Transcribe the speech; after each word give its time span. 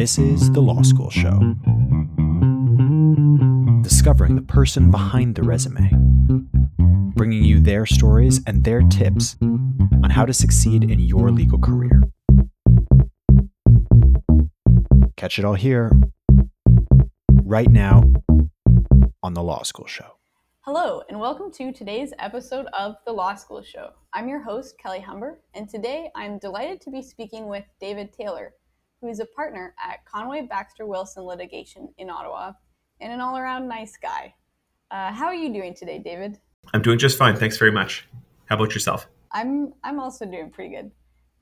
This 0.00 0.16
is 0.18 0.50
The 0.52 0.62
Law 0.62 0.80
School 0.80 1.10
Show. 1.10 1.38
Discovering 3.82 4.34
the 4.34 4.40
person 4.40 4.90
behind 4.90 5.34
the 5.34 5.42
resume, 5.42 5.90
bringing 7.14 7.44
you 7.44 7.60
their 7.60 7.84
stories 7.84 8.40
and 8.46 8.64
their 8.64 8.80
tips 8.80 9.36
on 9.42 10.08
how 10.08 10.24
to 10.24 10.32
succeed 10.32 10.84
in 10.90 11.00
your 11.00 11.30
legal 11.30 11.58
career. 11.58 12.02
Catch 15.18 15.38
it 15.38 15.44
all 15.44 15.52
here, 15.52 15.92
right 17.44 17.70
now, 17.70 18.02
on 19.22 19.34
The 19.34 19.42
Law 19.42 19.64
School 19.64 19.86
Show. 19.86 20.16
Hello, 20.62 21.02
and 21.10 21.20
welcome 21.20 21.52
to 21.52 21.72
today's 21.72 22.14
episode 22.18 22.64
of 22.72 22.96
The 23.04 23.12
Law 23.12 23.34
School 23.34 23.62
Show. 23.62 23.90
I'm 24.14 24.28
your 24.28 24.40
host, 24.40 24.78
Kelley 24.78 25.00
Humber, 25.00 25.40
and 25.52 25.68
today 25.68 26.10
I'm 26.14 26.38
delighted 26.38 26.80
to 26.80 26.90
be 26.90 27.02
speaking 27.02 27.48
with 27.48 27.64
David 27.82 28.14
Taylor, 28.14 28.54
who 29.00 29.08
is 29.08 29.20
a 29.20 29.26
partner 29.26 29.74
at 29.82 30.04
Conway 30.04 30.42
Baxter 30.42 30.86
Wilson 30.86 31.24
Litigation 31.24 31.88
in 31.98 32.10
Ottawa 32.10 32.52
and 33.00 33.12
an 33.12 33.20
all 33.20 33.36
around 33.36 33.66
nice 33.66 33.96
guy. 33.96 34.34
Uh, 34.90 35.12
how 35.12 35.26
are 35.26 35.34
you 35.34 35.52
doing 35.52 35.74
today, 35.74 35.98
David? 35.98 36.38
I'm 36.74 36.82
doing 36.82 36.98
just 36.98 37.16
fine. 37.16 37.36
Thanks 37.36 37.56
very 37.56 37.72
much. 37.72 38.06
How 38.46 38.56
about 38.56 38.74
yourself? 38.74 39.08
I'm, 39.32 39.72
I'm 39.84 40.00
also 40.00 40.26
doing 40.26 40.50
pretty 40.50 40.74
good. 40.74 40.90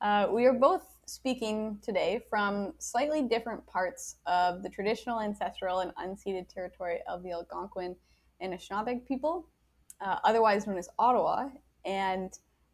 Uh, 0.01 0.27
we 0.31 0.45
are 0.45 0.53
both 0.53 0.85
speaking 1.05 1.77
today 1.81 2.21
from 2.29 2.73
slightly 2.77 3.23
different 3.23 3.65
parts 3.65 4.17
of 4.25 4.63
the 4.63 4.69
traditional 4.69 5.19
ancestral 5.19 5.79
and 5.79 5.91
unceded 5.95 6.47
territory 6.47 6.99
of 7.09 7.23
the 7.23 7.31
Algonquin 7.31 7.95
and 8.39 8.53
Anishinaabeg 8.53 9.05
people, 9.05 9.47
uh, 9.99 10.17
otherwise 10.23 10.65
known 10.67 10.77
as 10.77 10.87
Ottawa. 10.97 11.49
And 11.83 12.31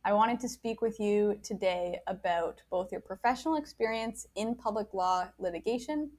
I 0.08 0.14
wanted 0.14 0.40
to 0.42 0.48
speak 0.48 0.84
with 0.84 1.00
you 1.00 1.40
today 1.42 2.00
about 2.06 2.62
both 2.70 2.92
your 2.92 3.02
professional 3.02 3.56
experience 3.56 4.28
in 4.36 4.54
public 4.54 4.94
law 4.94 5.28
litigation 5.40 6.12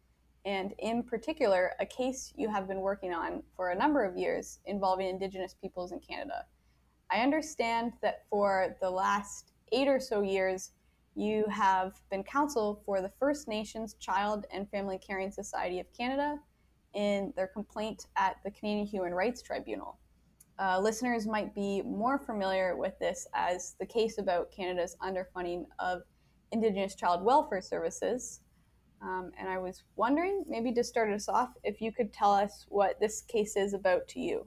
and, 0.44 0.74
in 0.80 1.04
particular, 1.04 1.70
a 1.78 1.86
case 1.86 2.32
you 2.36 2.50
have 2.50 2.66
been 2.66 2.80
working 2.80 3.14
on 3.14 3.44
for 3.54 3.70
a 3.70 3.78
number 3.78 4.04
of 4.04 4.16
years 4.16 4.58
involving 4.66 5.06
Indigenous 5.06 5.54
peoples 5.54 5.92
in 5.92 6.00
Canada. 6.00 6.46
I 7.12 7.18
understand 7.18 7.92
that 8.02 8.24
for 8.28 8.76
the 8.80 8.90
last 8.90 9.52
eight 9.70 9.86
or 9.86 10.00
so 10.00 10.20
years, 10.20 10.72
you 11.14 11.44
have 11.48 12.00
been 12.10 12.24
counsel 12.24 12.82
for 12.84 13.00
the 13.00 13.12
First 13.20 13.46
Nations 13.46 13.94
Child 14.00 14.46
and 14.52 14.68
Family 14.68 14.98
Caring 14.98 15.30
Society 15.30 15.78
of 15.78 15.86
Canada 15.96 16.40
in 16.94 17.32
their 17.36 17.46
complaint 17.46 18.06
at 18.16 18.38
the 18.42 18.50
Canadian 18.50 18.88
Human 18.88 19.14
Rights 19.14 19.42
Tribunal. 19.42 19.96
Uh, 20.58 20.80
listeners 20.80 21.26
might 21.26 21.54
be 21.54 21.82
more 21.82 22.18
familiar 22.18 22.76
with 22.76 22.98
this 22.98 23.26
as 23.34 23.74
the 23.78 23.86
case 23.86 24.18
about 24.18 24.50
Canada's 24.50 24.96
underfunding 25.02 25.66
of 25.78 26.02
Indigenous 26.52 26.94
child 26.94 27.22
welfare 27.22 27.60
services. 27.60 28.40
Um, 29.02 29.30
and 29.38 29.48
I 29.48 29.58
was 29.58 29.84
wondering, 29.96 30.44
maybe 30.48 30.72
to 30.72 30.82
start 30.82 31.12
us 31.12 31.28
off, 31.28 31.50
if 31.62 31.82
you 31.82 31.92
could 31.92 32.12
tell 32.12 32.32
us 32.32 32.64
what 32.68 32.98
this 32.98 33.20
case 33.22 33.56
is 33.56 33.74
about 33.74 34.08
to 34.08 34.20
you. 34.20 34.46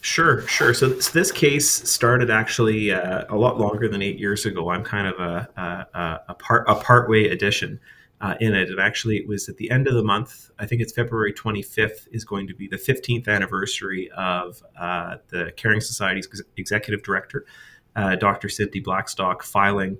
Sure, 0.00 0.42
sure. 0.42 0.74
So, 0.74 0.98
so 0.98 1.12
this 1.12 1.30
case 1.30 1.70
started 1.70 2.30
actually 2.30 2.92
uh, 2.92 3.24
a 3.30 3.36
lot 3.36 3.58
longer 3.58 3.88
than 3.88 4.02
eight 4.02 4.18
years 4.18 4.44
ago. 4.44 4.70
I'm 4.70 4.84
kind 4.84 5.06
of 5.06 5.14
a, 5.18 5.86
a, 5.94 6.20
a 6.28 6.34
part 6.34 6.68
a 6.68 6.74
partway 6.74 7.28
addition 7.28 7.80
uh, 8.24 8.34
in 8.40 8.54
it. 8.54 8.70
And 8.70 8.80
actually, 8.80 9.18
it 9.18 9.28
was 9.28 9.50
at 9.50 9.58
the 9.58 9.70
end 9.70 9.86
of 9.86 9.92
the 9.92 10.02
month. 10.02 10.50
I 10.58 10.64
think 10.64 10.80
it's 10.80 10.94
February 10.94 11.34
25th 11.34 12.08
is 12.10 12.24
going 12.24 12.46
to 12.48 12.54
be 12.54 12.66
the 12.66 12.78
15th 12.78 13.28
anniversary 13.28 14.10
of 14.16 14.62
uh, 14.80 15.16
the 15.28 15.52
Caring 15.58 15.82
Society's 15.82 16.42
executive 16.56 17.02
director, 17.02 17.44
uh, 17.96 18.16
Dr. 18.16 18.48
Cindy 18.48 18.80
Blackstock, 18.80 19.42
filing 19.42 19.98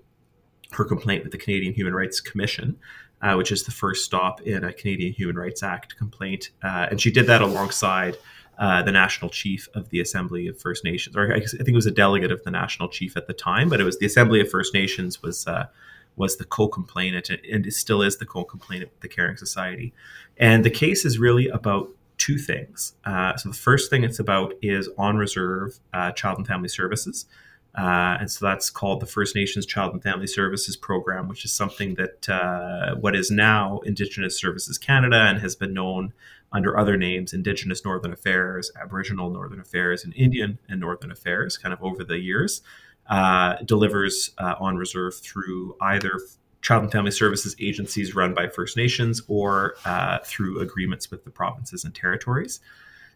her 0.73 0.87
complaint 0.87 1.23
with 1.23 1.33
the 1.33 1.39
Canadian 1.39 1.75
Human 1.75 1.95
Rights 1.95 2.21
Commission. 2.21 2.79
Uh, 3.23 3.37
which 3.37 3.51
is 3.51 3.65
the 3.65 3.71
first 3.71 4.05
stop 4.05 4.43
in 4.43 4.65
a 4.65 4.73
Canadian 4.73 5.15
Human 5.15 5.35
Rights 5.35 5.63
Act 5.63 5.97
complaint. 5.97 6.51
Uh, 6.63 6.89
and 6.91 7.01
she 7.01 7.11
did 7.11 7.27
that 7.29 7.41
alongside 7.41 8.19
uh, 8.59 8.83
the 8.83 8.93
national 8.93 9.31
chief 9.31 9.67
of 9.73 9.89
the 9.89 9.99
Assembly 10.01 10.47
of 10.47 10.61
First 10.61 10.85
Nations, 10.85 11.17
or 11.17 11.33
I, 11.33 11.41
think 11.41 11.69
it 11.69 11.75
was 11.75 11.87
a 11.87 11.91
delegate 11.91 12.31
of 12.31 12.43
the 12.45 12.51
national 12.51 12.91
chief 12.91 13.17
at 13.17 13.27
the 13.27 13.33
time, 13.33 13.71
but 13.71 13.81
it 13.81 13.85
was 13.85 13.99
the 13.99 14.05
Assembly 14.05 14.41
of 14.43 14.51
First 14.51 14.75
Nations 14.75 15.23
was 15.23 15.47
uh, 15.47 15.69
was 16.17 16.37
the 16.37 16.45
co-complainant 16.45 17.31
and 17.31 17.67
it 17.67 17.73
still 17.73 18.03
is 18.03 18.19
the 18.19 18.27
co-complainant 18.27 18.91
with 18.93 19.01
the 19.01 19.09
Caring 19.09 19.37
Society. 19.37 19.93
And 20.37 20.65
the 20.65 20.71
case 20.71 21.05
is 21.05 21.19
really 21.19 21.49
about 21.49 21.91
two 22.19 22.39
things. 22.39 22.95
Uh, 23.05 23.37
so 23.37 23.49
the 23.49 23.55
first 23.55 23.91
thing 23.91 24.05
it's 24.05 24.19
about 24.19 24.55
is 24.63 24.89
on 24.97 25.17
reserve 25.17 25.81
uh, 25.93 26.13
child 26.13 26.39
and 26.39 26.47
family 26.47 26.69
services. 26.69 27.27
Uh, 27.77 28.17
and 28.21 28.31
so 28.31 28.47
that's 28.47 28.71
called 28.71 29.01
the 29.01 29.07
First 29.07 29.35
Nations 29.35 29.67
Child 29.67 29.95
and 29.95 30.03
Family 30.03 30.29
Services 30.29 30.77
Program, 30.77 31.27
which 31.27 31.45
is 31.45 31.53
something 31.53 31.97
that 31.97 32.29
uh, 32.29 32.95
what 32.95 33.17
is 33.17 33.33
now 33.33 33.81
Indigenous 33.81 34.39
Services 34.39 34.79
Canada 34.79 35.17
and 35.17 35.41
has 35.41 35.57
been 35.57 35.75
known 35.75 36.13
under 36.53 36.79
other 36.79 36.97
names 36.97 37.33
Indigenous 37.33 37.85
Northern 37.85 38.13
Affairs, 38.13 38.71
Aboriginal 38.81 39.29
Northern 39.29 39.59
Affairs, 39.59 40.05
and 40.05 40.15
Indian 40.15 40.59
and 40.69 40.81
Northern 40.81 41.11
Affairs, 41.11 41.59
kind 41.59 41.73
of 41.73 41.83
over 41.83 42.05
the 42.05 42.21
years 42.21 42.63
uh, 43.09 43.57
delivers 43.65 44.31
uh, 44.39 44.55
on 44.59 44.77
reserve 44.77 45.15
through 45.17 45.77
either 45.81 46.21
child 46.63 46.85
and 46.85 46.93
family 46.93 47.11
services 47.11 47.55
agencies 47.61 48.15
run 48.15 48.33
by 48.33 48.49
First 48.49 48.77
Nations 48.77 49.21
or 49.29 49.75
uh, 49.85 50.19
through 50.25 50.61
agreements 50.61 51.11
with 51.11 51.25
the 51.25 51.31
provinces 51.31 51.85
and 51.85 51.95
territories. 51.95 52.61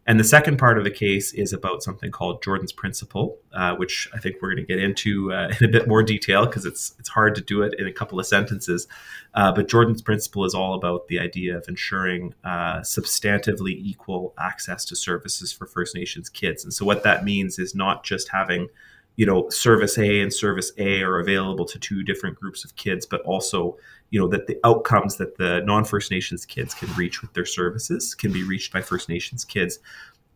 And 0.07 0.19
the 0.19 0.25
second 0.25 0.59
part 0.59 0.79
of 0.79 0.85
the 0.85 0.91
case 0.91 1.35
is 1.35 1.53
about 1.53 1.83
something 1.83 2.11
called 2.11 2.43
Jordan's 2.43 2.73
Principle, 2.73 3.39
uh, 3.53 3.77
which 3.77 4.09
I 4.15 4.19
think 4.19 4.37
we're 4.41 4.55
going 4.55 4.65
to 4.65 4.75
get 4.75 4.83
into 4.83 5.33
uh, 5.33 5.53
in 5.61 5.67
a 5.67 5.71
bit 5.71 5.89
more 5.89 6.03
detail 6.03 6.45
because 6.45 6.67
it's 6.67 6.95
it's 6.99 7.11
hard 7.11 7.35
to 7.37 7.41
do 7.41 7.63
it 7.63 7.75
in 7.79 7.87
a 7.87 7.93
couple 7.93 8.19
of 8.19 8.27
sentences. 8.27 8.87
But 9.35 9.69
Jordan's 9.69 10.03
Principle 10.03 10.45
is 10.45 10.55
all 10.55 10.75
about 10.75 11.09
the 11.09 11.19
idea 11.19 11.57
of 11.57 11.67
ensuring 11.69 12.35
substantively 12.45 13.73
equal 13.73 14.35
access 14.39 14.85
to 14.87 14.97
services 14.97 15.53
for 15.53 15.67
First 15.67 15.95
Nations 15.95 16.29
kids. 16.29 16.65
And 16.65 16.73
so 16.73 16.85
what 16.85 17.03
that 17.05 17.25
means 17.25 17.59
is 17.59 17.75
not 17.75 18.03
just 18.03 18.31
having 18.31 18.69
you 19.19 19.27
know 19.27 19.47
service 19.51 19.99
a 19.99 20.23
and 20.23 20.33
service 20.33 20.73
a 20.79 21.03
are 21.03 21.19
available 21.19 21.67
to 21.67 21.79
two 21.79 22.03
different 22.03 22.35
groups 22.37 22.65
of 22.65 22.75
kids 22.77 23.05
but 23.05 23.21
also 23.23 23.77
you 24.11 24.19
know 24.19 24.29
that 24.29 24.47
the 24.47 24.59
outcomes 24.65 25.17
that 25.17 25.37
the 25.37 25.61
non-first 25.67 26.11
nations 26.11 26.47
kids 26.47 26.73
can 26.73 26.91
reach 26.95 27.21
with 27.21 27.33
their 27.35 27.45
services 27.45 28.15
can 28.15 28.33
be 28.33 28.43
reached 28.45 28.73
by 28.73 28.81
first 28.81 29.11
nations 29.11 29.45
kids 29.45 29.81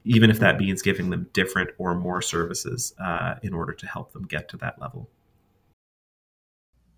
even 0.04 0.30
if 0.30 0.38
that 0.40 0.58
means 0.58 0.82
giving 0.82 1.10
them 1.10 1.28
different 1.32 1.70
or 1.78 1.94
more 1.94 2.20
services 2.20 2.94
uh, 3.02 3.34
in 3.42 3.54
order 3.54 3.72
to 3.72 3.86
help 3.86 4.12
them 4.12 4.24
get 4.26 4.48
to 4.48 4.56
that 4.58 4.80
level. 4.80 5.08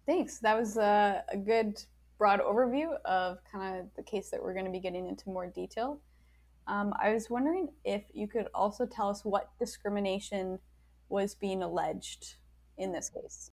Thanks. 0.07 0.39
That 0.39 0.59
was 0.59 0.77
a, 0.77 1.25
a 1.31 1.37
good 1.37 1.83
broad 2.19 2.41
overview 2.41 2.97
of 3.05 3.39
kind 3.51 3.79
of 3.79 3.87
the 3.97 4.03
case 4.03 4.31
that 4.31 4.43
we're 4.43 4.55
going 4.55 4.67
to 4.67 4.71
be 4.71 4.81
getting 4.81 5.09
into 5.09 5.29
more 5.29 5.47
detail. 5.47 6.01
Um, 6.67 6.95
i 6.99 7.13
was 7.13 7.29
wondering 7.29 7.69
if 7.85 8.05
you 8.15 8.27
could 8.27 8.47
also 8.55 8.87
tell 8.87 9.11
us 9.11 9.23
what 9.23 9.51
discrimination 9.59 10.59
was 11.15 11.35
being 11.35 11.63
alleged 11.63 12.35
in 12.77 12.93
this 12.93 13.09
case? 13.09 13.51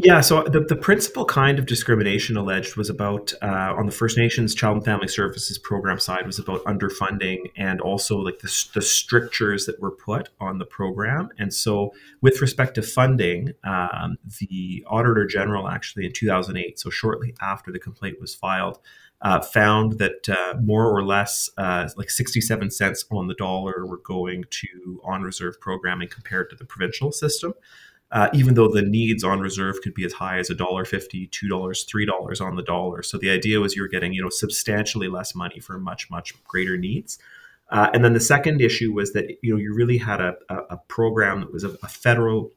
Yeah, 0.00 0.20
so 0.20 0.42
the, 0.42 0.60
the 0.60 0.76
principal 0.76 1.24
kind 1.24 1.58
of 1.58 1.64
discrimination 1.64 2.36
alleged 2.36 2.76
was 2.76 2.90
about 2.90 3.32
uh, 3.40 3.74
on 3.76 3.86
the 3.86 3.92
First 3.92 4.18
Nations 4.18 4.54
Child 4.54 4.78
and 4.78 4.84
Family 4.84 5.08
Services 5.08 5.56
program 5.58 5.98
side 5.98 6.26
was 6.26 6.38
about 6.38 6.62
underfunding 6.64 7.50
and 7.56 7.80
also 7.80 8.18
like 8.18 8.40
the, 8.40 8.68
the 8.74 8.82
strictures 8.82 9.64
that 9.64 9.80
were 9.80 9.90
put 9.90 10.28
on 10.40 10.58
the 10.58 10.66
program. 10.66 11.30
And 11.38 11.54
so, 11.54 11.92
with 12.20 12.42
respect 12.42 12.74
to 12.74 12.82
funding, 12.82 13.52
um, 13.64 14.18
the 14.40 14.84
Auditor 14.88 15.26
General 15.26 15.68
actually 15.68 16.04
in 16.04 16.12
2008, 16.12 16.78
so 16.78 16.90
shortly 16.90 17.34
after 17.40 17.72
the 17.72 17.78
complaint 17.78 18.20
was 18.20 18.34
filed, 18.34 18.78
uh, 19.20 19.40
found 19.40 19.98
that 19.98 20.28
uh, 20.28 20.54
more 20.60 20.88
or 20.88 21.04
less 21.04 21.50
uh, 21.58 21.88
like 21.96 22.10
67 22.10 22.70
cents 22.70 23.04
on 23.10 23.26
the 23.26 23.34
dollar 23.34 23.84
were 23.86 23.98
going 23.98 24.44
to 24.50 25.00
on 25.04 25.22
reserve 25.22 25.60
programming 25.60 26.08
compared 26.08 26.50
to 26.50 26.56
the 26.56 26.64
provincial 26.64 27.10
system. 27.10 27.54
Uh, 28.10 28.30
even 28.32 28.54
though 28.54 28.68
the 28.68 28.80
needs 28.80 29.22
on 29.22 29.38
reserve 29.38 29.82
could 29.82 29.92
be 29.92 30.04
as 30.04 30.14
high 30.14 30.38
as 30.38 30.48
a 30.48 30.54
dollar 30.54 30.86
fifty, 30.86 31.26
two 31.26 31.46
dollars, 31.46 31.84
three 31.84 32.06
dollars 32.06 32.40
on 32.40 32.56
the 32.56 32.62
dollar. 32.62 33.02
So 33.02 33.18
the 33.18 33.28
idea 33.28 33.60
was 33.60 33.76
you 33.76 33.82
were 33.82 33.88
getting 33.88 34.14
you 34.14 34.22
know 34.22 34.30
substantially 34.30 35.08
less 35.08 35.34
money 35.34 35.60
for 35.60 35.78
much 35.78 36.10
much 36.10 36.32
greater 36.44 36.78
needs. 36.78 37.18
Uh, 37.70 37.90
and 37.92 38.02
then 38.02 38.14
the 38.14 38.20
second 38.20 38.62
issue 38.62 38.94
was 38.94 39.12
that 39.12 39.26
you 39.42 39.52
know 39.52 39.58
you 39.58 39.74
really 39.74 39.98
had 39.98 40.22
a, 40.22 40.36
a, 40.48 40.56
a 40.70 40.76
program 40.88 41.40
that 41.40 41.52
was 41.52 41.64
a, 41.64 41.76
a 41.82 41.88
federal 41.88 42.50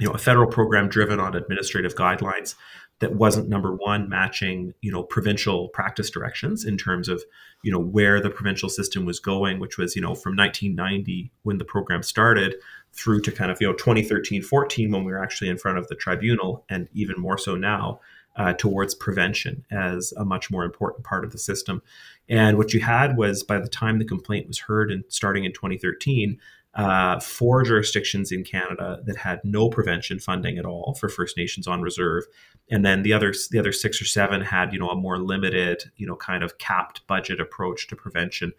you 0.00 0.08
know 0.08 0.12
a 0.12 0.18
federal 0.18 0.48
program 0.48 0.88
driven 0.88 1.20
on 1.20 1.36
administrative 1.36 1.94
guidelines 1.94 2.56
that 3.00 3.16
wasn't 3.16 3.48
number 3.48 3.74
one 3.74 4.08
matching 4.08 4.72
you 4.80 4.92
know 4.92 5.02
provincial 5.02 5.68
practice 5.68 6.10
directions 6.10 6.64
in 6.64 6.76
terms 6.76 7.08
of 7.08 7.22
you 7.62 7.72
know 7.72 7.78
where 7.78 8.20
the 8.20 8.30
provincial 8.30 8.68
system 8.68 9.04
was 9.04 9.18
going 9.18 9.58
which 9.58 9.76
was 9.76 9.96
you 9.96 10.02
know 10.02 10.14
from 10.14 10.36
1990 10.36 11.32
when 11.42 11.58
the 11.58 11.64
program 11.64 12.02
started 12.02 12.54
through 12.92 13.20
to 13.20 13.32
kind 13.32 13.50
of 13.50 13.58
you 13.60 13.66
know 13.66 13.74
2013 13.74 14.42
14 14.42 14.90
when 14.92 15.04
we 15.04 15.12
were 15.12 15.22
actually 15.22 15.48
in 15.48 15.58
front 15.58 15.78
of 15.78 15.88
the 15.88 15.94
tribunal 15.94 16.64
and 16.68 16.88
even 16.92 17.18
more 17.18 17.38
so 17.38 17.54
now 17.54 18.00
uh, 18.36 18.52
towards 18.54 18.94
prevention 18.94 19.64
as 19.70 20.12
a 20.16 20.24
much 20.24 20.50
more 20.50 20.64
important 20.64 21.04
part 21.04 21.24
of 21.24 21.32
the 21.32 21.38
system. 21.38 21.82
And 22.28 22.56
what 22.56 22.72
you 22.72 22.80
had 22.80 23.16
was 23.16 23.42
by 23.42 23.58
the 23.58 23.68
time 23.68 23.98
the 23.98 24.04
complaint 24.04 24.46
was 24.46 24.58
heard 24.58 24.90
and 24.90 25.04
starting 25.08 25.44
in 25.44 25.52
2013 25.52 26.38
uh, 26.74 27.18
four 27.18 27.64
jurisdictions 27.64 28.30
in 28.30 28.44
Canada 28.44 29.00
that 29.04 29.16
had 29.16 29.40
no 29.42 29.68
prevention 29.68 30.20
funding 30.20 30.56
at 30.56 30.64
all 30.64 30.94
for 30.94 31.08
First 31.08 31.36
Nations 31.36 31.66
on 31.66 31.82
reserve, 31.82 32.24
and 32.70 32.84
then 32.84 33.02
the 33.02 33.12
other 33.12 33.34
the 33.50 33.58
other 33.58 33.72
six 33.72 34.00
or 34.00 34.04
seven 34.04 34.40
had 34.40 34.72
you 34.72 34.78
know 34.78 34.88
a 34.88 34.96
more 34.96 35.18
limited 35.18 35.90
you 35.96 36.06
know 36.06 36.16
kind 36.16 36.44
of 36.44 36.58
capped 36.58 37.06
budget 37.06 37.40
approach 37.40 37.88
to 37.88 37.96
prevention. 37.96 38.52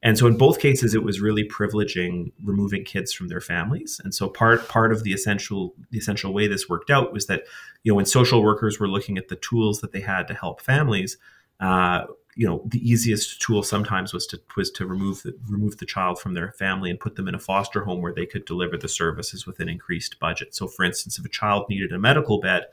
And 0.00 0.16
so 0.16 0.28
in 0.28 0.38
both 0.38 0.60
cases, 0.60 0.94
it 0.94 1.02
was 1.02 1.20
really 1.20 1.46
privileging 1.46 2.32
removing 2.44 2.84
kids 2.84 3.12
from 3.12 3.28
their 3.28 3.40
families. 3.40 4.00
And 4.02 4.14
so 4.14 4.28
part 4.28 4.66
part 4.68 4.92
of 4.92 5.02
the 5.02 5.12
essential 5.12 5.74
the 5.90 5.98
essential 5.98 6.32
way 6.32 6.46
this 6.46 6.68
worked 6.68 6.90
out 6.90 7.12
was 7.12 7.26
that 7.26 7.42
you 7.82 7.92
know 7.92 7.96
when 7.96 8.06
social 8.06 8.42
workers 8.42 8.80
were 8.80 8.88
looking 8.88 9.18
at 9.18 9.28
the 9.28 9.36
tools 9.36 9.80
that 9.80 9.92
they 9.92 10.00
had 10.00 10.26
to 10.28 10.34
help 10.34 10.62
families, 10.62 11.18
uh, 11.60 12.04
you 12.38 12.46
know 12.46 12.62
the 12.64 12.88
easiest 12.88 13.42
tool 13.42 13.64
sometimes 13.64 14.14
was 14.14 14.24
to 14.24 14.40
was 14.56 14.70
to 14.70 14.86
remove 14.86 15.24
the, 15.24 15.36
remove 15.48 15.78
the 15.78 15.84
child 15.84 16.20
from 16.20 16.34
their 16.34 16.52
family 16.52 16.88
and 16.88 17.00
put 17.00 17.16
them 17.16 17.26
in 17.26 17.34
a 17.34 17.38
foster 17.38 17.82
home 17.82 18.00
where 18.00 18.14
they 18.14 18.26
could 18.26 18.44
deliver 18.44 18.78
the 18.78 18.88
services 18.88 19.44
with 19.44 19.58
an 19.58 19.68
increased 19.68 20.20
budget. 20.20 20.54
So, 20.54 20.68
for 20.68 20.84
instance, 20.84 21.18
if 21.18 21.24
a 21.24 21.28
child 21.28 21.66
needed 21.68 21.92
a 21.92 21.98
medical 21.98 22.40
bed, 22.40 22.66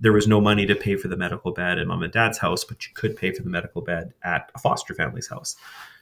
there 0.00 0.14
was 0.14 0.26
no 0.26 0.40
money 0.40 0.64
to 0.64 0.74
pay 0.74 0.96
for 0.96 1.08
the 1.08 1.16
medical 1.18 1.52
bed 1.52 1.78
at 1.78 1.86
mom 1.86 2.02
and 2.02 2.10
dad's 2.10 2.38
house, 2.38 2.64
but 2.64 2.86
you 2.86 2.94
could 2.94 3.14
pay 3.14 3.32
for 3.32 3.42
the 3.42 3.50
medical 3.50 3.82
bed 3.82 4.14
at 4.24 4.50
a 4.54 4.58
foster 4.58 4.94
family's 4.94 5.28
house. 5.28 5.56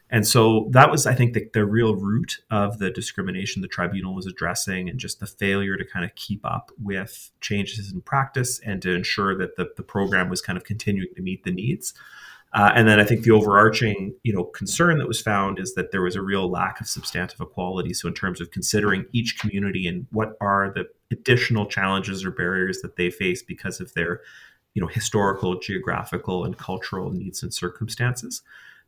And 0.09 0.27
so 0.27 0.69
that 0.71 0.89
was, 0.89 1.05
I 1.05 1.15
think, 1.15 1.35
the, 1.35 1.49
the, 1.53 1.65
real 1.65 1.97
root 1.97 2.39
of 2.51 2.79
the 2.79 2.91
discrimination 2.91 3.63
the 3.63 3.69
tribunal 3.69 4.15
was 4.15 4.27
addressing, 4.27 4.89
and 4.89 4.99
just 4.99 5.21
the 5.21 5.27
failure 5.27 5.77
to 5.77 5.85
kind 5.85 6.05
of 6.05 6.15
keep 6.15 6.45
up 6.45 6.71
with 6.81 7.31
changes 7.41 7.93
in 7.93 8.01
practice 8.03 8.61
and 8.61 8.81
to 8.83 8.93
ensure 8.93 9.37
that 9.37 9.57
the, 9.57 9.71
the 9.77 9.85
program 9.85 10.29
was 10.29 10.41
kind 10.41 10.57
of 10.57 10.65
continuing 10.65 11.15
to 11.15 11.23
meet 11.23 11.45
the 11.45 11.53
needs. 11.53 11.95
Uh, 12.53 12.73
and 12.75 12.89
then 12.89 12.99
I 12.99 13.05
think 13.05 13.23
the 13.23 13.31
overarching, 13.31 14.13
you 14.25 14.33
know, 14.33 14.45
concern 14.45 14.99
that 14.99 15.07
was 15.07 15.21
found 15.21 15.61
is 15.61 15.75
that 15.75 15.93
there 15.93 16.03
was 16.03 16.17
a 16.17 16.23
real 16.23 16.51
lack 16.51 16.81
of 16.81 16.89
substantive 16.89 17.41
equality. 17.41 17.95
So 17.95 18.09
in 18.09 18.15
terms 18.15 18.41
of 18.41 18.51
considering 18.51 19.07
each 19.13 19.39
community 19.39 19.87
and 19.87 20.07
what 20.11 20.37
are 20.41 20.73
the 20.75 20.89
additional 21.13 21.67
challenges 21.67 22.25
or 22.25 22.33
barriers 22.33 22.81
that 22.83 22.97
they 22.97 23.09
face 23.11 23.41
because 23.43 23.81
of 23.81 23.95
their, 23.95 24.21
you 24.75 24.83
know, 24.83 24.89
historical, 24.89 25.61
geographical, 25.61 26.45
and 26.45 26.59
cultural 26.59 27.11
needs 27.11 27.43
and 27.43 27.55
circumstances. 27.55 28.43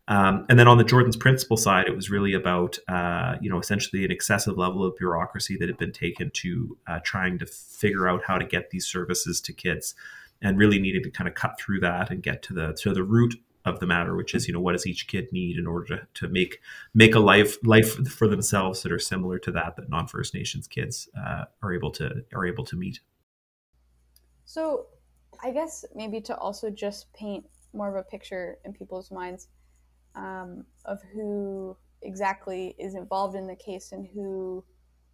Um, 0.09 0.45
and 0.49 0.59
then 0.59 0.67
on 0.67 0.79
the 0.79 0.85
Jordan's 0.85 1.17
principle 1.17 1.57
side, 1.57 1.87
it 1.87 1.95
was 1.95 2.11
really 2.11 2.33
about, 2.33 2.77
uh, 2.89 3.37
you 3.41 3.49
know, 3.49 3.61
essentially 3.61 4.05
an 4.05 4.11
excessive 4.11 4.59
level 4.59 4.85
of 4.85 4.97
bureaucracy 4.97 5.57
that 5.59 5.69
had 5.69 5.79
been 5.79 5.93
taken 5.93 6.31
to 6.35 6.77
uh, 6.89 6.99
trying 7.05 7.39
to 7.39 7.47
figure 7.47 8.09
out 8.09 8.25
how 8.25 8.39
to 8.39 8.45
get 8.45 8.71
these 8.71 8.87
services 8.87 9.41
to 9.43 9.53
kids, 9.53 9.95
and 10.41 10.59
really 10.59 10.81
needed 10.81 11.05
to 11.05 11.11
kind 11.11 11.29
of 11.29 11.37
cut 11.37 11.57
through 11.61 11.79
that 11.79 12.11
and 12.11 12.25
get 12.25 12.43
to 12.43 12.53
the 12.53 12.73
to 12.81 12.93
the 12.93 13.05
root 13.05 13.37
of 13.65 13.79
the 13.81 13.87
matter, 13.87 14.17
which 14.17 14.35
is 14.35 14.49
you 14.49 14.55
know 14.55 14.61
what 14.61 14.73
does 14.73 14.87
each 14.87 15.07
kid 15.07 15.29
need 15.33 15.57
in 15.57 15.67
order 15.67 15.97
to, 15.97 16.07
to 16.15 16.29
make 16.29 16.61
make 16.95 17.15
a 17.15 17.21
life 17.21 17.57
life 17.65 17.95
for 18.09 18.29
themselves 18.29 18.83
that 18.83 18.93
are 18.93 18.99
similar 18.99 19.39
to 19.39 19.53
that 19.53 19.77
that 19.77 19.89
non 19.89 20.07
First 20.07 20.35
Nations 20.35 20.67
kids 20.67 21.09
uh, 21.19 21.45
are 21.63 21.73
able 21.73 21.91
to 21.93 22.25
are 22.35 22.47
able 22.47 22.65
to 22.65 22.77
meet. 22.77 23.01
So, 24.45 24.87
I 25.43 25.51
guess 25.51 25.85
maybe 25.95 26.21
to 26.23 26.37
also 26.37 26.71
just 26.71 27.13
paint 27.13 27.47
more 27.73 27.89
of 27.89 27.97
a 27.97 28.03
picture 28.03 28.59
in 28.65 28.73
people's 28.73 29.11
minds 29.11 29.49
um, 30.15 30.65
of 30.85 31.01
who 31.15 31.77
exactly 32.03 32.75
is 32.79 32.95
involved 32.95 33.37
in 33.37 33.47
the 33.47 33.57
case 33.57 33.93
and 33.93 34.07
who 34.13 34.65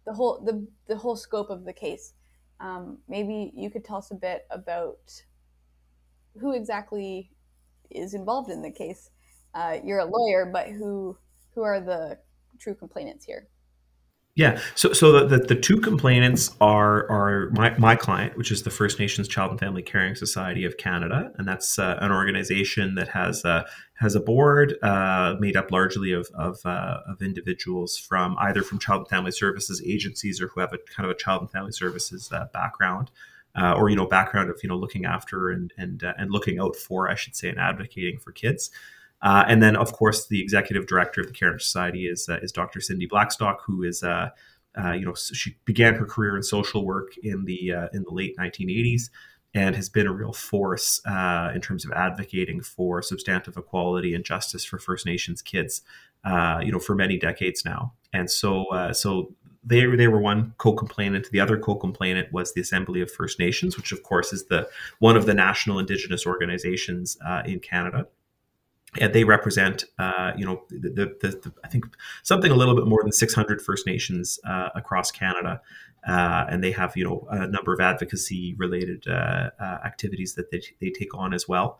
the 0.05 0.13
whole 0.13 0.41
the 0.43 0.67
the 0.87 0.97
whole 0.97 1.15
scope 1.15 1.49
of 1.49 1.65
the 1.65 1.73
case. 1.73 2.13
Um, 2.59 2.97
maybe 3.07 3.53
you 3.55 3.69
could 3.69 3.85
tell 3.85 3.97
us 3.97 4.11
a 4.11 4.15
bit 4.15 4.45
about 4.49 5.23
who 6.39 6.53
exactly 6.53 7.31
is 7.89 8.13
involved 8.13 8.49
in 8.49 8.61
the 8.61 8.71
case. 8.71 9.09
Uh, 9.53 9.77
you're 9.83 9.99
a 9.99 10.05
lawyer, 10.05 10.45
but 10.45 10.67
who 10.67 11.17
who 11.55 11.63
are 11.63 11.81
the 11.81 12.17
true 12.59 12.75
complainants 12.75 13.25
here? 13.25 13.47
Yeah, 14.35 14.57
so 14.73 14.93
so 14.93 15.11
the, 15.11 15.37
the, 15.37 15.47
the, 15.47 15.55
two 15.55 15.81
complainants 15.81 16.55
are 16.61 17.09
are 17.11 17.49
my, 17.51 17.77
my 17.77 17.95
client, 17.97 18.37
which 18.37 18.51
is 18.51 18.63
the 18.63 18.69
First 18.69 18.97
Nations 18.97 19.27
Child 19.27 19.51
and 19.51 19.59
Family 19.59 19.81
Caring 19.81 20.15
Society 20.15 20.63
of 20.63 20.77
Canada, 20.77 21.33
and 21.37 21.45
that's 21.45 21.77
uh, 21.77 21.97
an 21.99 22.11
organization 22.11 22.95
that 22.95 23.09
has 23.09 23.43
uh, 23.43 23.63
has 23.95 24.15
a 24.15 24.21
board 24.21 24.75
uh, 24.81 25.35
made 25.39 25.57
up 25.57 25.71
largely 25.71 26.13
of 26.13 26.29
of, 26.35 26.57
uh, 26.63 26.99
of, 27.07 27.21
individuals 27.21 27.97
from 27.97 28.37
either 28.39 28.61
from 28.61 28.79
Child 28.79 28.99
and 28.99 29.09
Family 29.09 29.31
Services 29.31 29.83
agencies 29.85 30.39
or 30.41 30.47
who 30.47 30.61
have 30.61 30.71
a 30.71 30.77
kind 30.95 31.09
of 31.09 31.13
a 31.13 31.19
Child 31.19 31.41
and 31.41 31.51
Family 31.51 31.73
Services 31.73 32.29
uh, 32.31 32.45
background 32.53 33.11
uh, 33.55 33.73
or 33.73 33.89
you 33.89 33.95
know 33.95 34.05
background 34.05 34.49
of 34.49 34.59
you 34.63 34.69
know 34.69 34.77
looking 34.77 35.05
after 35.05 35.49
and 35.49 35.73
and 35.77 36.03
uh, 36.03 36.13
and 36.17 36.31
looking 36.31 36.59
out 36.59 36.75
for 36.75 37.09
I 37.09 37.15
should 37.15 37.35
say 37.35 37.49
and 37.49 37.59
advocating 37.59 38.19
for 38.19 38.31
kids. 38.31 38.69
Uh, 39.21 39.43
and 39.47 39.61
then 39.61 39.75
of 39.75 39.91
course 39.91 40.27
the 40.27 40.41
executive 40.41 40.87
director 40.87 41.19
of 41.21 41.27
the 41.27 41.33
Caring 41.33 41.59
Society 41.59 42.07
is 42.07 42.29
uh, 42.29 42.39
is 42.41 42.51
Dr. 42.51 42.79
Cindy 42.79 43.05
Blackstock, 43.05 43.61
who 43.65 43.83
is 43.83 44.03
uh, 44.03 44.29
uh, 44.81 44.91
you 44.91 45.05
know 45.05 45.13
she 45.15 45.57
began 45.65 45.95
her 45.95 46.05
career 46.05 46.37
in 46.37 46.43
social 46.43 46.85
work 46.85 47.17
in 47.21 47.45
the 47.45 47.71
in 47.93 48.03
the 48.03 48.11
late 48.11 48.37
1980s 48.37 49.09
and 49.53 49.75
has 49.75 49.89
been 49.89 50.05
a 50.05 50.11
real 50.11 50.31
force 50.33 51.01
uh, 51.05 51.51
in 51.55 51.61
terms 51.61 51.83
of 51.83 51.91
advocating 51.91 52.61
for 52.61 53.01
substantive 53.01 53.57
equality 53.57 54.13
and 54.13 54.23
justice 54.23 54.63
for 54.63 54.77
First 54.77 55.05
Nations 55.05 55.41
kids. 55.41 55.81
uh, 56.23 56.59
you 56.63 56.71
know 56.71 56.79
for 56.79 56.95
many 56.95 57.17
decades 57.17 57.63
now, 57.65 57.93
and 58.13 58.29
so 58.29 58.65
uh, 58.67 58.93
so 58.93 59.33
they 59.63 59.85
they 59.85 60.07
were 60.07 60.21
one 60.21 60.53
co-complainant. 60.57 61.29
The 61.31 61.39
other 61.39 61.57
co-complainant 61.57 62.31
was 62.31 62.53
the 62.53 62.61
Assembly 62.61 63.01
of 63.01 63.11
First 63.11 63.39
Nations, 63.39 63.77
which 63.77 63.91
of 63.91 64.03
course 64.03 64.31
is 64.33 64.45
the 64.45 64.69
one 64.99 65.17
of 65.17 65.25
the 65.25 65.33
national 65.33 65.79
Indigenous 65.79 66.25
organizations 66.25 67.17
uh, 67.25 67.43
in 67.45 67.59
Canada. 67.59 68.07
And 68.99 69.13
they 69.13 69.23
represent, 69.23 69.85
uh, 69.99 70.31
you 70.35 70.43
know, 70.43 70.63
the, 70.69 71.15
the, 71.21 71.29
the, 71.29 71.53
I 71.63 71.67
think 71.67 71.85
something 72.23 72.51
a 72.51 72.55
little 72.55 72.73
bit 72.73 72.87
more 72.87 73.03
than 73.03 73.11
600 73.11 73.61
First 73.61 73.85
Nations 73.85 74.39
uh, 74.47 74.69
across 74.73 75.11
Canada, 75.11 75.61
uh, 76.07 76.45
and 76.49 76.63
they 76.63 76.71
have, 76.71 76.97
you 76.97 77.03
know, 77.03 77.27
a 77.29 77.45
number 77.45 77.71
of 77.71 77.79
advocacy-related 77.79 79.07
uh, 79.07 79.51
uh, 79.59 79.77
activities 79.85 80.33
that 80.33 80.49
they, 80.49 80.63
they 80.81 80.89
take 80.89 81.13
on 81.13 81.35
as 81.35 81.47
well. 81.47 81.79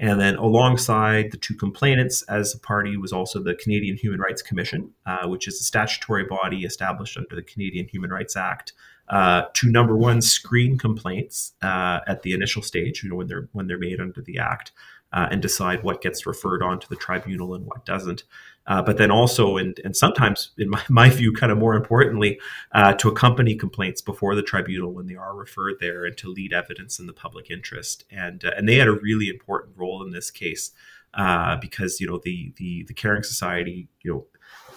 And 0.00 0.18
then 0.18 0.36
alongside 0.36 1.30
the 1.30 1.36
two 1.36 1.54
complainants 1.54 2.22
as 2.22 2.54
a 2.54 2.58
party 2.58 2.96
was 2.96 3.12
also 3.12 3.38
the 3.38 3.54
Canadian 3.54 3.98
Human 3.98 4.18
Rights 4.18 4.40
Commission, 4.40 4.90
uh, 5.04 5.28
which 5.28 5.46
is 5.46 5.60
a 5.60 5.64
statutory 5.64 6.24
body 6.24 6.64
established 6.64 7.18
under 7.18 7.36
the 7.36 7.42
Canadian 7.42 7.86
Human 7.86 8.10
Rights 8.10 8.34
Act 8.34 8.72
uh, 9.10 9.42
to 9.52 9.70
number 9.70 9.94
one 9.94 10.22
screen 10.22 10.78
complaints 10.78 11.52
uh, 11.62 12.00
at 12.06 12.22
the 12.22 12.32
initial 12.32 12.62
stage, 12.62 13.02
you 13.02 13.10
know, 13.10 13.16
when 13.16 13.26
they're 13.26 13.48
when 13.52 13.66
they're 13.66 13.78
made 13.78 14.00
under 14.00 14.22
the 14.22 14.38
act, 14.38 14.72
uh, 15.12 15.28
and 15.30 15.42
decide 15.42 15.82
what 15.82 16.00
gets 16.00 16.26
referred 16.26 16.62
on 16.62 16.80
to 16.80 16.88
the 16.88 16.96
tribunal 16.96 17.54
and 17.54 17.66
what 17.66 17.84
doesn't. 17.84 18.22
Uh, 18.70 18.80
but 18.80 18.98
then 18.98 19.10
also, 19.10 19.56
and, 19.56 19.80
and 19.84 19.96
sometimes, 19.96 20.52
in 20.56 20.70
my, 20.70 20.80
my 20.88 21.10
view, 21.10 21.32
kind 21.32 21.50
of 21.50 21.58
more 21.58 21.74
importantly, 21.74 22.38
uh, 22.70 22.92
to 22.94 23.08
accompany 23.08 23.56
complaints 23.56 24.00
before 24.00 24.36
the 24.36 24.42
tribunal 24.42 24.92
when 24.92 25.06
they 25.06 25.16
are 25.16 25.34
referred 25.34 25.74
there 25.80 26.04
and 26.04 26.16
to 26.16 26.28
lead 26.28 26.52
evidence 26.52 27.00
in 27.00 27.06
the 27.06 27.12
public 27.12 27.50
interest. 27.50 28.04
And, 28.12 28.44
uh, 28.44 28.52
and 28.56 28.68
they 28.68 28.76
had 28.76 28.86
a 28.86 28.92
really 28.92 29.28
important 29.28 29.76
role 29.76 30.04
in 30.04 30.12
this 30.12 30.30
case 30.30 30.70
uh, 31.14 31.56
because, 31.56 32.00
you 32.00 32.06
know, 32.06 32.20
the, 32.22 32.54
the, 32.58 32.84
the 32.84 32.94
Caring 32.94 33.24
Society, 33.24 33.88
you 34.02 34.12
know, 34.12 34.26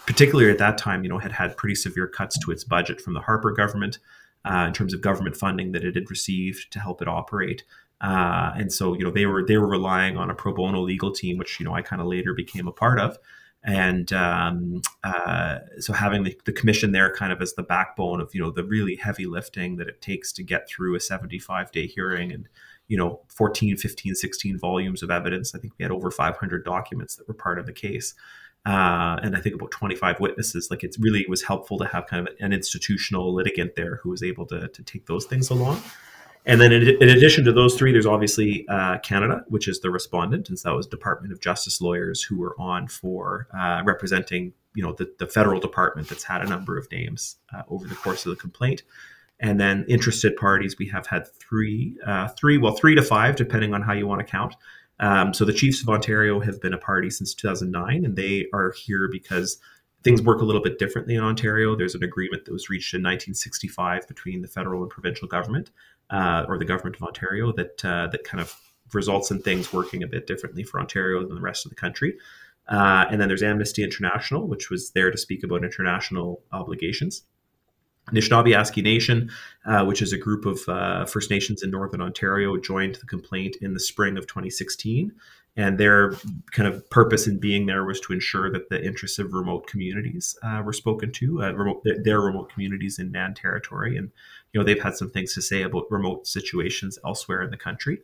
particularly 0.08 0.50
at 0.50 0.58
that 0.58 0.80
time, 0.80 1.04
you 1.04 1.10
know, 1.10 1.20
had 1.20 1.32
had 1.32 1.56
pretty 1.56 1.76
severe 1.76 2.08
cuts 2.08 2.40
to 2.40 2.52
its 2.52 2.64
budget 2.64 3.00
from 3.00 3.14
the 3.14 3.22
Harper 3.22 3.52
government 3.52 4.00
uh, 4.44 4.66
in 4.68 4.74
terms 4.74 4.96
of 4.96 5.02
government 5.02 5.38
funding 5.38 5.72
that 5.72 5.84
it 5.84 5.94
had 5.94 6.10
received 6.10 6.72
to 6.72 6.80
help 6.80 7.00
it 7.04 7.08
operate. 7.08 7.64
Uh, 8.02 8.54
and 8.58 8.74
so, 8.74 8.96
you 8.96 9.04
know, 9.04 9.12
they 9.12 9.28
were 9.28 9.46
they 9.46 9.58
were 9.58 9.70
relying 9.70 10.18
on 10.18 10.32
a 10.32 10.34
pro 10.34 10.52
bono 10.52 10.82
legal 10.82 11.12
team, 11.12 11.38
which 11.38 11.60
you 11.60 11.66
know 11.66 11.74
I 11.74 11.84
kind 11.84 12.02
of 12.02 12.08
later 12.08 12.34
became 12.34 12.68
a 12.68 12.72
part 12.72 13.00
of. 13.00 13.18
And 13.64 14.12
um, 14.12 14.82
uh, 15.04 15.60
so 15.80 15.94
having 15.94 16.24
the, 16.24 16.38
the, 16.44 16.52
commission 16.52 16.92
there 16.92 17.14
kind 17.14 17.32
of 17.32 17.42
as 17.42 17.54
the 17.54 17.64
backbone 17.64 18.20
of 18.20 18.36
you 18.36 18.42
know 18.42 18.52
the 18.52 18.64
really 18.64 18.98
heavy 18.98 19.26
lifting 19.26 19.78
that 19.78 19.88
it 19.88 20.02
takes 20.02 20.34
to 20.34 20.44
get 20.44 20.68
through 20.68 20.96
a 20.96 21.00
75 21.00 21.72
day 21.72 21.88
hearing 21.88 22.34
and 22.34 22.50
you 22.90 22.98
know 22.98 23.22
14 23.30 23.78
15 23.78 24.16
16 24.16 24.60
volumes 24.60 25.02
of 25.02 25.10
evidence. 25.10 25.56
I 25.56 25.60
think 25.60 25.74
we 25.80 25.84
had 25.84 25.92
over 25.92 26.12
500 26.12 26.66
documents 26.66 27.16
that 27.16 27.28
were 27.28 27.34
part 27.34 27.58
of 27.58 27.66
the 27.66 27.74
case. 27.74 28.14
Uh, 28.66 29.20
and 29.22 29.36
i 29.36 29.42
think 29.42 29.56
about 29.56 29.72
25 29.72 30.22
witnesses. 30.22 30.70
Like 30.70 30.84
it 30.84 30.96
really 31.00 31.26
was 31.28 31.44
helpful 31.44 31.78
to 31.80 31.86
have 31.86 32.08
kind 32.08 32.28
of 32.28 32.34
an 32.40 32.54
institutional 32.54 33.34
litigant 33.34 33.76
there 33.76 33.98
who 33.98 34.10
was 34.10 34.24
able 34.24 34.46
to, 34.48 34.68
to 34.68 34.84
take 34.84 35.06
those 35.06 35.26
things 35.26 35.50
along 35.50 35.82
and 36.46 36.60
then 36.60 36.74
in, 36.74 36.88
in, 37.02 37.10
addition 37.10 37.46
to 37.46 37.54
those 37.54 37.76
three, 37.76 37.92
there's 37.92 38.06
obviously 38.06 38.68
uh, 38.68 38.98
Canada, 39.00 39.44
which 39.48 39.68
is 39.68 39.80
the 39.80 39.90
respondent, 39.90 40.50
and 40.50 40.60
so 40.60 40.70
that 40.70 40.76
was 40.76 40.88
Department 40.88 41.32
of 41.32 41.40
Justice 41.40 41.80
lawyers 41.80 42.22
who 42.22 42.38
were 42.38 42.56
on 42.60 42.88
for 42.88 43.48
uh, 43.58 43.82
representing, 43.86 44.54
you 44.76 44.84
know, 44.84 44.94
the, 44.94 45.14
the, 45.20 45.28
federal 45.28 45.60
department 45.60 46.10
that's 46.10 46.24
had 46.24 46.42
a 46.42 46.46
number 46.46 46.78
of 46.78 46.92
names 46.92 47.38
uh, 47.56 47.62
over 47.70 47.88
the 47.88 47.96
course 47.96 48.26
of 48.26 48.32
the 48.32 48.36
complaint. 48.36 48.84
And 49.40 49.60
then 49.60 49.86
interested 49.88 50.36
parties, 50.36 50.78
we 50.78 50.88
have 50.90 51.08
had 51.08 51.28
three, 51.34 51.98
uh, 52.06 52.28
three, 52.30 52.58
well, 52.58 52.74
three 52.74 52.96
to 52.96 53.02
five, 53.02 53.36
depending 53.36 53.74
on 53.74 53.82
how 53.82 53.94
you 53.94 54.06
want 54.06 54.20
to 54.20 54.26
count. 54.26 54.56
Um, 55.00 55.34
so 55.34 55.46
the 55.46 55.54
Chiefs 55.54 55.82
of 55.82 55.90
Ontario 55.90 56.40
have 56.40 56.62
been 56.62 56.74
a 56.74 56.78
party 56.78 57.10
since 57.10 57.34
2009, 57.34 58.06
and 58.06 58.16
they 58.16 58.48
are 58.54 58.72
here 58.72 59.10
because 59.12 59.58
things 60.04 60.22
work 60.22 60.42
a 60.42 60.46
little 60.46 60.62
bit 60.62 60.78
differently 60.78 61.16
in 61.16 61.24
Ontario. 61.24 61.76
There's 61.76 61.96
an 61.96 62.04
agreement 62.04 62.46
that 62.46 62.52
was 62.52 62.70
reached 62.70 62.94
in 62.94 63.00
1965 63.00 64.08
between 64.08 64.42
the 64.42 64.48
federal 64.48 64.82
and 64.82 64.92
provincial 64.92 65.28
government 65.28 65.72
uh, 66.14 66.46
or 66.48 66.60
the 66.60 66.66
government 66.66 66.96
of 66.96 67.04
Ontario 67.04 67.52
that 67.54 67.84
uh, 67.84 68.08
that 68.08 68.24
kind 68.24 68.40
of 68.40 68.56
results 68.94 69.32
in 69.32 69.42
things 69.42 69.74
working 69.74 70.04
a 70.04 70.08
bit 70.08 70.28
differently 70.28 70.64
for 70.64 70.80
Ontario 70.80 71.26
than 71.26 71.36
the 71.36 71.42
rest 71.42 71.66
of 71.66 71.70
the 71.70 71.76
country. 71.76 72.14
Uh, 72.68 73.06
and 73.10 73.20
then 73.20 73.28
there's 73.28 73.44
Amnesty 73.44 73.84
International, 73.84 74.48
which 74.48 74.70
was 74.70 74.92
there 74.92 75.12
to 75.12 75.18
speak 75.18 75.44
about 75.44 75.64
international 75.64 76.42
obligations. 76.52 77.24
Anishinaabe 78.10 78.84
Nation, 78.84 79.32
uh, 79.66 79.84
which 79.86 80.02
is 80.02 80.14
a 80.14 80.18
group 80.18 80.46
of 80.46 80.60
uh, 80.68 81.06
First 81.06 81.30
Nations 81.30 81.64
in 81.64 81.72
Northern 81.72 82.02
Ontario, 82.02 82.58
joined 82.58 82.96
the 82.96 83.06
complaint 83.06 83.56
in 83.62 83.74
the 83.74 83.80
spring 83.80 84.18
of 84.18 84.28
2016. 84.28 85.12
And 85.56 85.78
their 85.78 86.14
kind 86.52 86.68
of 86.68 86.90
purpose 86.90 87.28
in 87.28 87.40
being 87.40 87.68
there 87.68 87.86
was 87.86 88.00
to 88.02 88.14
ensure 88.14 88.52
that 88.52 88.70
the 88.70 88.84
interests 88.84 89.20
of 89.20 89.34
remote 89.34 89.68
communities 89.68 90.36
uh, 90.44 90.62
were 90.66 90.74
spoken 90.74 91.12
to, 91.14 91.44
uh, 91.44 91.52
remote, 91.54 91.86
their 92.04 92.20
remote 92.22 92.52
communities 92.52 92.98
in 92.98 93.12
NAN 93.12 93.36
territory. 93.36 93.96
And, 93.98 94.12
you 94.54 94.60
know, 94.60 94.64
they've 94.64 94.82
had 94.82 94.96
some 94.96 95.10
things 95.10 95.34
to 95.34 95.42
say 95.42 95.64
about 95.64 95.90
remote 95.90 96.28
situations 96.28 96.98
elsewhere 97.04 97.42
in 97.42 97.52
the 97.52 97.58
country. 97.58 98.00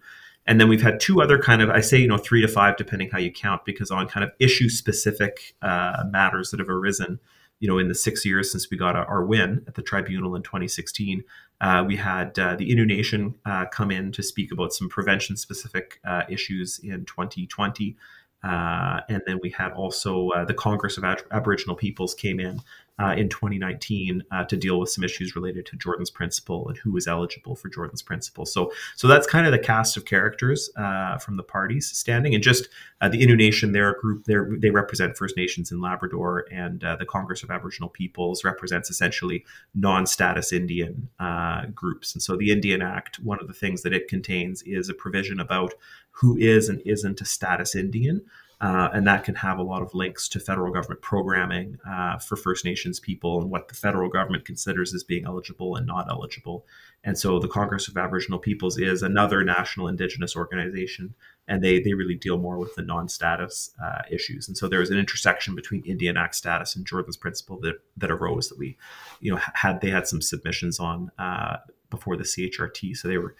And 0.45 0.59
then 0.59 0.67
we've 0.67 0.81
had 0.81 0.99
two 0.99 1.21
other 1.21 1.37
kind 1.37 1.61
of, 1.61 1.69
I 1.69 1.79
say, 1.79 1.99
you 1.99 2.07
know, 2.07 2.17
three 2.17 2.41
to 2.41 2.47
five, 2.47 2.75
depending 2.75 3.11
how 3.11 3.19
you 3.19 3.31
count, 3.31 3.65
because 3.65 3.91
on 3.91 4.07
kind 4.07 4.23
of 4.23 4.31
issue 4.39 4.67
specific 4.67 5.53
uh, 5.61 6.03
matters 6.11 6.51
that 6.51 6.59
have 6.59 6.69
arisen 6.69 7.19
you 7.59 7.67
know, 7.67 7.77
in 7.77 7.89
the 7.89 7.95
six 7.95 8.25
years 8.25 8.51
since 8.51 8.69
we 8.69 8.77
got 8.77 8.95
our 8.95 9.23
win 9.23 9.63
at 9.67 9.75
the 9.75 9.81
tribunal 9.81 10.35
in 10.35 10.43
2016, 10.43 11.23
uh, 11.61 11.83
we 11.85 11.97
had 11.97 12.37
uh, 12.39 12.55
the 12.55 12.71
Innu 12.71 12.85
Nation 12.85 13.35
uh, 13.45 13.65
come 13.65 13.91
in 13.91 14.11
to 14.13 14.23
speak 14.23 14.51
about 14.51 14.73
some 14.73 14.87
prevention 14.87 15.35
specific 15.35 15.99
uh, 16.05 16.23
issues 16.29 16.79
in 16.79 17.05
2020. 17.05 17.97
Uh, 18.41 19.01
and 19.09 19.21
then 19.27 19.39
we 19.43 19.49
had 19.49 19.73
also 19.73 20.31
the 20.47 20.53
Congress 20.53 20.97
of 20.97 21.03
Ab- 21.03 21.25
Aboriginal 21.31 21.75
Peoples 21.75 22.13
came 22.13 22.39
in 22.39 22.61
uh, 22.99 23.13
in 23.17 23.29
2019 23.29 24.23
uh, 24.31 24.43
to 24.45 24.57
deal 24.57 24.79
with 24.79 24.89
some 24.89 25.03
issues 25.03 25.35
related 25.35 25.65
to 25.65 25.77
Jordan's 25.77 26.09
principle 26.09 26.67
and 26.67 26.77
who 26.77 26.91
was 26.91 27.07
eligible 27.07 27.55
for 27.55 27.69
Jordan's 27.69 28.01
principle. 28.01 28.45
So, 28.45 28.71
so 28.95 29.07
that's 29.07 29.25
kind 29.25 29.45
of 29.45 29.51
the 29.51 29.59
cast 29.59 29.95
of 29.95 30.05
characters 30.05 30.69
uh, 30.75 31.17
from 31.17 31.37
the 31.37 31.43
parties 31.43 31.89
standing, 31.89 32.35
and 32.35 32.43
just 32.43 32.67
uh, 33.01 33.07
the 33.07 33.21
Innu 33.21 33.37
Nation. 33.37 33.71
They're 33.71 33.91
a 33.91 33.99
group. 33.99 34.25
They 34.25 34.69
represent 34.69 35.17
First 35.17 35.37
Nations 35.37 35.71
in 35.71 35.79
Labrador, 35.79 36.45
and 36.51 36.83
uh, 36.83 36.95
the 36.97 37.05
Congress 37.05 37.43
of 37.43 37.51
Aboriginal 37.51 37.89
Peoples 37.89 38.43
represents 38.43 38.89
essentially 38.89 39.45
non-status 39.73 40.51
Indian 40.51 41.09
uh, 41.19 41.67
groups. 41.67 42.13
And 42.13 42.21
so, 42.21 42.35
the 42.35 42.51
Indian 42.51 42.81
Act, 42.81 43.19
one 43.19 43.39
of 43.39 43.47
the 43.47 43.53
things 43.53 43.83
that 43.83 43.93
it 43.93 44.07
contains 44.07 44.61
is 44.63 44.89
a 44.89 44.93
provision 44.93 45.39
about 45.39 45.73
who 46.11 46.35
is 46.37 46.67
and 46.67 46.81
isn't 46.85 47.21
a 47.21 47.25
status 47.25 47.75
Indian. 47.75 48.21
Uh, 48.61 48.89
and 48.93 49.07
that 49.07 49.23
can 49.23 49.35
have 49.35 49.57
a 49.57 49.63
lot 49.63 49.81
of 49.81 49.93
links 49.93 50.27
to 50.27 50.39
federal 50.39 50.73
government 50.73 51.01
programming 51.01 51.77
uh, 51.89 52.17
for 52.17 52.35
First 52.35 52.65
Nations 52.65 52.99
people 52.99 53.39
and 53.39 53.49
what 53.49 53.69
the 53.69 53.73
federal 53.73 54.09
government 54.09 54.43
considers 54.43 54.93
as 54.93 55.01
being 55.01 55.25
eligible 55.25 55.77
and 55.77 55.87
not 55.87 56.07
eligible. 56.09 56.65
And 57.05 57.17
so 57.17 57.39
the 57.39 57.47
Congress 57.47 57.87
of 57.87 57.95
Aboriginal 57.95 58.37
Peoples 58.37 58.77
is 58.77 59.01
another 59.01 59.45
national 59.45 59.87
Indigenous 59.87 60.35
organization, 60.35 61.15
and 61.47 61.63
they, 61.63 61.79
they 61.79 61.93
really 61.93 62.15
deal 62.15 62.37
more 62.37 62.57
with 62.57 62.75
the 62.75 62.81
non 62.81 63.07
status 63.07 63.71
uh, 63.81 64.01
issues. 64.11 64.49
And 64.49 64.57
so 64.57 64.67
there's 64.67 64.89
an 64.89 64.99
intersection 64.99 65.55
between 65.55 65.85
Indian 65.85 66.17
Act 66.17 66.35
status 66.35 66.75
and 66.75 66.85
Jordan's 66.85 67.15
principle 67.15 67.61
that, 67.61 67.75
that 67.95 68.11
arose 68.11 68.49
that 68.49 68.57
we, 68.57 68.77
you 69.21 69.31
know, 69.31 69.39
had 69.53 69.79
they 69.79 69.89
had 69.89 70.07
some 70.07 70.21
submissions 70.21 70.81
on 70.81 71.11
uh, 71.17 71.57
before 71.89 72.17
the 72.17 72.23
CHRT. 72.23 72.97
So 72.97 73.07
they 73.07 73.17
were 73.17 73.35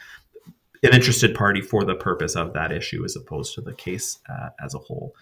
an 0.83 0.93
interested 0.93 1.35
party 1.35 1.61
for 1.61 1.83
the 1.83 1.95
purpose 1.95 2.35
of 2.35 2.53
that 2.53 2.71
issue 2.71 3.03
as 3.03 3.15
opposed 3.15 3.53
to 3.55 3.61
the 3.61 3.73
case 3.73 4.19
uh, 4.29 4.49
as 4.63 4.73
a 4.73 4.79
whole. 4.79 5.13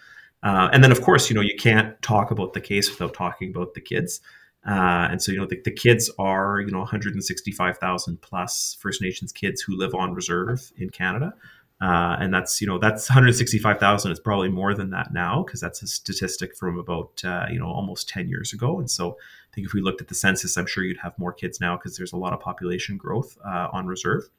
Uh, 0.43 0.69
and 0.71 0.83
then, 0.83 0.91
of 0.91 1.01
course, 1.01 1.29
you 1.29 1.35
know, 1.35 1.41
you 1.41 1.55
can't 1.57 1.99
talk 2.01 2.31
about 2.31 2.53
the 2.53 2.61
case 2.61 2.89
without 2.89 3.13
talking 3.13 3.49
about 3.49 3.73
the 3.73 3.81
kids. 3.81 4.21
Uh, 4.67 5.07
and 5.09 5.21
so, 5.21 5.31
you 5.31 5.37
know, 5.37 5.45
the, 5.45 5.59
the 5.63 5.71
kids 5.71 6.11
are, 6.19 6.59
you 6.59 6.71
know, 6.71 6.79
165,000 6.79 8.21
plus 8.21 8.77
First 8.79 9.01
Nations 9.01 9.31
kids 9.31 9.61
who 9.61 9.75
live 9.75 9.95
on 9.95 10.13
reserve 10.13 10.71
in 10.77 10.89
Canada. 10.89 11.33
Uh, 11.79 12.17
and 12.19 12.33
that's, 12.33 12.59
you 12.59 12.67
know, 12.67 12.77
that's 12.79 13.09
165,000. 13.09 14.11
It's 14.11 14.19
probably 14.19 14.49
more 14.49 14.73
than 14.73 14.89
that 14.91 15.13
now 15.13 15.43
because 15.43 15.61
that's 15.61 15.81
a 15.83 15.87
statistic 15.87 16.55
from 16.55 16.77
about, 16.77 17.21
uh, 17.23 17.45
you 17.49 17.59
know, 17.59 17.67
almost 17.67 18.09
10 18.09 18.29
years 18.29 18.51
ago. 18.51 18.79
And 18.79 18.89
so 18.89 19.11
I 19.11 19.55
think 19.55 19.67
if 19.67 19.73
we 19.73 19.81
looked 19.81 20.01
at 20.01 20.07
the 20.07 20.15
census, 20.15 20.57
I'm 20.57 20.65
sure 20.65 20.83
you'd 20.83 20.97
have 20.97 21.17
more 21.19 21.33
kids 21.33 21.61
now 21.61 21.77
because 21.77 21.95
there's 21.95 22.13
a 22.13 22.17
lot 22.17 22.33
of 22.33 22.39
population 22.39 22.97
growth 22.97 23.37
uh, 23.45 23.67
on 23.71 23.85
reserve 23.85 24.29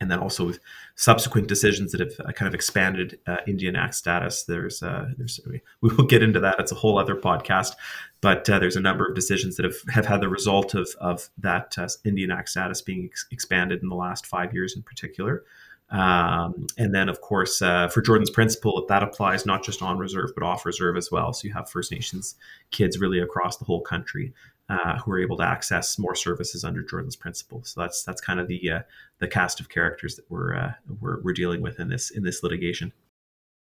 and 0.00 0.10
then 0.10 0.18
also 0.18 0.46
with 0.46 0.58
subsequent 0.96 1.46
decisions 1.46 1.92
that 1.92 2.00
have 2.00 2.12
uh, 2.26 2.32
kind 2.32 2.48
of 2.48 2.54
expanded 2.54 3.18
uh, 3.26 3.36
Indian 3.46 3.76
Act 3.76 3.94
status. 3.94 4.44
There's, 4.44 4.82
uh, 4.82 5.10
there's, 5.16 5.40
we 5.80 5.94
will 5.94 6.06
get 6.06 6.22
into 6.22 6.40
that. 6.40 6.56
It's 6.58 6.72
a 6.72 6.76
whole 6.76 6.98
other 6.98 7.14
podcast, 7.14 7.72
but 8.20 8.48
uh, 8.48 8.58
there's 8.58 8.76
a 8.76 8.80
number 8.80 9.06
of 9.06 9.14
decisions 9.14 9.56
that 9.56 9.64
have, 9.64 9.76
have 9.92 10.06
had 10.06 10.20
the 10.20 10.28
result 10.28 10.74
of, 10.74 10.88
of 11.00 11.28
that 11.38 11.76
uh, 11.76 11.88
Indian 12.04 12.30
Act 12.30 12.48
status 12.48 12.80
being 12.80 13.04
ex- 13.04 13.26
expanded 13.30 13.82
in 13.82 13.88
the 13.88 13.94
last 13.94 14.26
five 14.26 14.54
years 14.54 14.74
in 14.74 14.82
particular. 14.82 15.44
Um, 15.90 16.66
and 16.78 16.94
then, 16.94 17.08
of 17.08 17.20
course, 17.20 17.60
uh, 17.60 17.88
for 17.88 18.00
Jordan's 18.00 18.30
principle, 18.30 18.84
that 18.88 19.02
applies 19.02 19.44
not 19.44 19.62
just 19.62 19.82
on 19.82 19.98
reserve, 19.98 20.30
but 20.34 20.42
off 20.42 20.64
reserve 20.64 20.96
as 20.96 21.10
well. 21.10 21.32
So 21.32 21.46
you 21.46 21.52
have 21.54 21.70
First 21.70 21.92
Nations 21.92 22.36
kids 22.70 22.98
really 22.98 23.20
across 23.20 23.58
the 23.58 23.66
whole 23.66 23.82
country 23.82 24.32
uh, 24.68 24.98
who 24.98 25.12
are 25.12 25.20
able 25.20 25.36
to 25.36 25.42
access 25.42 25.98
more 25.98 26.14
services 26.14 26.64
under 26.64 26.82
Jordan's 26.82 27.16
principle. 27.16 27.62
So 27.64 27.80
that's 27.80 28.02
that's 28.02 28.20
kind 28.20 28.40
of 28.40 28.48
the 28.48 28.70
uh, 28.70 28.80
the 29.18 29.28
cast 29.28 29.60
of 29.60 29.68
characters 29.68 30.16
that 30.16 30.24
we're, 30.30 30.54
uh, 30.56 30.72
we're 31.00 31.20
we're 31.22 31.32
dealing 31.32 31.60
with 31.60 31.80
in 31.80 31.88
this 31.88 32.10
in 32.10 32.22
this 32.22 32.42
litigation. 32.42 32.92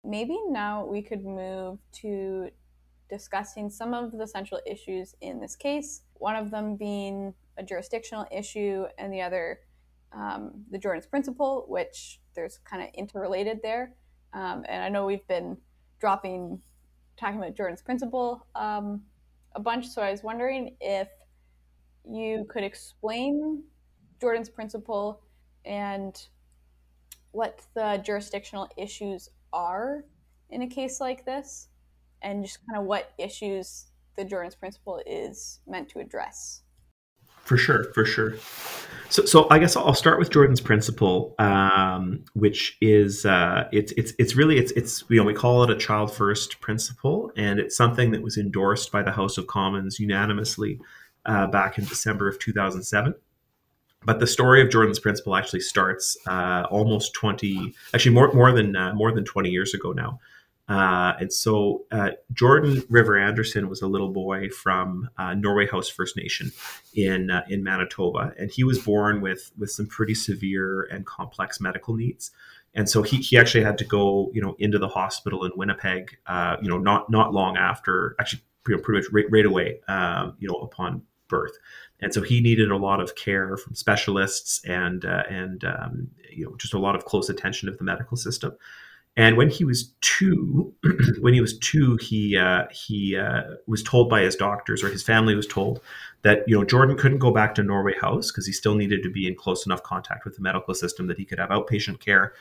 Maybe 0.05 0.39
now 0.49 0.87
we 0.87 1.03
could 1.03 1.25
move 1.25 1.79
to 2.01 2.51
discussing 3.09 3.71
some 3.71 3.93
of 3.93 4.13
the 4.13 4.27
central 4.27 4.61
issues 4.67 5.15
in 5.21 5.41
this 5.41 5.57
case. 5.57 6.03
One 6.15 6.37
of 6.37 6.51
them 6.51 6.77
being 6.77 7.35
a 7.57 7.63
jurisdictional 7.63 8.27
issue, 8.31 8.87
and 8.99 9.13
the 9.13 9.21
other 9.21 9.61
um, 10.13 10.65
the 10.71 10.79
Jordan's 10.79 11.07
principle, 11.07 11.67
which 11.69 12.21
there's 12.35 12.59
kind 12.59 12.83
of 12.83 12.89
interrelated 12.95 13.61
there. 13.63 13.95
Um, 14.33 14.65
and 14.69 14.83
I 14.83 14.89
know 14.89 15.07
we've 15.07 15.27
been 15.27 15.57
dropping 16.01 16.61
talking 17.17 17.39
about 17.39 17.55
Jordan's 17.55 17.83
principle 17.83 18.47
um, 18.55 19.03
a 19.55 19.61
bunch. 19.61 19.89
So 19.89 20.03
I 20.03 20.11
was 20.11 20.23
wondering 20.23 20.77
if 20.81 21.09
you 22.09 22.47
could 22.49 22.65
explain 22.65 23.63
Jordan's 24.21 24.49
principle 24.49 25.23
and 25.65 26.21
what 27.33 27.61
the 27.75 28.03
jurisdictional 28.05 28.69
issues 28.77 29.29
are 29.53 30.05
in 30.51 30.63
a 30.63 30.67
case 30.67 31.01
like 31.01 31.25
this, 31.25 31.69
and 32.23 32.45
just 32.45 32.59
kind 32.69 32.81
of 32.81 32.87
what 32.87 33.13
issues 33.19 33.87
the 34.17 34.25
Jordan's 34.25 34.57
principle 34.57 35.01
is 35.07 35.61
meant 35.67 35.89
to 35.91 36.01
address. 36.01 36.63
For 37.51 37.57
sure, 37.57 37.83
for 37.95 38.05
sure. 38.05 38.35
So, 39.09 39.25
so 39.25 39.49
I 39.51 39.59
guess 39.59 39.75
I'll 39.75 39.93
start 39.93 40.21
with 40.21 40.31
Jordan's 40.31 40.61
principle, 40.61 41.35
um, 41.41 42.25
which 42.35 42.79
is 42.81 43.27
uh, 43.27 43.69
it's 43.73 43.91
it's 43.97 44.13
it's 44.21 44.37
really 44.37 44.57
it's 44.57 44.71
it's 44.77 45.03
you 45.09 45.17
know 45.17 45.25
we 45.25 45.35
call 45.35 45.65
it 45.65 45.71
a 45.71 45.75
child 45.75 46.15
first 46.15 46.61
principle, 46.61 47.33
and 47.37 47.59
it's 47.59 47.77
something 47.77 48.13
that 48.13 48.23
was 48.23 48.39
endorsed 48.39 48.93
by 48.93 49.03
the 49.03 49.11
House 49.11 49.37
of 49.37 49.49
Commons 49.49 49.99
unanimously 49.99 50.79
uh, 51.27 51.49
back 51.49 51.77
in 51.77 51.87
December 51.87 52.29
of 52.29 52.39
2007. 52.39 53.17
But 54.05 54.21
the 54.21 54.29
story 54.29 54.63
of 54.63 54.71
Jordan's 54.71 55.01
principle 55.01 55.35
actually 55.35 55.63
starts 55.63 56.17
uh, 56.29 56.69
almost 56.71 57.15
20, 57.15 57.75
actually 57.93 58.15
more 58.15 58.33
more 58.33 58.53
than 58.53 58.77
uh, 58.77 58.95
more 58.95 59.11
than 59.11 59.25
20 59.25 59.51
years 59.51 59.75
ago 59.75 59.91
now. 59.91 60.21
Uh, 60.71 61.15
and 61.19 61.33
so 61.33 61.85
uh, 61.91 62.11
Jordan 62.33 62.85
River 62.89 63.19
Anderson 63.19 63.69
was 63.69 63.83
a 63.83 63.89
little 63.89 64.13
boy 64.13 64.49
from 64.51 65.11
uh, 65.19 65.35
Norway 65.35 65.67
House 65.67 65.89
First 65.89 66.17
Nation 66.17 66.53
in 66.95 67.29
uh, 67.29 67.45
in 67.49 67.65
Manitoba, 67.65 68.33
and 68.39 68.53
he 68.53 68.63
was 68.63 68.79
born 68.79 69.21
with 69.21 69.51
with 69.59 69.73
some 69.73 69.89
pretty 69.89 70.15
severe 70.15 70.83
and 70.83 71.05
complex 71.05 71.61
medical 71.61 71.97
needs. 71.97 72.31
And 72.73 72.89
so 72.89 73.03
he, 73.03 73.17
he 73.17 73.37
actually 73.37 73.65
had 73.65 73.79
to 73.79 73.85
go, 73.85 74.31
you 74.33 74.41
know, 74.41 74.55
into 74.61 74.79
the 74.79 74.87
hospital 74.87 75.45
in 75.45 75.51
Winnipeg, 75.57 76.17
uh, 76.27 76.57
you 76.63 76.69
know, 76.69 76.79
not 76.79 77.11
not 77.11 77.35
long 77.35 77.57
after, 77.57 78.15
actually, 78.21 78.43
pretty, 78.63 78.81
pretty 78.81 79.01
much 79.01 79.13
right, 79.13 79.27
right 79.29 79.47
away, 79.47 79.81
um, 79.89 80.37
you 80.39 80.49
know, 80.49 80.55
upon 80.55 81.03
birth. 81.27 81.59
And 82.01 82.15
so 82.15 82.23
he 82.23 82.41
needed 82.41 82.71
a 82.71 82.77
lot 82.77 83.01
of 83.01 83.17
care 83.17 83.57
from 83.57 83.75
specialists 83.75 84.65
and 84.65 85.05
uh, 85.05 85.25
and 85.29 85.65
um, 85.65 86.09
you 86.31 86.45
know 86.45 86.55
just 86.57 86.75
a 86.75 86.79
lot 86.79 86.95
of 86.95 87.07
close 87.07 87.29
attention 87.29 87.69
of 87.69 87.77
the 87.79 87.85
medical 87.85 88.17
system. 88.17 88.53
And 89.21 89.37
when 89.37 89.51
he 89.51 89.67
was 89.67 89.93
two, 90.01 90.73
when 91.21 91.35
he 91.35 91.43
was 91.43 91.59
two, 91.59 91.99
he 91.99 92.39
uh, 92.39 92.65
he 92.71 93.19
uh, 93.19 93.43
was 93.67 93.83
told 93.83 94.09
by 94.09 94.23
his 94.23 94.35
doctors, 94.35 94.83
or 94.83 94.89
his 94.89 95.03
family 95.03 95.35
was 95.35 95.47
told, 95.47 95.83
that 96.23 96.43
you 96.47 96.57
know 96.57 96.65
Jordan 96.65 96.97
couldn't 96.97 97.19
go 97.19 97.31
back 97.31 97.55
to 97.57 97.63
Norway 97.63 97.93
House 98.01 98.33
because 98.33 98.47
he 98.47 98.53
still 98.53 98.75
needed 98.75 99.03
to 99.03 99.11
be 99.11 99.29
in 99.29 99.35
close 99.35 99.67
enough 99.67 99.83
contact 99.83 100.25
with 100.25 100.37
the 100.37 100.41
medical 100.41 100.73
system 100.73 101.07
that 101.09 101.19
he 101.19 101.27
could 101.27 101.39
have 101.39 101.51
outpatient 101.51 102.01
care, 102.01 102.33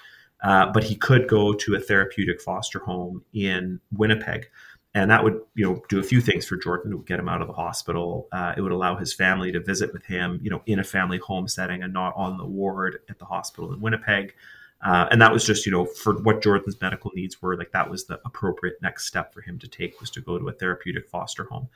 uh, 0.41 0.71
but 0.71 0.85
he 0.85 0.95
could 0.95 1.27
go 1.27 1.51
to 1.51 1.75
a 1.75 1.81
therapeutic 1.81 2.41
foster 2.41 2.79
home 2.79 3.25
in 3.33 3.81
Winnipeg, 3.91 4.49
and 4.93 5.11
that 5.11 5.21
would 5.21 5.37
you 5.55 5.65
know 5.65 5.83
do 5.89 5.99
a 5.99 6.03
few 6.03 6.21
things 6.21 6.45
for 6.45 6.55
Jordan. 6.55 6.93
It 6.93 6.95
would 6.95 7.07
get 7.07 7.19
him 7.19 7.27
out 7.27 7.41
of 7.41 7.47
the 7.47 7.53
hospital. 7.53 8.29
Uh, 8.31 8.53
it 8.55 8.61
would 8.61 8.71
allow 8.71 8.95
his 8.95 9.13
family 9.13 9.51
to 9.51 9.59
visit 9.59 9.91
with 9.91 10.05
him, 10.05 10.39
you 10.41 10.49
know, 10.49 10.61
in 10.65 10.79
a 10.79 10.85
family 10.85 11.17
home 11.17 11.49
setting 11.49 11.83
and 11.83 11.91
not 11.91 12.13
on 12.15 12.37
the 12.37 12.45
ward 12.45 12.99
at 13.09 13.19
the 13.19 13.25
hospital 13.25 13.73
in 13.73 13.81
Winnipeg. 13.81 14.33
Uh, 14.81 15.07
and 15.11 15.21
that 15.21 15.33
was 15.33 15.45
just, 15.45 15.65
you 15.65 15.71
know, 15.71 15.85
for 15.85 16.13
what 16.21 16.41
Jordan's 16.41 16.79
medical 16.79 17.11
needs 17.13 17.41
were, 17.41 17.57
like 17.57 17.71
that 17.71 17.89
was 17.89 18.05
the 18.05 18.19
appropriate 18.25 18.75
next 18.81 19.05
step 19.05 19.33
for 19.33 19.41
him 19.41 19.59
to 19.59 19.67
take 19.67 19.99
was 19.99 20.09
to 20.11 20.21
go 20.21 20.37
to 20.37 20.47
a 20.47 20.53
therapeutic 20.53 21.09
foster 21.09 21.43
home. 21.45 21.67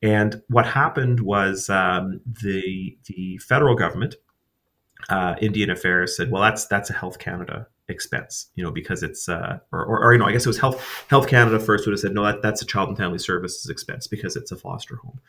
And 0.00 0.42
what 0.48 0.66
happened 0.66 1.20
was 1.20 1.68
um, 1.68 2.20
the 2.24 2.96
the 3.06 3.38
federal 3.38 3.74
government, 3.74 4.14
uh, 5.08 5.34
Indian 5.40 5.70
Affairs, 5.70 6.16
said, 6.16 6.30
well, 6.30 6.42
that's 6.42 6.66
that's 6.66 6.88
a 6.88 6.94
Health 6.94 7.18
Canada 7.18 7.66
expense, 7.88 8.46
you 8.54 8.62
know, 8.62 8.70
because 8.70 9.02
it's 9.02 9.28
uh, 9.28 9.58
or, 9.72 9.84
or, 9.84 10.04
or 10.04 10.12
you 10.12 10.18
know, 10.18 10.26
I 10.26 10.32
guess 10.32 10.46
it 10.46 10.48
was 10.48 10.58
Health 10.58 11.04
Health 11.08 11.26
Canada 11.26 11.58
first 11.58 11.86
would 11.86 11.92
have 11.92 12.00
said, 12.00 12.12
no, 12.12 12.24
that, 12.24 12.42
that's 12.42 12.62
a 12.62 12.66
Child 12.66 12.90
and 12.90 12.98
Family 12.98 13.18
Services 13.18 13.68
expense 13.68 14.06
because 14.06 14.36
it's 14.36 14.52
a 14.52 14.56
foster 14.56 14.96
home. 14.96 15.20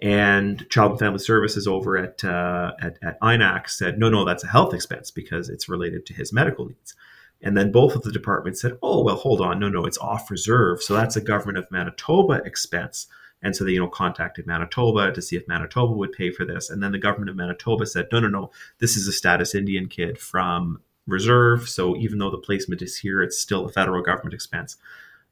And 0.00 0.68
Child 0.68 0.92
and 0.92 1.00
Family 1.00 1.18
Services 1.18 1.66
over 1.66 1.96
at, 1.96 2.22
uh, 2.22 2.72
at, 2.80 2.98
at 3.02 3.20
INAC 3.20 3.70
said, 3.70 3.98
no, 3.98 4.10
no, 4.10 4.24
that's 4.24 4.44
a 4.44 4.48
health 4.48 4.74
expense 4.74 5.10
because 5.10 5.48
it's 5.48 5.68
related 5.68 6.04
to 6.06 6.14
his 6.14 6.32
medical 6.32 6.66
needs. 6.66 6.94
And 7.42 7.56
then 7.56 7.72
both 7.72 7.94
of 7.94 8.02
the 8.02 8.12
departments 8.12 8.60
said, 8.60 8.78
oh, 8.82 9.02
well, 9.02 9.16
hold 9.16 9.40
on. 9.40 9.58
No, 9.58 9.68
no, 9.68 9.84
it's 9.84 9.98
off 9.98 10.30
reserve. 10.30 10.82
So 10.82 10.94
that's 10.94 11.16
a 11.16 11.20
government 11.20 11.58
of 11.58 11.70
Manitoba 11.70 12.42
expense. 12.44 13.06
And 13.42 13.54
so 13.54 13.64
they, 13.64 13.72
you 13.72 13.80
know, 13.80 13.88
contacted 13.88 14.46
Manitoba 14.46 15.12
to 15.12 15.22
see 15.22 15.36
if 15.36 15.46
Manitoba 15.46 15.92
would 15.92 16.12
pay 16.12 16.30
for 16.30 16.44
this. 16.44 16.70
And 16.70 16.82
then 16.82 16.92
the 16.92 16.98
government 16.98 17.30
of 17.30 17.36
Manitoba 17.36 17.86
said, 17.86 18.08
no, 18.10 18.20
no, 18.20 18.28
no, 18.28 18.50
this 18.78 18.96
is 18.96 19.06
a 19.06 19.12
status 19.12 19.54
Indian 19.54 19.88
kid 19.88 20.18
from 20.18 20.80
reserve. 21.06 21.68
So 21.68 21.96
even 21.96 22.18
though 22.18 22.30
the 22.30 22.38
placement 22.38 22.82
is 22.82 22.98
here, 22.98 23.22
it's 23.22 23.38
still 23.38 23.66
a 23.66 23.72
federal 23.72 24.02
government 24.02 24.34
expense. 24.34 24.76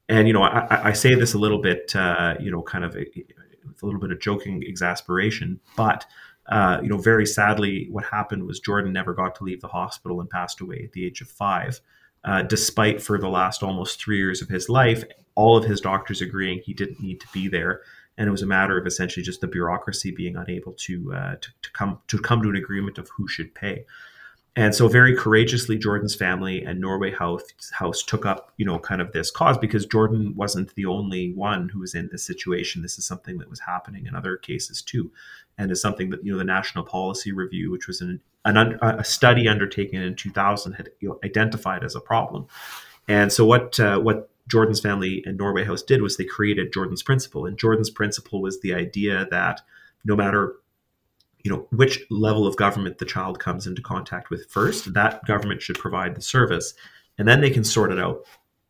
And, 0.07 0.27
you 0.27 0.33
know, 0.33 0.43
I, 0.43 0.89
I 0.89 0.93
say 0.93 1.15
this 1.15 1.33
a 1.33 1.39
little 1.39 1.57
bit, 1.57 1.95
uh, 1.95 2.35
you 2.39 2.51
know, 2.51 2.61
kind 2.61 2.85
of 2.85 2.95
a, 3.65 3.83
a 3.83 3.85
little 3.85 3.99
bit 3.99 4.11
of 4.11 4.19
joking 4.19 4.63
exasperation, 4.63 5.59
but 5.75 6.05
uh, 6.47 6.79
you 6.83 6.89
know, 6.89 6.97
very 6.97 7.25
sadly, 7.25 7.87
what 7.89 8.05
happened 8.05 8.45
was 8.45 8.59
Jordan 8.59 8.93
never 8.93 9.13
got 9.13 9.35
to 9.35 9.43
leave 9.43 9.61
the 9.61 9.67
hospital 9.67 10.21
and 10.21 10.29
passed 10.29 10.61
away 10.61 10.81
at 10.83 10.91
the 10.91 11.05
age 11.05 11.21
of 11.21 11.27
five, 11.27 11.81
uh, 12.23 12.43
despite 12.43 13.01
for 13.01 13.17
the 13.17 13.29
last 13.29 13.63
almost 13.63 13.99
three 13.99 14.17
years 14.17 14.41
of 14.41 14.49
his 14.49 14.69
life, 14.69 15.03
all 15.33 15.57
of 15.57 15.65
his 15.65 15.81
doctors 15.81 16.21
agreeing 16.21 16.61
he 16.63 16.73
didn't 16.73 17.01
need 17.01 17.19
to 17.19 17.27
be 17.33 17.47
there, 17.47 17.81
and 18.17 18.27
it 18.27 18.31
was 18.31 18.43
a 18.43 18.47
matter 18.47 18.77
of 18.77 18.85
essentially 18.85 19.23
just 19.23 19.41
the 19.41 19.47
bureaucracy 19.47 20.11
being 20.11 20.35
unable 20.35 20.73
to 20.73 21.13
uh, 21.13 21.35
to, 21.35 21.49
to 21.61 21.71
come 21.71 21.99
to 22.07 22.19
come 22.19 22.41
to 22.43 22.49
an 22.49 22.55
agreement 22.55 22.97
of 22.97 23.09
who 23.09 23.27
should 23.27 23.53
pay. 23.55 23.85
And 24.57 24.73
so, 24.73 24.87
very 24.87 25.13
courageously, 25.15 25.77
Jordan's 25.77 26.15
family 26.15 26.63
and 26.63 26.79
Norway 26.79 27.11
House, 27.11 27.43
House 27.73 28.01
took 28.01 28.25
up, 28.25 28.53
you 28.55 28.65
know, 28.65 28.79
kind 28.79 29.01
of 29.01 29.11
this 29.11 29.29
cause 29.29 29.57
because 29.57 29.85
Jordan 29.85 30.33
wasn't 30.35 30.73
the 30.75 30.85
only 30.85 31.33
one 31.33 31.67
who 31.67 31.79
was 31.79 31.93
in 31.93 32.07
this 32.09 32.23
situation. 32.23 32.81
This 32.81 32.97
is 32.97 33.05
something 33.05 33.37
that 33.39 33.49
was 33.49 33.59
happening 33.59 34.05
in 34.05 34.15
other 34.15 34.37
cases 34.37 34.81
too, 34.81 35.11
and 35.57 35.71
is 35.71 35.81
something 35.81 36.09
that 36.11 36.23
you 36.23 36.31
know 36.31 36.37
the 36.37 36.45
National 36.45 36.85
Policy 36.85 37.33
Review, 37.33 37.69
which 37.69 37.87
was 37.87 37.99
an, 37.99 38.21
an 38.45 38.79
a 38.81 39.03
study 39.03 39.49
undertaken 39.49 40.01
in 40.01 40.15
2000, 40.15 40.73
had 40.73 40.89
you 41.01 41.09
know, 41.09 41.19
identified 41.25 41.83
as 41.83 41.95
a 41.95 42.01
problem. 42.01 42.47
And 43.09 43.33
so, 43.33 43.45
what 43.45 43.77
uh, 43.77 43.99
what 43.99 44.29
Jordan's 44.47 44.79
family 44.79 45.21
and 45.25 45.37
Norway 45.37 45.65
House 45.65 45.83
did 45.83 46.01
was 46.01 46.15
they 46.15 46.23
created 46.23 46.71
Jordan's 46.71 47.03
Principle, 47.03 47.45
and 47.45 47.57
Jordan's 47.57 47.89
Principle 47.89 48.41
was 48.41 48.61
the 48.61 48.73
idea 48.73 49.27
that 49.31 49.59
no 50.05 50.15
matter 50.15 50.55
you 51.45 51.51
know 51.51 51.67
which 51.71 52.03
level 52.09 52.45
of 52.45 52.57
government 52.57 52.97
the 52.97 53.05
child 53.05 53.39
comes 53.39 53.67
into 53.67 53.81
contact 53.81 54.29
with 54.29 54.49
first 54.49 54.93
that 54.93 55.23
government 55.25 55.61
should 55.61 55.77
provide 55.77 56.15
the 56.15 56.21
service 56.21 56.73
and 57.17 57.27
then 57.27 57.39
they 57.39 57.49
can 57.49 57.63
sort 57.63 57.91
it 57.91 57.99
out 57.99 58.25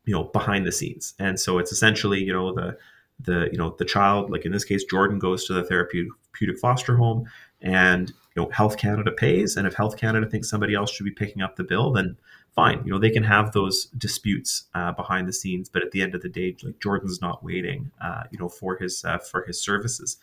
you 0.05 0.13
know 0.13 0.25
behind 0.25 0.65
the 0.65 0.71
scenes. 0.71 1.13
And 1.19 1.39
so 1.39 1.57
it's 1.57 1.71
essentially 1.71 2.23
you 2.23 2.33
know 2.33 2.53
the 2.53 2.77
the 3.19 3.49
you 3.51 3.57
know 3.57 3.75
the 3.77 3.85
child 3.85 4.29
like 4.29 4.45
in 4.45 4.51
this 4.51 4.65
case 4.65 4.83
jordan 4.83 5.17
goes 5.17 5.45
to 5.45 5.53
the 5.53 5.63
therapeutic 5.63 6.59
foster 6.59 6.97
home 6.97 7.25
and 7.61 8.09
you 8.09 8.41
know 8.41 8.49
health 8.49 8.77
canada 8.77 9.09
pays 9.09 9.55
and 9.55 9.65
if 9.65 9.73
health 9.73 9.95
canada 9.95 10.29
thinks 10.29 10.49
somebody 10.49 10.75
else 10.75 10.91
should 10.91 11.05
be 11.05 11.11
picking 11.11 11.41
up 11.41 11.55
the 11.55 11.63
bill 11.63 11.93
then 11.93 12.17
fine 12.55 12.81
you 12.85 12.91
know 12.91 12.97
they 12.97 13.09
can 13.09 13.23
have 13.23 13.51
those 13.51 13.85
disputes 13.97 14.63
uh, 14.73 14.91
behind 14.93 15.27
the 15.27 15.33
scenes 15.33 15.69
but 15.69 15.83
at 15.83 15.91
the 15.91 16.01
end 16.01 16.15
of 16.15 16.21
the 16.21 16.29
day 16.29 16.55
like 16.63 16.79
jordan's 16.79 17.21
not 17.21 17.43
waiting 17.43 17.91
uh, 18.01 18.23
you 18.31 18.39
know 18.39 18.49
for 18.49 18.77
his 18.77 19.03
uh, 19.05 19.17
for 19.17 19.43
his 19.43 19.61
services 19.61 20.17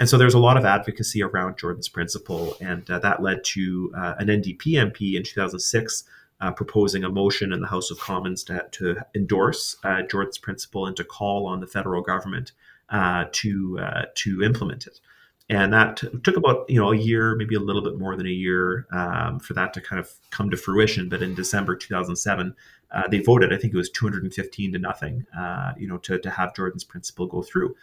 and 0.00 0.08
so 0.08 0.16
there's 0.16 0.34
a 0.34 0.38
lot 0.38 0.56
of 0.56 0.64
advocacy 0.64 1.22
around 1.22 1.58
Jordan's 1.58 1.90
principle, 1.90 2.56
and 2.58 2.90
uh, 2.90 2.98
that 3.00 3.22
led 3.22 3.44
to 3.44 3.92
uh, 3.94 4.14
an 4.18 4.28
NDP 4.28 4.62
MP 4.90 5.14
in 5.14 5.22
2006 5.22 6.04
uh, 6.40 6.50
proposing 6.52 7.04
a 7.04 7.10
motion 7.10 7.52
in 7.52 7.60
the 7.60 7.66
House 7.66 7.90
of 7.90 8.00
Commons 8.00 8.42
to, 8.44 8.64
to 8.72 8.96
endorse 9.14 9.76
Jordan's 10.08 10.38
principle 10.38 10.86
and 10.86 10.96
to 10.96 11.04
call 11.04 11.46
on 11.46 11.60
the 11.60 11.66
federal 11.66 12.00
government 12.00 12.52
to 12.90 13.78
to 14.14 14.42
implement 14.42 14.86
it. 14.86 15.00
And 15.50 15.72
that 15.72 16.00
took 16.22 16.36
about 16.36 16.70
you 16.70 16.80
know 16.80 16.92
a 16.92 16.96
year, 16.96 17.34
maybe 17.34 17.56
a 17.56 17.60
little 17.60 17.82
bit 17.82 17.98
more 17.98 18.16
than 18.16 18.26
a 18.26 18.30
year, 18.30 18.86
um, 18.92 19.40
for 19.40 19.52
that 19.54 19.74
to 19.74 19.80
kind 19.80 19.98
of 19.98 20.08
come 20.30 20.48
to 20.50 20.56
fruition. 20.56 21.08
But 21.08 21.22
in 21.22 21.34
December 21.34 21.74
2007, 21.74 22.54
they 23.10 23.18
voted. 23.18 23.52
I 23.52 23.56
think 23.56 23.74
it 23.74 23.76
was 23.76 23.90
215 23.90 24.72
to 24.72 24.78
nothing, 24.78 25.26
you 25.76 25.88
know, 25.88 25.98
to 25.98 26.18
to 26.20 26.30
have 26.30 26.54
Jordan's 26.54 26.84
principle 26.84 27.26
go 27.26 27.42
through. 27.42 27.74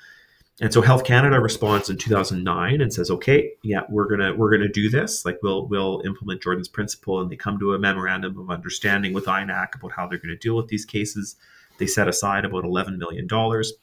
And 0.60 0.74
so 0.74 0.82
Health 0.82 1.04
Canada 1.04 1.40
responds 1.40 1.90
in 1.90 1.98
2009 1.98 2.82
and 2.82 2.92
says, 2.92 3.12
"Okay, 3.12 3.52
yeah, 3.64 3.82
we're 3.90 4.08
gonna 4.08 4.34
we're 4.34 4.50
gonna 4.50 4.68
do 4.68 4.90
this. 4.90 5.24
Like 5.24 5.38
we'll 5.44 5.68
we'll 5.68 6.02
implement 6.04 6.42
Jordan's 6.42 6.68
principle." 6.68 7.22
And 7.22 7.30
they 7.30 7.36
come 7.36 7.60
to 7.60 7.74
a 7.74 7.80
memorandum 7.80 8.40
of 8.40 8.50
understanding 8.50 9.14
with 9.14 9.26
INAC 9.26 9.76
about 9.76 9.92
how 9.92 10.08
they're 10.08 10.18
going 10.18 10.30
to 10.30 10.38
deal 10.38 10.56
with 10.56 10.70
these 10.70 10.86
cases. 10.86 11.36
They 11.78 11.86
set 11.86 12.08
aside 12.08 12.44
about 12.44 12.64
11 12.64 12.98
million 12.98 13.28
dollars, 13.28 13.74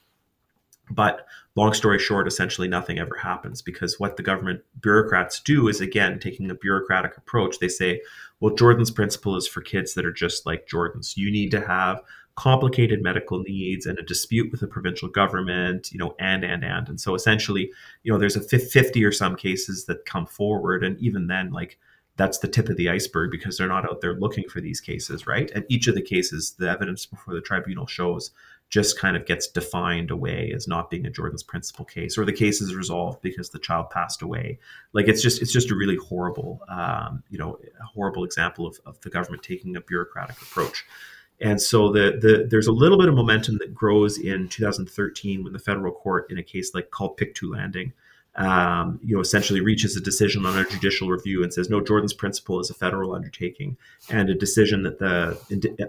but 0.91 1.27
long 1.57 1.73
story 1.73 1.99
short, 1.99 2.27
essentially 2.27 2.69
nothing 2.69 2.99
ever 2.99 3.17
happens 3.17 3.63
because 3.63 3.99
what 3.99 4.17
the 4.17 4.23
government 4.23 4.63
bureaucrats 4.81 5.41
do 5.41 5.69
is 5.69 5.81
again 5.81 6.19
taking 6.19 6.51
a 6.51 6.55
bureaucratic 6.55 7.17
approach. 7.17 7.59
They 7.59 7.69
say, 7.69 8.03
"Well, 8.41 8.55
Jordan's 8.55 8.91
principle 8.91 9.37
is 9.37 9.49
for 9.49 9.61
kids 9.61 9.95
that 9.95 10.05
are 10.05 10.13
just 10.13 10.47
like 10.47 10.67
Jordan's. 10.67 11.17
You 11.17 11.31
need 11.31 11.51
to 11.53 11.67
have." 11.67 12.03
complicated 12.37 13.03
medical 13.03 13.41
needs 13.41 13.87
and 13.87 13.99
a 13.99 14.03
dispute 14.03 14.51
with 14.51 14.61
the 14.61 14.67
provincial 14.67 15.09
government, 15.09 15.93
you 15.93 15.99
know, 15.99 16.17
and, 16.19 16.45
and, 16.45 16.65
and. 16.65 16.89
And 16.89 17.01
so 17.01 17.15
essentially, 17.15 17.71
you 18.03 18.13
know, 18.13 18.19
there's 18.19 18.37
a 18.37 18.41
50 18.41 19.05
or 19.05 19.13
some 19.13 19.37
cases 19.37 19.85
that 19.87 20.05
come 20.05 20.27
forward. 20.27 20.83
And 20.83 20.99
even 20.99 21.29
then, 21.29 21.53
like, 21.53 21.79
that's 22.17 22.39
the 22.39 22.49
tip 22.49 22.69
of 22.69 22.77
the 22.77 22.89
iceberg 22.89 23.31
because 23.31 23.57
they're 23.57 23.69
not 23.69 23.89
out 23.89 24.01
there 24.01 24.15
looking 24.15 24.49
for 24.49 24.61
these 24.61 24.81
cases, 24.81 25.27
right? 25.27 25.51
And 25.53 25.65
each 25.69 25.89
of 25.89 25.95
the 25.95 26.03
cases, 26.03 26.55
the 26.59 26.71
evidence 26.71 27.07
before 27.07 27.35
the 27.35 27.41
tribunal 27.41 27.87
shows 27.87 28.31
just 28.75 28.99
kind 28.99 29.17
of 29.17 29.25
gets 29.25 29.47
defined 29.47 30.11
away 30.11 30.51
as 30.53 30.67
not 30.67 30.91
being 30.91 31.07
a 31.07 31.11
Jordan's 31.11 31.45
principle 31.45 31.85
case, 31.85 32.19
or 32.19 32.25
the 32.25 32.33
case 32.33 32.61
is 32.61 32.75
resolved 32.75 33.23
because 33.23 33.51
the 33.51 33.59
child 33.61 33.89
passed 33.89 34.21
away. 34.21 34.59
Like 34.93 35.07
it's 35.07 35.23
just 35.23 35.41
it's 35.41 35.53
just 35.53 35.71
a 35.71 35.77
really 35.77 35.95
horrible, 35.95 36.61
um, 36.69 37.23
you 37.31 37.39
know, 37.39 37.57
a 37.81 37.85
horrible 37.85 38.25
example 38.25 38.67
of, 38.67 38.81
of 38.85 39.01
the 39.03 39.11
government 39.11 39.45
taking 39.45 39.77
a 39.77 39.81
bureaucratic 39.81 40.43
approach. 40.43 40.85
And 41.41 41.63
so 41.63 41.93
the, 41.93 42.19
the 42.21 42.49
there's 42.51 42.67
a 42.67 42.73
little 42.73 42.99
bit 42.99 43.09
of 43.09 43.15
momentum 43.15 43.59
that 43.59 43.73
grows 43.73 44.19
in 44.19 44.49
2013 44.49 45.45
when 45.45 45.53
the 45.53 45.61
federal 45.61 45.93
court, 45.93 46.29
in 46.29 46.39
a 46.39 46.43
case 46.43 46.75
like 46.75 46.91
called 46.91 47.17
Pictou 47.17 47.53
Landing, 47.53 47.93
um, 48.37 48.99
you 49.03 49.15
know, 49.15 49.21
essentially 49.21 49.61
reaches 49.61 49.97
a 49.97 50.01
decision 50.01 50.45
on 50.45 50.59
a 50.59 50.65
judicial 50.65 51.09
review 51.09 51.43
and 51.43 51.53
says, 51.53 51.71
no, 51.71 51.81
Jordan's 51.81 52.13
principle 52.13 52.61
is 52.61 52.71
a 52.71 52.75
federal 52.75 53.15
undertaking, 53.15 53.77
and 54.11 54.29
a 54.29 54.35
decision 54.35 54.83
that 54.83 54.99
the 54.99 55.39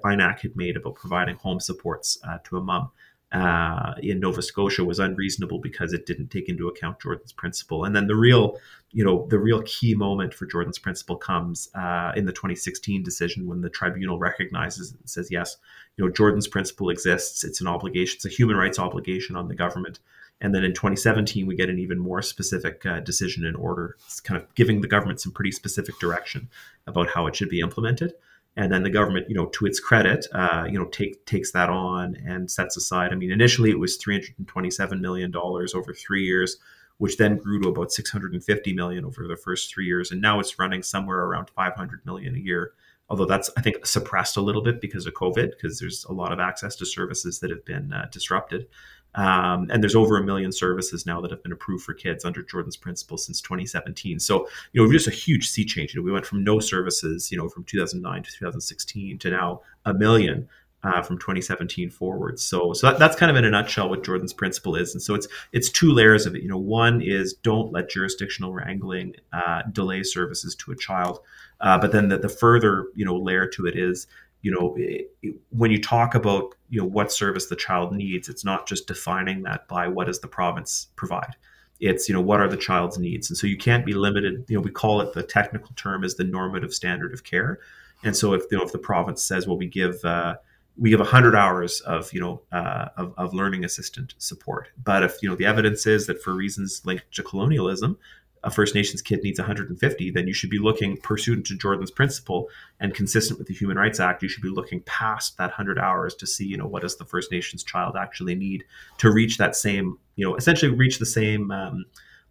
INAC 0.05 0.41
had 0.41 0.55
made 0.55 0.77
about 0.77 0.95
providing 0.95 1.37
home 1.37 1.59
supports 1.59 2.19
uh, 2.27 2.37
to 2.45 2.57
a 2.57 2.61
mom 2.61 2.91
uh, 3.35 3.93
in 4.01 4.19
Nova 4.19 4.41
Scotia 4.41 4.85
was 4.85 4.99
unreasonable 4.99 5.59
because 5.59 5.91
it 5.91 6.05
didn't 6.05 6.29
take 6.29 6.47
into 6.47 6.67
account 6.67 7.01
Jordan's 7.01 7.33
principle. 7.33 7.83
And 7.83 7.95
then 7.95 8.07
the 8.07 8.15
real, 8.15 8.57
you 8.91 9.03
know, 9.03 9.27
the 9.29 9.39
real 9.39 9.61
key 9.63 9.93
moment 9.93 10.33
for 10.33 10.45
Jordan's 10.45 10.79
principle 10.79 11.17
comes 11.17 11.69
uh, 11.75 12.13
in 12.15 12.25
the 12.25 12.31
2016 12.31 13.03
decision 13.03 13.45
when 13.45 13.61
the 13.61 13.69
tribunal 13.69 14.19
recognizes 14.19 14.91
and 14.91 15.01
says, 15.09 15.29
yes, 15.31 15.57
you 15.97 16.05
know, 16.05 16.11
Jordan's 16.11 16.47
principle 16.47 16.89
exists. 16.89 17.43
It's 17.43 17.59
an 17.59 17.67
obligation. 17.67 18.15
It's 18.17 18.25
a 18.25 18.29
human 18.29 18.55
rights 18.55 18.79
obligation 18.79 19.35
on 19.35 19.49
the 19.49 19.55
government. 19.55 19.99
And 20.41 20.53
then 20.53 20.63
in 20.63 20.73
2017, 20.73 21.47
we 21.47 21.55
get 21.55 21.69
an 21.69 21.79
even 21.79 21.97
more 21.97 22.21
specific 22.21 22.85
uh, 22.85 22.99
decision 22.99 23.45
and 23.45 23.55
order, 23.55 23.95
it's 24.05 24.19
kind 24.19 24.39
of 24.39 24.53
giving 24.53 24.81
the 24.81 24.87
government 24.87 25.21
some 25.21 25.31
pretty 25.31 25.51
specific 25.51 25.97
direction 25.99 26.49
about 26.87 27.09
how 27.09 27.25
it 27.27 27.35
should 27.35 27.49
be 27.49 27.61
implemented 27.61 28.13
and 28.57 28.71
then 28.71 28.83
the 28.83 28.89
government, 28.89 29.27
you 29.29 29.35
know, 29.35 29.47
to 29.47 29.65
its 29.65 29.79
credit, 29.79 30.25
uh, 30.33 30.65
you 30.69 30.79
know, 30.79 30.85
take, 30.85 31.25
takes 31.25 31.51
that 31.51 31.69
on 31.69 32.15
and 32.25 32.49
sets 32.49 32.77
aside. 32.77 33.11
I 33.11 33.15
mean, 33.15 33.31
initially 33.31 33.69
it 33.69 33.79
was 33.79 33.97
327 33.97 35.01
million 35.01 35.31
dollars 35.31 35.75
over 35.75 35.93
three 35.93 36.25
years, 36.25 36.57
which 36.97 37.17
then 37.17 37.37
grew 37.37 37.61
to 37.61 37.69
about 37.69 37.91
650 37.91 38.73
million 38.73 39.03
over 39.03 39.27
the 39.27 39.35
first 39.35 39.73
three 39.73 39.85
years, 39.85 40.11
and 40.11 40.21
now 40.21 40.39
it's 40.39 40.57
running 40.57 40.83
somewhere 40.83 41.19
around 41.19 41.49
500 41.49 42.05
million 42.05 42.35
a 42.35 42.39
year. 42.39 42.71
Although 43.09 43.25
that's 43.25 43.51
I 43.57 43.61
think 43.61 43.85
suppressed 43.85 44.37
a 44.37 44.41
little 44.41 44.63
bit 44.63 44.81
because 44.81 45.05
of 45.05 45.13
COVID, 45.13 45.51
because 45.51 45.79
there's 45.79 46.05
a 46.05 46.13
lot 46.13 46.31
of 46.31 46.39
access 46.39 46.75
to 46.77 46.85
services 46.85 47.39
that 47.39 47.51
have 47.51 47.65
been 47.65 47.93
uh, 47.93 48.07
disrupted. 48.11 48.67
Um, 49.15 49.69
and 49.71 49.81
there's 49.81 49.95
over 49.95 50.17
a 50.17 50.23
million 50.23 50.51
services 50.51 51.05
now 51.05 51.21
that 51.21 51.31
have 51.31 51.41
been 51.41 51.51
approved 51.51 51.83
for 51.83 51.93
kids 51.93 52.25
under 52.25 52.43
Jordan's 52.43 52.77
principle 52.77 53.17
since 53.17 53.41
2017. 53.41 54.19
So, 54.19 54.47
you 54.73 54.83
know, 54.83 54.91
just 54.91 55.07
a 55.07 55.11
huge 55.11 55.49
sea 55.49 55.65
change. 55.65 55.95
We 55.95 56.11
went 56.11 56.25
from 56.25 56.43
no 56.43 56.59
services, 56.59 57.31
you 57.31 57.37
know, 57.37 57.49
from 57.49 57.63
2009 57.63 58.23
to 58.23 58.31
2016 58.31 59.17
to 59.19 59.29
now 59.29 59.61
a 59.85 59.93
million 59.93 60.47
uh, 60.85 61.01
from 61.01 61.17
2017 61.17 61.89
forward. 61.89 62.39
So, 62.39 62.73
so 62.73 62.87
that, 62.87 62.99
that's 62.99 63.15
kind 63.15 63.31
of 63.31 63.37
in 63.37 63.45
a 63.45 63.49
nutshell 63.49 63.89
what 63.89 64.03
Jordan's 64.03 64.33
principle 64.33 64.75
is. 64.75 64.93
And 64.93 65.01
so 65.01 65.15
it's 65.15 65.27
it's 65.51 65.69
two 65.69 65.91
layers 65.91 66.25
of 66.25 66.35
it. 66.35 66.43
You 66.43 66.49
know, 66.49 66.57
one 66.57 67.01
is 67.01 67.33
don't 67.33 67.71
let 67.71 67.89
jurisdictional 67.89 68.53
wrangling 68.53 69.15
uh, 69.33 69.63
delay 69.71 70.03
services 70.03 70.55
to 70.55 70.71
a 70.71 70.75
child. 70.75 71.19
Uh, 71.59 71.79
but 71.79 71.91
then 71.91 72.09
the, 72.09 72.17
the 72.17 72.29
further 72.29 72.87
you 72.93 73.05
know 73.05 73.15
layer 73.15 73.47
to 73.47 73.65
it 73.65 73.77
is 73.77 74.05
you 74.45 74.51
know 74.51 74.75
it, 74.77 75.11
when 75.49 75.71
you 75.71 75.81
talk 75.81 76.13
about 76.13 76.53
you 76.69 76.79
know 76.79 76.85
what 76.85 77.11
service 77.11 77.47
the 77.47 77.55
child 77.55 77.91
needs 77.91 78.29
it's 78.29 78.45
not 78.45 78.67
just 78.67 78.85
defining 78.85 79.41
that 79.41 79.67
by 79.67 79.87
what 79.87 80.05
does 80.05 80.19
the 80.19 80.27
province 80.27 80.87
provide. 80.95 81.35
It's 81.79 82.07
you 82.07 82.13
know 82.13 82.21
what 82.21 82.39
are 82.39 82.47
the 82.47 82.55
child's 82.55 82.99
needs. 82.99 83.27
And 83.29 83.35
so 83.35 83.47
you 83.47 83.57
can't 83.57 83.83
be 83.83 83.93
limited 83.93 84.45
you 84.47 84.55
know 84.55 84.61
we 84.61 84.69
call 84.69 85.01
it 85.01 85.13
the 85.13 85.23
technical 85.23 85.71
term 85.75 86.03
is 86.03 86.15
the 86.15 86.23
normative 86.23 86.75
standard 86.75 87.11
of 87.11 87.23
care. 87.23 87.57
And 88.03 88.15
so 88.15 88.33
if 88.33 88.43
you 88.51 88.57
know 88.57 88.63
if 88.63 88.71
the 88.71 88.77
province 88.77 89.23
says 89.23 89.47
well 89.47 89.57
we 89.57 89.65
give 89.65 90.05
uh, 90.05 90.35
we 90.77 90.91
give 90.91 90.99
100 90.99 91.35
hours 91.35 91.81
of 91.81 92.13
you 92.13 92.21
know 92.21 92.43
uh, 92.51 92.89
of, 92.97 93.15
of 93.17 93.33
learning 93.33 93.65
assistant 93.65 94.13
support. 94.19 94.67
But 94.83 95.01
if 95.01 95.23
you 95.23 95.29
know 95.29 95.35
the 95.35 95.47
evidence 95.47 95.87
is 95.87 96.05
that 96.05 96.21
for 96.21 96.33
reasons 96.35 96.83
linked 96.85 97.11
to 97.15 97.23
colonialism 97.23 97.97
a 98.45 98.51
first 98.51 98.75
nations 98.75 99.01
kid 99.01 99.21
needs 99.23 99.39
150 99.39 100.11
then 100.11 100.27
you 100.27 100.33
should 100.33 100.49
be 100.49 100.59
looking 100.59 100.95
pursuant 100.97 101.45
to 101.45 101.57
jordan's 101.57 101.91
principle 101.91 102.47
and 102.79 102.93
consistent 102.93 103.37
with 103.37 103.47
the 103.47 103.53
human 103.53 103.77
rights 103.77 103.99
act 103.99 104.23
you 104.23 104.29
should 104.29 104.43
be 104.43 104.49
looking 104.49 104.79
past 104.81 105.37
that 105.37 105.49
100 105.49 105.77
hours 105.79 106.15
to 106.15 106.27
see 106.27 106.45
you 106.45 106.55
know 106.55 106.67
what 106.67 106.83
does 106.83 106.95
the 106.97 107.05
first 107.05 107.31
nations 107.31 107.63
child 107.63 107.95
actually 107.97 108.35
need 108.35 108.63
to 108.97 109.11
reach 109.11 109.37
that 109.37 109.55
same 109.55 109.97
you 110.15 110.25
know 110.25 110.35
essentially 110.35 110.73
reach 110.73 110.99
the 110.99 111.05
same 111.05 111.51
um, 111.51 111.85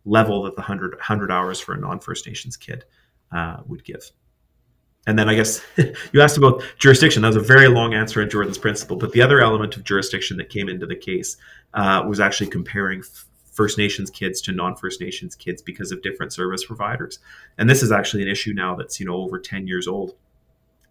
level 0.06 0.42
that 0.42 0.54
the 0.54 0.60
100, 0.60 0.92
100 0.92 1.30
hours 1.30 1.60
for 1.60 1.74
a 1.74 1.78
non-first 1.78 2.26
nations 2.26 2.56
kid 2.56 2.84
uh, 3.32 3.58
would 3.66 3.84
give 3.84 4.10
and 5.06 5.18
then 5.18 5.28
I 5.28 5.34
guess 5.34 5.62
you 6.12 6.20
asked 6.20 6.38
about 6.38 6.62
jurisdiction. 6.78 7.22
That 7.22 7.28
was 7.28 7.36
a 7.36 7.40
very 7.40 7.68
long 7.68 7.94
answer 7.94 8.22
on 8.22 8.30
Jordan's 8.30 8.58
principle. 8.58 8.96
But 8.96 9.12
the 9.12 9.20
other 9.20 9.40
element 9.40 9.76
of 9.76 9.84
jurisdiction 9.84 10.36
that 10.38 10.48
came 10.48 10.68
into 10.68 10.86
the 10.86 10.96
case 10.96 11.36
uh, 11.74 12.04
was 12.08 12.20
actually 12.20 12.50
comparing 12.50 13.02
First 13.54 13.78
Nations 13.78 14.10
kids 14.10 14.40
to 14.42 14.52
non-First 14.52 15.00
Nations 15.00 15.34
kids 15.34 15.62
because 15.62 15.92
of 15.92 16.02
different 16.02 16.32
service 16.32 16.64
providers. 16.64 17.20
And 17.56 17.70
this 17.70 17.82
is 17.82 17.92
actually 17.92 18.22
an 18.22 18.28
issue 18.28 18.52
now 18.52 18.74
that's 18.74 19.00
you 19.00 19.06
know 19.06 19.16
over 19.16 19.38
ten 19.38 19.66
years 19.66 19.88
old. 19.88 20.14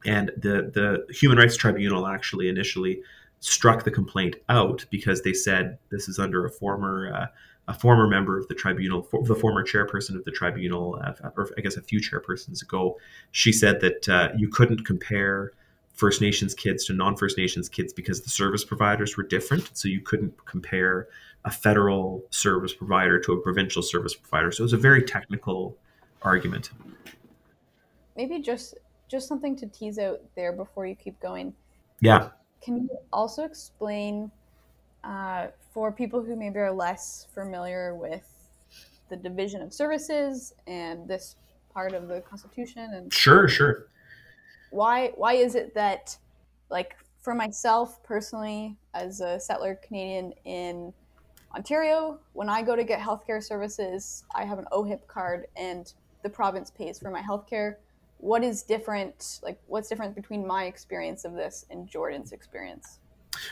And 0.06 0.32
the 0.38 0.72
the 0.74 1.14
Human 1.14 1.38
Rights 1.38 1.58
Tribunal 1.58 2.08
actually 2.08 2.50
initially 2.50 3.02
struck 3.42 3.84
the 3.84 3.92
complaint 3.92 4.38
out 4.48 4.86
because 4.90 5.22
they 5.22 5.34
said 5.34 5.78
this 5.90 6.08
is 6.08 6.18
under 6.18 6.46
a 6.46 6.50
former 6.50 7.14
uh, 7.14 7.28
a 7.68 7.74
former 7.74 8.08
member 8.08 8.38
of 8.38 8.48
the 8.48 8.56
tribunal, 8.56 9.08
the 9.24 9.36
former 9.36 9.64
chairperson 9.64 10.16
of 10.16 10.26
the 10.26 10.32
tribunal, 10.32 11.00
uh, 11.02 11.14
or 11.38 11.50
I 11.58 11.62
guess 11.62 11.78
a 11.78 11.82
few 11.82 12.02
chairpersons 12.02 12.62
ago, 12.62 12.98
she 13.32 13.54
said 13.54 13.80
that 13.82 14.10
uh, 14.10 14.30
you 14.36 14.50
couldn't 14.50 14.86
compare 14.86 15.52
First 15.94 16.22
Nations 16.22 16.54
kids 16.54 16.86
to 16.86 16.94
non 16.94 17.16
First 17.16 17.38
Nations 17.38 17.70
kids 17.70 17.94
because 17.94 18.22
the 18.22 18.30
service 18.30 18.66
providers 18.66 19.16
were 19.16 19.24
different. 19.24 19.70
So 19.78 19.88
you 19.88 20.02
couldn't 20.02 20.46
compare 20.46 21.08
a 21.46 21.52
federal 21.52 22.24
service 22.30 22.74
provider 22.74 23.20
to 23.20 23.34
a 23.34 23.42
provincial 23.42 23.82
service 23.82 24.14
provider. 24.14 24.52
So 24.52 24.62
it 24.62 24.66
was 24.66 24.74
a 24.74 24.78
very 24.78 25.04
technical 25.04 25.78
argument. 26.22 26.72
Maybe 28.16 28.40
just 28.40 28.76
just 29.10 29.28
something 29.28 29.56
to 29.58 29.68
tease 29.68 30.00
out 30.00 30.22
there 30.36 30.54
before 30.54 30.88
you 30.88 30.96
keep 30.96 31.20
going. 31.20 31.54
Yeah. 32.00 32.30
Can 32.62 32.78
you 32.78 32.90
also 33.12 33.44
explain 33.44 34.32
uh, 35.04 35.48
for 35.74 35.92
people 35.92 36.24
who 36.24 36.36
maybe 36.36 36.60
are 36.60 36.72
less 36.72 37.28
familiar 37.34 37.96
with 37.96 38.24
the 39.10 39.16
division 39.16 39.62
of 39.62 39.74
services 39.74 40.54
and 40.66 41.08
this 41.08 41.36
part 41.74 41.94
of 41.94 42.08
the 42.08 42.22
Constitution 42.22 42.94
and 42.94 43.14
sure, 43.14 43.48
sure. 43.48 43.88
Why 44.72 45.12
why 45.16 45.34
is 45.34 45.56
it 45.56 45.74
that 45.76 46.18
like 46.70 46.96
for 47.22 47.36
myself 47.36 48.02
personally 48.04 48.76
as 48.94 49.22
a 49.22 49.40
settler 49.40 49.76
Canadian 49.76 50.34
in 50.46 50.94
Ontario, 51.56 52.20
when 52.34 52.50
I 52.50 52.64
go 52.64 52.76
to 52.76 52.84
get 52.84 53.00
healthcare 53.00 53.42
services, 53.44 54.24
I 54.34 54.44
have 54.44 54.58
an 54.58 54.66
OHIP 54.72 55.06
card 55.08 55.46
and 55.56 55.94
the 56.24 56.30
province 56.30 56.72
pays 56.72 57.00
for 57.00 57.12
my 57.12 57.22
healthcare. 57.22 57.76
What 58.18 58.44
is 58.44 58.64
different? 58.64 59.40
Like, 59.44 59.60
what's 59.68 59.88
different 59.88 60.16
between 60.16 60.48
my 60.48 60.66
experience 60.66 61.26
of 61.26 61.34
this 61.34 61.66
and 61.70 61.88
Jordan's 61.88 62.32
experience? 62.32 63.00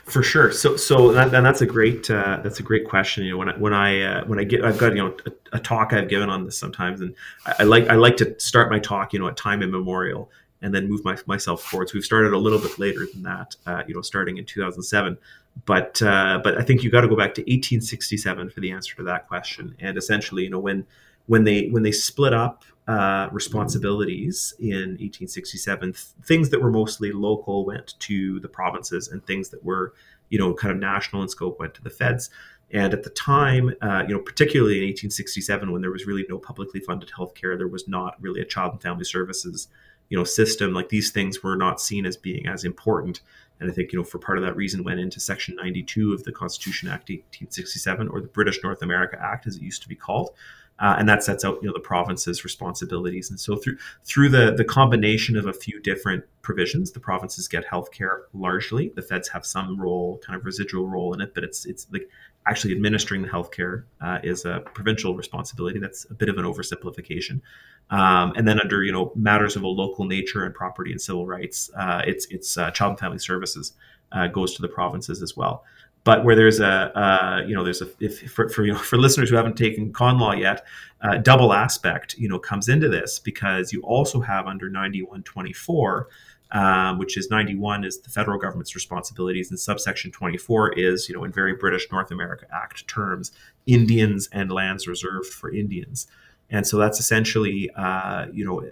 For 0.05 0.23
sure. 0.23 0.51
So, 0.51 0.77
so 0.77 1.11
that, 1.11 1.33
and 1.33 1.45
that's 1.45 1.61
a 1.61 1.65
great 1.65 2.09
uh, 2.09 2.39
that's 2.43 2.59
a 2.59 2.63
great 2.63 2.87
question. 2.87 3.23
You 3.23 3.31
know, 3.31 3.37
when 3.37 3.49
I 3.49 3.57
when 3.57 3.73
I 3.73 4.01
uh, 4.01 4.25
when 4.25 4.39
I 4.39 4.43
get 4.43 4.63
I've 4.63 4.77
got 4.77 4.95
you 4.95 5.03
know 5.03 5.15
a, 5.25 5.57
a, 5.57 5.59
talk 5.59 5.91
I've 5.91 6.07
given 6.07 6.29
on 6.29 6.45
this 6.45 6.55
sometimes, 6.55 7.01
and 7.01 7.15
I, 7.47 7.55
I, 7.59 7.63
like 7.63 7.87
I 7.87 7.95
like 7.95 8.15
to 8.17 8.39
start 8.39 8.69
my 8.69 8.77
talk 8.77 9.11
you 9.11 9.19
know 9.19 9.27
at 9.27 9.37
time 9.37 9.63
immemorial 9.63 10.29
and 10.62 10.74
then 10.74 10.89
move 10.89 11.04
my, 11.04 11.17
myself 11.26 11.63
forward. 11.63 11.89
So 11.89 11.93
we've 11.95 12.04
started 12.04 12.34
a 12.34 12.38
little 12.38 12.60
bit 12.60 12.78
later 12.78 13.08
than 13.12 13.24
that. 13.24 13.56
Uh, 13.65 13.84
you 13.88 13.93
know, 13.93 14.02
starting 14.02 14.38
in 14.38 14.45
2007. 14.45 15.17
But 15.65 16.02
uh, 16.02 16.39
but 16.43 16.58
I 16.58 16.63
think 16.63 16.84
you 16.84 16.89
got 16.89 17.02
to 17.02 17.08
go 17.08 17.15
back 17.15 17.34
to 17.36 17.41
1867 17.41 18.50
for 18.52 18.60
the 18.60 18.71
answer 18.71 18.95
to 18.95 19.04
that 19.04 19.28
question. 19.28 19.76
And 19.80 19.97
essentially, 19.97 20.43
you 20.43 20.50
know, 20.50 20.60
when 20.60 20.86
when 21.28 21.43
they 21.43 21.67
when 21.67 21.84
they 21.84 21.91
split 21.91 22.34
up 22.34 22.63
uh, 22.88 23.30
responsibilities 23.32 24.54
in 24.60 24.97
1867. 24.97 25.93
Things 26.26 26.50
that 26.50 26.62
were 26.62 26.71
mostly 26.71 27.12
local 27.12 27.65
went 27.65 27.97
to 28.00 28.39
the 28.39 28.50
provinces, 28.50 29.08
and 29.08 29.26
things 29.26 29.50
that 29.50 29.63
were, 29.63 29.93
you 30.30 30.39
know, 30.39 30.54
kind 30.54 30.74
of 30.74 30.80
national 30.80 31.21
in 31.21 31.30
scope 31.30 31.60
went 31.60 31.74
to 31.76 31.84
the 31.84 31.89
feds. 31.89 32.30
And 32.71 32.93
at 32.93 33.04
the 33.04 33.10
time, 33.12 33.74
uh, 33.82 34.04
you 34.08 34.15
know, 34.15 34.19
particularly 34.19 34.78
in 34.78 34.84
1867, 34.84 35.71
when 35.71 35.82
there 35.82 35.91
was 35.91 36.06
really 36.06 36.26
no 36.28 36.38
publicly 36.38 36.80
funded 36.80 37.10
healthcare, 37.10 37.58
there 37.58 37.67
was 37.67 37.88
not 37.88 38.15
really 38.21 38.41
a 38.41 38.45
child 38.45 38.74
and 38.74 38.82
family 38.82 39.04
services, 39.04 39.67
you 40.12 40.17
know, 40.17 40.26
system. 40.26 40.74
Like 40.74 40.89
these 40.89 41.10
things 41.10 41.41
were 41.41 41.56
not 41.56 41.80
seen 41.80 42.06
as 42.06 42.17
being 42.17 42.45
as 42.45 42.65
important. 42.65 43.21
And 43.62 43.71
I 43.71 43.74
think, 43.74 43.93
you 43.93 44.00
know, 44.00 44.04
for 44.04 44.19
part 44.19 44.38
of 44.38 44.43
that 44.43 44.58
reason, 44.58 44.84
went 44.84 45.00
into 45.00 45.21
Section 45.21 45.56
92 45.56 46.13
of 46.13 46.24
the 46.26 46.34
Constitution 46.34 46.89
Act 46.89 47.10
1867, 47.10 48.10
or 48.10 48.19
the 48.19 48.28
British 48.28 48.62
North 48.62 48.82
America 48.82 49.17
Act, 49.21 49.47
as 49.47 49.56
it 49.56 49.62
used 49.62 49.82
to 49.84 49.88
be 49.88 49.95
called, 49.95 50.32
uh, 50.80 50.95
and 50.97 51.08
that 51.08 51.24
sets 51.24 51.45
out 51.45 51.60
you 51.62 51.67
know 51.67 51.74
the 51.74 51.80
province's 51.80 52.43
responsibilities. 52.43 53.30
And 53.30 53.39
so 53.39 53.56
through 53.56 53.78
through 54.04 54.30
the 54.30 54.52
the 54.52 54.65
combination 54.65 55.38
of 55.38 55.45
a 55.45 55.54
few 55.54 55.80
different 55.80 56.26
provisions, 56.41 56.91
the 56.91 57.00
provinces 57.00 57.47
get 57.47 57.65
healthcare 57.65 58.24
largely. 58.34 58.91
The 58.93 59.04
feds 59.04 59.30
have 59.30 59.45
some 59.45 59.80
role, 59.80 60.19
kind 60.26 60.38
of 60.38 60.43
residual 60.43 60.89
role 60.89 61.13
in 61.13 61.21
it, 61.21 61.34
but 61.34 61.45
it's 61.45 61.65
it's 61.65 61.88
like 61.91 62.10
actually 62.47 62.73
administering 62.73 63.21
the 63.21 63.27
healthcare 63.27 63.84
uh, 64.01 64.19
is 64.23 64.45
a 64.45 64.62
provincial 64.73 65.15
responsibility. 65.15 65.80
That's 65.80 66.06
a 66.10 66.13
bit 66.13 66.30
of 66.30 66.38
an 66.38 66.45
oversimplification. 66.45 67.41
Um, 67.89 68.34
and 68.36 68.47
then 68.47 68.60
under 68.60 68.84
you 68.84 68.91
know 68.91 69.12
matters 69.15 69.56
of 69.56 69.63
a 69.63 69.67
local 69.67 70.06
nature 70.06 70.45
and 70.45 70.54
property 70.54 70.91
and 70.91 71.01
civil 71.01 71.25
rights, 71.25 71.69
uh, 71.77 72.01
it's 72.06 72.25
it's 72.27 72.58
uh, 72.58 72.71
child 72.71 72.91
and 72.91 72.99
family 72.99 73.19
services 73.19 73.73
uh, 74.12 74.27
goes 74.27 74.56
to 74.56 74.62
the 74.62 74.67
provinces 74.67 75.21
as 75.21 75.36
well 75.38 75.63
but 76.04 76.25
where 76.25 76.36
there's 76.36 76.60
a 76.60 77.43
you 77.47 77.56
know 77.56 77.63
there's 77.63 77.82
a 77.82 77.88
if 77.99 78.32
for, 78.32 78.49
for 78.49 78.65
you 78.65 78.73
know 78.73 78.80
for 78.80 78.97
listeners 78.97 79.30
who 79.30 79.36
haven't 79.36 79.58
taken 79.58 79.91
con 79.93 80.17
law 80.17 80.32
yet 80.32 80.65
uh, 81.01 81.17
double 81.17 81.54
aspect 81.54 82.15
you 82.17 82.27
know 82.27 82.39
comes 82.39 82.69
into 82.69 82.89
this 82.89 83.19
because 83.19 83.71
you 83.71 83.82
also 83.82 84.19
have 84.19 84.47
under 84.47 84.69
9124 84.69 86.08
um, 86.51 86.97
which 86.97 87.17
is 87.17 87.29
91 87.29 87.83
is 87.83 87.99
the 88.01 88.09
federal 88.09 88.37
government's 88.37 88.75
responsibilities 88.75 89.49
and 89.49 89.59
subsection 89.59 90.11
24 90.11 90.73
is 90.73 91.07
you 91.07 91.15
know 91.15 91.23
in 91.23 91.31
very 91.31 91.53
british 91.53 91.87
north 91.91 92.11
america 92.11 92.45
act 92.53 92.87
terms 92.87 93.31
indians 93.65 94.29
and 94.31 94.51
lands 94.51 94.87
reserved 94.87 95.27
for 95.27 95.51
indians 95.53 96.07
and 96.49 96.67
so 96.67 96.77
that's 96.77 96.99
essentially 96.99 97.69
uh, 97.75 98.25
you 98.31 98.45
know 98.45 98.63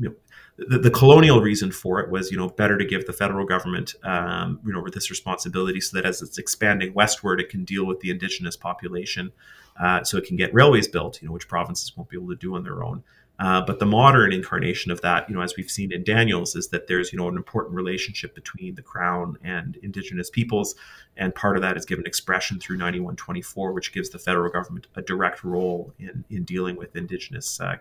you 0.00 0.08
know, 0.08 0.14
the, 0.56 0.78
the, 0.78 0.90
colonial 0.90 1.40
reason 1.40 1.70
for 1.70 2.00
it 2.00 2.10
was, 2.10 2.30
you 2.30 2.36
know, 2.36 2.48
better 2.48 2.76
to 2.76 2.84
give 2.84 3.06
the 3.06 3.12
federal 3.12 3.46
government, 3.46 3.94
um, 4.02 4.60
you 4.66 4.72
know, 4.72 4.84
this 4.92 5.08
responsibility 5.10 5.80
so 5.80 5.96
that 5.96 6.04
as 6.04 6.20
it's 6.20 6.38
expanding 6.38 6.92
westward, 6.94 7.40
it 7.40 7.48
can 7.48 7.64
deal 7.64 7.86
with 7.86 8.00
the 8.00 8.10
indigenous 8.10 8.56
population, 8.56 9.32
uh, 9.80 10.02
so 10.02 10.18
it 10.18 10.24
can 10.24 10.36
get 10.36 10.52
railways 10.52 10.88
built, 10.88 11.22
you 11.22 11.28
know, 11.28 11.32
which 11.32 11.48
provinces 11.48 11.96
won't 11.96 12.08
be 12.08 12.16
able 12.16 12.28
to 12.28 12.36
do 12.36 12.56
on 12.56 12.64
their 12.64 12.82
own. 12.82 13.04
Uh, 13.38 13.62
but 13.62 13.78
the 13.78 13.86
modern 13.86 14.32
incarnation 14.32 14.90
of 14.90 15.00
that, 15.00 15.28
you 15.28 15.34
know, 15.34 15.40
as 15.40 15.56
we've 15.56 15.70
seen 15.70 15.92
in 15.92 16.02
Daniels, 16.02 16.56
is 16.56 16.68
that 16.68 16.88
there's, 16.88 17.12
you 17.12 17.18
know, 17.18 17.28
an 17.28 17.36
important 17.36 17.74
relationship 17.74 18.34
between 18.34 18.74
the 18.74 18.82
crown 18.82 19.36
and 19.44 19.76
indigenous 19.82 20.28
peoples, 20.28 20.74
and 21.16 21.34
part 21.34 21.56
of 21.56 21.62
that 21.62 21.76
is 21.76 21.84
given 21.84 22.06
expression 22.06 22.58
through 22.58 22.76
9124, 22.76 23.72
which 23.72 23.92
gives 23.92 24.10
the 24.10 24.18
federal 24.18 24.50
government 24.50 24.88
a 24.96 25.02
direct 25.02 25.44
role 25.44 25.92
in 25.98 26.24
in 26.30 26.44
dealing 26.44 26.76
with 26.76 26.96
indigenous 26.96 27.60
uh, 27.60 27.76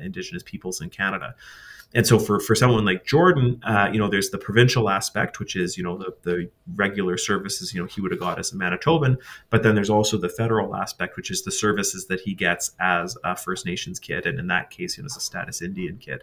indigenous 0.00 0.42
peoples 0.42 0.80
in 0.80 0.88
Canada 0.88 1.34
and 1.94 2.06
so 2.06 2.18
for, 2.18 2.40
for 2.40 2.54
someone 2.54 2.84
like 2.84 3.04
Jordan, 3.04 3.60
uh, 3.64 3.90
you 3.92 3.98
know, 3.98 4.08
there's 4.08 4.30
the 4.30 4.38
provincial 4.38 4.88
aspect, 4.88 5.38
which 5.38 5.54
is, 5.56 5.76
you 5.76 5.84
know, 5.84 5.98
the, 5.98 6.14
the 6.22 6.50
regular 6.74 7.18
services, 7.18 7.74
you 7.74 7.80
know, 7.80 7.86
he 7.86 8.00
would 8.00 8.10
have 8.10 8.20
got 8.20 8.38
as 8.38 8.52
a 8.52 8.56
Manitoban, 8.56 9.18
but 9.50 9.62
then 9.62 9.74
there's 9.74 9.90
also 9.90 10.16
the 10.16 10.28
federal 10.28 10.74
aspect, 10.74 11.16
which 11.16 11.30
is 11.30 11.42
the 11.42 11.50
services 11.50 12.06
that 12.06 12.20
he 12.20 12.34
gets 12.34 12.72
as 12.80 13.16
a 13.24 13.36
First 13.36 13.66
Nations 13.66 13.98
kid. 13.98 14.24
And 14.24 14.38
in 14.38 14.46
that 14.46 14.70
case, 14.70 14.91
know, 14.98 15.06
as 15.06 15.16
a 15.16 15.20
status 15.20 15.62
Indian 15.62 15.96
kid. 15.96 16.22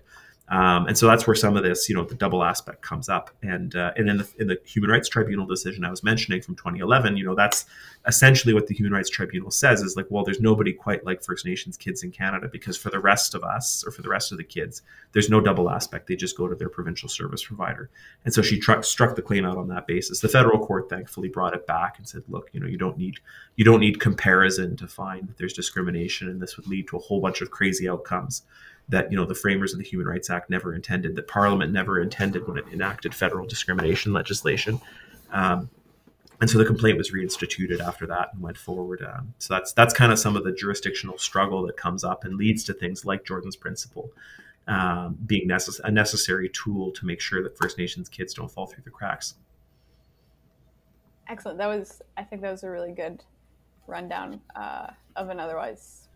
Um, 0.49 0.87
and 0.87 0.97
so 0.97 1.05
that's 1.05 1.27
where 1.27 1.35
some 1.35 1.55
of 1.55 1.63
this, 1.63 1.87
you 1.87 1.95
know, 1.95 2.03
the 2.03 2.15
double 2.15 2.43
aspect 2.43 2.81
comes 2.81 3.07
up. 3.07 3.29
And 3.43 3.75
uh, 3.75 3.91
and 3.95 4.09
in 4.09 4.17
the 4.17 4.29
in 4.39 4.47
the 4.47 4.59
Human 4.65 4.89
Rights 4.89 5.07
Tribunal 5.07 5.45
decision 5.45 5.85
I 5.85 5.91
was 5.91 6.03
mentioning 6.03 6.41
from 6.41 6.55
2011, 6.55 7.17
you 7.17 7.23
know, 7.23 7.35
that's 7.35 7.65
essentially 8.07 8.53
what 8.53 8.65
the 8.65 8.73
Human 8.73 8.91
Rights 8.91 9.09
Tribunal 9.09 9.51
says 9.51 9.81
is 9.81 9.95
like, 9.95 10.07
well, 10.09 10.23
there's 10.23 10.39
nobody 10.39 10.73
quite 10.73 11.05
like 11.05 11.23
First 11.23 11.45
Nations 11.45 11.77
kids 11.77 12.01
in 12.01 12.11
Canada 12.11 12.49
because 12.51 12.77
for 12.77 12.89
the 12.89 12.99
rest 12.99 13.35
of 13.35 13.43
us 13.43 13.83
or 13.85 13.91
for 13.91 14.01
the 14.01 14.09
rest 14.09 14.31
of 14.31 14.39
the 14.39 14.43
kids, 14.43 14.81
there's 15.11 15.29
no 15.29 15.39
double 15.39 15.69
aspect. 15.69 16.07
They 16.07 16.15
just 16.15 16.37
go 16.37 16.47
to 16.47 16.55
their 16.55 16.69
provincial 16.69 17.09
service 17.09 17.43
provider. 17.43 17.91
And 18.25 18.33
so 18.33 18.41
she 18.41 18.59
tr- 18.59 18.81
struck 18.81 19.15
the 19.15 19.21
claim 19.21 19.45
out 19.45 19.57
on 19.57 19.67
that 19.67 19.85
basis. 19.85 20.21
The 20.21 20.29
federal 20.29 20.65
court 20.65 20.89
thankfully 20.89 21.29
brought 21.29 21.53
it 21.53 21.67
back 21.67 21.99
and 21.99 22.07
said, 22.07 22.23
look, 22.27 22.49
you 22.53 22.59
know, 22.59 22.67
you 22.67 22.77
don't 22.77 22.97
need 22.97 23.19
you 23.55 23.65
don't 23.65 23.81
need 23.81 23.99
comparison 23.99 24.77
to 24.77 24.87
find 24.87 25.27
that 25.27 25.37
there's 25.37 25.53
discrimination, 25.53 26.29
and 26.29 26.41
this 26.41 26.57
would 26.57 26.65
lead 26.65 26.87
to 26.87 26.97
a 26.97 26.99
whole 26.99 27.21
bunch 27.21 27.41
of 27.41 27.51
crazy 27.51 27.87
outcomes 27.87 28.43
that 28.89 29.11
you 29.11 29.17
know 29.17 29.25
the 29.25 29.35
framers 29.35 29.73
of 29.73 29.79
the 29.79 29.85
Human 29.85 30.07
Rights 30.07 30.29
Act 30.29 30.49
never 30.49 30.73
intended, 30.73 31.15
that 31.15 31.27
Parliament 31.27 31.71
never 31.71 31.99
intended 31.99 32.47
when 32.47 32.57
it 32.57 32.65
enacted 32.71 33.13
federal 33.13 33.45
discrimination 33.45 34.13
legislation. 34.13 34.81
Um, 35.31 35.69
and 36.41 36.49
so 36.49 36.57
the 36.57 36.65
complaint 36.65 36.97
was 36.97 37.11
reinstituted 37.11 37.81
after 37.81 38.07
that 38.07 38.29
and 38.33 38.41
went 38.41 38.57
forward. 38.57 39.01
Um, 39.01 39.33
so 39.37 39.53
that's 39.53 39.73
that's 39.73 39.93
kind 39.93 40.11
of 40.11 40.19
some 40.19 40.35
of 40.35 40.43
the 40.43 40.51
jurisdictional 40.51 41.17
struggle 41.17 41.65
that 41.67 41.77
comes 41.77 42.03
up 42.03 42.23
and 42.23 42.35
leads 42.35 42.63
to 42.65 42.73
things 42.73 43.05
like 43.05 43.25
Jordan's 43.25 43.55
principle 43.55 44.11
um, 44.69 45.17
being 45.25 45.47
necess- 45.47 45.79
a 45.83 45.91
necessary 45.91 46.49
tool 46.49 46.91
to 46.91 47.05
make 47.05 47.19
sure 47.19 47.43
that 47.43 47.57
First 47.57 47.77
Nations 47.77 48.07
kids 48.07 48.33
don't 48.33 48.49
fall 48.49 48.67
through 48.67 48.83
the 48.83 48.91
cracks. 48.91 49.35
Excellent. 51.27 51.57
That 51.57 51.67
was, 51.67 52.01
I 52.17 52.23
think, 52.23 52.41
that 52.43 52.51
was 52.51 52.63
a 52.63 52.69
really 52.69 52.91
good 52.91 53.23
rundown 53.87 54.39
uh, 54.55 54.87
of 55.15 55.29
an 55.29 55.39
otherwise 55.39 56.07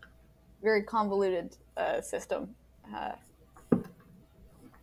very 0.62 0.82
convoluted 0.82 1.56
uh, 1.76 2.00
system. 2.00 2.54
Uh, 2.92 3.12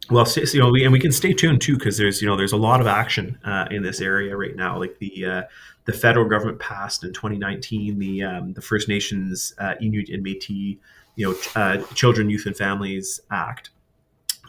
well, 0.09 0.27
you 0.35 0.59
know, 0.59 0.69
we, 0.69 0.83
and 0.83 0.91
we 0.91 0.99
can 0.99 1.11
stay 1.11 1.33
tuned 1.33 1.61
too 1.61 1.77
because 1.77 1.97
there's 1.97 2.21
you 2.21 2.27
know 2.27 2.35
there's 2.35 2.51
a 2.51 2.57
lot 2.57 2.81
of 2.81 2.87
action 2.87 3.39
uh, 3.45 3.67
in 3.71 3.81
this 3.81 4.01
area 4.01 4.35
right 4.35 4.55
now. 4.55 4.77
Like 4.77 4.99
the 4.99 5.25
uh, 5.25 5.43
the 5.85 5.93
federal 5.93 6.27
government 6.27 6.59
passed 6.59 7.03
in 7.03 7.13
2019 7.13 7.97
the 7.97 8.23
um, 8.23 8.53
the 8.53 8.61
First 8.61 8.89
Nations 8.89 9.53
uh, 9.57 9.75
Inuit 9.79 10.09
and 10.09 10.25
Métis 10.25 10.77
you 11.15 11.29
know 11.29 11.35
uh, 11.55 11.81
Children, 11.93 12.29
Youth, 12.29 12.45
and 12.45 12.55
Families 12.55 13.21
Act, 13.31 13.69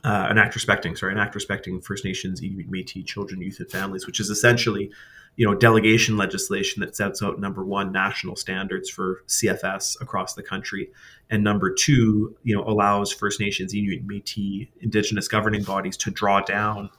uh, 0.04 0.26
an 0.28 0.38
act 0.38 0.54
respecting 0.54 0.96
sorry 0.96 1.12
an 1.12 1.18
act 1.18 1.34
respecting 1.34 1.80
First 1.80 2.04
Nations 2.04 2.42
Inuit, 2.42 2.66
and 2.66 2.74
Métis 2.74 3.06
children, 3.06 3.40
youth, 3.40 3.60
and 3.60 3.70
families, 3.70 4.06
which 4.06 4.20
is 4.20 4.30
essentially 4.30 4.90
you 5.36 5.46
know 5.46 5.54
delegation 5.54 6.16
legislation 6.16 6.80
that 6.80 6.94
sets 6.94 7.22
out 7.22 7.40
number 7.40 7.64
one 7.64 7.92
national 7.92 8.36
standards 8.36 8.90
for 8.90 9.22
CFS 9.28 10.00
across 10.00 10.34
the 10.34 10.42
country, 10.42 10.90
and 11.30 11.42
number 11.42 11.72
two 11.72 12.36
you 12.42 12.54
know 12.54 12.64
allows 12.64 13.12
First 13.12 13.40
Nations, 13.40 13.74
Inuit, 13.74 14.06
Métis, 14.06 14.68
Indigenous 14.80 15.28
governing 15.28 15.62
bodies 15.62 15.96
to 15.98 16.10
draw 16.10 16.40
down. 16.40 16.90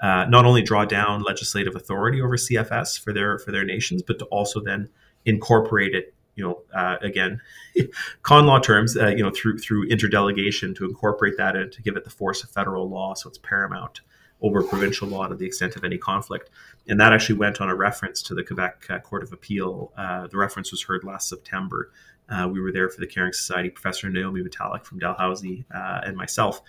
Uh, 0.00 0.26
not 0.28 0.44
only 0.44 0.62
draw 0.62 0.84
down 0.84 1.22
legislative 1.22 1.74
authority 1.74 2.20
over 2.20 2.36
CFS 2.36 3.02
for 3.02 3.12
their 3.12 3.38
for 3.38 3.52
their 3.52 3.64
nations, 3.64 4.02
but 4.02 4.18
to 4.18 4.26
also 4.26 4.60
then 4.60 4.88
incorporate 5.24 5.94
it 5.94 6.14
you 6.38 6.44
know, 6.44 6.62
uh, 6.72 6.96
again, 7.02 7.40
con 8.22 8.46
law 8.46 8.60
terms, 8.60 8.96
uh, 8.96 9.08
you 9.08 9.24
know, 9.24 9.30
through 9.30 9.58
through 9.58 9.88
interdelegation 9.88 10.74
to 10.76 10.84
incorporate 10.84 11.36
that 11.36 11.56
and 11.56 11.72
to 11.72 11.82
give 11.82 11.96
it 11.96 12.04
the 12.04 12.10
force 12.10 12.44
of 12.44 12.50
federal 12.50 12.88
law, 12.88 13.14
so 13.14 13.28
it's 13.28 13.38
paramount 13.38 14.02
over 14.40 14.62
provincial 14.62 15.08
law 15.08 15.26
to 15.26 15.34
the 15.34 15.46
extent 15.46 15.76
of 15.76 15.84
any 15.84 15.98
conflict. 15.98 16.50
And 16.88 17.00
that 17.00 17.12
actually 17.12 17.38
went 17.38 17.60
on 17.60 17.68
a 17.68 17.74
reference 17.74 18.22
to 18.22 18.34
the 18.34 18.44
Quebec 18.44 18.86
uh, 18.88 18.98
Court 19.00 19.22
of 19.22 19.32
Appeal. 19.32 19.92
Uh, 19.96 20.26
the 20.28 20.36
reference 20.36 20.70
was 20.70 20.82
heard 20.82 21.04
last 21.04 21.28
September. 21.28 21.90
Uh, 22.28 22.48
we 22.50 22.60
were 22.60 22.72
there 22.72 22.88
for 22.88 23.00
the 23.00 23.06
Caring 23.06 23.32
Society, 23.32 23.70
Professor 23.70 24.08
Naiomi 24.08 24.42
Metallic 24.42 24.84
from 24.84 24.98
Dalhousie 24.98 25.64
uh, 25.74 26.00
and 26.04 26.16
myself. 26.16 26.60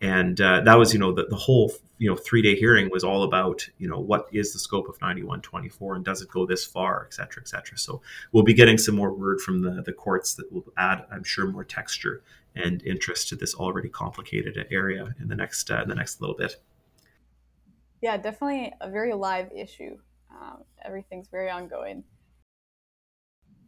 And 0.00 0.38
uh, 0.40 0.60
that 0.60 0.74
was, 0.74 0.92
you 0.92 0.98
know, 0.98 1.12
the, 1.12 1.24
the 1.24 1.36
whole, 1.36 1.72
you 1.98 2.08
know, 2.08 2.16
three 2.16 2.42
day 2.42 2.54
hearing 2.54 2.90
was 2.90 3.02
all 3.02 3.22
about, 3.22 3.66
you 3.78 3.88
know, 3.88 3.98
what 3.98 4.26
is 4.30 4.52
the 4.52 4.58
scope 4.58 4.88
of 4.88 5.00
9124 5.00 5.96
and 5.96 6.04
does 6.04 6.20
it 6.20 6.28
go 6.28 6.44
this 6.44 6.66
far, 6.66 7.06
et 7.06 7.14
cetera, 7.14 7.42
et 7.42 7.48
cetera. 7.48 7.78
So 7.78 8.02
we'll 8.32 8.44
be 8.44 8.52
getting 8.52 8.76
some 8.76 8.94
more 8.94 9.12
word 9.12 9.40
from 9.40 9.62
the, 9.62 9.82
the 9.82 9.92
courts 9.92 10.34
that 10.34 10.52
will 10.52 10.66
add, 10.76 11.06
I'm 11.10 11.24
sure, 11.24 11.46
more 11.46 11.64
texture 11.64 12.22
and 12.54 12.82
interest 12.84 13.28
to 13.28 13.36
this 13.36 13.54
already 13.54 13.88
complicated 13.88 14.66
area 14.70 15.14
in 15.20 15.28
the 15.28 15.36
next 15.36 15.70
uh, 15.70 15.82
in 15.82 15.88
the 15.88 15.94
next 15.94 16.20
little 16.20 16.36
bit. 16.36 16.56
Yeah, 18.02 18.16
definitely 18.16 18.72
a 18.80 18.90
very 18.90 19.14
live 19.14 19.50
issue. 19.56 19.96
Um, 20.30 20.64
everything's 20.84 21.28
very 21.28 21.50
ongoing. 21.50 22.04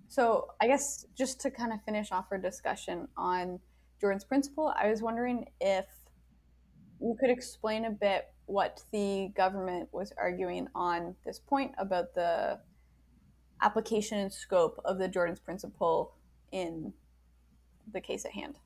So, 0.09 0.49
I 0.61 0.67
guess 0.67 1.07
just 1.17 1.41
to 1.43 1.51
kind 1.51 1.73
of 1.73 1.83
finish 1.85 2.13
off 2.13 2.27
our 2.31 2.39
discussion 2.39 3.09
on 3.17 3.61
Jordan's 4.01 4.25
principle, 4.25 4.73
I 4.81 4.89
was 4.89 5.03
wondering 5.03 5.47
if 5.61 5.87
you 7.01 7.17
could 7.21 7.31
explain 7.31 7.85
a 7.85 7.91
bit 7.91 8.27
what 8.47 8.83
the 8.93 9.31
government 9.37 9.89
was 9.93 10.13
arguing 10.17 10.69
on 10.75 11.15
this 11.27 11.39
point 11.39 11.73
about 11.79 12.15
the 12.15 12.59
application 13.61 14.19
and 14.19 14.33
scope 14.33 14.81
of 14.85 14.99
the 14.99 15.09
Jordan's 15.09 15.41
principle 15.41 16.15
in 16.53 16.93
the 17.93 18.01
case 18.01 18.25
at 18.25 18.33
hand. 18.33 18.59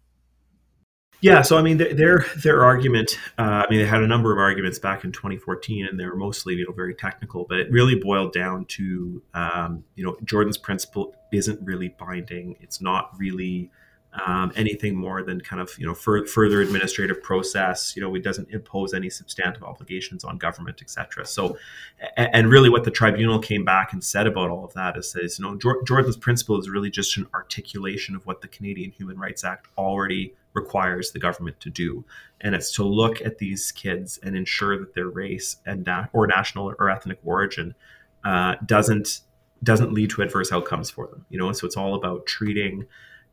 Yeah, 1.23 1.43
so 1.43 1.57
I 1.57 1.63
mean, 1.63 1.79
their 1.79 2.27
their 2.37 2.65
argument. 2.65 3.17
Uh, 3.39 3.65
I 3.65 3.71
mean, 3.71 3.79
they 3.79 3.87
had 3.87 4.03
a 4.03 4.09
number 4.09 4.33
of 4.33 4.39
arguments 4.39 4.81
back 4.81 5.05
in 5.05 5.13
2014, 5.13 5.87
and 5.87 5.99
they 5.99 6.05
were 6.05 6.17
mostly 6.17 6.55
you 6.55 6.67
know 6.67 6.73
very 6.73 6.95
technical. 6.95 7.47
But 7.49 7.61
it 7.61 7.71
really 7.71 7.95
boiled 7.95 8.33
down 8.33 8.65
to 8.67 9.23
um, 9.33 9.85
you 9.95 10.05
know 10.05 10.17
Jordan's 10.25 10.59
principle 10.59 11.15
isn't 11.33 11.65
really 11.65 11.91
binding. 11.91 12.57
It's 12.61 12.81
not 12.81 13.13
really 13.17 13.71
um, 14.27 14.53
anything 14.57 14.95
more 14.95 15.23
than 15.23 15.41
kind 15.41 15.61
of 15.61 15.71
you 15.79 15.87
know 15.87 15.95
fur- 15.95 16.27
further 16.27 16.61
administrative 16.61 17.23
process. 17.23 17.97
You 17.97 18.03
know, 18.03 18.15
it 18.15 18.23
doesn't 18.23 18.51
impose 18.51 18.93
any 18.93 19.09
substantive 19.09 19.63
obligations 19.63 20.23
on 20.23 20.37
government, 20.37 20.83
etc. 20.83 21.25
So, 21.27 21.57
and 22.17 22.51
really, 22.51 22.69
what 22.69 22.85
the 22.85 22.91
tribunal 22.91 23.39
came 23.39 23.65
back 23.65 23.93
and 23.93 24.05
said 24.05 24.27
about 24.27 24.51
all 24.51 24.65
of 24.65 24.75
that 24.75 24.97
is, 24.97 25.11
says 25.11 25.39
you 25.39 25.45
know 25.45 25.57
Jordan's 25.85 26.17
principle 26.17 26.59
is 26.59 26.69
really 26.69 26.91
just 26.91 27.17
an 27.17 27.27
articulation 27.33 28.15
of 28.15 28.27
what 28.27 28.43
the 28.43 28.49
Canadian 28.49 28.91
Human 28.91 29.19
Rights 29.19 29.45
Act 29.45 29.69
already 29.79 30.35
requires 30.55 31.13
the 31.13 31.19
government 31.19 31.59
to 31.61 31.71
do, 31.71 32.05
and 32.43 32.55
it's 32.55 32.73
to 32.73 32.85
look 32.85 33.23
at 33.23 33.39
these 33.39 33.73
kids 33.73 34.19
and 34.23 34.37
ensure 34.37 34.79
that 34.79 34.95
their 34.95 35.09
race 35.09 35.57
and 35.65 35.87
na- 35.87 36.07
or 36.13 36.27
national 36.27 36.75
or 36.79 36.91
ethnic 36.91 37.19
origin 37.25 37.75
uh, 38.25 38.57
doesn't 38.67 39.21
doesn't 39.63 39.93
lead 39.93 40.11
to 40.11 40.21
adverse 40.21 40.53
outcomes 40.53 40.91
for 40.91 41.07
them. 41.07 41.25
You 41.31 41.39
know, 41.39 41.51
so 41.53 41.67
it's 41.67 41.79
all 41.79 41.95
about 41.95 42.27
treating 42.27 42.87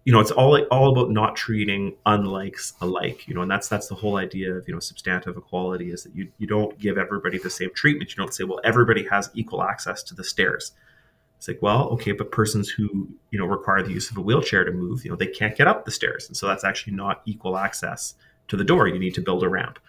you 0.06 0.14
know 0.14 0.20
it's 0.20 0.32
all 0.32 0.60
all 0.72 0.92
about 0.92 1.12
not 1.12 1.36
treating 1.36 1.96
unlikes 2.06 2.74
alike 2.82 3.28
you 3.28 3.34
know 3.36 3.42
and 3.42 3.52
that's 3.52 3.68
that's 3.68 3.88
the 3.88 3.96
whole 3.96 4.18
idea 4.18 4.54
of 4.54 4.68
you 4.68 4.74
know 4.74 4.80
substantive 4.80 5.38
equality 5.38 5.92
is 5.92 6.04
that 6.04 6.16
you 6.16 6.30
you 6.38 6.48
don't 6.48 6.78
give 6.80 6.98
everybody 6.98 7.38
the 7.38 7.50
same 7.50 7.70
treatment. 7.74 8.12
You 8.12 8.18
don't 8.18 8.34
say 8.34 8.44
well 8.44 8.60
everybody 8.64 9.06
has 9.08 9.30
equal 9.34 9.64
access 9.64 10.02
to 10.04 10.16
the 10.16 10.24
stairs. 10.24 10.72
It's 11.38 11.48
like 11.48 11.62
well 11.62 11.90
okay 11.90 12.12
but 12.12 12.32
persons 12.32 12.70
who 12.70 13.10
you 13.32 13.40
know 13.40 13.46
require 13.46 13.84
the 13.84 13.92
use 13.94 14.10
of 14.10 14.18
a 14.18 14.22
wheelchair 14.22 14.64
to 14.64 14.72
move 14.72 15.04
you 15.04 15.12
know 15.12 15.18
they 15.18 15.28
can't 15.28 15.56
get 15.56 15.68
up 15.68 15.86
the 15.86 15.92
stairs. 15.92 16.28
And 16.28 16.36
so 16.36 16.48
that's 16.48 16.64
actually 16.64 16.94
not 16.94 17.22
equal 17.26 17.58
access 17.58 18.16
to 18.48 18.58
the 18.58 18.64
door 18.64 18.88
you 18.88 18.98
need 18.98 19.14
to 19.14 19.22
build 19.22 19.44
a 19.44 19.50
ramp 19.50 19.80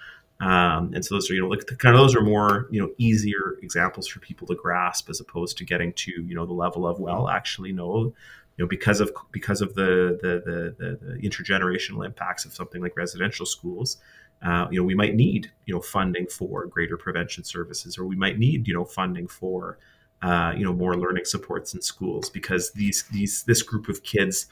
um, 0.40 0.92
and 0.94 1.05
so 1.05 1.14
those 1.14 1.31
are 1.31 1.35
you 1.35 1.42
know 1.42 1.49
like 1.49 1.66
kind 1.79 1.94
of 1.94 2.01
those 2.01 2.16
are 2.16 2.23
more 2.23 2.66
you 2.70 2.81
know 2.81 2.90
easier 2.96 3.57
examples 3.62 4.07
for 4.07 4.20
people 4.20 4.46
to 4.46 4.55
grasp 4.55 5.11
as 5.11 5.20
opposed 5.20 5.59
to 5.59 5.64
getting 5.64 5.92
to 5.92 6.12
you 6.23 6.35
know 6.35 6.46
the 6.46 6.53
level 6.53 6.87
of 6.87 6.99
well 6.99 7.29
actually 7.29 7.73
no 7.73 8.14
you 8.61 8.66
know 8.66 8.68
because 8.68 9.01
of 9.01 9.11
because 9.33 9.62
of 9.62 9.75
the 9.75 10.18
the, 10.20 10.75
the, 10.79 10.99
the 11.01 11.27
intergenerational 11.27 12.05
impacts 12.05 12.44
of 12.44 12.53
something 12.53 12.83
like 12.83 12.94
residential 12.94 13.46
schools 13.46 13.96
uh, 14.42 14.66
you 14.70 14.79
know 14.79 14.85
we 14.85 14.94
might 14.94 15.14
need 15.14 15.51
you 15.64 15.75
know 15.75 15.81
funding 15.81 16.27
for 16.27 16.66
greater 16.66 16.99
prevention 16.99 17.42
services 17.42 17.96
or 17.96 18.05
we 18.05 18.16
might 18.16 18.38
need 18.38 18.68
you 18.68 18.75
know 18.75 18.85
funding 18.85 19.27
for 19.27 19.79
uh, 20.20 20.53
you 20.55 20.62
know 20.62 20.75
more 20.75 20.94
learning 20.94 21.25
supports 21.25 21.73
in 21.73 21.81
schools 21.81 22.29
because 22.29 22.73
these 22.73 23.05
these 23.05 23.44
this 23.44 23.62
group 23.62 23.88
of 23.88 24.03
kids 24.03 24.46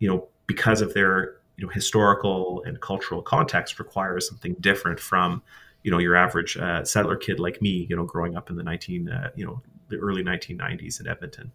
you 0.00 0.08
know 0.08 0.26
because 0.48 0.80
of 0.80 0.92
their 0.92 1.36
you 1.56 1.64
know 1.64 1.70
historical 1.72 2.60
and 2.66 2.80
cultural 2.80 3.22
context 3.22 3.78
requires 3.78 4.28
something 4.28 4.56
different 4.58 4.98
from 4.98 5.40
you 5.84 5.92
know 5.92 5.98
your 5.98 6.16
average 6.16 6.56
uh, 6.56 6.84
settler 6.84 7.16
kid 7.16 7.38
like 7.38 7.62
me 7.62 7.86
you 7.88 7.94
know 7.94 8.04
growing 8.04 8.36
up 8.36 8.50
in 8.50 8.56
the 8.56 8.64
19 8.64 9.08
uh, 9.08 9.30
you 9.36 9.46
know 9.46 9.62
the 9.90 9.96
early 9.98 10.24
1990s 10.24 10.98
in 10.98 11.06
edmonton 11.06 11.52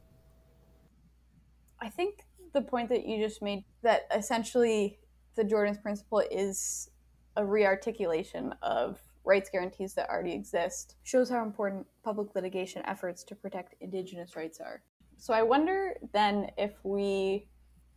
I 1.81 1.89
think 1.89 2.25
the 2.53 2.61
point 2.61 2.89
that 2.89 3.05
you 3.05 3.23
just 3.23 3.41
made 3.41 3.63
that 3.83 4.07
essentially 4.15 4.99
the 5.35 5.43
Jordan's 5.43 5.77
principle 5.77 6.23
is 6.31 6.89
a 7.37 7.41
rearticulation 7.41 8.53
of 8.61 8.99
rights 9.23 9.49
guarantees 9.49 9.93
that 9.93 10.09
already 10.09 10.33
exist 10.33 10.95
shows 11.03 11.29
how 11.29 11.43
important 11.43 11.85
public 12.03 12.33
litigation 12.35 12.81
efforts 12.85 13.23
to 13.23 13.35
protect 13.35 13.75
indigenous 13.81 14.35
rights 14.35 14.59
are. 14.59 14.81
So 15.17 15.33
I 15.33 15.43
wonder 15.43 15.95
then 16.13 16.49
if 16.57 16.73
we 16.83 17.47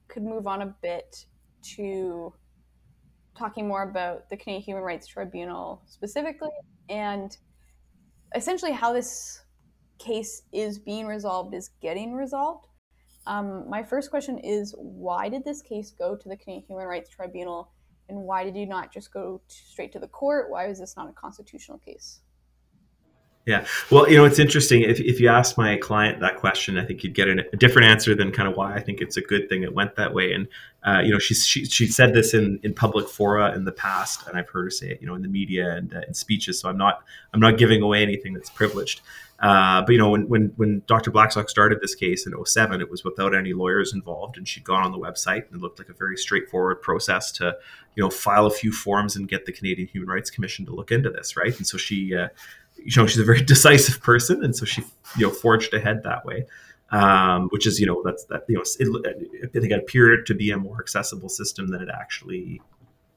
could 0.09 0.23
move 0.23 0.47
on 0.47 0.63
a 0.63 0.75
bit 0.83 1.25
to 1.77 2.33
talking 3.37 3.67
more 3.67 3.83
about 3.83 4.29
the 4.29 4.37
Canadian 4.37 4.63
Human 4.63 4.83
Rights 4.83 5.07
Tribunal 5.07 5.83
specifically 5.87 6.51
and 6.89 7.37
essentially 8.35 8.73
how 8.73 8.93
this 8.93 9.43
case 9.99 10.43
is 10.53 10.79
being 10.79 11.07
resolved 11.07 11.55
is 11.55 11.71
getting 11.81 12.13
resolved 12.15 12.67
um, 13.27 13.69
my 13.69 13.83
first 13.83 14.11
question 14.11 14.39
is 14.39 14.75
why 14.77 15.29
did 15.29 15.45
this 15.45 15.63
case 15.63 15.91
go 15.91 16.17
to 16.17 16.29
the 16.29 16.37
Canadian 16.37 16.65
Human 16.67 16.87
Rights 16.87 17.11
Tribunal 17.11 17.71
and 18.09 18.19
why 18.19 18.45
did 18.45 18.57
you 18.57 18.67
not 18.67 18.93
just 18.93 19.13
go 19.13 19.41
straight 19.49 19.93
to 19.93 19.99
the 19.99 20.09
court? 20.09 20.51
Why 20.51 20.69
was 20.69 20.79
this 20.79 20.97
not 20.97 21.09
a 21.09 21.13
constitutional 21.13 21.79
case? 21.79 22.21
Yeah, 23.45 23.67
well, 23.91 24.09
you 24.09 24.17
know, 24.17 24.25
it's 24.25 24.39
interesting. 24.39 24.83
If, 24.83 25.01
if 25.01 25.19
you 25.19 25.29
ask 25.29 25.59
my 25.59 25.77
client 25.77 26.21
that 26.21 26.37
question, 26.37 26.79
I 26.79 26.85
think 26.85 27.03
you'd 27.03 27.15
get 27.15 27.27
a, 27.27 27.43
different 27.57 27.89
answer 27.89 28.15
than 28.15 28.31
kind 28.31 28.49
of 28.49 28.57
why 28.57 28.73
I 28.73 28.81
think 28.81 29.01
it's 29.01 29.17
a 29.17 29.21
good 29.21 29.49
thing 29.49 29.65
it 29.65 29.75
went 29.75 29.97
that 29.97 30.15
way. 30.15 30.33
And 30.33 30.47
uh, 30.85 31.01
you 31.05 31.13
know, 31.13 31.19
she's 31.19 31.45
she, 31.45 31.65
she 31.65 31.89
said 31.89 32.15
this 32.15 32.35
in, 32.35 32.61
in 32.63 32.73
public 32.73 33.09
fora 33.09 33.53
in 33.53 33.65
the 33.65 33.73
past, 33.73 34.29
and 34.29 34.39
I've 34.39 34.49
heard 34.49 34.67
her 34.67 34.71
say 34.71 34.91
it, 34.91 35.01
you 35.01 35.09
know, 35.09 35.17
in 35.17 35.23
the 35.23 35.29
media 35.29 35.75
and 35.75 35.93
uh, 35.93 36.03
in 36.07 36.15
speeches. 36.15 36.61
So 36.61 36.69
I'm 36.69 36.79
not 36.79 37.03
I'm 37.35 37.41
not 37.41 37.59
giving 37.59 37.83
away 37.83 38.01
anything 38.01 38.33
that's 38.33 38.51
privileged. 38.51 39.01
Uh, 39.43 39.83
but 39.83 39.91
you 39.91 39.99
know, 39.99 40.11
when, 40.11 40.29
when 40.29 40.53
when 40.57 40.83
Dr. 40.87 41.11
Blackstock 41.11 41.51
started 41.51 41.81
this 41.81 41.97
case 41.97 42.27
in 42.27 42.33
07, 42.45 42.81
it 42.81 42.89
was 42.89 43.03
without 43.03 43.35
any 43.35 43.53
lawyers 43.53 43.93
involved, 43.93 44.37
and 44.37 44.47
she'd 44.47 44.63
gone 44.63 44.85
on 44.85 44.93
the 44.93 44.99
website 44.99 45.49
and 45.49 45.57
it 45.57 45.61
looked 45.61 45.81
like 45.81 45.89
a 45.89 45.95
very 45.95 46.17
straightforward 46.17 46.81
process 46.81 47.33
to, 47.33 47.57
you 47.97 48.05
know, 48.05 48.09
file 48.09 48.47
a 48.47 48.51
few 48.51 48.71
forms 48.71 49.17
and 49.17 49.29
get 49.29 49.45
the 49.45 49.53
Canadian 49.53 49.89
Human 49.89 50.09
Rights 50.09 50.31
Commission 50.31 50.65
to 50.67 50.75
look 50.75 50.93
into 50.93 51.11
this, 51.11 51.37
right? 51.37 51.57
And 51.57 51.67
so 51.67 51.77
she, 51.77 52.15
uh, 52.15 52.29
you 52.77 52.93
know, 52.97 53.07
she's 53.09 53.19
a 53.19 53.25
very 53.25 53.43
decisive 53.55 54.01
person, 54.01 54.45
and 54.45 54.55
so 54.55 54.65
she, 54.65 54.85
you 55.17 55.27
know, 55.27 55.33
forged 55.33 55.75
ahead 55.75 56.05
that 56.05 56.25
way. 56.25 56.47
Um, 56.91 57.49
which 57.49 57.67
is, 57.67 57.81
you 57.81 57.87
know, 57.87 58.03
that's 58.05 58.27
that, 58.27 58.45
you 58.49 58.57
know, 58.57 58.63
it, 58.79 59.31
I 59.45 59.59
think 59.59 59.73
it 59.73 59.79
appeared 59.79 60.27
to 60.27 60.35
be 60.35 60.51
a 60.51 60.59
more 60.59 60.79
accessible 60.79 61.31
system 61.31 61.69
than 61.69 61.81
it 61.81 61.89
actually 61.89 62.61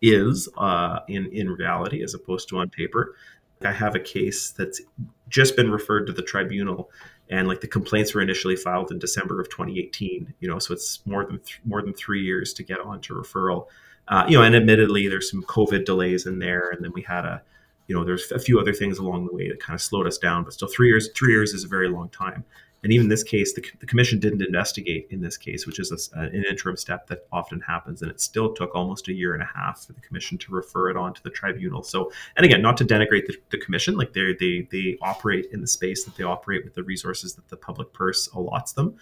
is 0.02 0.48
uh, 0.58 1.00
in 1.08 1.26
in 1.32 1.50
reality, 1.50 2.04
as 2.04 2.14
opposed 2.14 2.50
to 2.50 2.58
on 2.58 2.70
paper. 2.70 3.16
I 3.66 3.74
have 3.74 3.96
a 3.96 4.00
case 4.00 4.52
that's 4.52 4.82
just 5.28 5.56
been 5.56 5.72
referred 5.72 6.06
to 6.08 6.14
the 6.14 6.22
tribunal 6.22 6.90
and 7.30 7.48
like 7.48 7.62
the 7.62 7.68
complaints 7.68 8.14
were 8.14 8.22
initially 8.22 8.56
filed 8.56 8.92
in 8.92 9.00
December 9.00 9.40
of 9.42 9.50
2018. 9.50 10.34
You 10.40 10.48
know, 10.48 10.60
so 10.60 10.74
it's 10.74 11.06
more 11.06 11.26
than 11.26 11.40
th- 11.40 11.62
more 11.66 11.82
than 11.82 11.94
three 11.94 12.22
years 12.22 12.54
to 12.54 12.64
get 12.64 12.80
on 12.80 13.02
to 13.02 13.14
referral. 13.14 13.68
Uh, 14.08 14.26
you 14.28 14.38
know, 14.38 14.44
and 14.44 14.56
admittedly, 14.56 15.08
there's 15.08 15.30
some 15.32 15.44
COVID 15.44 15.86
delays 15.86 16.28
in 16.28 16.38
there, 16.40 16.70
and 16.70 16.84
then 16.84 16.92
we 16.94 17.02
had 17.02 17.26
a, 17.26 17.42
you 17.88 17.96
know, 17.96 18.04
there's 18.04 18.32
a 18.32 18.38
few 18.38 18.60
other 18.60 18.74
things 18.74 19.00
along 19.00 19.26
the 19.26 19.34
way 19.34 19.50
that 19.50 19.60
kind 19.60 19.76
of 19.76 19.82
slowed 19.82 20.06
us 20.06 20.20
down. 20.20 20.44
But 20.44 20.54
still, 20.54 20.68
three 20.68 20.88
years 20.88 21.10
three 21.16 21.34
years 21.34 21.54
is 21.54 21.64
a 21.64 21.68
very 21.68 21.90
long 21.90 22.10
time. 22.10 22.44
And 22.86 22.94
even 22.94 23.08
this 23.08 23.24
case, 23.24 23.52
the, 23.54 23.66
the 23.80 23.88
commission 23.88 24.20
didn't 24.20 24.44
investigate 24.44 25.08
in 25.10 25.20
this 25.20 25.38
case, 25.38 25.66
which 25.66 25.80
is 25.80 26.12
a, 26.16 26.20
an 26.20 26.46
interim 26.46 26.78
step 26.78 27.08
that 27.08 27.26
often 27.32 27.60
happens. 27.60 28.04
And 28.04 28.12
it 28.12 28.22
still 28.22 28.54
took 28.54 28.76
almost 28.76 29.08
a 29.08 29.14
year 29.14 29.34
and 29.34 29.42
a 29.42 29.50
half 29.56 29.88
for 29.88 29.94
the 29.94 30.02
commission 30.02 30.38
to 30.38 30.54
refer 30.54 30.92
it 30.92 30.96
on 30.96 31.16
to 31.16 31.24
the 31.24 31.32
tribunal. 31.32 31.82
So, 31.82 32.12
and 32.38 32.46
again, 32.46 32.62
not 32.62 32.78
to 32.78 32.86
denigrate 32.86 33.26
the, 33.26 33.38
the 33.50 33.58
commission, 33.58 33.98
like 33.98 34.14
they 34.14 34.36
they 34.40 34.68
they 34.72 35.00
operate 35.02 35.48
in 35.52 35.62
the 35.62 35.68
space 35.68 36.04
that 36.04 36.16
they 36.16 36.24
operate 36.24 36.64
with 36.64 36.76
the 36.76 36.84
resources 36.84 37.34
that 37.34 37.48
the 37.50 37.58
public 37.58 37.92
purse 37.92 38.30
allots 38.36 38.76
them, 38.76 38.96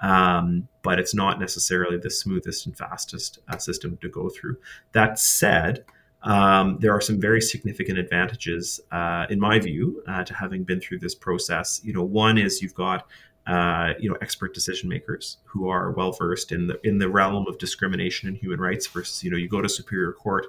um, 0.00 0.68
but 0.82 0.98
it's 0.98 1.14
not 1.14 1.40
necessarily 1.40 1.96
the 1.96 2.10
smoothest 2.10 2.66
and 2.66 2.76
fastest 2.76 3.38
uh, 3.48 3.56
system 3.56 3.96
to 4.02 4.10
go 4.10 4.28
through. 4.28 4.58
That 4.92 5.18
said. 5.18 5.86
Um, 6.22 6.76
there 6.80 6.92
are 6.92 7.00
some 7.00 7.18
very 7.18 7.40
significant 7.40 7.98
advantages, 7.98 8.78
uh, 8.92 9.24
in 9.30 9.40
my 9.40 9.58
view, 9.58 10.02
uh, 10.06 10.22
to 10.24 10.34
having 10.34 10.64
been 10.64 10.78
through 10.78 10.98
this 10.98 11.14
process. 11.14 11.80
You 11.82 11.94
know, 11.94 12.02
one 12.02 12.36
is 12.36 12.60
you've 12.60 12.74
got 12.74 13.06
uh, 13.46 13.94
you 13.98 14.08
know 14.08 14.16
expert 14.20 14.54
decision 14.54 14.88
makers 14.88 15.38
who 15.44 15.68
are 15.68 15.90
well 15.92 16.12
versed 16.12 16.52
in 16.52 16.66
the 16.66 16.80
in 16.86 16.98
the 16.98 17.08
realm 17.08 17.46
of 17.46 17.58
discrimination 17.58 18.28
and 18.28 18.36
human 18.36 18.60
rights 18.60 18.86
versus 18.86 19.24
you 19.24 19.30
know 19.30 19.36
you 19.36 19.48
go 19.48 19.60
to 19.60 19.68
superior 19.68 20.12
court 20.12 20.46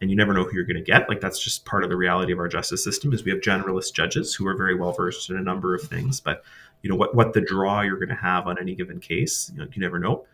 and 0.00 0.10
you 0.10 0.16
never 0.16 0.32
know 0.32 0.42
who 0.42 0.54
you're 0.54 0.64
going 0.64 0.76
to 0.76 0.82
get. 0.82 1.08
Like 1.08 1.20
that's 1.20 1.38
just 1.38 1.64
part 1.64 1.84
of 1.84 1.90
the 1.90 1.96
reality 1.96 2.32
of 2.32 2.40
our 2.40 2.48
justice 2.48 2.82
system 2.82 3.12
is 3.12 3.24
we 3.24 3.30
have 3.30 3.40
generalist 3.40 3.94
judges 3.94 4.34
who 4.34 4.46
are 4.48 4.56
very 4.56 4.74
well 4.74 4.92
versed 4.92 5.30
in 5.30 5.36
a 5.36 5.42
number 5.42 5.74
of 5.74 5.82
things 5.82 6.20
but 6.20 6.42
you 6.82 6.90
know 6.90 6.96
what 6.96 7.14
what 7.14 7.32
the 7.32 7.40
draw 7.40 7.80
you're 7.80 7.98
going 7.98 8.08
to 8.08 8.14
have 8.14 8.46
on 8.46 8.58
any 8.58 8.74
given 8.74 9.00
case 9.00 9.50
you, 9.54 9.60
know, 9.60 9.68
you 9.72 9.80
never 9.80 9.98
know. 9.98 10.26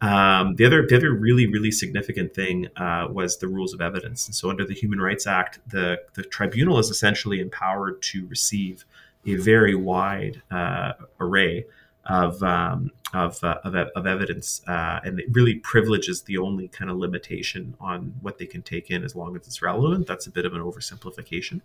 Um, 0.00 0.56
the 0.56 0.66
other 0.66 0.86
the 0.86 0.96
other 0.96 1.12
really 1.12 1.46
really 1.46 1.70
significant 1.70 2.34
thing 2.34 2.68
uh, 2.76 3.08
was 3.10 3.38
the 3.38 3.48
rules 3.48 3.74
of 3.74 3.80
evidence. 3.80 4.26
And 4.26 4.34
so 4.34 4.50
under 4.50 4.64
the 4.64 4.74
human 4.74 5.00
rights 5.00 5.26
act 5.26 5.58
the 5.66 6.00
the 6.14 6.22
tribunal 6.22 6.78
is 6.78 6.90
essentially 6.90 7.40
empowered 7.40 8.00
to 8.02 8.26
receive 8.26 8.84
a 9.26 9.36
very 9.36 9.74
wide 9.74 10.42
uh, 10.50 10.92
array 11.20 11.64
of 12.04 12.42
of, 13.14 13.42
uh, 13.42 13.58
of, 13.64 13.74
of, 13.74 14.06
evidence, 14.06 14.60
uh, 14.66 15.00
and 15.04 15.18
it 15.20 15.26
really 15.30 15.54
privileges 15.54 16.22
the 16.22 16.36
only 16.38 16.68
kind 16.68 16.90
of 16.90 16.96
limitation 16.96 17.74
on 17.80 18.14
what 18.20 18.36
they 18.36 18.46
can 18.46 18.62
take 18.62 18.90
in 18.90 19.04
as 19.04 19.14
long 19.14 19.36
as 19.36 19.46
it's 19.46 19.62
relevant. 19.62 20.06
That's 20.06 20.26
a 20.26 20.30
bit 20.30 20.44
of 20.44 20.54
an 20.54 20.60
oversimplification, 20.60 21.60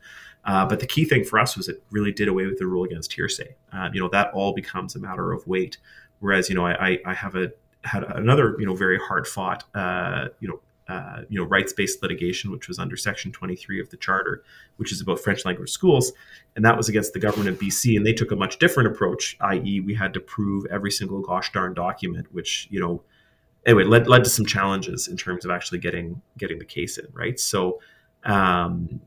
uh, 0.46 0.66
but 0.66 0.80
the 0.80 0.88
key 0.88 1.04
thing 1.04 1.24
for 1.24 1.40
us 1.40 1.58
was 1.58 1.68
it 1.68 1.84
really 1.92 2.12
did 2.12 2.28
away 2.28 2.46
with 2.46 2.60
the 2.60 2.68
rule 2.68 2.84
against 2.84 3.12
hearsay. 3.14 3.56
Uh, 3.74 3.90
you 3.92 4.00
know 4.00 4.08
that 4.10 4.32
all 4.34 4.54
becomes 4.54 4.96
a 4.96 5.00
matter 5.00 5.32
of 5.32 5.46
weight, 5.48 5.78
whereas 6.20 6.48
you 6.48 6.56
know 6.56 6.66
I, 6.66 7.00
I 7.06 7.14
have 7.14 7.36
a 7.36 7.52
had 7.84 8.04
another 8.04 8.56
you 8.60 8.66
know 8.66 8.76
very 8.76 9.00
hard 9.00 9.28
fought 9.28 9.64
uh, 9.76 10.28
you 10.40 10.48
know 10.48 10.60
uh, 10.92 11.24
you 11.30 11.40
know 11.40 11.46
rights-based 11.46 12.02
litigation, 12.02 12.52
which 12.52 12.68
was 12.68 12.78
under 12.78 12.98
Section 12.98 13.32
23 13.32 13.80
of 13.80 13.90
the 13.90 13.98
Charter, 13.98 14.44
which 14.76 14.92
is 14.92 15.00
about 15.00 15.20
French 15.20 15.46
language 15.46 15.70
schools, 15.70 16.12
and 16.56 16.66
that 16.66 16.76
was 16.76 16.90
against 16.90 17.14
the 17.14 17.20
government 17.20 17.50
of 17.50 17.60
BC, 17.60 17.96
and 17.96 18.06
they 18.06 18.12
took 18.12 18.32
a 18.32 18.36
much 18.36 18.60
different 18.60 18.88
approach. 18.88 19.38
I.e., 19.40 19.80
we 19.80 19.94
had 19.94 20.14
to 20.16 20.20
prove 20.20 20.66
every 20.66 20.92
single 20.92 21.22
gosh 21.22 21.52
darn 21.54 21.74
document, 21.74 22.28
which 22.34 22.68
you 22.70 22.80
know, 22.82 23.04
anyway, 23.66 23.86
led 23.86 24.08
led 24.08 24.26
to 24.26 24.30
some 24.30 24.46
challenges 24.46 25.08
in 25.08 25.16
terms 25.16 25.46
of 25.46 25.52
actually 25.52 25.80
getting 25.80 26.22
getting 26.38 26.60
the 26.60 26.66
case 26.66 26.98
in 26.98 27.08
right. 27.14 27.40
So. 27.40 27.80
Um, 28.24 29.02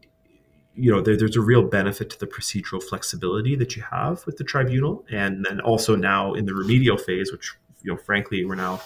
you 0.76 0.90
know, 0.90 1.00
there, 1.00 1.16
there's 1.16 1.36
a 1.36 1.40
real 1.40 1.62
benefit 1.62 2.10
to 2.10 2.18
the 2.18 2.26
procedural 2.26 2.82
flexibility 2.82 3.54
that 3.54 3.76
you 3.76 3.82
have 3.92 4.26
with 4.26 4.38
the 4.38 4.42
tribunal, 4.42 5.04
and 5.08 5.46
then 5.48 5.60
also 5.60 5.94
now 5.94 6.34
in 6.34 6.46
the 6.46 6.52
remedial 6.52 6.98
phase, 6.98 7.30
which 7.30 7.54
you 7.82 7.92
know, 7.92 7.96
frankly, 7.96 8.44
we're 8.44 8.56
now 8.56 8.80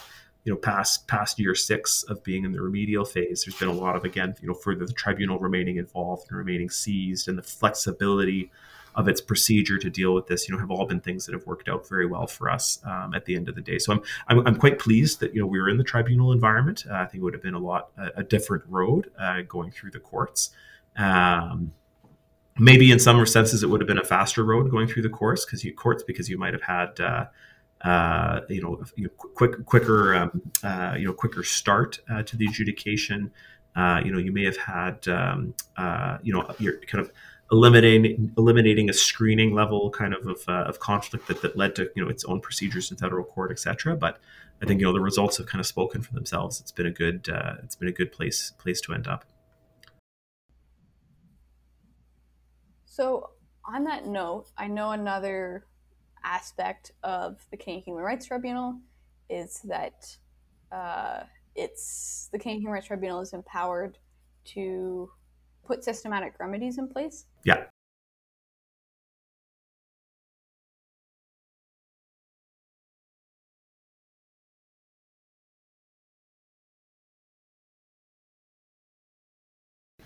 you 0.48 0.54
know 0.54 0.58
past 0.58 1.06
past 1.06 1.38
year 1.38 1.54
six 1.54 2.04
of 2.04 2.24
being 2.24 2.46
in 2.46 2.52
the 2.52 2.61
remedial 2.61 3.04
phase 3.04 3.44
there's 3.44 3.58
been 3.58 3.68
a 3.68 3.72
lot 3.72 3.94
of 3.94 4.02
again 4.02 4.34
you 4.40 4.48
know 4.48 4.54
further 4.54 4.87
the 4.87 4.94
tribunal 4.94 5.38
remaining 5.38 5.76
involved 5.76 6.26
and 6.30 6.38
remaining 6.38 6.70
seized 6.70 7.28
and 7.28 7.37
the 7.37 7.42
flexibility 7.42 8.50
of 8.94 9.08
its 9.08 9.20
procedure 9.20 9.76
to 9.76 9.90
deal 9.90 10.14
with 10.14 10.26
this 10.26 10.48
you 10.48 10.54
know 10.54 10.58
have 10.58 10.70
all 10.70 10.87
been 10.87 11.00
things 11.00 11.26
that 11.26 11.32
have 11.34 11.46
worked 11.46 11.68
out 11.68 11.87
very 11.87 12.06
well 12.06 12.26
for 12.26 12.48
us 12.50 12.80
um, 12.84 13.14
at 13.14 13.26
the 13.26 13.37
end 13.37 13.48
of 13.48 13.54
the 13.54 13.61
day. 13.61 13.78
So 13.78 13.92
I'm, 13.92 14.00
I'm, 14.26 14.46
I'm 14.46 14.56
quite 14.56 14.78
pleased 14.78 15.20
that 15.20 15.34
you 15.34 15.40
know 15.40 15.46
we 15.46 15.61
were 15.61 15.68
in 15.68 15.76
the 15.76 15.84
tribunal 15.84 16.32
environment. 16.32 16.84
Uh, 16.90 16.94
i 16.94 17.04
think 17.04 17.20
it 17.20 17.24
would 17.24 17.34
have 17.34 17.42
been 17.42 17.54
a 17.54 17.61
lot 17.61 17.90
a, 17.98 18.20
a 18.20 18.24
different 18.24 18.64
road 18.66 19.11
uh, 19.18 19.42
going 19.42 19.70
through 19.70 19.90
the 19.90 20.00
courts. 20.00 20.50
Um, 20.96 21.72
maybe 22.58 22.90
in 22.90 22.98
some 22.98 23.24
senses 23.24 23.62
it 23.62 23.68
would 23.68 23.80
have 23.80 23.87
been 23.87 23.98
a 23.98 24.04
faster 24.04 24.42
road 24.42 24.68
going 24.68 24.88
through 24.88 25.02
the 25.02 25.08
courts 25.08 25.44
because 25.44 25.62
you 25.62 25.72
courts 25.72 26.02
because 26.02 26.28
you 26.28 26.37
might 26.37 26.52
have 26.52 26.62
had 26.62 26.98
uh, 26.98 27.26
uh, 27.82 28.40
you 28.48 28.60
know, 28.60 29.08
quick, 29.16 29.64
quicker, 29.64 30.14
um, 30.14 30.42
uh, 30.62 30.94
you 30.98 31.06
know, 31.06 31.12
quicker 31.12 31.44
start 31.44 32.00
uh, 32.10 32.22
to 32.24 32.36
the 32.36 32.46
adjudication. 32.46 33.30
Uh, 33.76 34.00
you 34.04 34.10
know, 34.10 34.18
you 34.18 34.32
may 34.32 34.44
have 34.44 34.56
had, 34.56 35.06
um, 35.08 35.54
uh, 35.76 36.18
you 36.22 36.32
know, 36.32 36.54
you're 36.58 36.78
kind 36.80 37.04
of 37.04 37.12
eliminating 37.50 38.30
eliminating 38.36 38.90
a 38.90 38.92
screening 38.92 39.54
level 39.54 39.90
kind 39.90 40.12
of 40.12 40.26
of, 40.26 40.42
uh, 40.48 40.64
of 40.66 40.80
conflict 40.80 41.28
that, 41.28 41.40
that 41.40 41.56
led 41.56 41.74
to 41.74 41.90
you 41.94 42.04
know 42.04 42.10
its 42.10 42.24
own 42.24 42.40
procedures 42.40 42.90
in 42.90 42.96
federal 42.96 43.24
court, 43.24 43.52
etc. 43.52 43.96
But 43.96 44.18
I 44.60 44.66
think 44.66 44.80
you 44.80 44.86
know 44.86 44.92
the 44.92 45.00
results 45.00 45.36
have 45.38 45.46
kind 45.46 45.60
of 45.60 45.66
spoken 45.66 46.02
for 46.02 46.12
themselves. 46.14 46.60
It's 46.60 46.72
been 46.72 46.86
a 46.86 46.90
good 46.90 47.28
it's 47.62 47.76
been 47.76 47.88
a 47.88 47.92
good 47.92 48.10
place 48.10 48.52
place 48.58 48.80
to 48.82 48.92
end 48.92 49.06
up. 49.06 49.24
So 52.86 53.30
on 53.64 53.84
that 53.84 54.06
note, 54.06 54.46
I 54.56 54.66
know 54.66 54.90
another 54.90 55.64
aspect 56.24 56.92
of 57.02 57.44
the 57.50 57.57
Canadian 57.57 57.85
Human 57.85 58.04
Rights 58.04 58.26
Tribunal 58.26 58.78
is 59.28 59.61
that 59.64 60.16
uh, 60.72 61.22
it's 61.54 62.28
the 62.33 62.38
Canadian 62.38 62.62
Human 62.62 62.74
Rights 62.74 62.87
Tribunal 62.87 63.20
is 63.20 63.33
empowered 63.33 63.98
to 64.46 65.11
put 65.64 65.85
systematic 65.85 66.35
remedies 66.38 66.78
in 66.78 66.88
place. 66.88 67.26
Yeah. 67.44 67.64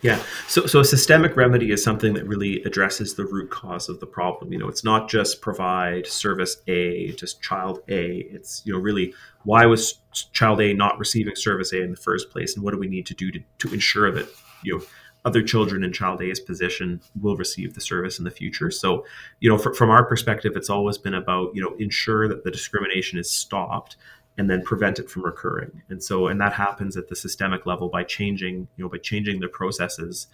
Yeah. 0.02 0.20
So, 0.48 0.66
so 0.66 0.80
a 0.80 0.84
systemic 0.84 1.36
remedy 1.36 1.70
is 1.70 1.82
something 1.82 2.14
that 2.14 2.26
really 2.26 2.60
addresses 2.64 3.14
the 3.14 3.24
root 3.24 3.50
cause 3.50 3.88
of 3.88 4.00
the 4.00 4.06
problem. 4.06 4.52
You 4.52 4.58
know, 4.58 4.68
it's 4.68 4.82
not 4.82 5.08
just 5.08 5.40
provide 5.40 6.08
service 6.08 6.56
A 6.66 7.12
to 7.12 7.40
child 7.40 7.78
A. 7.88 8.26
It's, 8.30 8.62
you 8.64 8.72
know, 8.72 8.80
really 8.80 9.14
why 9.44 9.64
was 9.64 10.00
child 10.32 10.60
A 10.60 10.74
not 10.74 10.98
receiving 10.98 11.36
service 11.36 11.72
A 11.72 11.82
in 11.82 11.92
the 11.92 11.96
first 11.96 12.30
place? 12.30 12.56
And 12.56 12.64
what 12.64 12.72
do 12.72 12.78
we 12.78 12.88
need 12.88 13.06
to 13.06 13.14
do 13.14 13.30
to, 13.30 13.40
to 13.58 13.72
ensure 13.72 14.10
that, 14.10 14.28
you 14.64 14.76
know, 14.76 14.84
other 15.24 15.40
children 15.40 15.84
in 15.84 15.92
child 15.92 16.20
A's 16.20 16.40
position 16.40 17.00
will 17.20 17.36
receive 17.36 17.74
the 17.74 17.80
service 17.80 18.18
in 18.18 18.24
the 18.24 18.30
future. 18.30 18.72
So, 18.72 19.06
you 19.38 19.48
know, 19.48 19.56
for, 19.56 19.72
from 19.72 19.88
our 19.88 20.04
perspective, 20.04 20.54
it's 20.56 20.68
always 20.68 20.98
been 20.98 21.14
about, 21.14 21.54
you 21.54 21.62
know, 21.62 21.76
ensure 21.78 22.26
that 22.26 22.42
the 22.42 22.50
discrimination 22.50 23.20
is 23.20 23.30
stopped 23.30 23.96
and 24.38 24.48
then 24.48 24.62
prevent 24.62 24.98
it 24.98 25.10
from 25.10 25.22
recurring. 25.22 25.82
And 25.88 26.02
so, 26.02 26.26
and 26.26 26.40
that 26.40 26.54
happens 26.54 26.96
at 26.96 27.08
the 27.08 27.16
systemic 27.16 27.66
level 27.66 27.88
by 27.88 28.04
changing, 28.04 28.68
you 28.76 28.84
know, 28.84 28.88
by 28.88 28.98
changing 28.98 29.40
the 29.40 29.48
processes 29.48 30.26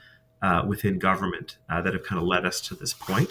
uh, 0.43 0.63
within 0.67 0.99
government 0.99 1.59
uh, 1.69 1.81
that 1.83 1.93
have 1.93 2.05
kind 2.05 2.21
of 2.21 2.27
led 2.27 2.47
us 2.47 2.61
to 2.61 2.75
this 2.75 2.93
point. 2.95 3.31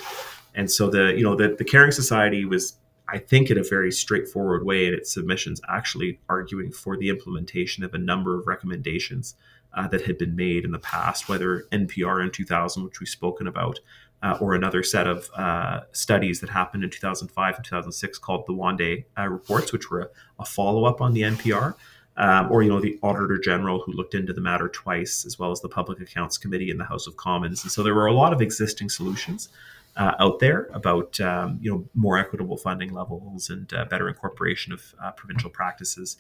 And 0.53 0.69
so, 0.69 0.89
the 0.89 1.13
you 1.15 1.23
know, 1.23 1.35
the, 1.35 1.55
the 1.57 1.63
Caring 1.63 1.91
Society 1.91 2.43
was, 2.43 2.77
I 3.07 3.17
think, 3.17 3.49
in 3.49 3.57
a 3.57 3.63
very 3.63 3.91
straightforward 3.91 4.65
way 4.65 4.87
in 4.87 4.93
its 4.93 5.13
submissions, 5.13 5.61
actually 5.69 6.19
arguing 6.27 6.71
for 6.71 6.97
the 6.97 7.09
implementation 7.09 7.83
of 7.83 7.93
a 7.93 7.97
number 7.97 8.37
of 8.37 8.47
recommendations 8.47 9.35
uh, 9.73 9.87
that 9.87 10.01
had 10.01 10.17
been 10.17 10.35
made 10.35 10.65
in 10.65 10.71
the 10.71 10.79
past, 10.79 11.29
whether 11.29 11.65
NPR 11.71 12.23
in 12.23 12.31
2000, 12.31 12.83
which 12.83 12.99
we've 12.99 13.07
spoken 13.07 13.47
about, 13.47 13.79
uh, 14.23 14.37
or 14.41 14.53
another 14.53 14.83
set 14.83 15.07
of 15.07 15.29
uh, 15.35 15.81
studies 15.91 16.39
that 16.41 16.49
happened 16.49 16.83
in 16.83 16.89
2005 16.89 17.55
and 17.55 17.65
2006 17.65 18.17
called 18.17 18.45
the 18.47 18.53
Wen:de 18.53 19.05
uh, 19.17 19.27
reports, 19.27 19.71
which 19.71 19.89
were 19.89 20.01
a, 20.01 20.07
a 20.39 20.45
follow 20.45 20.85
up 20.85 21.01
on 21.01 21.13
the 21.13 21.21
NPR. 21.21 21.75
Um, 22.19 22.51
or 22.51 22.63
you 22.63 22.69
know 22.69 22.79
the 22.79 22.97
auditor 23.03 23.37
general 23.37 23.83
who 23.83 23.91
looked 23.91 24.15
into 24.15 24.33
the 24.33 24.41
matter 24.41 24.69
twice, 24.69 25.23
as 25.23 25.37
well 25.37 25.51
as 25.51 25.61
the 25.61 25.69
Public 25.69 26.01
Accounts 26.01 26.35
Committee 26.35 26.71
in 26.71 26.79
the 26.79 26.85
House 26.85 27.05
of 27.05 27.15
Commons, 27.15 27.61
and 27.61 27.71
so 27.71 27.83
there 27.83 27.93
were 27.93 28.07
a 28.07 28.11
lot 28.11 28.33
of 28.33 28.41
existing 28.41 28.89
solutions 28.89 29.49
uh, 29.97 30.13
out 30.19 30.39
there 30.39 30.69
about 30.73 31.19
um, 31.19 31.59
you 31.61 31.69
know 31.69 31.85
more 31.93 32.17
equitable 32.17 32.57
funding 32.57 32.91
levels 32.91 33.51
and 33.51 33.71
uh, 33.73 33.85
better 33.85 34.07
incorporation 34.07 34.73
of 34.73 34.95
uh, 35.01 35.11
provincial 35.11 35.49
practices. 35.49 36.17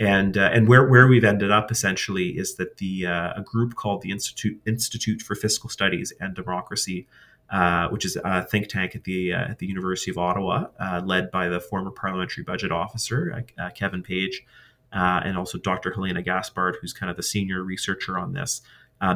And, 0.00 0.38
uh, 0.38 0.50
and 0.52 0.68
where, 0.68 0.86
where 0.86 1.08
we've 1.08 1.24
ended 1.24 1.50
up 1.50 1.72
essentially 1.72 2.38
is 2.38 2.54
that 2.54 2.76
the 2.76 3.06
uh, 3.06 3.32
a 3.34 3.42
group 3.42 3.74
called 3.74 4.02
the 4.02 4.12
Institute 4.12 4.60
Institute 4.64 5.20
for 5.20 5.34
Fiscal 5.34 5.68
Studies 5.68 6.12
and 6.20 6.34
Democracy 6.36 7.08
uh, 7.50 7.88
which 7.88 8.04
is 8.04 8.16
a 8.24 8.42
think 8.44 8.68
tank 8.68 8.94
at 8.94 9.04
the 9.04 9.32
uh, 9.32 9.50
at 9.50 9.58
the 9.58 9.66
University 9.66 10.10
of 10.10 10.18
Ottawa, 10.18 10.66
uh, 10.78 11.00
led 11.04 11.30
by 11.30 11.48
the 11.48 11.60
former 11.60 11.90
parliamentary 11.90 12.44
budget 12.44 12.70
officer 12.70 13.44
uh, 13.58 13.62
uh, 13.62 13.70
Kevin 13.70 14.02
Page, 14.02 14.44
and 14.92 15.36
also 15.38 15.56
Dr. 15.56 15.90
Helaina 15.90 16.22
Gaspard, 16.22 16.76
who's 16.80 16.92
kind 16.92 17.08
of 17.10 17.16
the 17.16 17.22
senior 17.22 17.62
researcher 17.62 18.18
on 18.18 18.34
this. 18.34 18.60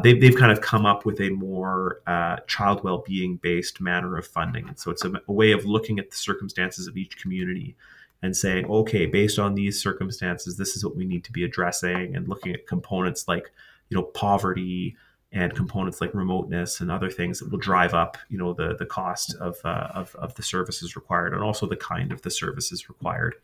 they've, 0.03 0.18
they've 0.18 0.37
kind 0.37 0.51
of 0.51 0.62
come 0.62 0.87
up 0.87 1.05
with 1.05 1.20
a 1.20 1.28
more 1.30 2.01
child 2.47 2.83
well-being 2.83 3.37
based 3.37 3.80
manner 3.80 4.16
of 4.16 4.26
funding 4.26 4.66
and 4.68 4.78
so 4.78 4.91
it's 4.91 5.05
a, 5.05 5.12
a, 5.28 5.33
way 5.33 5.53
of 5.53 5.64
looking 5.64 5.99
at 5.99 6.11
the 6.11 6.16
circumstances 6.16 6.87
of 6.87 6.97
each 6.97 7.18
community 7.18 7.76
and 8.22 8.37
saying 8.37 8.64
okay 8.66 9.07
based 9.07 9.39
on 9.39 9.55
these 9.55 9.83
circumstances 9.83 10.57
this 10.57 10.76
is 10.76 10.85
what 10.85 10.97
we 10.97 11.05
need 11.05 11.24
to 11.24 11.33
be 11.33 11.45
addressing 11.45 12.14
and 12.14 12.28
looking 12.28 12.55
at 12.55 12.66
components 12.66 13.26
like 13.26 13.51
you 13.89 13.97
know 13.97 14.05
poverty 14.05 14.97
and 15.33 15.55
components 15.55 16.01
like 16.01 16.12
remoteness 16.14 16.80
and 16.80 16.91
other 16.91 17.11
things 17.11 17.39
that 17.39 17.51
will 17.51 17.59
drive 17.59 17.95
up 17.95 18.18
you 18.28 18.37
know 18.37 18.53
the 18.53 18.76
the 18.76 18.87
cost 18.87 19.35
of 19.37 19.57
uh, 19.64 19.89
of, 19.95 20.14
of 20.16 20.35
the 20.35 20.43
services 20.43 20.95
required 20.95 21.33
and 21.33 21.43
also 21.43 21.66
the 21.66 21.76
kind 21.76 22.12
of 22.12 22.22
the 22.22 22.30
services 22.30 22.89
required 22.89 23.35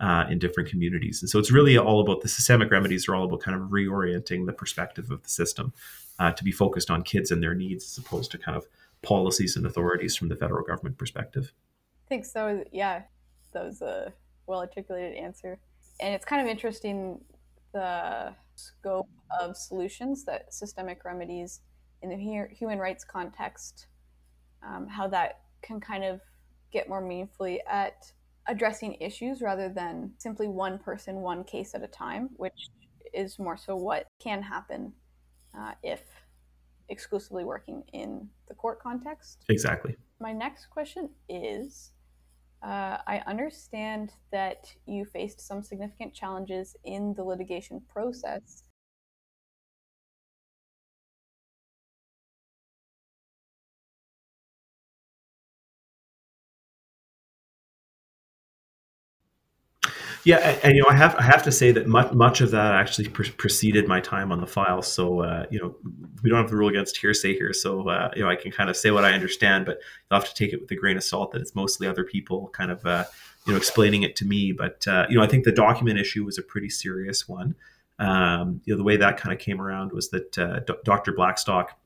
uh, 0.00 0.24
in 0.28 0.38
different 0.38 0.68
communities. 0.68 1.22
And 1.22 1.30
so 1.30 1.38
it's 1.38 1.50
really 1.50 1.78
all 1.78 2.00
about 2.00 2.20
the 2.20 2.28
systemic 2.28 2.70
remedies 2.70 3.08
are 3.08 3.14
all 3.14 3.24
about 3.24 3.40
kind 3.40 3.56
of 3.56 3.68
reorienting 3.68 4.46
the 4.46 4.52
perspective 4.52 5.10
of 5.10 5.22
the 5.22 5.28
system 5.28 5.72
uh, 6.18 6.32
to 6.32 6.44
be 6.44 6.52
focused 6.52 6.90
on 6.90 7.02
kids 7.02 7.30
and 7.30 7.42
their 7.42 7.54
needs 7.54 7.84
as 7.84 7.98
opposed 7.98 8.30
to 8.32 8.38
kind 8.38 8.56
of 8.56 8.66
policies 9.02 9.56
and 9.56 9.66
authorities 9.66 10.16
from 10.16 10.28
the 10.28 10.36
federal 10.36 10.64
government 10.64 10.98
perspective. 10.98 11.52
I 12.06 12.08
think 12.08 12.24
so. 12.24 12.64
Yeah, 12.72 13.02
that 13.52 13.64
was 13.64 13.82
a 13.82 14.12
well 14.46 14.60
articulated 14.60 15.16
answer. 15.16 15.58
And 16.00 16.14
it's 16.14 16.24
kind 16.24 16.42
of 16.42 16.48
interesting 16.48 17.20
the 17.72 18.34
scope 18.56 19.08
of 19.40 19.56
solutions 19.56 20.24
that 20.24 20.52
systemic 20.52 21.04
remedies 21.04 21.60
in 22.02 22.10
the 22.10 22.46
human 22.52 22.78
rights 22.78 23.04
context, 23.04 23.86
um, 24.62 24.86
how 24.86 25.08
that 25.08 25.40
can 25.62 25.80
kind 25.80 26.04
of 26.04 26.20
get 26.72 26.88
more 26.88 27.00
meaningfully 27.00 27.60
at 27.70 28.12
addressing 28.46 28.94
issues 29.00 29.40
rather 29.40 29.68
than 29.68 30.12
simply 30.18 30.48
one 30.48 30.78
person, 30.78 31.16
one 31.16 31.44
case 31.44 31.74
at 31.74 31.82
a 31.82 31.88
time, 31.88 32.28
which 32.36 32.68
is 33.14 33.38
more 33.38 33.56
so 33.56 33.74
what 33.76 34.06
can 34.22 34.42
happen 34.42 34.92
uh, 35.58 35.72
if 35.82 36.02
exclusively 36.88 37.44
working 37.44 37.82
in 37.92 38.28
the 38.48 38.54
court 38.54 38.82
context. 38.82 39.44
Exactly. 39.48 39.96
My 40.20 40.32
next 40.32 40.66
question 40.66 41.08
is 41.28 41.92
uh, 42.64 42.98
I 43.06 43.22
understand 43.26 44.12
that 44.32 44.74
you 44.86 45.04
faced 45.04 45.40
some 45.40 45.62
significant 45.62 46.14
challenges 46.14 46.76
in 46.84 47.12
the 47.14 47.22
litigation 47.22 47.82
process 47.92 48.64
Yeah, 60.24 60.58
and, 60.62 60.74
you 60.74 60.82
know, 60.82 60.88
I 60.88 60.94
have 60.94 61.14
I 61.16 61.22
have 61.22 61.42
to 61.42 61.52
say 61.52 61.70
that 61.72 61.86
much 61.86 62.12
much 62.12 62.40
of 62.40 62.50
that 62.52 62.72
actually 62.72 63.08
pre- 63.08 63.30
preceded 63.30 63.86
my 63.86 64.00
time 64.00 64.32
on 64.32 64.40
the 64.40 64.46
file. 64.46 64.80
So 64.80 65.20
uh, 65.20 65.44
you 65.50 65.58
know, 65.60 65.76
we 66.22 66.30
don't 66.30 66.38
have 66.38 66.48
the 66.48 66.56
rule 66.56 66.68
against 66.68 66.96
hearsay 66.96 67.34
here. 67.34 67.52
So 67.52 67.88
uh, 67.88 68.10
you 68.16 68.22
know, 68.22 68.30
I 68.30 68.36
can 68.36 68.50
kind 68.50 68.70
of 68.70 68.76
say 68.76 68.90
what 68.90 69.04
I 69.04 69.12
understand, 69.12 69.66
but 69.66 69.80
you'll 70.10 70.20
have 70.20 70.28
to 70.28 70.34
take 70.34 70.54
it 70.54 70.60
with 70.60 70.70
a 70.70 70.76
grain 70.76 70.96
of 70.96 71.04
salt 71.04 71.32
that 71.32 71.42
it's 71.42 71.54
mostly 71.54 71.86
other 71.86 72.04
people 72.04 72.48
kind 72.54 72.70
of 72.70 72.84
uh, 72.86 73.04
you 73.46 73.52
know 73.52 73.56
explaining 73.58 74.02
it 74.02 74.16
to 74.16 74.24
me. 74.24 74.52
But 74.52 74.88
uh, 74.88 75.06
you 75.10 75.18
know, 75.18 75.22
I 75.22 75.26
think 75.26 75.44
the 75.44 75.52
document 75.52 75.98
issue 75.98 76.24
was 76.24 76.38
a 76.38 76.42
pretty 76.42 76.70
serious 76.70 77.28
one. 77.28 77.54
Um, 77.98 78.62
you 78.64 78.72
know, 78.72 78.78
the 78.78 78.84
way 78.84 78.96
that 78.96 79.18
kind 79.18 79.32
of 79.32 79.38
came 79.38 79.60
around 79.60 79.92
was 79.92 80.08
that 80.08 80.38
uh, 80.38 80.60
Dr. 80.84 81.12
Blackstock, 81.12 81.78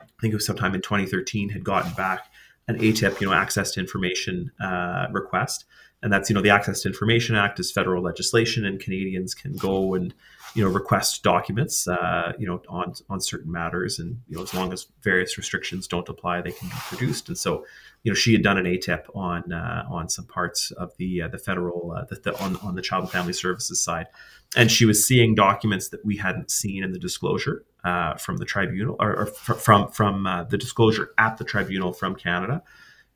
I 0.00 0.04
think 0.20 0.32
it 0.32 0.36
was 0.36 0.46
sometime 0.46 0.74
in 0.74 0.82
2013, 0.82 1.48
had 1.48 1.64
gotten 1.64 1.92
back 1.94 2.26
an 2.68 2.78
ATIP, 2.78 3.20
you 3.20 3.26
know, 3.28 3.32
access 3.32 3.72
to 3.72 3.80
information 3.80 4.52
uh, 4.60 5.06
request 5.12 5.64
and 6.02 6.12
that's 6.12 6.28
you 6.28 6.34
know 6.34 6.42
the 6.42 6.50
Access 6.50 6.82
to 6.82 6.88
Information 6.88 7.36
Act 7.36 7.58
is 7.58 7.72
federal 7.72 8.02
legislation, 8.02 8.64
and 8.64 8.78
Canadians 8.78 9.34
can 9.34 9.56
go 9.56 9.94
and 9.94 10.14
you 10.54 10.62
know 10.62 10.70
request 10.70 11.22
documents 11.22 11.88
uh, 11.88 12.32
you 12.38 12.46
know 12.46 12.60
on 12.68 12.94
on 13.08 13.20
certain 13.20 13.50
matters, 13.50 13.98
and 13.98 14.20
you 14.28 14.36
know 14.36 14.42
as 14.42 14.52
long 14.54 14.72
as 14.72 14.86
various 15.02 15.38
restrictions 15.38 15.86
don't 15.86 16.08
apply, 16.08 16.42
they 16.42 16.52
can 16.52 16.68
be 16.68 16.74
produced. 16.88 17.28
And 17.28 17.38
so 17.38 17.64
you 18.02 18.10
know 18.10 18.14
she 18.14 18.32
had 18.32 18.42
done 18.42 18.58
an 18.58 18.66
ATIP 18.66 19.04
on 19.14 19.52
uh, 19.52 19.84
on 19.90 20.08
some 20.08 20.26
parts 20.26 20.70
of 20.72 20.96
the 20.98 21.22
uh, 21.22 21.28
the 21.28 21.38
federal 21.38 21.92
uh, 21.92 22.04
the, 22.04 22.16
the, 22.16 22.42
on 22.42 22.56
on 22.56 22.74
the 22.74 22.82
Child 22.82 23.04
and 23.04 23.12
Family 23.12 23.32
Services 23.32 23.82
side, 23.82 24.06
and 24.54 24.70
she 24.70 24.84
was 24.84 25.06
seeing 25.06 25.34
documents 25.34 25.88
that 25.88 26.04
we 26.04 26.18
hadn't 26.18 26.50
seen 26.50 26.84
in 26.84 26.92
the 26.92 26.98
disclosure 26.98 27.64
uh, 27.84 28.16
from 28.16 28.36
the 28.36 28.44
tribunal 28.44 28.96
or, 29.00 29.16
or 29.16 29.26
from 29.26 29.88
from 29.90 30.26
uh, 30.26 30.44
the 30.44 30.58
disclosure 30.58 31.10
at 31.16 31.38
the 31.38 31.44
tribunal 31.44 31.92
from 31.92 32.14
Canada. 32.14 32.62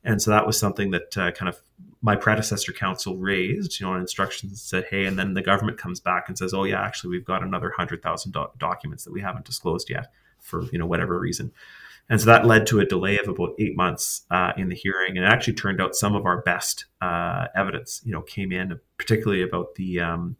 And 0.03 0.19
so 0.19 0.31
that 0.31 0.47
was 0.47 0.57
something 0.57 0.89
that 0.91 1.15
uh, 1.15 1.31
kind 1.31 1.47
of 1.47 1.61
my 2.01 2.15
predecessor 2.15 2.71
counsel 2.73 3.17
raised, 3.17 3.79
you 3.79 3.85
know, 3.85 3.93
on 3.93 4.01
instructions 4.01 4.61
said, 4.61 4.85
hey, 4.89 5.05
and 5.05 5.19
then 5.19 5.33
the 5.35 5.41
government 5.41 5.77
comes 5.77 5.99
back 5.99 6.27
and 6.27 6.37
says, 6.37 6.53
oh 6.53 6.63
yeah, 6.63 6.81
actually 6.81 7.11
we've 7.11 7.25
got 7.25 7.43
another 7.43 7.71
hundred 7.71 8.01
thousand 8.01 8.31
do- 8.31 8.47
documents 8.57 9.03
that 9.03 9.13
we 9.13 9.21
haven't 9.21 9.45
disclosed 9.45 9.89
yet 9.89 10.11
for 10.39 10.63
you 10.71 10.79
know 10.79 10.87
whatever 10.87 11.19
reason. 11.19 11.51
And 12.09 12.19
so 12.19 12.25
that 12.25 12.45
led 12.45 12.67
to 12.67 12.79
a 12.79 12.85
delay 12.85 13.19
of 13.19 13.29
about 13.29 13.53
eight 13.57 13.77
months 13.77 14.23
uh, 14.31 14.51
in 14.57 14.67
the 14.67 14.75
hearing, 14.75 15.15
and 15.15 15.25
it 15.25 15.29
actually 15.29 15.53
turned 15.53 15.79
out 15.79 15.95
some 15.95 16.15
of 16.15 16.25
our 16.25 16.41
best 16.41 16.85
uh, 16.99 17.47
evidence, 17.55 18.01
you 18.03 18.11
know, 18.11 18.21
came 18.21 18.51
in, 18.51 18.77
particularly 18.97 19.43
about 19.43 19.75
the 19.75 19.99
um, 19.99 20.35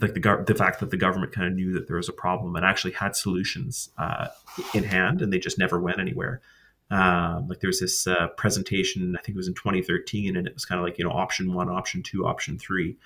like 0.00 0.14
the 0.14 0.44
the 0.46 0.54
fact 0.54 0.80
that 0.80 0.90
the 0.90 0.96
government 0.96 1.32
kind 1.32 1.48
of 1.48 1.54
knew 1.54 1.72
that 1.72 1.88
there 1.88 1.96
was 1.96 2.08
a 2.08 2.12
problem 2.12 2.54
and 2.54 2.64
actually 2.64 2.92
had 2.92 3.16
solutions 3.16 3.90
uh, 3.98 4.28
in 4.74 4.84
hand, 4.84 5.22
and 5.22 5.32
they 5.32 5.38
just 5.38 5.58
never 5.58 5.80
went 5.80 5.98
anywhere. 5.98 6.42
Um, 6.90 7.48
like 7.48 7.60
there 7.60 7.68
was 7.68 7.80
this 7.80 8.06
uh, 8.06 8.28
presentation, 8.36 9.16
I 9.16 9.22
think 9.22 9.34
it 9.34 9.38
was 9.38 9.48
in 9.48 9.54
2013, 9.54 10.36
and 10.36 10.46
it 10.46 10.54
was 10.54 10.64
kind 10.64 10.78
of 10.78 10.84
like 10.84 10.98
you 10.98 11.04
know 11.04 11.10
option 11.10 11.52
one, 11.52 11.68
option 11.68 12.02
two, 12.02 12.26
option 12.26 12.58
three, 12.58 12.96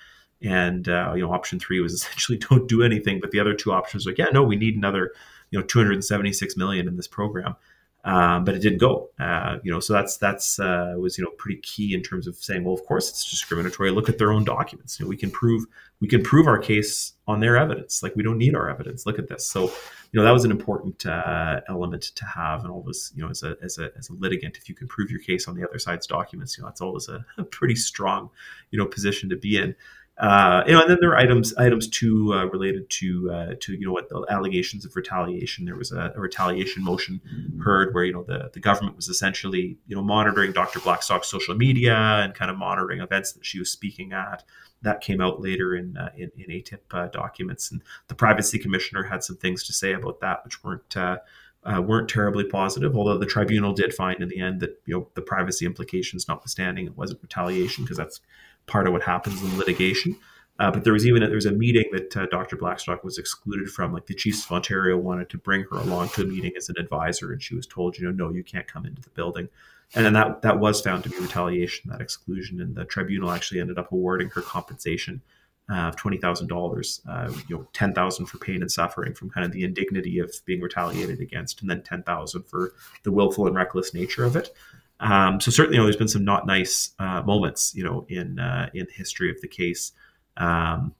and 0.41 0.87
uh, 0.87 1.13
you 1.15 1.23
know 1.23 1.33
option 1.33 1.59
three 1.59 1.79
was 1.79 1.93
essentially 2.01 2.37
don't 2.37 2.67
do 2.67 2.83
anything, 2.83 3.19
but 3.19 3.31
the 3.31 3.39
other 3.39 3.53
two 3.53 3.71
options 3.71 4.05
were 4.05 4.11
like 4.11 4.19
yeah, 4.19 4.29
no, 4.31 4.43
we 4.43 4.55
need 4.55 4.75
another 4.75 5.13
you 5.49 5.59
know 5.59 5.65
276 5.65 6.57
million 6.57 6.87
in 6.87 6.95
this 6.95 7.07
program, 7.07 7.55
um, 8.03 8.45
but 8.45 8.55
it 8.55 8.59
didn't 8.59 8.79
go. 8.79 9.09
Uh, 9.19 9.57
you 9.63 9.71
know, 9.71 9.79
so 9.79 9.93
that's 9.93 10.17
that's 10.17 10.59
uh, 10.59 10.93
was 10.97 11.17
you 11.17 11.23
know 11.23 11.31
pretty 11.37 11.59
key 11.61 11.93
in 11.93 12.03
terms 12.03 12.27
of 12.27 12.35
saying, 12.35 12.63
well, 12.63 12.73
of 12.73 12.85
course 12.85 13.09
it's 13.09 13.29
discriminatory. 13.29 13.89
Look 13.89 14.09
at 14.09 14.17
their 14.17 14.31
own 14.31 14.43
documents. 14.43 14.99
You 14.99 15.05
know, 15.05 15.09
we 15.09 15.17
can 15.17 15.31
prove 15.31 15.65
we 15.99 16.07
can 16.07 16.21
prove 16.21 16.47
our 16.47 16.59
case 16.59 17.13
on 17.27 17.39
their 17.39 17.57
evidence. 17.57 18.03
Like 18.03 18.15
we 18.15 18.23
don't 18.23 18.37
need 18.37 18.55
our 18.55 18.69
evidence. 18.69 19.05
Look 19.05 19.17
at 19.19 19.27
this. 19.27 19.47
So 19.47 19.71
you 20.11 20.19
know 20.19 20.25
that 20.25 20.31
was 20.31 20.45
an 20.45 20.51
important 20.51 21.05
uh, 21.05 21.61
element 21.69 22.03
to 22.03 22.25
have 22.25 22.61
and 22.61 22.71
always 22.71 23.11
you 23.15 23.23
know 23.23 23.29
as 23.29 23.43
a, 23.43 23.55
as 23.61 23.77
a 23.77 23.91
as 23.97 24.09
a 24.09 24.13
litigant 24.13 24.57
if 24.57 24.67
you 24.67 24.75
can 24.75 24.87
prove 24.87 25.09
your 25.09 25.21
case 25.21 25.47
on 25.47 25.55
the 25.55 25.67
other 25.67 25.79
side's 25.79 26.07
documents 26.07 26.57
you 26.57 26.63
know 26.63 26.67
that's 26.67 26.81
always 26.81 27.07
a, 27.07 27.25
a 27.37 27.43
pretty 27.43 27.75
strong 27.75 28.29
you 28.71 28.79
know 28.79 28.85
position 28.85 29.29
to 29.29 29.35
be 29.35 29.57
in 29.57 29.75
uh, 30.21 30.63
you 30.67 30.73
know, 30.73 30.81
and 30.81 30.89
then 30.89 30.97
there 31.01 31.09
are 31.09 31.17
items 31.17 31.55
items 31.55 31.87
too 31.87 32.31
uh, 32.33 32.45
related 32.45 32.87
to 32.89 33.31
uh, 33.31 33.55
to 33.59 33.73
you 33.73 33.87
know 33.87 33.91
what 33.91 34.07
the 34.09 34.23
allegations 34.29 34.85
of 34.85 34.95
retaliation. 34.95 35.65
There 35.65 35.75
was 35.75 35.91
a, 35.91 36.13
a, 36.15 36.19
retaliation 36.19 36.83
motion 36.83 37.19
heard 37.63 37.95
where 37.95 38.03
you 38.03 38.13
know 38.13 38.23
the, 38.23 38.51
the 38.53 38.59
government 38.59 38.95
was 38.95 39.07
essentially 39.07 39.79
you 39.87 39.95
know 39.95 40.03
monitoring 40.03 40.51
Dr. 40.51 40.79
Blackstock's 40.79 41.27
social 41.27 41.55
media 41.55 41.95
and 41.95 42.35
kind 42.35 42.51
of 42.51 42.57
monitoring 42.57 42.99
events 42.99 43.31
that 43.33 43.45
she 43.45 43.57
was 43.57 43.71
speaking 43.71 44.13
at 44.13 44.43
that 44.81 45.01
came 45.01 45.21
out 45.21 45.41
later 45.41 45.75
in 45.75 45.97
uh, 45.97 46.11
in, 46.15 46.31
in, 46.37 46.49
ATIP 46.49 46.79
uh, 46.91 47.07
documents, 47.07 47.71
and 47.71 47.81
the 48.07 48.15
privacy 48.15 48.57
commissioner 48.57 49.03
had 49.03 49.23
some 49.23 49.37
things 49.37 49.63
to 49.65 49.73
say 49.73 49.93
about 49.93 50.19
that, 50.21 50.43
which 50.43 50.63
weren't 50.63 50.97
uh, 50.97 51.17
uh, 51.63 51.81
weren't 51.81 52.09
terribly 52.09 52.43
positive. 52.43 52.95
Although 52.95 53.17
the 53.17 53.25
tribunal 53.25 53.73
did 53.73 53.93
find 53.93 54.21
in 54.21 54.29
the 54.29 54.39
end 54.39 54.59
that 54.61 54.81
you 54.85 54.95
know 54.95 55.07
the 55.13 55.21
privacy 55.21 55.65
implications 55.65 56.27
notwithstanding, 56.27 56.85
it 56.85 56.97
wasn't 56.97 57.21
retaliation 57.21 57.83
because 57.83 57.97
that's 57.97 58.21
part 58.65 58.87
of 58.87 58.93
what 58.93 59.03
happens 59.03 59.41
in 59.43 59.57
litigation. 59.57 60.17
Uh, 60.59 60.69
but 60.69 60.83
there 60.83 60.93
was 60.93 61.07
even 61.07 61.23
a, 61.23 61.27
there 61.27 61.35
was 61.35 61.45
a 61.45 61.51
meeting 61.51 61.85
that 61.91 62.15
uh, 62.15 62.25
Dr. 62.27 62.55
Blackstock 62.55 63.03
was 63.03 63.17
excluded 63.17 63.69
from. 63.69 63.93
Like 63.93 64.05
the 64.05 64.13
Chiefs 64.13 64.45
of 64.45 64.51
Ontario 64.51 64.97
wanted 64.97 65.29
to 65.29 65.37
bring 65.37 65.65
her 65.71 65.77
along 65.77 66.09
to 66.09 66.21
a 66.21 66.25
meeting 66.25 66.51
as 66.57 66.69
an 66.69 66.75
advisor, 66.79 67.31
and 67.31 67.41
she 67.41 67.55
was 67.55 67.65
told, 67.65 67.97
you 67.97 68.05
know, 68.05 68.11
no, 68.11 68.31
you 68.31 68.43
can't 68.43 68.67
come 68.67 68.85
into 68.85 69.01
the 69.01 69.09
building 69.11 69.49
and 69.95 70.05
then 70.05 70.13
that 70.13 70.41
that 70.41 70.59
was 70.59 70.81
found 70.81 71.03
to 71.03 71.09
be 71.09 71.19
retaliation, 71.19 71.89
that 71.91 72.01
exclusion, 72.01 72.61
and 72.61 72.75
the 72.75 72.85
tribunal 72.85 73.31
actually 73.31 73.59
ended 73.59 73.77
up 73.77 73.91
awarding 73.91 74.29
her 74.29 74.41
compensation 74.41 75.21
uh, 75.69 75.89
of 75.89 75.95
twenty 75.95 76.17
thousand 76.17 76.51
uh, 76.51 76.55
dollars, 76.55 77.01
you 77.47 77.57
know, 77.57 77.67
ten 77.73 77.93
thousand 77.93 78.25
for 78.27 78.37
pain 78.37 78.61
and 78.61 78.71
suffering 78.71 79.13
from 79.13 79.29
kind 79.29 79.45
of 79.45 79.51
the 79.51 79.63
indignity 79.63 80.19
of 80.19 80.33
being 80.45 80.61
retaliated 80.61 81.19
against, 81.19 81.61
and 81.61 81.69
then 81.69 81.81
ten 81.81 82.03
thousand 82.03 82.43
for 82.43 82.73
the 83.03 83.11
willful 83.11 83.47
and 83.47 83.55
reckless 83.55 83.93
nature 83.93 84.23
of 84.23 84.35
it. 84.35 84.53
Um, 85.01 85.41
so 85.41 85.49
certainly, 85.49 85.77
you 85.77 85.81
know, 85.81 85.85
there's 85.85 85.97
been 85.97 86.07
some 86.07 86.23
not 86.23 86.45
nice 86.45 86.91
uh, 86.99 87.23
moments, 87.23 87.73
you 87.75 87.83
know, 87.83 88.05
in 88.07 88.39
uh, 88.39 88.69
in 88.73 88.85
the 88.85 88.93
history 88.93 89.31
of 89.31 89.41
the 89.41 89.47
case. 89.47 89.91
Um, 90.37 90.93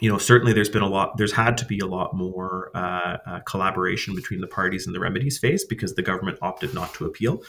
you 0.00 0.10
know, 0.10 0.16
certainly 0.16 0.52
there's 0.52 0.68
been 0.68 0.82
a 0.82 0.88
lot. 0.88 1.16
There's 1.18 1.32
had 1.32 1.58
to 1.58 1.64
be 1.66 1.78
a 1.80 1.86
lot 1.86 2.14
more 2.14 2.70
uh, 2.74 3.18
uh, 3.26 3.40
collaboration 3.40 4.14
between 4.14 4.40
the 4.40 4.46
parties 4.46 4.86
in 4.86 4.92
the 4.92 5.00
remedies 5.00 5.38
phase 5.38 5.64
because 5.64 5.94
the 5.94 6.02
government 6.02 6.38
opted 6.40 6.72
not 6.72 6.94
to 6.94 7.04
appeal. 7.04 7.42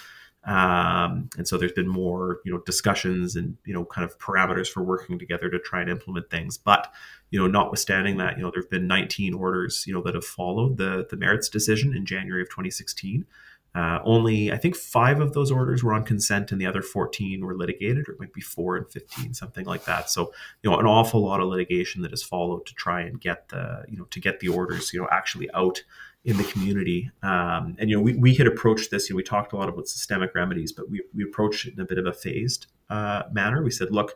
Um, 0.50 1.30
and 1.38 1.48
so 1.48 1.60
there's 1.60 1.74
been 1.74 1.88
more, 1.88 2.40
you 2.44 2.52
know, 2.52 2.58
discussions 2.66 3.36
and 3.36 3.56
you 3.66 3.74
know, 3.74 3.86
kind 3.86 4.04
of 4.04 4.18
parameters 4.18 4.68
for 4.68 4.82
working 4.82 5.20
together 5.20 5.48
to 5.48 5.60
try 5.60 5.80
and 5.82 5.92
implement 5.92 6.32
things. 6.32 6.58
But 6.58 6.92
you 7.30 7.40
know, 7.40 7.46
notwithstanding 7.46 8.18
that, 8.18 8.36
you 8.36 8.42
know, 8.42 8.50
there 8.50 8.64
have 8.64 8.72
been 8.72 8.88
19 8.88 9.36
orders, 9.36 9.86
you 9.86 9.94
know, 9.94 10.02
that 10.02 10.16
have 10.16 10.26
followed 10.26 10.78
the 10.78 11.06
the 11.08 11.18
merits 11.18 11.50
decision 11.50 11.96
in 11.96 12.04
January 12.04 12.42
of 12.42 12.50
2016. 12.50 13.28
Uh, 13.76 14.00
only, 14.04 14.52
I 14.52 14.58
think, 14.58 14.76
five 14.76 15.22
of 15.22 15.34
those 15.34 15.52
orders 15.52 15.84
were 15.84 15.94
on 15.94 16.04
consent, 16.04 16.52
and 16.52 16.60
the 16.60 16.66
other 16.66 16.82
14 16.82 17.46
were 17.46 17.56
litigated, 17.56 18.10
or 18.10 18.14
it 18.14 18.20
might 18.20 18.34
be 18.34 18.42
four 18.42 18.76
and 18.76 18.92
15, 18.92 19.36
something 19.36 19.64
like 19.66 19.86
that. 19.86 20.10
So, 20.10 20.34
you 20.64 20.72
know, 20.72 20.80
an 20.80 20.88
awful 20.88 21.22
lot 21.22 21.40
of 21.40 21.50
litigation 21.50 22.02
that 22.02 22.10
has 22.10 22.24
followed 22.24 22.66
to 22.66 22.74
try 22.74 23.02
and 23.02 23.22
get 23.22 23.50
the, 23.50 23.86
you 23.88 23.98
know, 23.98 24.06
to 24.06 24.20
get 24.20 24.40
the 24.40 24.48
orders, 24.48 24.92
you 24.92 25.00
know, 25.00 25.08
actually 25.12 25.52
out 25.54 25.84
in 26.26 26.38
the 26.38 26.44
community. 26.44 27.10
Um, 27.24 27.76
and 27.80 27.90
you 27.90 27.96
know, 27.96 28.02
we, 28.02 28.16
we 28.16 28.36
had 28.36 28.48
approached 28.48 28.92
this. 28.92 29.10
You 29.10 29.16
know, 29.16 29.18
we 29.18 29.24
talked 29.24 29.54
a 29.54 29.58
lot 29.58 29.70
about 29.70 29.88
systemic 29.88 30.36
remedies, 30.36 30.72
but 30.72 30.90
we 30.90 31.04
we 31.16 31.24
approached 31.24 31.66
it 31.66 31.74
in 31.74 31.80
a 31.80 31.86
bit 31.86 31.98
of 31.98 32.06
a 32.06 32.14
phased 32.14 32.68
uh, 32.90 33.24
manner. 33.32 33.64
We 33.64 33.72
said, 33.72 33.92
look, 33.92 34.16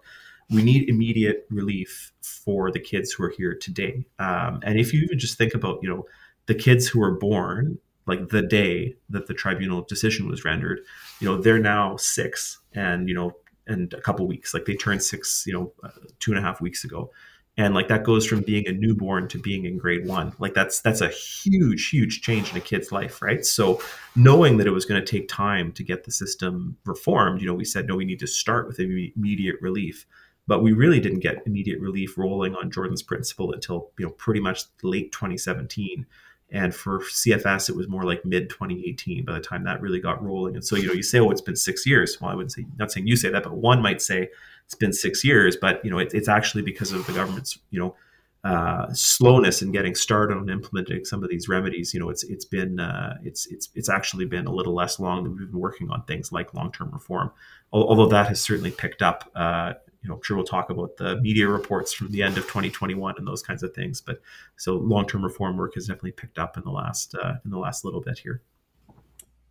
we 0.50 0.62
need 0.62 0.90
immediate 0.90 1.46
relief 1.50 2.12
for 2.22 2.72
the 2.72 2.80
kids 2.80 3.12
who 3.12 3.24
are 3.24 3.30
here 3.30 3.56
today. 3.56 4.06
Um, 4.20 4.60
and 4.64 4.80
if 4.80 4.94
you 4.94 5.02
even 5.02 5.20
just 5.20 5.38
think 5.38 5.54
about, 5.54 5.80
you 5.82 5.90
know, 5.90 6.06
the 6.46 6.56
kids 6.56 6.88
who 6.88 7.00
were 7.00 7.18
born 7.18 7.80
like 8.06 8.30
the 8.30 8.42
day 8.42 8.96
that 9.10 9.28
the 9.28 9.34
tribunal 9.34 9.82
decision 9.84 10.28
was 10.28 10.44
rendered, 10.44 10.82
you 11.20 11.28
know, 11.28 11.42
they're 11.42 11.60
now 11.60 11.96
six 11.96 12.60
and, 12.74 13.08
you 13.08 13.16
know, 13.16 13.32
and 13.66 13.94
a 13.94 14.02
couple 14.02 14.28
weeks, 14.28 14.54
like 14.54 14.66
they 14.66 14.76
turned 14.76 15.02
six, 15.02 15.46
you 15.48 15.54
know, 15.54 15.72
uh, 15.84 15.90
two 16.20 16.32
and 16.32 16.40
a 16.40 16.42
half 16.42 16.60
weeks 16.60 16.84
ago. 16.84 17.10
And 17.56 17.76
like 17.76 17.88
that 17.90 18.04
goes 18.04 18.26
from 18.26 18.42
being 18.42 18.68
a 18.68 18.72
newborn 18.72 19.28
to 19.28 19.38
being 19.38 19.66
in 19.66 19.78
grade 19.78 20.08
one. 20.08 20.34
Like 20.40 20.56
that's 20.56 20.82
that's 20.82 21.02
a 21.02 21.10
huge, 21.10 21.90
huge 21.90 22.22
change 22.22 22.52
in 22.52 22.58
a 22.58 22.62
kid's 22.62 22.92
life, 22.92 23.22
right? 23.22 23.46
So 23.46 23.80
knowing 24.16 24.58
that 24.58 24.68
it 24.68 24.72
was 24.72 24.86
going 24.86 25.04
to 25.04 25.12
take 25.12 25.28
time 25.28 25.72
to 25.74 25.84
get 25.84 26.04
the 26.04 26.12
system 26.12 26.78
reformed, 26.86 27.42
you 27.42 27.48
know, 27.48 27.54
we 27.54 27.66
said 27.66 27.88
no, 27.88 27.96
we 27.96 28.06
need 28.06 28.20
to 28.20 28.28
start 28.28 28.68
with 28.68 28.80
immediate 28.80 29.62
relief 29.62 30.06
but 30.48 30.62
we 30.62 30.74
really 30.74 31.00
didn't 31.00 31.20
get 31.20 31.42
immediate 31.46 31.80
relief 31.80 32.18
rolling 32.18 32.56
on 32.56 32.72
Jordan's 32.72 33.02
principle 33.02 33.54
until 33.54 33.92
you 33.98 34.06
know 34.06 34.12
pretty 34.12 34.40
much 34.40 34.64
late 34.82 35.12
2017 35.12 36.06
and 36.54 36.74
for 36.74 37.00
CFS, 37.00 37.68
it 37.68 37.76
was 37.76 37.90
more 37.90 38.04
like 38.04 38.24
mid 38.24 38.48
2018 38.50 39.26
by 39.26 39.34
the 39.34 39.40
time 39.40 39.64
that 39.64 39.82
really 39.82 40.00
got 40.00 40.24
rolling. 40.24 40.54
And 40.54 40.64
so, 40.64 40.76
you 40.76 40.88
know, 40.88 40.94
you 40.94 41.02
say, 41.02 41.20
oh, 41.20 41.32
it's 41.32 41.42
been 41.42 41.56
six 41.56 41.84
years. 41.86 42.22
Well, 42.22 42.30
I 42.30 42.36
wouldn't 42.36 42.52
say, 42.52 42.68
not 42.78 42.92
saying 42.92 43.08
you 43.08 43.16
say 43.16 43.30
that, 43.32 43.44
but 43.44 43.56
one 43.58 43.82
might 43.82 44.04
say 44.04 44.30
it's 44.66 44.76
been 44.76 44.94
six 44.94 45.24
years. 45.26 45.58
But, 45.60 45.84
you 45.84 45.90
know, 45.90 45.98
it, 45.98 46.14
it's 46.14 46.28
actually 46.28 46.62
because 46.62 46.92
of 46.92 47.08
the 47.08 47.14
government's, 47.14 47.58
you 47.72 47.80
know, 47.80 47.96
uh, 48.44 48.94
slowness 48.94 49.64
in 49.64 49.72
getting 49.72 49.96
started 49.96 50.38
on 50.38 50.50
implementing 50.50 51.06
some 51.06 51.24
of 51.24 51.30
these 51.30 51.48
remedies. 51.48 51.94
You 51.94 52.02
know, 52.02 52.10
it's 52.10 52.24
it's 52.24 52.46
been 52.46 52.80
uh, 52.80 53.18
it's 53.24 53.48
it's 53.48 53.70
it's 53.74 53.90
actually 53.90 54.26
been 54.26 54.46
a 54.46 54.52
little 54.52 54.76
less 54.76 55.00
long 55.00 55.24
than 55.24 55.36
we've 55.36 55.50
been 55.50 55.62
working 55.62 55.90
on 55.90 56.04
things 56.04 56.32
like 56.32 56.54
long 56.54 56.72
term 56.72 56.92
reform. 56.92 57.32
Although 57.72 58.08
that 58.08 58.28
has 58.28 58.42
certainly 58.42 58.72
picked 58.72 59.02
up 59.02 59.32
uh, 59.34 59.74
you 60.04 60.10
know, 60.10 60.16
I'm 60.16 60.22
sure 60.22 60.36
we'll 60.36 60.46
talk 60.46 60.70
about 60.70 60.98
the 60.98 61.20
media 61.22 61.48
reports 61.48 61.94
from 61.94 62.12
the 62.12 62.22
end 62.22 62.38
of 62.38 62.44
2021 62.44 63.16
and 63.18 63.26
those 63.26 63.42
kinds 63.42 63.64
of 63.64 63.74
things. 63.74 64.02
But 64.02 64.22
so 64.58 64.76
long-term 64.76 65.24
reform 65.24 65.56
work 65.56 65.76
has 65.76 65.88
definitely 65.88 66.12
picked 66.12 66.38
up 66.38 66.58
in 66.58 66.64
the 66.64 66.72
last 66.72 67.16
uh, 67.16 67.36
in 67.46 67.52
the 67.52 67.58
last 67.58 67.86
little 67.86 68.02
bit 68.02 68.20
here. 68.20 68.42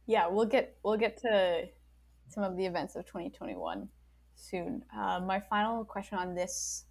Yeah, 0.07 0.29
we'll 0.29 0.47
get 0.47 0.77
we'll 0.83 0.99
get 0.99 1.17
to 1.23 1.69
some 2.29 2.45
of 2.45 2.57
the 2.57 2.67
events 2.67 2.97
of 2.97 3.07
2021 3.07 3.89
soon. 4.35 4.85
Uh, 4.95 5.21
my 5.21 5.41
final 5.41 5.85
question 5.85 6.19
on 6.19 6.35
this 6.35 6.85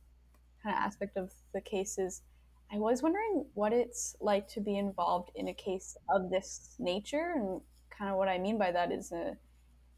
kind 0.63 0.75
of 0.75 0.81
aspect 0.81 1.17
of 1.17 1.31
the 1.53 1.61
case 1.61 1.97
is, 1.97 2.21
I 2.71 2.77
was 2.77 3.03
wondering 3.03 3.45
what 3.53 3.73
it's 3.73 4.15
like 4.21 4.47
to 4.49 4.61
be 4.61 4.77
involved 4.77 5.31
in 5.35 5.49
a 5.49 5.53
case 5.53 5.97
of 6.09 6.31
this 6.31 6.75
nature, 6.79 7.33
and 7.35 7.61
kind 7.95 8.09
of 8.09 8.17
what 8.17 8.27
I 8.27 8.39
mean 8.39 8.57
by 8.57 8.71
that 8.71 8.91
is 8.91 9.11
a 9.11 9.37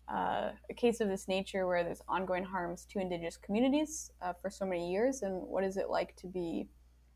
uh, 0.10 0.52
a 0.70 0.74
case 0.74 1.00
of 1.00 1.08
this 1.08 1.28
nature 1.28 1.66
where 1.66 1.84
there's 1.84 2.02
ongoing 2.08 2.44
harms 2.44 2.86
to 2.92 3.00
indigenous 3.00 3.38
communities 3.38 4.12
uh, 4.22 4.34
for 4.42 4.50
so 4.50 4.66
many 4.66 4.92
years 4.92 5.22
and 5.22 5.34
what 5.34 5.64
is 5.64 5.78
it 5.78 5.90
like 5.90 6.16
to 6.18 6.28
be 6.28 6.68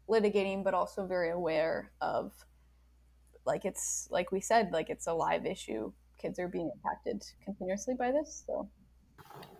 litigating 0.10 0.64
but 0.64 0.74
also 0.74 1.06
very 1.06 1.32
aware 1.32 1.92
of 2.02 2.32
like 3.46 3.66
it's 3.66 4.08
like 4.12 4.32
we 4.32 4.40
said 4.42 4.72
like 4.72 4.90
it's 4.90 5.08
a 5.08 5.14
live 5.14 5.46
issue. 5.46 5.92
Kids 6.20 6.40
are 6.40 6.48
being 6.48 6.72
impacted 6.76 7.24
continuously 7.44 7.96
by 7.98 8.12
this 8.12 8.44
so. 8.46 8.70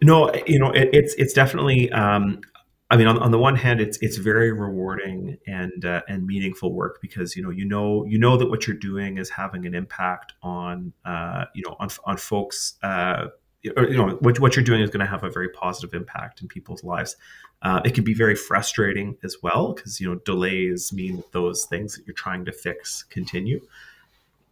No 0.04 0.32
you 0.46 0.60
know 0.60 0.72
it, 0.72 0.90
it's 0.94 1.14
it's 1.16 1.34
definitely 1.34 1.92
um, 1.92 2.42
I 2.90 2.96
mean, 2.96 3.08
on, 3.08 3.18
on 3.20 3.32
the 3.32 3.38
one 3.38 3.56
hand, 3.56 3.82
it's 3.82 3.98
it's 4.02 4.16
very 4.18 4.52
rewarding 4.52 5.38
and 5.46 5.84
uh, 5.84 6.04
and 6.08 6.26
meaningful 6.26 6.72
work 6.72 7.00
because 7.02 7.36
you 7.36 7.44
know 7.44 7.50
you 7.50 7.66
know 7.66 8.06
you 8.06 8.18
know 8.18 8.38
that 8.38 8.50
what 8.50 8.66
you're 8.66 8.78
doing 8.78 9.18
is 9.18 9.30
having 9.30 9.66
an 9.66 9.76
impact 9.76 10.34
on 10.42 10.94
uh, 11.04 11.46
you 11.54 11.64
know 11.66 11.76
on 11.80 11.90
on 12.06 12.18
folks. 12.18 12.76
Uh, 12.82 13.28
or, 13.76 13.90
you 13.90 13.98
know 13.98 14.16
what, 14.22 14.40
what 14.40 14.56
you're 14.56 14.64
doing 14.64 14.82
is 14.82 14.90
going 14.90 15.02
to 15.02 15.06
have 15.06 15.24
a 15.24 15.30
very 15.30 15.50
positive 15.50 15.94
impact 15.94 16.42
in 16.42 16.48
people's 16.48 16.84
lives. 16.84 17.18
Uh, 17.62 17.82
it 17.84 17.94
can 17.94 18.04
be 18.04 18.14
very 18.14 18.36
frustrating 18.36 19.18
as 19.24 19.38
well 19.44 19.74
because 19.74 20.00
you 20.00 20.08
know 20.08 20.20
delays 20.24 20.94
mean 20.94 21.18
that 21.18 21.32
those 21.34 21.66
things 21.66 21.98
that 21.98 22.08
you're 22.08 22.14
trying 22.14 22.46
to 22.46 22.54
fix 22.54 23.04
continue. 23.04 23.60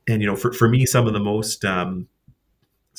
And 0.07 0.21
you 0.21 0.27
know, 0.27 0.35
for, 0.35 0.51
for 0.51 0.67
me, 0.67 0.85
some 0.85 1.07
of 1.07 1.13
the 1.13 1.19
most 1.19 1.63
um, 1.63 2.09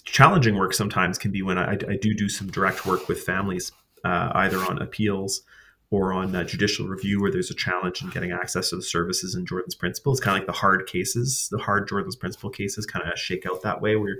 challenging 0.04 0.56
work 0.56 0.72
sometimes 0.72 1.18
can 1.18 1.30
be 1.30 1.42
when 1.42 1.58
I, 1.58 1.72
I 1.72 1.96
do 2.00 2.14
do 2.14 2.28
some 2.28 2.48
direct 2.50 2.86
work 2.86 3.06
with 3.08 3.22
families 3.22 3.70
uh, 4.06 4.30
either 4.34 4.58
on 4.58 4.80
appeals 4.80 5.42
or 5.90 6.12
on 6.12 6.34
uh, 6.34 6.44
judicial 6.44 6.86
review 6.86 7.20
where 7.20 7.30
there's 7.30 7.50
a 7.50 7.54
challenge 7.54 8.02
in 8.02 8.10
getting 8.10 8.32
access 8.32 8.70
to 8.70 8.76
the 8.76 8.82
services 8.82 9.34
in 9.34 9.46
Jordan's 9.46 9.74
principle. 9.74 10.12
It's 10.12 10.20
kind 10.20 10.36
of 10.36 10.40
like 10.40 10.46
the 10.46 10.60
hard 10.60 10.86
cases, 10.86 11.48
the 11.50 11.58
hard 11.58 11.88
Jordan's 11.88 12.16
principle 12.16 12.50
cases 12.50 12.86
kind 12.86 13.10
of 13.10 13.18
shake 13.18 13.46
out 13.46 13.62
that 13.62 13.80
way 13.80 13.96
where 13.96 14.18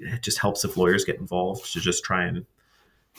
it 0.00 0.22
just 0.22 0.38
helps 0.38 0.64
if 0.64 0.76
lawyers 0.76 1.04
get 1.04 1.18
involved 1.18 1.72
to 1.72 1.80
just 1.80 2.04
try 2.04 2.24
and 2.24 2.44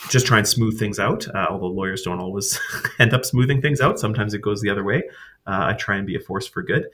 just 0.10 0.26
try 0.26 0.38
and 0.38 0.48
smooth 0.48 0.80
things 0.80 1.00
out. 1.00 1.28
Uh, 1.34 1.48
although 1.50 1.68
lawyers 1.68 2.02
don't 2.02 2.20
always 2.20 2.60
end 3.00 3.14
up 3.14 3.26
smoothing 3.26 3.62
things 3.62 3.82
out. 3.82 4.00
Sometimes 4.00 4.34
it 4.34 4.42
goes 4.42 4.62
the 4.62 4.70
other 4.70 4.84
way. 4.84 5.04
Uh, 5.46 5.68
I 5.68 5.74
try 5.74 5.98
and 5.98 6.08
be 6.08 6.16
a 6.16 6.20
force 6.20 6.48
for 6.48 6.62
good. 6.62 6.88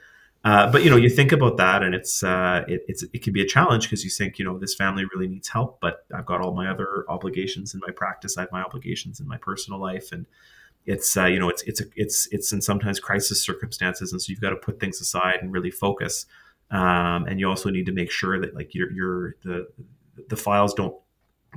Uh, 0.43 0.71
but 0.71 0.83
you 0.83 0.89
know, 0.89 0.95
you 0.95 1.09
think 1.09 1.31
about 1.31 1.57
that, 1.57 1.83
and 1.83 1.93
it's 1.93 2.23
uh, 2.23 2.63
it, 2.67 2.81
it's 2.88 3.03
it 3.13 3.23
can 3.23 3.33
be 3.33 3.41
a 3.41 3.45
challenge 3.45 3.85
because 3.85 4.03
you 4.03 4.09
think 4.09 4.39
you 4.39 4.45
know 4.45 4.57
this 4.57 4.75
family 4.75 5.03
really 5.13 5.27
needs 5.27 5.49
help, 5.49 5.79
but 5.81 6.05
I've 6.15 6.25
got 6.25 6.41
all 6.41 6.53
my 6.53 6.69
other 6.69 7.05
obligations 7.09 7.73
in 7.73 7.81
my 7.85 7.91
practice. 7.91 8.38
I 8.38 8.41
have 8.41 8.51
my 8.51 8.61
obligations 8.61 9.19
in 9.19 9.27
my 9.27 9.38
personal 9.38 9.79
life, 9.79 10.11
and 10.11 10.25
it's 10.85 11.17
uh, 11.17 11.25
you 11.25 11.39
know 11.39 11.49
it's 11.49 11.63
it's 11.63 11.81
a, 11.81 11.85
it's 11.95 12.27
it's 12.31 12.53
in 12.53 12.61
sometimes 12.61 12.99
crisis 12.99 13.41
circumstances, 13.41 14.11
and 14.11 14.21
so 14.21 14.29
you've 14.29 14.39
got 14.41 14.51
to 14.51 14.55
put 14.55 14.79
things 14.79 15.01
aside 15.01 15.39
and 15.41 15.51
really 15.51 15.71
focus. 15.71 16.25
Um, 16.69 17.25
and 17.27 17.39
you 17.39 17.49
also 17.49 17.69
need 17.69 17.85
to 17.85 17.91
make 17.91 18.11
sure 18.11 18.39
that 18.39 18.55
like 18.55 18.73
your 18.73 18.91
your 18.91 19.35
the 19.43 19.67
the 20.29 20.38
files 20.38 20.73
don't 20.73 20.95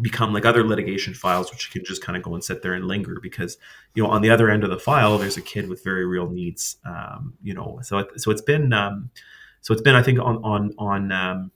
become 0.01 0.33
like 0.33 0.45
other 0.45 0.65
litigation 0.65 1.15
files 1.15 1.51
which 1.51 1.71
can 1.71 1.85
just 1.85 2.03
kind 2.03 2.17
of 2.17 2.23
go 2.23 2.35
and 2.35 2.45
sit 2.45 2.63
there 2.63 2.75
and 2.75 2.87
linger 2.87 3.19
because 3.21 3.59
you 3.95 4.03
know 4.03 4.09
on 4.09 4.23
the 4.23 4.31
other 4.31 4.51
end 4.51 4.65
of 4.65 4.71
the 4.71 4.79
file 4.79 5.19
there's 5.19 5.37
a 5.37 5.43
kid 5.43 5.69
with 5.69 5.83
very 5.85 6.07
real 6.07 6.29
needs 6.29 6.77
um, 6.85 7.35
you 7.43 7.55
know 7.55 7.79
so 7.83 8.07
so 8.17 8.31
it's 8.31 8.43
been 8.43 8.73
um, 8.73 9.11
so 9.61 9.73
it's 9.73 9.83
been 9.83 9.95
i 9.95 10.03
think 10.03 10.19
on 10.19 10.37
on 10.45 10.73
on 10.79 11.13
um, 11.13 11.51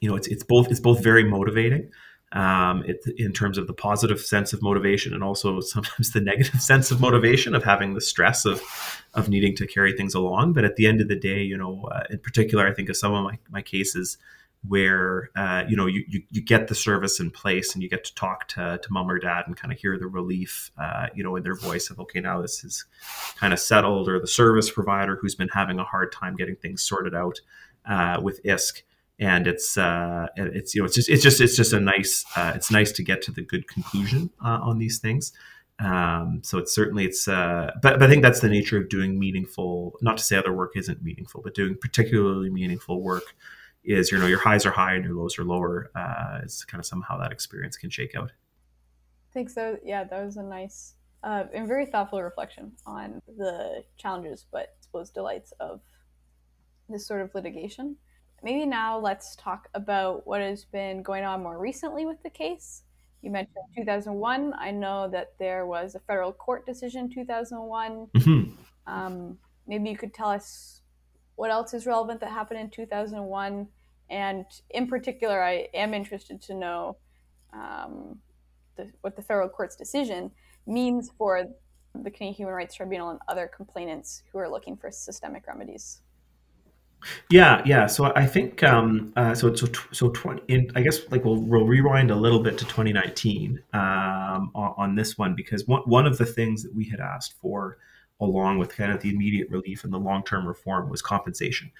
you 0.00 0.08
know 0.08 0.16
it's 0.16 0.26
it's 0.28 0.42
both 0.42 0.70
it's 0.70 0.80
both 0.80 1.02
very 1.02 1.24
motivating 1.24 1.90
um, 2.32 2.82
it, 2.84 3.04
in 3.18 3.32
terms 3.32 3.56
of 3.56 3.66
the 3.66 3.72
positive 3.72 4.20
sense 4.20 4.52
of 4.52 4.60
motivation 4.60 5.14
and 5.14 5.22
also 5.22 5.60
sometimes 5.74 6.12
the 6.12 6.20
negative 6.20 6.60
sense 6.60 6.90
of 6.90 7.00
motivation 7.00 7.54
of 7.54 7.64
having 7.64 7.94
the 7.94 8.00
stress 8.00 8.44
of 8.44 8.62
of 9.14 9.28
needing 9.28 9.54
to 9.56 9.66
carry 9.66 9.96
things 9.96 10.14
along. 10.14 10.52
But 10.52 10.64
at 10.64 10.76
the 10.76 10.86
end 10.86 11.00
of 11.00 11.08
the 11.08 11.16
day 11.16 11.42
you 11.42 11.56
know 11.56 11.88
uh, 11.92 12.04
in 12.10 12.18
particular 12.18 12.66
i 12.66 12.74
think 12.74 12.88
of 12.88 12.96
some 12.96 13.14
of 13.14 13.24
my, 13.24 13.38
my 13.50 13.62
cases 13.62 14.18
where 14.68 15.30
uh, 15.36 15.64
you 15.68 15.76
know 15.76 15.86
you, 15.86 16.04
you, 16.08 16.22
you 16.30 16.42
get 16.42 16.68
the 16.68 16.74
service 16.74 17.20
in 17.20 17.30
place 17.30 17.74
and 17.74 17.82
you 17.82 17.88
get 17.88 18.04
to 18.04 18.14
talk 18.14 18.48
to, 18.48 18.78
to 18.82 18.92
mom 18.92 19.10
or 19.10 19.18
dad 19.18 19.44
and 19.46 19.56
kind 19.56 19.72
of 19.72 19.78
hear 19.78 19.98
the 19.98 20.06
relief 20.06 20.70
uh, 20.78 21.08
you 21.14 21.22
know 21.22 21.36
in 21.36 21.42
their 21.42 21.56
voice 21.56 21.90
of 21.90 21.98
okay 22.00 22.20
now 22.20 22.40
this 22.40 22.64
is 22.64 22.84
kind 23.36 23.52
of 23.52 23.60
settled 23.60 24.08
or 24.08 24.18
the 24.18 24.26
service 24.26 24.70
provider 24.70 25.16
who's 25.16 25.34
been 25.34 25.48
having 25.48 25.78
a 25.78 25.84
hard 25.84 26.12
time 26.12 26.36
getting 26.36 26.56
things 26.56 26.82
sorted 26.82 27.14
out 27.14 27.40
uh, 27.86 28.20
with 28.22 28.42
ISC. 28.42 28.82
And 29.18 29.46
it's 29.46 29.78
uh, 29.78 30.26
it's 30.36 30.74
you 30.74 30.82
know 30.82 30.84
it's 30.84 30.94
just 30.94 31.08
it's 31.08 31.22
just 31.22 31.40
it's 31.40 31.56
just 31.56 31.72
a 31.72 31.80
nice 31.80 32.22
uh, 32.36 32.52
it's 32.54 32.70
nice 32.70 32.92
to 32.92 33.02
get 33.02 33.22
to 33.22 33.32
the 33.32 33.40
good 33.40 33.66
conclusion 33.66 34.28
uh, 34.44 34.58
on 34.62 34.78
these 34.78 34.98
things. 34.98 35.32
Um, 35.78 36.40
so 36.42 36.58
it's 36.58 36.74
certainly 36.74 37.06
it's 37.06 37.26
uh, 37.26 37.70
but, 37.80 37.98
but 37.98 38.02
I 38.02 38.10
think 38.10 38.22
that's 38.22 38.40
the 38.40 38.50
nature 38.50 38.76
of 38.78 38.90
doing 38.90 39.18
meaningful 39.18 39.96
not 40.02 40.18
to 40.18 40.22
say 40.22 40.36
other 40.36 40.52
work 40.52 40.72
isn't 40.76 41.02
meaningful 41.02 41.40
but 41.42 41.54
doing 41.54 41.76
particularly 41.80 42.50
meaningful 42.50 43.02
work 43.02 43.34
is 43.86 44.10
you 44.10 44.18
know 44.18 44.26
your 44.26 44.40
highs 44.40 44.66
are 44.66 44.70
high 44.70 44.94
and 44.94 45.04
your 45.04 45.14
lows 45.14 45.38
are 45.38 45.44
lower. 45.44 45.90
Uh, 45.94 46.40
is 46.44 46.64
kind 46.64 46.80
of 46.80 46.86
somehow 46.86 47.18
that 47.18 47.32
experience 47.32 47.76
can 47.76 47.90
shake 47.90 48.14
out. 48.14 48.32
Thanks. 49.32 49.54
So 49.54 49.78
yeah, 49.84 50.04
that 50.04 50.24
was 50.24 50.36
a 50.36 50.42
nice 50.42 50.94
uh, 51.22 51.44
and 51.52 51.66
very 51.66 51.86
thoughtful 51.86 52.22
reflection 52.22 52.72
on 52.86 53.20
the 53.36 53.84
challenges, 53.96 54.46
but 54.50 54.60
I 54.60 54.80
suppose 54.80 55.10
delights 55.10 55.52
of 55.60 55.80
this 56.88 57.06
sort 57.06 57.22
of 57.22 57.34
litigation. 57.34 57.96
Maybe 58.42 58.66
now 58.66 58.98
let's 58.98 59.34
talk 59.36 59.68
about 59.74 60.26
what 60.26 60.40
has 60.40 60.64
been 60.64 61.02
going 61.02 61.24
on 61.24 61.42
more 61.42 61.58
recently 61.58 62.06
with 62.06 62.22
the 62.22 62.30
case. 62.30 62.82
You 63.22 63.30
mentioned 63.30 63.64
2001. 63.76 64.54
I 64.58 64.70
know 64.70 65.08
that 65.08 65.34
there 65.38 65.66
was 65.66 65.94
a 65.94 66.00
federal 66.00 66.32
court 66.32 66.64
decision 66.66 67.10
2001. 67.10 68.06
Mm-hmm. 68.14 68.52
Um, 68.86 69.38
maybe 69.66 69.90
you 69.90 69.96
could 69.96 70.14
tell 70.14 70.28
us 70.28 70.82
what 71.36 71.50
else 71.50 71.72
is 71.74 71.86
relevant 71.86 72.20
that 72.20 72.30
happened 72.30 72.60
in 72.60 72.70
2001 72.70 73.68
and 74.08 74.44
in 74.70 74.86
particular, 74.86 75.42
I 75.42 75.68
am 75.74 75.94
interested 75.94 76.40
to 76.42 76.54
know 76.54 76.96
um, 77.52 78.18
the, 78.76 78.90
what 79.00 79.16
the 79.16 79.22
federal 79.22 79.48
court's 79.48 79.76
decision 79.76 80.30
means 80.66 81.10
for 81.16 81.44
the 81.94 82.10
Canadian 82.10 82.34
Human 82.34 82.54
Rights 82.54 82.74
Tribunal 82.74 83.10
and 83.10 83.20
other 83.28 83.50
complainants 83.54 84.22
who 84.30 84.38
are 84.38 84.48
looking 84.48 84.76
for 84.76 84.90
systemic 84.90 85.46
remedies. 85.46 86.00
Yeah, 87.30 87.62
yeah. 87.64 87.86
So 87.86 88.12
I 88.16 88.26
think 88.26 88.62
um, 88.62 89.12
uh, 89.16 89.34
so. 89.34 89.54
So 89.54 89.66
so 89.92 90.08
twenty. 90.10 90.42
In, 90.48 90.70
I 90.74 90.80
guess 90.80 91.00
like 91.10 91.24
we'll 91.24 91.36
we'll 91.36 91.66
rewind 91.66 92.10
a 92.10 92.16
little 92.16 92.42
bit 92.42 92.56
to 92.58 92.64
2019 92.64 93.62
um, 93.74 93.80
on, 94.54 94.74
on, 94.76 94.94
this 94.94 95.18
one 95.18 95.34
because 95.34 95.66
one 95.66 95.82
one 95.82 96.06
of 96.06 96.16
the 96.16 96.24
things 96.24 96.62
that 96.62 96.74
we 96.74 96.86
had 96.88 96.98
asked 96.98 97.34
for, 97.40 97.76
along 98.20 98.58
with 98.58 98.76
kind 98.76 98.92
of 98.92 99.00
the 99.00 99.10
immediate 99.10 99.48
relief 99.50 99.84
and 99.84 99.92
the 99.92 99.98
long 99.98 100.22
term 100.24 100.46
reform, 100.46 100.88
was 100.88 101.02
compensation 101.02 101.70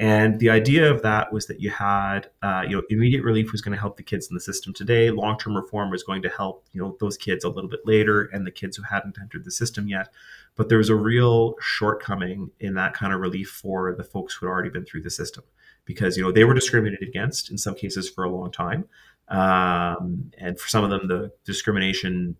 And 0.00 0.38
the 0.38 0.48
idea 0.48 0.88
of 0.88 1.02
that 1.02 1.32
was 1.32 1.46
that 1.46 1.60
you 1.60 1.70
had, 1.70 2.30
uh, 2.40 2.62
you 2.64 2.76
know, 2.76 2.82
immediate 2.88 3.24
relief 3.24 3.50
was 3.50 3.60
going 3.60 3.72
to 3.72 3.80
help 3.80 3.96
the 3.96 4.04
kids 4.04 4.28
in 4.30 4.34
the 4.34 4.40
system 4.40 4.72
today. 4.72 5.10
Long-term 5.10 5.56
reform 5.56 5.90
was 5.90 6.04
going 6.04 6.22
to 6.22 6.28
help, 6.28 6.64
you 6.72 6.80
know, 6.80 6.96
those 7.00 7.16
kids 7.16 7.42
a 7.42 7.48
little 7.48 7.68
bit 7.68 7.80
later 7.84 8.30
and 8.32 8.46
the 8.46 8.52
kids 8.52 8.76
who 8.76 8.84
hadn't 8.84 9.18
entered 9.20 9.44
the 9.44 9.50
system 9.50 9.88
yet. 9.88 10.08
But 10.54 10.68
there 10.68 10.78
was 10.78 10.88
a 10.88 10.94
real 10.94 11.56
shortcoming 11.60 12.52
in 12.60 12.74
that 12.74 12.94
kind 12.94 13.12
of 13.12 13.20
relief 13.20 13.48
for 13.48 13.92
the 13.92 14.04
folks 14.04 14.34
who 14.34 14.46
had 14.46 14.52
already 14.52 14.70
been 14.70 14.84
through 14.84 15.02
the 15.02 15.10
system, 15.10 15.42
because 15.84 16.16
you 16.16 16.22
know 16.22 16.30
they 16.30 16.44
were 16.44 16.54
discriminated 16.54 17.08
against 17.08 17.50
in 17.50 17.58
some 17.58 17.74
cases 17.74 18.08
for 18.08 18.22
a 18.22 18.30
long 18.30 18.52
time, 18.52 18.84
um, 19.28 20.30
and 20.38 20.60
for 20.60 20.68
some 20.68 20.84
of 20.84 20.90
them 20.90 21.08
the 21.08 21.32
discrimination, 21.44 22.36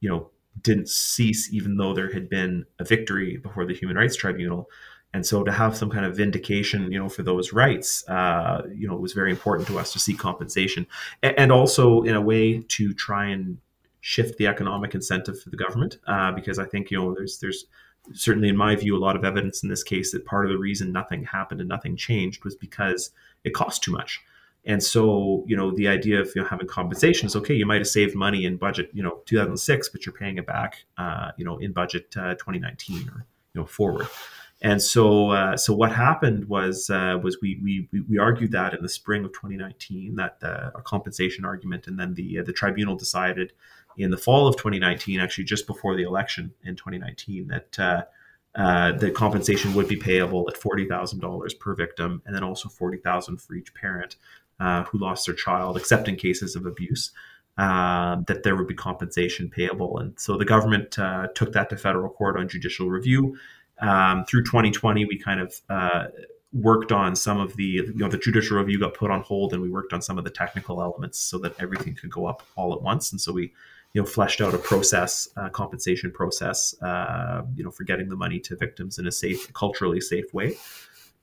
you 0.00 0.08
know, 0.08 0.30
didn't 0.60 0.88
cease 0.88 1.52
even 1.52 1.76
though 1.76 1.94
there 1.94 2.12
had 2.12 2.28
been 2.28 2.64
a 2.78 2.84
victory 2.84 3.36
before 3.36 3.66
the 3.66 3.74
Human 3.74 3.96
Rights 3.96 4.16
Tribunal. 4.16 4.68
And 5.12 5.24
so 5.24 5.44
to 5.44 5.52
have 5.52 5.76
some 5.76 5.90
kind 5.90 6.04
of 6.04 6.16
vindication, 6.16 6.90
you 6.90 6.98
know, 6.98 7.08
for 7.08 7.22
those 7.22 7.52
rights, 7.52 8.06
uh, 8.08 8.62
you 8.74 8.88
know, 8.88 8.96
was 8.96 9.12
very 9.12 9.30
important 9.30 9.68
to 9.68 9.78
us 9.78 9.92
to 9.92 10.00
seek 10.00 10.18
compensation, 10.18 10.88
and 11.22 11.52
also 11.52 12.02
in 12.02 12.16
a 12.16 12.20
way 12.20 12.64
to 12.68 12.92
try 12.94 13.26
and 13.26 13.58
shift 14.00 14.38
the 14.38 14.48
economic 14.48 14.92
incentive 14.92 15.40
for 15.40 15.50
the 15.50 15.56
government, 15.56 15.98
uh, 16.08 16.32
because 16.32 16.58
I 16.58 16.64
think 16.64 16.90
you 16.90 16.98
know 16.98 17.14
there's 17.14 17.38
there's 17.38 17.66
certainly 18.12 18.48
in 18.48 18.56
my 18.56 18.74
view 18.74 18.96
a 18.96 18.98
lot 18.98 19.16
of 19.16 19.24
evidence 19.24 19.62
in 19.62 19.68
this 19.68 19.82
case 19.82 20.12
that 20.12 20.26
part 20.26 20.46
of 20.46 20.52
the 20.52 20.58
reason 20.58 20.92
nothing 20.92 21.24
happened 21.24 21.60
and 21.60 21.68
nothing 21.68 21.96
changed 21.96 22.44
was 22.44 22.54
because 22.54 23.10
it 23.44 23.54
cost 23.54 23.82
too 23.82 23.92
much. 23.92 24.20
And 24.66 24.82
so, 24.82 25.44
you 25.46 25.56
know, 25.56 25.70
the 25.70 25.88
idea 25.88 26.20
of 26.20 26.32
you 26.34 26.42
know, 26.42 26.48
having 26.48 26.66
compensation 26.66 27.26
is 27.26 27.36
okay. 27.36 27.54
You 27.54 27.66
might 27.66 27.80
have 27.80 27.88
saved 27.88 28.14
money 28.14 28.46
in 28.46 28.56
budget, 28.56 28.90
you 28.94 29.02
know, 29.02 29.20
2006, 29.26 29.90
but 29.90 30.06
you're 30.06 30.14
paying 30.14 30.38
it 30.38 30.46
back, 30.46 30.84
uh, 30.96 31.32
you 31.36 31.44
know, 31.44 31.58
in 31.58 31.72
budget 31.72 32.14
uh, 32.16 32.34
2019 32.34 33.08
or 33.08 33.26
you 33.54 33.60
know 33.60 33.66
forward. 33.66 34.06
And 34.62 34.80
so, 34.80 35.30
uh, 35.30 35.58
so 35.58 35.74
what 35.74 35.92
happened 35.92 36.46
was 36.46 36.88
uh, 36.88 37.18
was 37.22 37.38
we, 37.42 37.60
we 37.62 38.02
we 38.08 38.18
argued 38.18 38.52
that 38.52 38.72
in 38.72 38.82
the 38.82 38.88
spring 38.88 39.24
of 39.24 39.32
2019 39.32 40.16
that 40.16 40.38
uh, 40.42 40.70
a 40.74 40.80
compensation 40.80 41.44
argument, 41.44 41.86
and 41.86 41.98
then 41.98 42.14
the 42.14 42.38
uh, 42.38 42.42
the 42.42 42.52
tribunal 42.52 42.96
decided 42.96 43.52
in 43.98 44.10
the 44.10 44.16
fall 44.16 44.48
of 44.48 44.56
2019, 44.56 45.20
actually 45.20 45.44
just 45.44 45.66
before 45.66 45.94
the 45.96 46.02
election 46.02 46.52
in 46.64 46.74
2019, 46.76 47.48
that 47.48 47.78
uh, 47.78 48.02
uh, 48.54 48.92
the 48.92 49.10
compensation 49.10 49.74
would 49.74 49.88
be 49.88 49.96
payable 49.96 50.48
at 50.48 50.56
forty 50.56 50.86
thousand 50.86 51.20
dollars 51.20 51.52
per 51.52 51.74
victim, 51.74 52.22
and 52.24 52.34
then 52.34 52.42
also 52.42 52.68
forty 52.68 52.98
thousand 52.98 53.42
for 53.42 53.54
each 53.54 53.74
parent 53.74 54.16
who 54.58 54.98
lost 54.98 55.26
their 55.26 55.34
child, 55.34 55.76
except 55.76 56.08
in 56.08 56.16
cases 56.16 56.56
of 56.56 56.66
abuse. 56.66 57.10
that 57.56 58.40
there 58.42 58.56
would 58.56 58.66
be 58.66 58.74
compensation 58.74 59.48
payable, 59.48 59.98
and 59.98 60.18
so 60.18 60.36
the 60.36 60.44
government 60.44 60.92
took 61.34 61.52
that 61.52 61.70
to 61.70 61.76
federal 61.76 62.10
court 62.10 62.38
on 62.38 62.48
judicial 62.48 62.90
review 62.90 63.36
um, 63.80 64.24
through 64.24 64.44
2020, 64.44 65.04
we 65.04 65.18
kind 65.18 65.40
of 65.40 65.60
uh, 65.68 66.06
worked 66.52 66.92
on 66.92 67.16
some 67.16 67.40
of 67.40 67.56
the, 67.56 67.64
you 67.64 67.94
know, 67.94 68.08
the 68.08 68.18
judicial 68.18 68.58
review 68.58 68.78
got 68.78 68.94
put 68.94 69.10
on 69.10 69.22
hold, 69.22 69.52
and 69.52 69.62
we 69.62 69.70
worked 69.70 69.92
on 69.92 70.00
some 70.00 70.18
of 70.18 70.24
the 70.24 70.30
technical 70.30 70.80
elements 70.80 71.18
so 71.18 71.38
that 71.38 71.54
everything 71.58 71.94
could 71.94 72.10
go 72.10 72.26
up 72.26 72.42
all 72.56 72.72
at 72.72 72.82
once. 72.82 73.10
And 73.10 73.20
so 73.20 73.32
we, 73.32 73.52
you 73.92 74.02
know, 74.02 74.06
fleshed 74.06 74.40
out 74.40 74.54
a 74.54 74.58
process, 74.58 75.28
uh, 75.36 75.48
compensation 75.48 76.10
process, 76.12 76.74
uh, 76.82 77.42
you 77.56 77.64
know, 77.64 77.70
for 77.70 77.84
getting 77.84 78.08
the 78.08 78.16
money 78.16 78.40
to 78.40 78.56
victims 78.56 78.98
in 78.98 79.06
a 79.06 79.12
safe, 79.12 79.52
culturally 79.52 80.00
safe 80.00 80.32
way. 80.32 80.56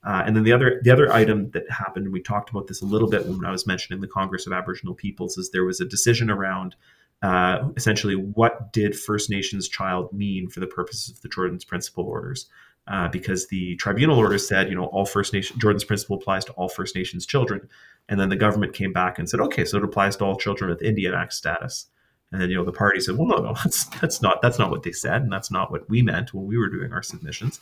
Uh, 0.04 0.24
and 0.26 0.36
then 0.36 0.44
the 0.44 0.52
other 0.52 0.82
the 0.84 0.90
other 0.90 1.12
item 1.14 1.52
that 1.52 1.70
happened, 1.70 2.06
and 2.06 2.14
we 2.14 2.22
talked 2.22 2.50
about 2.50 2.68
this 2.68 2.82
a 2.82 2.86
little 2.86 3.10
bit 3.10 3.26
when 3.28 3.46
I 3.46 3.52
was 3.52 3.68
mentioning 3.68 4.02
the 4.02 4.08
Congress 4.08 4.48
of 4.48 4.54
Aboriginal 4.54 4.96
Peoples, 4.96 5.38
is 5.38 5.52
there 5.52 5.66
was 5.66 5.80
a 5.80 5.86
decision 5.86 6.30
around 6.32 6.76
uh, 7.22 7.70
essentially 7.78 8.16
what 8.16 8.74
did 8.74 8.98
First 8.98 9.30
Nations 9.30 9.70
child 9.70 10.12
mean 10.12 10.50
for 10.50 10.60
the 10.60 10.68
purposes 10.68 11.10
of 11.10 11.22
the 11.22 11.30
Jordan's 11.30 11.66
Principle 11.66 12.06
orders. 12.06 12.48
Uh, 12.88 13.08
because 13.08 13.48
the 13.48 13.76
tribunal 13.76 14.18
order 14.18 14.40
said, 14.40 14.68
you 14.68 14.76
know, 14.76 14.86
all 14.86 15.06
First 15.06 15.34
Nation 15.34 15.58
Jordan's 15.60 15.84
principle 15.84 16.18
applies 16.18 16.44
to 16.44 16.52
all 16.54 16.68
First 16.68 16.96
Nations 16.96 17.28
children, 17.28 17.70
and 18.10 18.20
then 18.20 18.30
the 18.30 18.36
government 18.36 18.74
came 18.74 18.92
back 18.92 19.20
and 19.20 19.30
said, 19.30 19.40
okay, 19.40 19.64
so 19.64 19.78
it 19.78 19.84
applies 19.84 20.16
to 20.18 20.26
all 20.26 20.36
children 20.36 20.72
with 20.72 20.82
Indian 20.82 21.14
Act 21.14 21.34
status. 21.34 21.86
And 22.32 22.42
then 22.42 22.50
you 22.50 22.56
know 22.56 22.64
the 22.64 22.72
party 22.72 23.00
said, 23.00 23.18
well, 23.18 23.28
no, 23.28 23.38
no, 23.38 23.54
that's 23.64 23.86
that's 23.86 24.22
not 24.22 24.42
that's 24.42 24.60
not 24.60 24.72
what 24.72 24.84
they 24.84 24.92
said, 24.92 25.22
and 25.22 25.32
that's 25.32 25.52
not 25.52 25.72
what 25.72 25.90
we 25.90 26.02
meant 26.02 26.34
when 26.34 26.46
we 26.46 26.58
were 26.58 26.70
doing 26.70 26.94
our 26.94 27.04
submissions. 27.04 27.60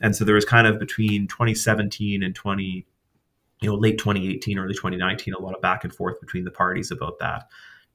And 0.00 0.16
so 0.16 0.24
there 0.24 0.34
was 0.34 0.44
kind 0.44 0.66
of 0.66 0.78
between 0.78 1.28
2017 1.28 2.22
and 2.22 2.34
20, 2.34 2.86
you 3.60 3.68
know, 3.68 3.76
late 3.76 3.98
2018, 3.98 4.58
early 4.58 4.74
2019, 4.74 5.34
a 5.34 5.38
lot 5.38 5.54
of 5.54 5.60
back 5.60 5.84
and 5.84 5.94
forth 5.94 6.20
between 6.20 6.44
the 6.44 6.50
parties 6.50 6.90
about 6.90 7.18
that. 7.20 7.48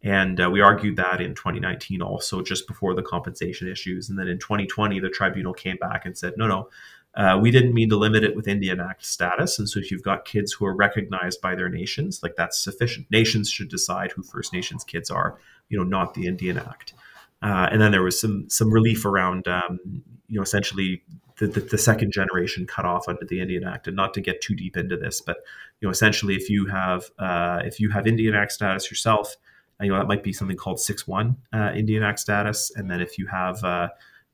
And 0.03 0.39
uh, 0.39 0.49
we 0.49 0.61
argued 0.61 0.95
that 0.97 1.21
in 1.21 1.33
2019 1.33 2.01
also, 2.01 2.41
just 2.41 2.67
before 2.67 2.93
the 2.93 3.01
compensation 3.01 3.67
issues. 3.67 4.09
And 4.09 4.17
then 4.17 4.27
in 4.27 4.37
2020, 4.37 4.99
the 4.99 5.09
tribunal 5.09 5.53
came 5.53 5.77
back 5.77 6.05
and 6.05 6.17
said, 6.17 6.33
no, 6.37 6.47
no, 6.47 6.69
uh, 7.17 7.35
we 7.41 7.49
didn't 7.49 7.73
mean 7.73 7.89
to 7.89 7.97
limit 7.97 8.23
it 8.23 8.35
with 8.35 8.47
Indian 8.47 8.79
Act 8.79 9.03
status. 9.03 9.57
And 9.57 9.67
so 9.67 9.79
if 9.79 9.89
you've 9.89 10.03
got 10.03 10.23
kids 10.23 10.53
who 10.53 10.67
are 10.67 10.75
recognized 10.75 11.41
by 11.41 11.55
their 11.55 11.67
nations, 11.67 12.21
like 12.21 12.35
that's 12.35 12.59
sufficient. 12.59 13.07
Nations 13.09 13.49
should 13.49 13.69
decide 13.69 14.11
who 14.11 14.21
First 14.21 14.53
Nations 14.53 14.83
kids 14.83 15.09
are, 15.09 15.39
you 15.67 15.77
know, 15.77 15.83
not 15.83 16.13
the 16.13 16.27
Indian 16.27 16.59
Act. 16.59 16.93
Uh, 17.41 17.69
and 17.71 17.81
then 17.81 17.91
there 17.91 18.03
was 18.03 18.19
some 18.21 18.47
some 18.49 18.71
relief 18.71 19.03
around, 19.03 19.47
um, 19.47 19.79
you 20.27 20.35
know, 20.35 20.43
essentially 20.43 21.01
the, 21.39 21.47
the, 21.47 21.59
the, 21.59 21.77
second 21.77 22.11
generation 22.11 22.65
cut 22.65 22.85
off 22.85 23.07
under 23.07 23.25
the 23.25 23.39
Indian 23.39 23.63
Act. 23.63 23.87
And 23.87 23.95
not 23.95 24.13
to 24.13 24.21
get 24.21 24.41
too 24.41 24.55
deep 24.55 24.77
into 24.77 24.95
this, 24.95 25.19
but 25.19 25.37
you 25.81 25.87
know, 25.87 25.91
essentially, 25.91 26.35
if 26.35 26.51
you 26.51 26.67
have 26.67 27.09
uh, 27.17 27.61
if 27.65 27.79
you 27.79 27.89
have 27.89 28.05
Indian 28.05 28.35
Act 28.35 28.51
status 28.51 28.91
yourself, 28.91 29.37
you 29.81 29.89
know 29.89 29.97
that 29.97 30.07
might 30.07 30.23
be 30.23 30.33
something 30.33 30.57
called 30.57 30.79
six 30.79 31.07
one 31.07 31.37
uh, 31.51 31.71
Indian 31.75 32.03
Act 32.03 32.19
status, 32.19 32.71
and 32.75 32.89
then 32.91 33.01
if 33.01 33.17
you 33.17 33.25
have 33.27 33.63
uh, 33.63 33.89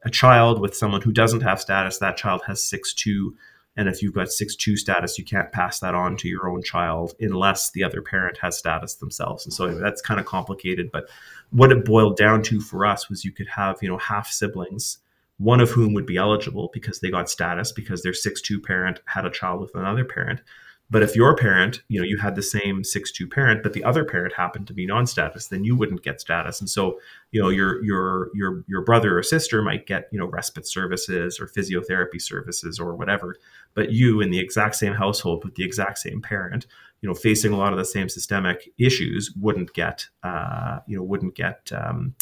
a 0.06 0.10
child 0.10 0.60
with 0.60 0.76
someone 0.76 1.02
who 1.02 1.12
doesn't 1.12 1.42
have 1.42 1.62
status, 1.62 1.98
that 2.00 2.18
child 2.18 2.42
has 2.48 2.62
six 2.62 2.94
two, 2.94 3.36
and 3.76 3.88
if 3.90 4.02
you've 4.02 4.14
got 4.14 4.30
six 4.30 4.56
two 4.56 4.78
status, 4.78 5.18
you 5.18 5.26
can't 5.26 5.52
pass 5.52 5.80
that 5.80 5.96
on 5.96 6.18
to 6.18 6.28
your 6.28 6.50
own 6.50 6.62
child 6.62 7.14
unless 7.20 7.72
the 7.72 7.84
other 7.84 8.02
parent 8.02 8.38
has 8.38 8.58
status 8.58 8.96
themselves. 8.96 9.46
And 9.46 9.54
so 9.54 9.74
that's 9.74 10.02
kind 10.02 10.20
of 10.20 10.26
complicated, 10.26 10.92
but 10.92 11.10
what 11.52 11.72
it 11.72 11.86
boiled 11.86 12.18
down 12.18 12.42
to 12.44 12.60
for 12.60 12.86
us 12.86 13.10
was 13.10 13.24
you 13.24 13.32
could 13.32 13.48
have 13.48 13.78
you 13.82 13.88
know 13.90 13.98
half 13.98 14.28
siblings 14.28 14.98
one 15.38 15.60
of 15.60 15.72
whom 15.72 15.94
would 15.94 16.06
be 16.06 16.18
eligible 16.18 16.70
because 16.74 17.00
they 17.00 17.10
got 17.10 17.30
status 17.30 17.72
because 17.72 18.04
their 18.04 18.14
six 18.14 18.42
two 18.42 18.60
parent 18.62 19.02
had 19.06 19.26
a 19.26 19.32
child 19.32 19.62
with 19.62 19.74
another 19.76 20.06
parent 20.06 20.42
but 20.90 21.02
if 21.02 21.16
your 21.16 21.36
parent, 21.36 21.82
you 21.88 22.00
know, 22.00 22.06
you 22.06 22.18
had 22.18 22.36
the 22.36 22.44
same 22.44 22.84
six 22.84 23.12
two 23.12 23.28
parent, 23.28 23.64
but 23.64 23.74
the 23.74 23.84
other 23.84 24.06
parent 24.06 24.34
happened 24.34 24.68
to 24.68 24.74
be 24.74 24.86
non-status, 24.86 25.48
then 25.48 25.64
you 25.64 25.76
wouldn't 25.76 26.04
get 26.04 26.22
status. 26.22 26.60
And 26.60 26.70
so, 26.70 27.00
you 27.32 27.42
know, 27.42 27.50
your 27.50 27.84
your 27.84 28.30
your 28.36 28.64
your 28.68 28.82
brother 28.82 29.18
or 29.18 29.24
sister 29.24 29.62
might 29.62 29.88
get, 29.88 30.08
you 30.12 30.20
know, 30.20 30.28
respite 30.28 30.68
services 30.68 31.40
or 31.40 31.48
physiotherapy 31.48 32.22
services 32.22 32.80
or 32.80 32.96
whatever. 32.96 33.38
But 33.74 33.92
you 33.92 34.22
in 34.22 34.30
the 34.30 34.40
exact 34.40 34.76
same 34.76 34.94
household 34.94 35.44
with 35.44 35.56
the 35.56 35.64
exact 35.64 35.98
same 35.98 36.22
parent, 36.22 36.68
you 37.02 37.10
know, 37.10 37.16
facing 37.16 37.54
a 37.54 37.58
lot 37.58 37.74
of 37.74 37.80
the 37.80 37.86
same 37.86 38.08
systemic 38.08 38.70
issues, 38.78 39.34
wouldn't 39.40 39.74
get, 39.74 40.08
uh, 40.22 40.80
you 40.86 40.96
know, 40.96 41.04
wouldn't 41.04 41.36
get 41.36 41.72
um, 41.74 42.14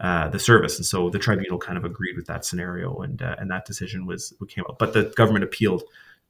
uh, 0.00 0.28
the 0.28 0.38
service. 0.38 0.76
And 0.76 0.86
so 0.86 1.10
the 1.10 1.18
tribunal 1.18 1.58
kind 1.58 1.76
of 1.76 1.84
agreed 1.84 2.16
with 2.16 2.26
that 2.26 2.44
scenario, 2.44 2.96
and 2.98 3.20
uh, 3.20 3.36
and 3.38 3.50
that 3.50 3.66
decision 3.66 4.06
was 4.06 4.32
came 4.48 4.64
out. 4.68 4.78
But 4.78 4.92
the 4.92 5.12
government 5.16 5.44
appealed 5.44 5.82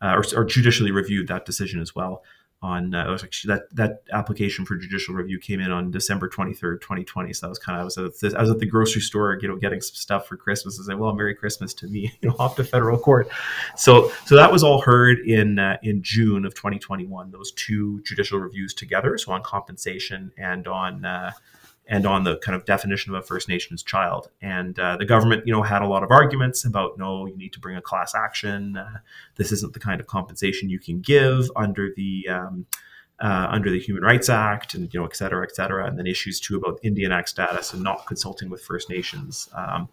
uh, 0.05 0.15
or, 0.17 0.25
or, 0.37 0.45
judicially 0.45 0.91
reviewed 0.91 1.29
that 1.29 1.47
decision 1.47 1.81
as 1.81 1.95
well. 1.95 2.23
On 2.63 2.95
uh, 2.95 3.19
actually 3.23 3.55
that 3.55 3.75
that 3.75 4.05
application 4.11 4.65
for 4.65 4.75
judicial 4.77 5.15
review 5.15 5.39
came 5.39 5.61
in 5.61 5.71
on 5.71 5.91
December 5.91 6.29
twenty 6.29 6.55
third, 6.55 6.81
twenty 6.81 7.05
twenty. 7.05 7.35
So 7.35 7.45
that 7.45 7.51
was 7.51 7.59
kind 7.59 7.77
of 7.77 7.83
I 7.83 7.85
was 7.85 7.99
at 7.99 8.19
the, 8.21 8.39
I 8.39 8.41
was 8.41 8.51
at 8.51 8.59
the 8.59 8.65
grocery 8.65 9.03
store, 9.03 9.39
you 9.41 9.49
know, 9.49 9.57
getting 9.57 9.83
some 9.83 9.97
stuff 9.97 10.27
for 10.27 10.39
Christmas. 10.39 10.81
I 10.81 10.87
said, 10.87 10.99
"Well, 10.99 11.15
Merry 11.15 11.35
Christmas 11.35 11.75
to 11.75 11.87
me," 11.87 12.17
you 12.23 12.31
know, 12.31 12.37
off 12.39 12.57
to 12.57 12.65
federal 12.65 12.99
court. 12.99 13.29
So 13.77 14.11
so 14.25 14.37
that 14.37 14.51
was 14.51 14.63
all 14.63 14.81
heard 14.81 15.19
in 15.19 15.59
uh, 15.59 15.77
in 15.83 16.03
June 16.03 16.47
of 16.47 16.55
twenty 16.55 16.79
twenty 16.79 17.05
one. 17.05 17.33
Those 17.33 17.53
two 17.53 18.01
judicial 18.03 18.39
reviews 18.39 18.73
together, 18.73 19.19
so 19.19 19.33
on 19.33 19.43
compensation 19.43 20.33
and 20.39 20.67
on 20.67 21.05
uh, 21.05 21.33
and 21.87 22.07
on 22.07 22.25
the 22.25 22.39
kind 22.39 22.57
of 22.57 22.65
definition 22.65 23.15
of 23.15 23.23
a 23.23 23.27
First 23.27 23.49
Nations 23.49 23.83
child. 23.83 24.31
And 24.41 24.79
uh, 24.79 24.97
the 24.97 25.05
government, 25.05 25.47
you 25.47 25.53
know, 25.53 25.63
had 25.63 25.83
a 25.83 25.87
lot 25.87 26.03
of 26.03 26.11
arguments 26.11 26.65
about 26.65 26.99
no, 26.99 27.27
you 27.27 27.37
need 27.37 27.53
to 27.53 27.61
bring 27.61 27.77
a 27.77 27.83
class 27.83 28.15
action. 28.15 28.77
Uh, 28.77 28.99
this 29.37 29.53
isn't 29.53 29.75
the 29.75 29.81
kind 29.81 30.01
of 30.01 30.07
compensation 30.07 30.71
you 30.71 30.79
can 30.79 31.01
give 31.01 31.51
under 31.57 31.91
the 31.95 32.27
um, 32.29 32.67
uh, 33.21 33.47
under 33.51 33.71
the 33.71 33.79
Human 33.79 34.03
Rights 34.03 34.29
Act, 34.29 34.75
and 34.75 34.93
you 34.93 35.01
know, 35.01 35.07
et 35.07 35.15
cetera, 35.15 35.45
et 35.45 35.55
cetera. 35.55 35.87
And 35.87 35.99
then 35.99 36.07
issues 36.07 36.41
too 36.41 36.57
about 36.57 36.81
Indian 36.83 37.13
Act 37.13 37.29
status 37.29 37.73
and 37.73 37.83
not 37.83 38.07
consulting 38.07 38.51
with 38.51 38.63
First 38.63 38.89
Nations. 38.89 39.49
Um, 39.55 39.89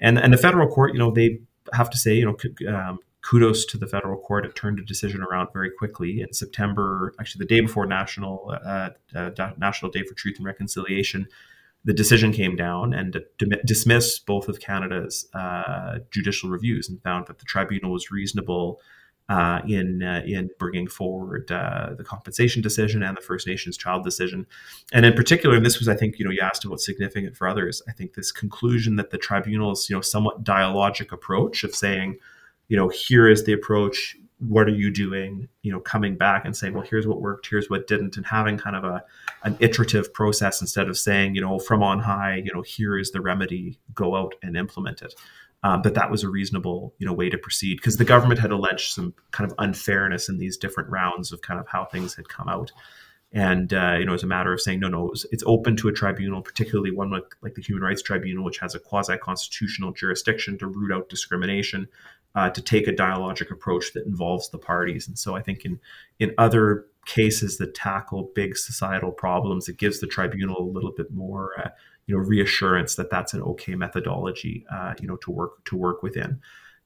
and 0.00 0.18
and 0.18 0.32
the 0.32 0.38
federal 0.38 0.68
court, 0.68 0.92
you 0.92 0.98
know, 0.98 1.10
they 1.10 1.40
have 1.72 1.90
to 1.90 1.98
say, 1.98 2.14
you 2.14 2.24
know, 2.24 2.74
um, 2.74 2.98
kudos 3.28 3.64
to 3.66 3.76
the 3.78 3.86
federal 3.86 4.18
court. 4.18 4.46
It 4.46 4.54
turned 4.54 4.78
a 4.78 4.84
decision 4.84 5.20
around 5.20 5.48
very 5.52 5.70
quickly 5.70 6.20
in 6.20 6.32
September, 6.32 7.12
actually 7.18 7.40
the 7.40 7.54
day 7.54 7.60
before 7.60 7.86
National 7.86 8.54
uh, 8.64 8.90
uh, 9.14 9.30
National 9.58 9.90
Day 9.90 10.04
for 10.04 10.14
Truth 10.14 10.36
and 10.36 10.46
Reconciliation. 10.46 11.26
The 11.84 11.92
decision 11.92 12.32
came 12.32 12.56
down 12.56 12.92
and 12.92 13.22
dismissed 13.64 14.26
both 14.26 14.48
of 14.48 14.60
Canada's 14.60 15.28
uh, 15.34 15.98
judicial 16.10 16.50
reviews 16.50 16.88
and 16.88 17.00
found 17.02 17.26
that 17.28 17.38
the 17.38 17.44
tribunal 17.44 17.92
was 17.92 18.10
reasonable 18.10 18.80
uh, 19.28 19.60
in 19.66 20.02
uh, 20.02 20.22
in 20.24 20.50
bringing 20.58 20.86
forward 20.86 21.50
uh, 21.50 21.94
the 21.96 22.04
compensation 22.04 22.62
decision 22.62 23.02
and 23.02 23.16
the 23.16 23.20
First 23.20 23.46
Nations 23.46 23.76
child 23.76 24.04
decision, 24.04 24.46
and 24.92 25.04
in 25.04 25.14
particular, 25.14 25.56
and 25.56 25.66
this 25.66 25.80
was, 25.80 25.88
I 25.88 25.96
think, 25.96 26.18
you 26.18 26.24
know, 26.24 26.30
you 26.30 26.40
asked 26.40 26.64
about 26.64 26.80
significant 26.80 27.36
for 27.36 27.48
others. 27.48 27.82
I 27.88 27.92
think 27.92 28.14
this 28.14 28.30
conclusion 28.30 28.94
that 28.96 29.10
the 29.10 29.18
tribunal's, 29.18 29.90
you 29.90 29.96
know, 29.96 30.00
somewhat 30.00 30.44
dialogic 30.44 31.10
approach 31.10 31.64
of 31.64 31.74
saying, 31.74 32.18
you 32.68 32.76
know, 32.76 32.88
here 32.88 33.28
is 33.28 33.44
the 33.44 33.52
approach. 33.52 34.16
what 34.38 34.66
are 34.66 34.70
you 34.70 34.90
doing? 34.90 35.48
You 35.62 35.72
know 35.72 35.80
coming 35.80 36.16
back 36.16 36.44
and 36.44 36.56
saying 36.56 36.74
well 36.74 36.84
here's 36.84 37.06
what 37.06 37.20
worked 37.20 37.48
here's 37.48 37.70
what 37.70 37.86
didn't 37.86 38.16
and 38.16 38.26
having 38.26 38.58
kind 38.58 38.76
of 38.76 38.84
a 38.84 39.02
an 39.42 39.56
iterative 39.60 40.12
process 40.12 40.60
instead 40.60 40.88
of 40.88 40.98
saying 40.98 41.34
you 41.34 41.40
know 41.40 41.58
from 41.58 41.82
on 41.82 42.00
high 42.00 42.36
you 42.44 42.52
know 42.52 42.62
here 42.62 42.98
is 42.98 43.10
the 43.12 43.20
remedy 43.20 43.78
go 43.94 44.14
out 44.14 44.34
and 44.42 44.56
implement 44.56 45.02
it. 45.02 45.14
Um, 45.62 45.82
that 45.82 45.94
that 45.94 46.10
was 46.10 46.22
a 46.22 46.28
reasonable 46.28 46.94
you 46.98 47.06
know 47.06 47.14
way 47.14 47.30
to 47.30 47.38
proceed 47.38 47.76
because 47.78 47.96
the 47.96 48.04
government 48.04 48.40
had 48.40 48.52
alleged 48.52 48.92
some 48.92 49.14
kind 49.30 49.50
of 49.50 49.56
unfairness 49.58 50.28
in 50.28 50.38
these 50.38 50.56
different 50.56 50.90
rounds 50.90 51.32
of 51.32 51.40
kind 51.40 51.58
of 51.58 51.66
how 51.68 51.84
things 51.86 52.14
had 52.14 52.28
come 52.28 52.48
out. 52.48 52.72
And 53.32 53.72
uh, 53.74 53.96
you 53.98 54.04
know, 54.04 54.14
it's 54.14 54.22
a 54.22 54.28
matter 54.28 54.52
of 54.52 54.60
saying 54.60 54.80
no, 54.80 54.88
no, 54.88 55.10
it's, 55.10 55.26
it's 55.32 55.42
open 55.46 55.76
to 55.78 55.88
a 55.88 55.92
tribunal, 55.92 56.42
particularly 56.42 56.92
one 56.92 57.10
like, 57.10 57.34
like 57.42 57.54
the 57.54 57.62
Human 57.62 57.82
Rights 57.82 58.02
Tribunal, 58.02 58.44
which 58.44 58.58
has 58.58 58.74
a 58.74 58.78
quasi-constitutional 58.78 59.92
jurisdiction 59.92 60.56
to 60.58 60.68
root 60.68 60.92
out 60.92 61.08
discrimination, 61.08 61.88
uh, 62.36 62.50
to 62.50 62.62
take 62.62 62.86
a 62.86 62.92
dialogic 62.92 63.50
approach 63.50 63.92
that 63.94 64.06
involves 64.06 64.50
the 64.50 64.58
parties. 64.58 65.08
And 65.08 65.18
so, 65.18 65.34
I 65.34 65.42
think 65.42 65.64
in 65.64 65.80
in 66.20 66.32
other 66.38 66.86
cases 67.06 67.58
that 67.58 67.74
tackle 67.74 68.30
big 68.34 68.56
societal 68.56 69.12
problems, 69.12 69.68
it 69.68 69.78
gives 69.78 70.00
the 70.00 70.06
tribunal 70.06 70.60
a 70.60 70.70
little 70.70 70.92
bit 70.92 71.10
more, 71.12 71.52
uh, 71.58 71.70
you 72.06 72.14
know, 72.14 72.20
reassurance 72.20 72.96
that 72.96 73.10
that's 73.10 73.32
an 73.32 73.42
okay 73.42 73.74
methodology, 73.74 74.66
uh, 74.70 74.94
you 75.00 75.08
know, 75.08 75.16
to 75.16 75.30
work 75.30 75.64
to 75.64 75.76
work 75.76 76.02
within. 76.02 76.40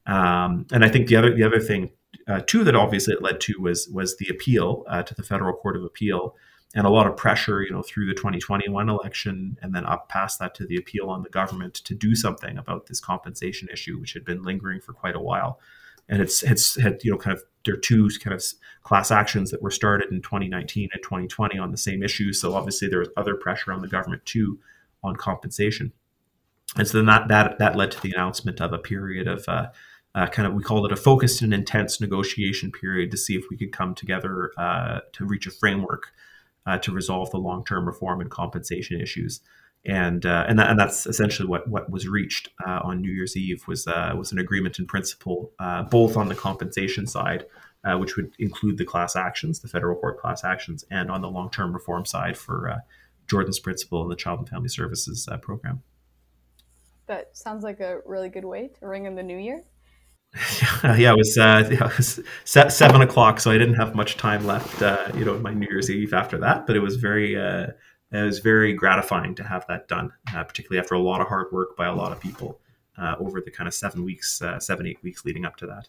Um, 0.06 0.66
and 0.72 0.84
I 0.84 0.88
think 0.88 1.08
the 1.08 1.16
other 1.16 1.34
the 1.34 1.44
other 1.44 1.60
thing 1.60 1.90
uh, 2.28 2.40
too 2.46 2.64
that 2.64 2.76
obviously 2.76 3.14
it 3.14 3.22
led 3.22 3.40
to 3.42 3.60
was 3.60 3.88
was 3.88 4.16
the 4.16 4.28
appeal 4.28 4.84
uh, 4.88 5.02
to 5.02 5.14
the 5.14 5.22
federal 5.22 5.54
court 5.54 5.76
of 5.76 5.84
appeal 5.84 6.36
and 6.74 6.86
a 6.86 6.90
lot 6.90 7.06
of 7.06 7.16
pressure 7.16 7.62
you 7.62 7.70
know 7.70 7.82
through 7.82 8.06
the 8.06 8.14
2021 8.14 8.88
election 8.88 9.58
and 9.62 9.74
then 9.74 9.84
up 9.84 10.08
past 10.08 10.38
that 10.38 10.54
to 10.54 10.66
the 10.66 10.76
appeal 10.76 11.08
on 11.08 11.22
the 11.22 11.28
government 11.28 11.74
to 11.74 11.94
do 11.94 12.14
something 12.14 12.58
about 12.58 12.86
this 12.86 13.00
compensation 13.00 13.68
issue 13.72 13.98
which 13.98 14.12
had 14.12 14.24
been 14.24 14.42
lingering 14.42 14.80
for 14.80 14.92
quite 14.92 15.16
a 15.16 15.20
while. 15.20 15.58
And 16.08 16.20
it's 16.20 16.42
it's 16.42 16.80
had 16.80 17.02
you 17.04 17.12
know 17.12 17.18
kind 17.18 17.36
of 17.36 17.44
there 17.64 17.74
are 17.74 17.78
two 17.78 18.08
kind 18.22 18.34
of 18.34 18.42
class 18.82 19.10
actions 19.10 19.50
that 19.50 19.62
were 19.62 19.70
started 19.70 20.10
in 20.10 20.22
2019 20.22 20.88
and 20.92 21.02
2020 21.02 21.58
on 21.58 21.70
the 21.70 21.76
same 21.76 22.02
issue. 22.02 22.32
So 22.32 22.54
obviously 22.54 22.88
there 22.88 23.00
was 23.00 23.10
other 23.16 23.34
pressure 23.34 23.72
on 23.72 23.82
the 23.82 23.88
government 23.88 24.24
too 24.24 24.58
on 25.02 25.16
compensation. 25.16 25.92
And 26.76 26.86
so 26.86 26.98
then 26.98 27.06
that 27.06 27.28
that 27.28 27.58
that 27.58 27.76
led 27.76 27.90
to 27.92 28.00
the 28.00 28.12
announcement 28.12 28.60
of 28.60 28.72
a 28.72 28.78
period 28.78 29.28
of 29.28 29.44
uh, 29.48 29.68
uh, 30.14 30.26
kind 30.26 30.46
of 30.48 30.54
we 30.54 30.62
called 30.62 30.86
it 30.86 30.92
a 30.92 30.96
focused 30.96 31.42
and 31.42 31.54
intense 31.54 32.00
negotiation 32.00 32.72
period 32.72 33.10
to 33.10 33.16
see 33.16 33.36
if 33.36 33.44
we 33.50 33.56
could 33.56 33.72
come 33.72 33.94
together 33.94 34.52
uh, 34.56 35.00
to 35.12 35.24
reach 35.24 35.46
a 35.46 35.50
framework 35.50 36.12
uh, 36.66 36.78
to 36.78 36.92
resolve 36.92 37.30
the 37.30 37.38
long-term 37.38 37.86
reform 37.86 38.20
and 38.20 38.30
compensation 38.30 39.00
issues 39.00 39.40
and 39.86 40.26
uh, 40.26 40.44
and, 40.46 40.58
that, 40.58 40.68
and 40.68 40.78
that's 40.78 41.06
essentially 41.06 41.48
what 41.48 41.66
what 41.68 41.90
was 41.90 42.06
reached 42.06 42.50
uh, 42.66 42.80
on 42.82 43.00
New 43.00 43.10
Year's 43.10 43.36
Eve 43.36 43.66
was 43.66 43.86
uh, 43.86 44.12
was 44.16 44.30
an 44.32 44.38
agreement 44.38 44.78
in 44.78 44.86
principle 44.86 45.52
both 45.90 46.16
on 46.16 46.28
the 46.28 46.34
compensation 46.34 47.06
side 47.06 47.46
which 47.96 48.16
would 48.16 48.32
include 48.38 48.76
the 48.76 48.84
class 48.84 49.16
actions 49.16 49.60
the 49.60 49.68
federal 49.68 49.98
court 49.98 50.18
class 50.18 50.44
actions 50.44 50.84
and 50.90 51.10
on 51.10 51.22
the 51.22 51.28
long-term 51.28 51.72
reform 51.72 52.04
side 52.04 52.36
for 52.36 52.82
Jordan's 53.26 53.60
principle 53.60 54.02
and 54.02 54.10
the 54.10 54.16
Child 54.16 54.40
and 54.40 54.48
Family 54.48 54.68
Services 54.68 55.28
program. 55.40 55.82
That 57.06 57.36
sounds 57.36 57.64
like 57.64 57.80
a 57.80 58.00
really 58.04 58.28
good 58.28 58.44
way 58.44 58.70
to 58.78 58.86
ring 58.86 59.06
in 59.06 59.14
the 59.14 59.22
new 59.22 59.38
year. 59.38 59.64
yeah, 60.84 61.12
it 61.12 61.16
was, 61.16 61.36
uh, 61.36 61.68
yeah, 61.70 61.88
it 61.88 61.96
was 61.96 62.20
seven 62.44 63.02
o'clock, 63.02 63.40
so 63.40 63.50
I 63.50 63.58
didn't 63.58 63.74
have 63.74 63.94
much 63.94 64.16
time 64.16 64.46
left. 64.46 64.80
Uh, 64.80 65.10
you 65.14 65.24
know, 65.24 65.38
my 65.38 65.52
New 65.52 65.66
Year's 65.68 65.90
Eve 65.90 66.14
after 66.14 66.38
that, 66.38 66.66
but 66.66 66.76
it 66.76 66.80
was 66.80 66.96
very, 66.96 67.36
uh, 67.36 67.68
it 68.12 68.22
was 68.22 68.38
very 68.38 68.72
gratifying 68.72 69.34
to 69.36 69.44
have 69.44 69.66
that 69.68 69.88
done, 69.88 70.12
uh, 70.34 70.44
particularly 70.44 70.80
after 70.80 70.94
a 70.94 71.00
lot 71.00 71.20
of 71.20 71.28
hard 71.28 71.48
work 71.52 71.76
by 71.76 71.86
a 71.86 71.94
lot 71.94 72.12
of 72.12 72.20
people 72.20 72.60
uh, 72.96 73.16
over 73.18 73.40
the 73.40 73.50
kind 73.50 73.66
of 73.66 73.74
seven 73.74 74.04
weeks, 74.04 74.40
uh, 74.42 74.58
seven 74.60 74.86
eight 74.86 75.02
weeks 75.02 75.24
leading 75.24 75.44
up 75.44 75.56
to 75.56 75.66
that. 75.66 75.88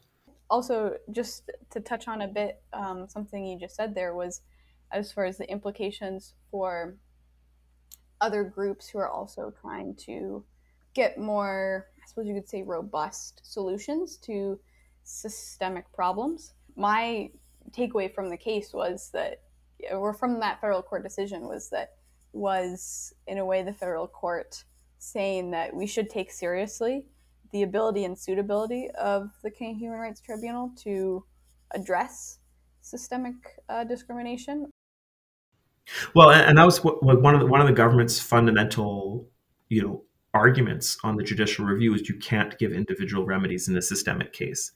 Also, 0.50 0.96
just 1.12 1.50
to 1.70 1.80
touch 1.80 2.08
on 2.08 2.22
a 2.22 2.28
bit, 2.28 2.62
um, 2.74 3.08
something 3.08 3.46
you 3.46 3.60
just 3.60 3.76
said 3.76 3.96
there 3.96 4.16
was, 4.16 4.42
as 4.92 5.12
far 5.12 5.26
as 5.26 5.38
the 5.38 5.50
implications 5.50 6.34
for 6.50 6.96
other 8.20 8.44
groups 8.44 8.90
who 8.90 9.00
are 9.00 9.10
also 9.10 9.54
trying 9.62 9.96
to 9.96 10.44
get 10.94 11.18
more 11.18 11.88
suppose 12.08 12.28
you 12.28 12.34
could 12.34 12.50
say 12.50 12.64
robust 12.64 13.42
solutions 13.44 14.18
to 14.18 14.60
systemic 15.04 15.92
problems. 15.94 16.54
My 16.76 17.30
takeaway 17.72 18.14
from 18.14 18.30
the 18.30 18.38
case 18.38 18.74
was 18.74 19.10
that, 19.14 19.42
or 19.92 20.14
from 20.14 20.40
that 20.40 20.62
federal 20.62 20.82
court 20.82 21.04
decision, 21.04 21.48
was 21.48 21.70
that 21.70 21.94
was 22.34 23.14
in 23.28 23.38
a 23.38 23.46
way 23.46 23.62
the 23.62 23.74
federal 23.74 24.08
court 24.08 24.64
saying 25.00 25.52
that 25.52 25.74
we 25.74 25.88
should 25.88 26.10
take 26.10 26.32
seriously 26.32 27.06
the 27.52 27.64
ability 27.64 28.06
and 28.06 28.18
suitability 28.18 28.90
of 28.92 29.30
the 29.44 29.52
Canadian 29.52 29.80
Human 29.80 30.00
Rights 30.00 30.22
Tribunal 30.22 30.72
to 30.84 31.26
address 31.72 32.40
systemic 32.82 33.36
uh, 33.70 33.84
discrimination. 33.84 34.70
Well, 36.16 36.32
and 36.32 36.58
that 36.58 36.66
was 36.66 36.84
one 36.84 37.34
of 37.34 37.42
the, 37.42 37.48
one 37.48 37.60
of 37.60 37.68
the 37.68 37.74
government's 37.74 38.20
fundamental, 38.20 39.28
you 39.70 39.82
know, 39.82 40.04
arguments 40.34 40.98
on 41.04 41.16
the 41.18 41.24
judicial 41.24 41.66
review 41.66 41.94
is 41.94 42.08
you 42.08 42.16
can't 42.16 42.58
give 42.58 42.72
individual 42.72 43.26
remedies 43.26 43.68
in 43.68 43.78
a 43.78 43.82
systemic 43.82 44.34
case. 44.34 44.72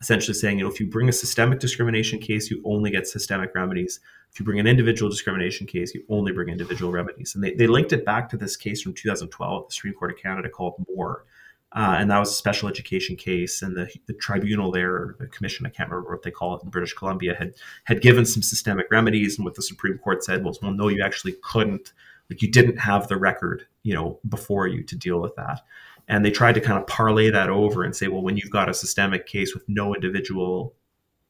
Essentially 0.00 0.34
saying, 0.34 0.58
you 0.58 0.64
know, 0.64 0.70
if 0.70 0.80
you 0.80 0.86
bring 0.86 1.08
a 1.08 1.12
systemic 1.12 1.60
discrimination 1.60 2.18
case, 2.18 2.50
you 2.50 2.60
only 2.64 2.90
get 2.90 3.06
systemic 3.06 3.54
remedies. 3.54 4.00
If 4.32 4.40
you 4.40 4.44
bring 4.44 4.58
an 4.58 4.66
individual 4.66 5.10
discrimination 5.10 5.66
case, 5.66 5.94
you 5.94 6.02
only 6.08 6.32
bring 6.32 6.48
individual 6.48 6.90
remedies. 6.90 7.34
And 7.34 7.44
they, 7.44 7.54
they 7.54 7.66
linked 7.66 7.92
it 7.92 8.04
back 8.04 8.28
to 8.30 8.36
this 8.36 8.56
case 8.56 8.82
from 8.82 8.94
2012, 8.94 9.62
at 9.62 9.68
the 9.68 9.74
Supreme 9.74 9.94
Court 9.94 10.12
of 10.12 10.18
Canada 10.18 10.48
called 10.48 10.74
Moore. 10.88 11.24
Uh, 11.72 11.96
and 11.98 12.10
that 12.10 12.18
was 12.18 12.30
a 12.30 12.34
special 12.34 12.68
education 12.68 13.16
case, 13.16 13.60
and 13.60 13.76
the, 13.76 13.92
the 14.06 14.12
tribunal 14.14 14.70
there, 14.70 15.16
the 15.18 15.26
commission, 15.26 15.66
I 15.66 15.70
can't 15.70 15.90
remember 15.90 16.12
what 16.12 16.22
they 16.22 16.30
call 16.30 16.54
it 16.54 16.62
in 16.62 16.70
British 16.70 16.94
Columbia, 16.94 17.34
had 17.34 17.54
had 17.82 18.00
given 18.00 18.24
some 18.24 18.44
systemic 18.44 18.86
remedies, 18.92 19.36
and 19.36 19.44
what 19.44 19.56
the 19.56 19.62
Supreme 19.62 19.98
Court 19.98 20.22
said 20.22 20.44
was, 20.44 20.62
well, 20.62 20.70
no, 20.70 20.86
you 20.86 21.02
actually 21.02 21.34
couldn't 21.42 21.92
like 22.30 22.42
you 22.42 22.50
didn't 22.50 22.78
have 22.78 23.08
the 23.08 23.16
record 23.16 23.66
you 23.84 23.94
know 23.94 24.18
before 24.28 24.66
you 24.66 24.82
to 24.82 24.96
deal 24.96 25.20
with 25.20 25.36
that. 25.36 25.60
And 26.08 26.22
they 26.24 26.30
tried 26.30 26.54
to 26.56 26.60
kind 26.60 26.78
of 26.78 26.86
parlay 26.86 27.30
that 27.30 27.48
over 27.48 27.84
and 27.84 27.94
say 27.94 28.08
well 28.08 28.22
when 28.22 28.36
you've 28.36 28.50
got 28.50 28.68
a 28.68 28.74
systemic 28.74 29.26
case 29.26 29.54
with 29.54 29.62
no 29.68 29.94
individual 29.94 30.74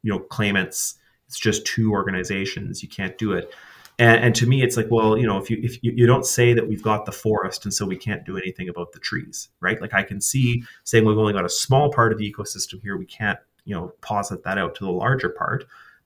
you 0.03 0.11
know 0.11 0.19
claimants 0.19 0.95
it's 1.27 1.39
just 1.39 1.67
two 1.67 1.93
organizations 1.93 2.83
you 2.83 2.89
can't 2.89 3.19
do 3.19 3.33
it. 3.33 3.53
And, 3.97 4.25
and, 4.25 4.35
to 4.35 4.47
me 4.47 4.63
it's 4.63 4.77
like 4.77 4.91
well 4.91 5.17
you 5.17 5.27
know 5.27 5.39
if 5.39 5.51
you 5.51 5.59
if 5.63 5.83
you, 5.85 5.93
you 5.95 6.07
don't 6.07 6.27
say 6.27 6.55
that 6.55 6.67
we've 6.69 6.83
got 6.83 7.07
the 7.07 7.13
forest 7.13 7.65
and 7.65 7.73
so 7.73 7.87
we 7.87 7.97
can't 7.97 8.25
do 8.25 8.37
anything 8.37 8.69
about 8.69 8.93
the 8.93 8.99
trees 8.99 9.51
right? 9.61 9.81
Like 9.81 9.95
i 9.95 10.03
can 10.03 10.21
see 10.21 10.65
saying 10.85 11.05
we've 11.05 11.19
only 11.19 11.33
got 11.33 11.45
a 11.45 11.51
small 11.51 11.93
part 11.93 12.13
of 12.13 12.19
the 12.19 12.33
ecosystem 12.33 12.81
here 12.83 12.97
we 12.97 13.07
can't 13.07 13.39
you 13.65 13.75
know 13.75 13.93
posit 14.01 14.43
that 14.45 14.59
out 14.59 14.75
to 14.77 14.85
the 14.85 14.91
larger 14.91 15.29
part 15.29 15.65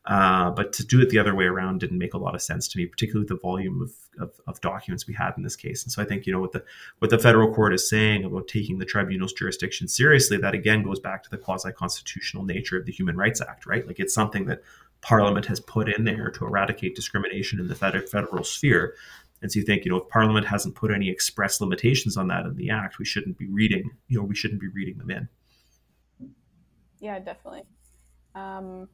uh, 0.09 0.51
but 0.51 0.73
to 0.73 0.85
do 0.85 1.03
it 1.03 1.11
the 1.11 1.19
other 1.19 1.35
way 1.35 1.45
around 1.45 1.81
didn't 1.81 1.99
make 1.99 2.15
a 2.15 2.19
lot 2.19 2.35
of 2.35 2.41
sense 2.41 2.67
to 2.67 2.79
me, 2.79 2.87
particularly 2.87 3.27
the 3.27 3.37
volume 3.37 3.83
of, 3.83 3.93
of, 4.19 4.41
of, 4.47 4.59
documents 4.63 5.07
we 5.07 5.13
had 5.13 5.35
in 5.37 5.43
this 5.43 5.55
case. 5.55 5.83
And 5.83 5.93
so 5.93 6.01
I 6.01 6.07
think, 6.07 6.27
you 6.27 6.33
know, 6.33 6.41
what 6.41 6.53
the 6.53 6.65
what 6.99 7.11
the 7.11 7.19
federal 7.19 7.53
court 7.55 7.75
is 7.75 7.87
saying 7.87 8.25
about 8.25 8.49
taking 8.49 8.79
the 8.79 8.87
tribunal's 8.87 9.35
jurisdiction 9.35 9.87
seriously, 9.87 10.39
that 10.39 10.55
again 10.55 10.83
goes 10.83 10.99
back 10.99 11.23
to 11.25 11.31
the 11.31 11.37
quasi-constitutional 11.37 12.43
nature 12.45 12.79
of 12.79 12.87
the 12.87 12.93
Human 12.93 13.19
Rights 13.19 13.43
Act, 13.43 13.67
right? 13.67 13.87
Like 13.87 14.01
it's 14.01 14.15
something 14.15 14.47
that 14.47 14.63
Parliament 15.03 15.45
has 15.45 15.61
put 15.61 15.91
in 15.91 16.05
there 16.05 16.31
to 16.31 16.47
eradicate 16.47 16.97
discrimination 16.97 17.61
in 17.61 17.69
the 17.69 17.75
federal 17.75 18.45
sphere. 18.45 18.95
And 19.43 19.53
so 19.53 19.61
you 19.61 19.67
think, 19.67 19.85
you 19.85 19.91
know, 19.91 19.99
if 19.99 20.09
Parliament 20.09 20.47
hasn't 20.47 20.75
put 20.75 20.91
any 20.91 21.11
express 21.11 21.61
limitations 21.61 22.17
on 22.17 22.29
that 22.29 22.47
in 22.47 22.57
the 22.57 22.71
Act, 22.71 22.99
we 22.99 23.05
shouldn't 23.05 23.37
be 23.37 23.47
reading, 23.47 23.91
you 24.09 24.19
know, 24.19 24.25
we 24.25 24.35
shouldn't 24.35 24.61
be 24.61 24.69
reading 24.69 24.97
them 24.97 25.11
in. 25.11 25.29
Yeah, 26.99 27.19
definitely. 27.19 27.65
Um, 28.35 28.89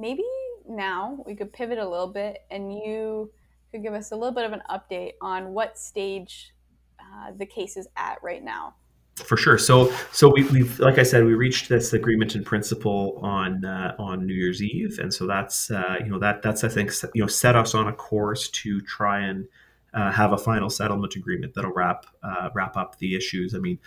maybe 0.00 0.24
now 0.68 1.22
we 1.26 1.34
could 1.34 1.52
pivot 1.52 1.78
a 1.78 1.88
little 1.88 2.08
bit 2.08 2.38
and 2.50 2.72
you 2.72 3.30
could 3.70 3.82
give 3.82 3.92
us 3.92 4.12
a 4.12 4.16
little 4.16 4.34
bit 4.34 4.44
of 4.44 4.52
an 4.52 4.62
update 4.70 5.12
on 5.20 5.52
what 5.52 5.78
stage 5.78 6.52
uh, 6.98 7.32
the 7.36 7.46
case 7.46 7.76
is 7.76 7.86
at 7.96 8.18
right 8.22 8.42
now. 8.42 8.74
For 9.16 9.36
sure. 9.36 9.58
So, 9.58 9.92
so 10.12 10.30
we, 10.30 10.44
have 10.44 10.78
like 10.78 10.98
I 10.98 11.02
said, 11.02 11.24
we 11.24 11.34
reached 11.34 11.68
this 11.68 11.92
agreement 11.92 12.34
in 12.34 12.42
principle 12.42 13.20
on 13.22 13.64
uh, 13.66 13.94
on 13.98 14.26
New 14.26 14.32
Year's 14.32 14.62
Eve, 14.62 14.98
and 14.98 15.12
so 15.12 15.26
that's 15.26 15.70
uh, 15.70 15.96
you 16.00 16.10
know 16.10 16.18
that 16.20 16.40
that's 16.40 16.64
I 16.64 16.68
think 16.68 16.90
you 17.14 17.20
know 17.20 17.26
set 17.26 17.54
us 17.54 17.74
on 17.74 17.86
a 17.86 17.92
course 17.92 18.48
to 18.48 18.80
try 18.80 19.20
and 19.20 19.46
uh, 19.92 20.10
have 20.10 20.32
a 20.32 20.38
final 20.38 20.70
settlement 20.70 21.16
agreement 21.16 21.52
that'll 21.54 21.72
wrap 21.72 22.06
uh, 22.22 22.48
wrap 22.54 22.78
up 22.78 22.96
the 22.98 23.14
issues. 23.14 23.54
I 23.54 23.58
mean, 23.58 23.78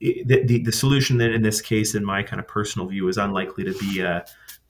the, 0.00 0.42
the, 0.44 0.62
the 0.64 0.72
solution 0.72 1.18
in 1.20 1.42
this 1.42 1.62
case, 1.62 1.94
in 1.94 2.04
my 2.04 2.22
kind 2.22 2.38
of 2.38 2.46
personal 2.46 2.88
view, 2.88 3.08
is 3.08 3.16
unlikely 3.16 3.64
to 3.64 3.72
be 3.78 4.00
a 4.00 4.24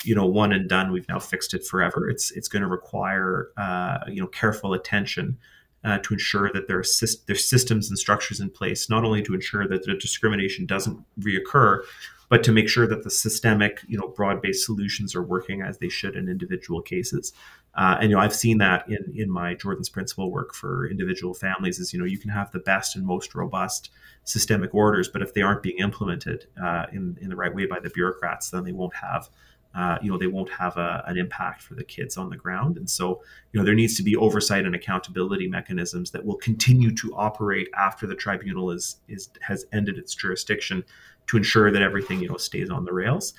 you 0.07 0.15
know 0.15 0.27
one 0.27 0.53
and 0.53 0.69
done. 0.69 0.93
We've 0.93 1.09
now 1.09 1.19
fixed 1.19 1.55
it 1.55 1.67
forever. 1.67 2.09
It's 2.09 2.31
it's 2.33 2.49
going 2.49 2.63
to 2.63 2.69
require 2.69 3.49
uh, 3.57 3.99
you 4.09 4.21
know 4.21 4.29
careful 4.29 4.73
attention 4.73 5.39
uh, 5.85 5.99
to 5.99 6.15
ensure 6.15 6.51
that 6.53 6.69
there 6.69 6.79
are 6.79 6.85
there's 7.27 7.45
systems 7.45 7.89
and 7.89 7.99
structures 7.99 8.41
in 8.41 8.51
place, 8.51 8.91
not 8.91 9.05
only 9.05 9.23
to 9.23 9.35
ensure 9.35 9.67
that 9.69 9.85
the 9.85 9.95
discrimination 9.95 10.67
doesn't 10.67 10.99
reoccur, 11.21 11.83
but 12.29 12.43
to 12.45 12.53
make 12.53 12.69
sure 12.69 12.87
that 12.87 13.05
the 13.05 13.11
systemic, 13.11 13.81
you 13.87 13.97
know, 13.99 14.09
broad-based 14.09 14.65
solutions 14.65 15.15
are 15.15 15.23
working 15.23 15.63
as 15.63 15.79
they 15.79 15.89
should 15.89 16.17
in 16.17 16.29
individual 16.29 16.83
cases. 16.83 17.33
Uh, 17.77 17.99
and 18.01 18.11
you 18.11 18.17
know, 18.17 18.23
I've 18.23 18.35
seen 18.35 18.59
that 18.59 18.89
in 18.89 19.13
in 19.15 19.31
my 19.31 19.55
Jordan's 19.55 19.89
principle 19.89 20.31
work 20.31 20.55
for 20.55 20.89
individual 20.89 21.35
families. 21.35 21.79
Is 21.79 21.93
you 21.93 21.99
know, 21.99 22.07
you 22.07 22.19
can 22.19 22.31
have 22.31 22.51
the 22.51 22.59
best 22.59 22.97
and 22.97 23.07
most 23.07 23.35
robust 23.35 23.91
systemic 24.25 24.75
orders, 24.75 25.09
but 25.09 25.23
if 25.23 25.35
they 25.35 25.43
aren't 25.43 25.63
being 25.63 25.79
implemented 25.79 26.47
uh, 26.61 26.87
in 26.93 27.17
in 27.21 27.29
the 27.29 27.37
right 27.37 27.55
way 27.55 27.67
by 27.67 27.79
the 27.79 27.91
bureaucrats, 27.91 28.51
then 28.51 28.65
they 28.65 28.73
won't 28.73 28.95
have. 28.95 29.29
Uh, 29.77 29.99
you 30.01 30.11
know 30.11 30.17
they 30.17 30.27
won't 30.27 30.49
have 30.49 30.77
a, 30.79 31.05
an 31.07 31.19
impact 31.19 31.61
for 31.61 31.75
the 31.75 31.85
kids 31.85 32.17
on 32.17 32.31
the 32.31 32.37
ground. 32.37 32.79
And 32.79 32.89
so 32.89 33.23
you 33.53 33.61
know 33.61 33.65
there 33.65 33.75
needs 33.75 33.95
to 33.99 34.03
be 34.03 34.17
oversight 34.17 34.65
and 34.65 34.75
accountability 34.75 35.49
mechanisms 35.49 36.11
that 36.13 36.25
will 36.25 36.37
continue 36.37 36.95
to 36.95 37.15
operate 37.15 37.69
after 37.77 38.07
the 38.07 38.15
tribunal 38.15 38.71
is 38.71 38.97
is 39.07 39.29
has 39.43 39.67
ended 39.73 39.99
its 39.99 40.15
jurisdiction 40.15 40.83
to 41.27 41.37
ensure 41.37 41.71
that 41.71 41.83
everything 41.83 42.21
you 42.21 42.29
know 42.29 42.39
stays 42.39 42.71
on 42.71 42.87
the 42.87 42.93
rails. 42.93 43.35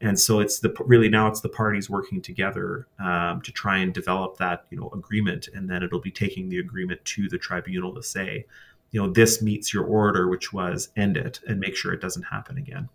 And 0.00 0.18
so 0.18 0.40
it's 0.40 0.58
the 0.60 0.74
really 0.80 1.10
now 1.10 1.28
it's 1.28 1.42
the 1.42 1.50
parties 1.50 1.90
working 1.90 2.22
together 2.22 2.88
um, 2.98 3.40
to 3.42 3.52
try 3.52 3.76
and 3.78 3.92
develop 3.92 4.38
that 4.38 4.64
you 4.70 4.80
know 4.80 4.90
agreement. 4.94 5.48
And 5.54 5.68
then 5.68 5.82
it'll 5.82 6.00
be 6.00 6.10
taking 6.10 6.48
the 6.48 6.58
agreement 6.58 7.04
to 7.04 7.28
the 7.28 7.38
tribunal 7.38 7.94
to 7.94 8.02
say 8.02 8.46
you 8.92 9.00
know 9.00 9.10
this 9.10 9.42
meets 9.42 9.74
your 9.74 9.84
order 9.84 10.28
which 10.28 10.52
was 10.52 10.90
end 10.96 11.16
it 11.16 11.40
and 11.48 11.58
make 11.58 11.76
sure 11.76 11.92
it 11.92 12.00
doesn't 12.00 12.22
happen 12.22 12.56
again 12.56 12.88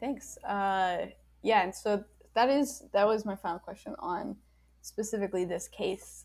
thanks 0.00 0.38
uh, 0.44 1.06
yeah 1.42 1.62
and 1.62 1.74
so 1.74 2.02
that 2.34 2.48
is 2.48 2.84
that 2.92 3.06
was 3.06 3.24
my 3.24 3.36
final 3.36 3.58
question 3.58 3.94
on 3.98 4.36
specifically 4.82 5.44
this 5.44 5.68
case 5.68 6.24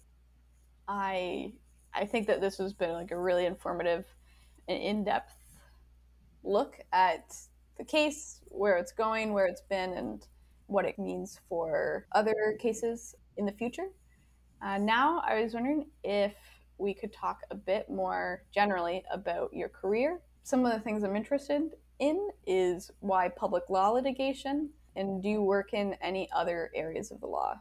i 0.88 1.51
i 1.93 2.05
think 2.05 2.26
that 2.28 2.39
this 2.39 2.57
has 2.57 2.73
been 2.73 2.91
like 2.93 3.11
a 3.11 3.19
really 3.19 3.45
informative 3.45 4.05
and 4.67 4.82
in-depth 4.82 5.36
look 6.45 6.80
at 6.93 7.36
the 7.78 7.84
case, 7.84 8.41
where 8.45 8.78
it's 8.78 8.91
going, 8.91 9.34
where 9.34 9.47
it's 9.47 9.63
been, 9.69 9.93
and 9.93 10.28
what 10.67 10.86
it 10.86 10.97
means 10.97 11.39
for 11.49 12.07
other 12.13 12.57
cases 12.59 13.15
in 13.38 13.45
the 13.45 13.51
future. 13.51 13.88
Uh, 14.61 14.78
now, 14.78 15.21
I 15.26 15.41
was 15.41 15.53
wondering 15.53 15.88
if 16.03 16.34
we 16.78 16.93
could 16.93 17.13
talk 17.13 17.41
a 17.51 17.55
bit 17.55 17.89
more 17.89 18.43
generally 18.53 19.03
about 19.11 19.53
your 19.53 19.69
career. 19.69 20.21
Some 20.43 20.65
of 20.65 20.71
the 20.71 20.80
things 20.80 21.03
I'm 21.03 21.15
interested 21.15 21.71
in 21.99 22.29
is 22.45 22.91
why 22.99 23.29
public 23.29 23.69
law 23.69 23.89
litigation, 23.89 24.69
and 24.95 25.21
do 25.21 25.29
you 25.29 25.41
work 25.41 25.73
in 25.73 25.95
any 26.01 26.29
other 26.35 26.71
areas 26.75 27.11
of 27.11 27.19
the 27.19 27.27
law? 27.27 27.59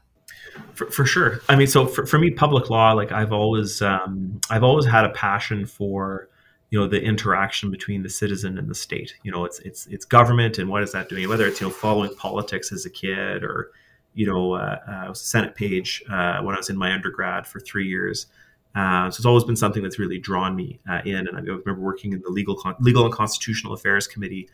For, 0.72 0.91
for 0.91 1.05
sure. 1.05 1.41
I 1.49 1.57
mean, 1.57 1.66
so 1.66 1.87
for, 1.87 2.07
for 2.07 2.18
me, 2.18 2.30
public 2.30 2.70
law, 2.70 2.93
like 2.93 3.12
I've 3.12 3.32
always, 3.32 3.82
um, 3.82 4.41
I've 4.51 4.64
always 4.64 4.87
had 4.87 5.05
a 5.05 5.11
passion 5.11 5.66
for 5.66 6.28
you 6.74 6.80
know 6.80 6.89
the 6.89 7.01
interaction 7.01 7.70
between 7.70 8.03
the 8.03 8.09
citizen 8.09 8.59
and 8.59 8.68
the 8.68 8.74
state 8.74 9.14
you 9.22 9.30
know 9.30 9.45
it's 9.45 9.61
it's 9.61 9.87
it's 9.87 10.05
government 10.05 10.59
and 10.59 10.68
what 10.68 10.82
is 10.82 10.91
that 10.91 11.09
doing 11.09 11.28
whether 11.28 11.47
it's 11.47 11.61
you 11.61 11.68
know 11.68 11.72
following 11.72 12.12
politics 12.16 12.72
as 12.72 12.85
a 12.85 12.91
kid 12.91 13.45
or 13.45 13.70
you 14.14 14.26
know 14.26 14.55
uh, 14.55 14.78
uh, 14.89 14.91
I 14.91 15.09
was 15.09 15.20
a 15.20 15.24
senate 15.24 15.55
page 15.55 16.03
uh, 16.11 16.41
when 16.41 16.57
i 16.57 16.59
was 16.59 16.70
in 16.70 16.76
my 16.76 16.93
undergrad 16.93 17.47
for 17.47 17.61
three 17.61 17.87
years 17.87 18.26
uh, 18.75 19.11
so 19.11 19.18
it's 19.18 19.27
always 19.27 19.45
been 19.45 19.57
something 19.57 19.83
that's 19.83 19.99
really 19.99 20.18
drawn 20.18 20.55
me 20.55 20.81
uh, 20.89 21.01
in 21.05 21.29
and 21.29 21.37
i 21.37 21.41
remember 21.41 21.75
working 21.75 22.12
in 22.12 22.20
the 22.22 22.31
legal 22.31 22.57
con- 22.57 22.77
legal 22.81 23.05
and 23.05 23.14
constitutional 23.14 23.72
affairs 23.72 24.07
committee 24.07 24.49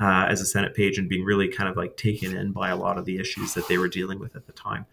uh, 0.00 0.26
as 0.28 0.40
a 0.40 0.46
senate 0.46 0.74
page 0.74 0.98
and 0.98 1.08
being 1.08 1.24
really 1.24 1.48
kind 1.48 1.68
of 1.68 1.76
like 1.76 1.96
taken 1.96 2.36
in 2.36 2.52
by 2.52 2.68
a 2.68 2.76
lot 2.76 2.98
of 2.98 3.04
the 3.04 3.18
issues 3.18 3.54
that 3.54 3.66
they 3.68 3.78
were 3.78 3.88
dealing 3.88 4.18
with 4.18 4.36
at 4.36 4.46
the 4.46 4.52
time 4.52 4.86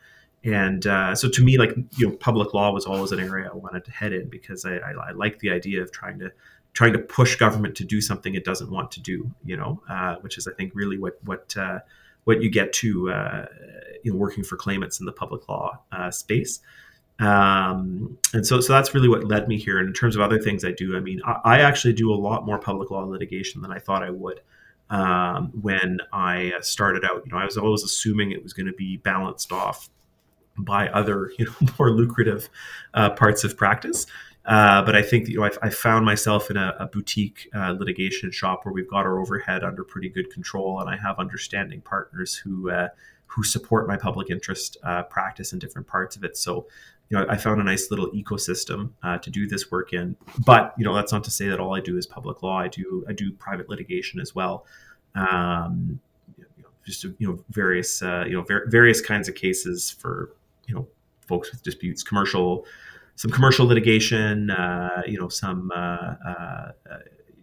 and 0.44 0.84
so 1.18 1.30
to 1.30 1.44
me 1.44 1.58
like 1.58 1.76
you 1.98 2.08
know 2.08 2.16
public 2.18 2.54
law 2.54 2.72
was 2.72 2.86
always 2.86 3.12
an 3.12 3.20
area 3.20 3.50
i 3.52 3.56
wanted 3.56 3.84
to 3.86 3.92
head 3.92 4.14
in 4.14 4.28
because 4.30 4.66
i, 4.66 4.76
I, 4.76 4.92
I 4.92 5.12
like 5.12 5.40
the 5.40 5.52
idea 5.52 5.82
of 5.82 5.92
trying 5.92 6.20
to 6.20 6.32
trying 6.74 6.94
to 6.94 7.00
push 7.00 7.36
government 7.36 7.76
to 7.76 7.86
do 7.86 8.02
something 8.02 8.36
it 8.36 8.44
doesn't 8.44 8.72
want 8.72 8.92
to 8.92 9.00
do, 9.00 9.32
you 9.46 9.56
know, 9.56 9.82
uh, 9.88 10.16
which 10.22 10.38
is 10.38 10.48
I 10.48 10.54
think 10.54 10.74
really 10.76 10.98
what 10.98 11.20
what 11.24 11.56
uh, 11.56 11.80
what 12.26 12.42
you 12.42 12.50
get 12.50 12.74
to 12.74 13.12
uh, 13.12 13.46
you 14.04 14.12
know 14.12 14.18
working 14.18 14.44
for 14.44 14.58
claimants 14.58 15.00
in 15.00 15.06
the 15.06 15.12
public 15.12 15.48
law 15.48 15.80
uh, 15.92 16.12
space. 16.12 16.60
Um, 17.20 18.18
and 18.34 18.46
so, 18.46 18.60
so 18.60 18.74
that's 18.74 18.94
really 18.94 19.08
what 19.08 19.24
led 19.24 19.48
me 19.48 19.58
here. 19.58 19.78
And 19.78 19.88
in 19.88 19.94
terms 19.94 20.16
of 20.16 20.22
other 20.22 20.40
things 20.40 20.66
I 20.66 20.72
do, 20.72 20.98
I 20.98 21.00
mean, 21.00 21.22
I, 21.26 21.40
I 21.44 21.60
actually 21.60 21.94
do 21.94 22.12
a 22.12 22.16
lot 22.16 22.46
more 22.46 22.60
public 22.60 22.92
law 22.92 23.04
litigation 23.04 23.62
than 23.62 23.72
I 23.72 23.80
thought 23.80 24.04
I 24.04 24.10
would 24.10 24.42
um, 24.90 25.52
when 25.62 26.00
I 26.12 26.54
started 26.62 27.06
out. 27.06 27.24
You 27.26 27.32
know, 27.32 27.38
I 27.38 27.46
was 27.46 27.58
always 27.58 27.84
assuming 27.84 28.32
it 28.32 28.44
was 28.44 28.54
going 28.54 28.68
to 28.68 28.74
be 28.74 28.98
balanced 28.98 29.52
off 29.52 29.90
by 30.58 30.90
other, 30.90 31.32
you 31.38 31.46
know, 31.46 31.70
more 31.80 31.92
lucrative 31.92 32.50
uh, 32.94 33.12
parts 33.12 33.44
of 33.44 33.58
practice. 33.58 34.06
Uh, 34.46 34.84
but 34.84 34.94
I 34.94 35.02
think 35.02 35.30
you 35.30 35.38
know 35.38 35.46
I, 35.46 35.52
I 35.62 35.70
found 35.70 36.06
myself 36.06 36.52
in 36.52 36.58
a, 36.58 36.76
a 36.78 36.88
boutique 36.88 37.50
uh, 37.56 37.76
litigation 37.80 38.30
shop 38.30 38.66
where 38.66 38.74
we've 38.74 38.90
got 38.90 39.06
our 39.06 39.20
overhead 39.20 39.64
under 39.64 39.86
pretty 39.86 40.10
good 40.10 40.30
control, 40.32 40.82
and 40.82 40.90
I 40.90 40.98
have 40.98 41.18
understanding 41.18 41.80
partners 41.80 42.36
who 42.36 42.70
uh, 42.70 42.90
who 43.28 43.44
support 43.44 43.88
my 43.88 43.96
public 43.96 44.30
interest 44.30 44.78
uh, 44.84 45.04
practice 45.04 45.54
in 45.54 45.60
different 45.60 45.88
parts 45.88 46.18
of 46.18 46.26
it. 46.26 46.36
So, 46.36 46.68
you 47.14 47.20
know, 47.20 47.26
I 47.30 47.38
found 47.38 47.62
a 47.62 47.64
nice 47.64 47.92
little 47.92 48.10
ecosystem 48.12 48.90
uh, 49.04 49.20
to 49.20 49.30
do 49.30 49.48
this 49.48 49.70
work 49.70 49.94
in. 49.94 50.16
But 50.46 50.74
you 50.78 50.84
know, 50.84 50.96
that's 50.96 51.12
not 51.12 51.24
to 51.26 51.32
say 51.32 51.48
that 51.48 51.60
all 51.60 51.76
I 51.76 51.80
do 51.80 51.96
is 51.96 52.08
public 52.08 52.42
law. 52.42 52.58
I 52.58 52.68
do 52.68 53.06
I 53.08 53.14
do 53.14 53.32
private 53.34 53.70
litigation 53.70 54.20
as 54.20 54.34
well. 54.34 54.66
Um, 55.14 56.00
you 56.38 56.46
know, 56.64 56.70
just 56.86 57.04
you 57.04 57.28
know 57.28 57.44
various 57.52 58.02
you 58.02 58.32
know 58.32 58.42
ver- 58.42 58.66
various 58.68 59.00
kinds 59.00 59.30
of 59.30 59.36
cases 59.36 59.92
for 59.92 60.32
you 60.66 60.74
know 60.74 60.88
folks 61.28 61.52
with 61.52 61.62
disputes, 61.62 62.02
commercial 62.02 62.66
some 63.16 63.30
commercial 63.30 63.68
litigation, 63.68 64.50
uh, 64.50 65.04
you 65.06 65.20
know, 65.20 65.30
some 65.30 65.72
uh, 65.72 66.16
uh, 66.28 66.72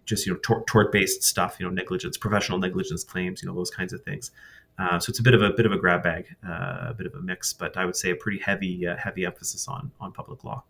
just 0.03 0.25
you 0.25 0.33
know 0.33 0.39
tort, 0.39 0.67
tort 0.67 0.91
based 0.91 1.23
stuff, 1.23 1.55
you 1.59 1.65
know, 1.65 1.71
negligence, 1.71 2.17
professional 2.17 2.59
negligence 2.59 3.05
claims, 3.05 3.41
you 3.41 3.47
know, 3.47 3.55
those 3.55 3.71
kinds 3.71 3.93
of 3.93 4.03
things. 4.03 4.31
Uh, 4.79 4.99
so 4.99 5.09
it's 5.09 5.19
a 5.19 5.23
bit 5.23 5.33
of 5.33 5.41
a 5.41 5.51
bit 5.51 5.65
of 5.65 5.71
a 5.71 5.77
grab 5.77 6.03
bag, 6.03 6.25
uh, 6.47 6.87
a 6.89 6.95
bit 6.97 7.05
of 7.05 7.13
a 7.15 7.21
mix, 7.21 7.53
but 7.53 7.77
I 7.77 7.85
would 7.85 7.95
say 7.95 8.11
a 8.11 8.15
pretty 8.15 8.39
heavy 8.39 8.87
uh, 8.87 8.95
heavy 8.97 9.25
emphasis 9.25 9.67
on 9.67 9.91
on 9.99 10.11
public 10.11 10.43
law. 10.43 10.63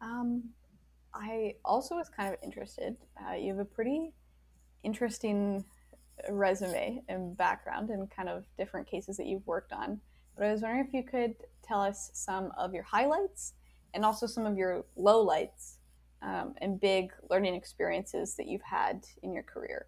Um, 0.00 0.44
I 1.14 1.54
also 1.64 1.96
was 1.96 2.08
kind 2.08 2.32
of 2.32 2.38
interested. 2.42 2.96
you 3.38 3.48
have 3.48 3.58
a 3.58 3.64
pretty 3.64 4.12
interesting 4.82 5.64
resume 6.30 7.02
and 7.08 7.36
background 7.36 7.90
and 7.90 8.10
kind 8.10 8.28
of 8.28 8.44
different 8.58 8.86
cases 8.86 9.16
that 9.16 9.26
you've 9.26 9.46
worked 9.46 9.72
on. 9.72 10.00
But 10.36 10.46
I 10.46 10.52
was 10.52 10.62
wondering 10.62 10.86
if 10.86 10.92
you 10.92 11.02
could 11.02 11.34
tell 11.62 11.80
us 11.80 12.10
some 12.12 12.52
of 12.58 12.74
your 12.74 12.82
highlights 12.82 13.54
and 13.94 14.04
also 14.04 14.26
some 14.26 14.46
of 14.46 14.56
your 14.56 14.84
lowlights 14.98 15.76
um, 16.22 16.54
and 16.58 16.80
big 16.80 17.12
learning 17.30 17.54
experiences 17.54 18.34
that 18.36 18.46
you've 18.46 18.62
had 18.62 19.06
in 19.22 19.32
your 19.32 19.42
career. 19.42 19.86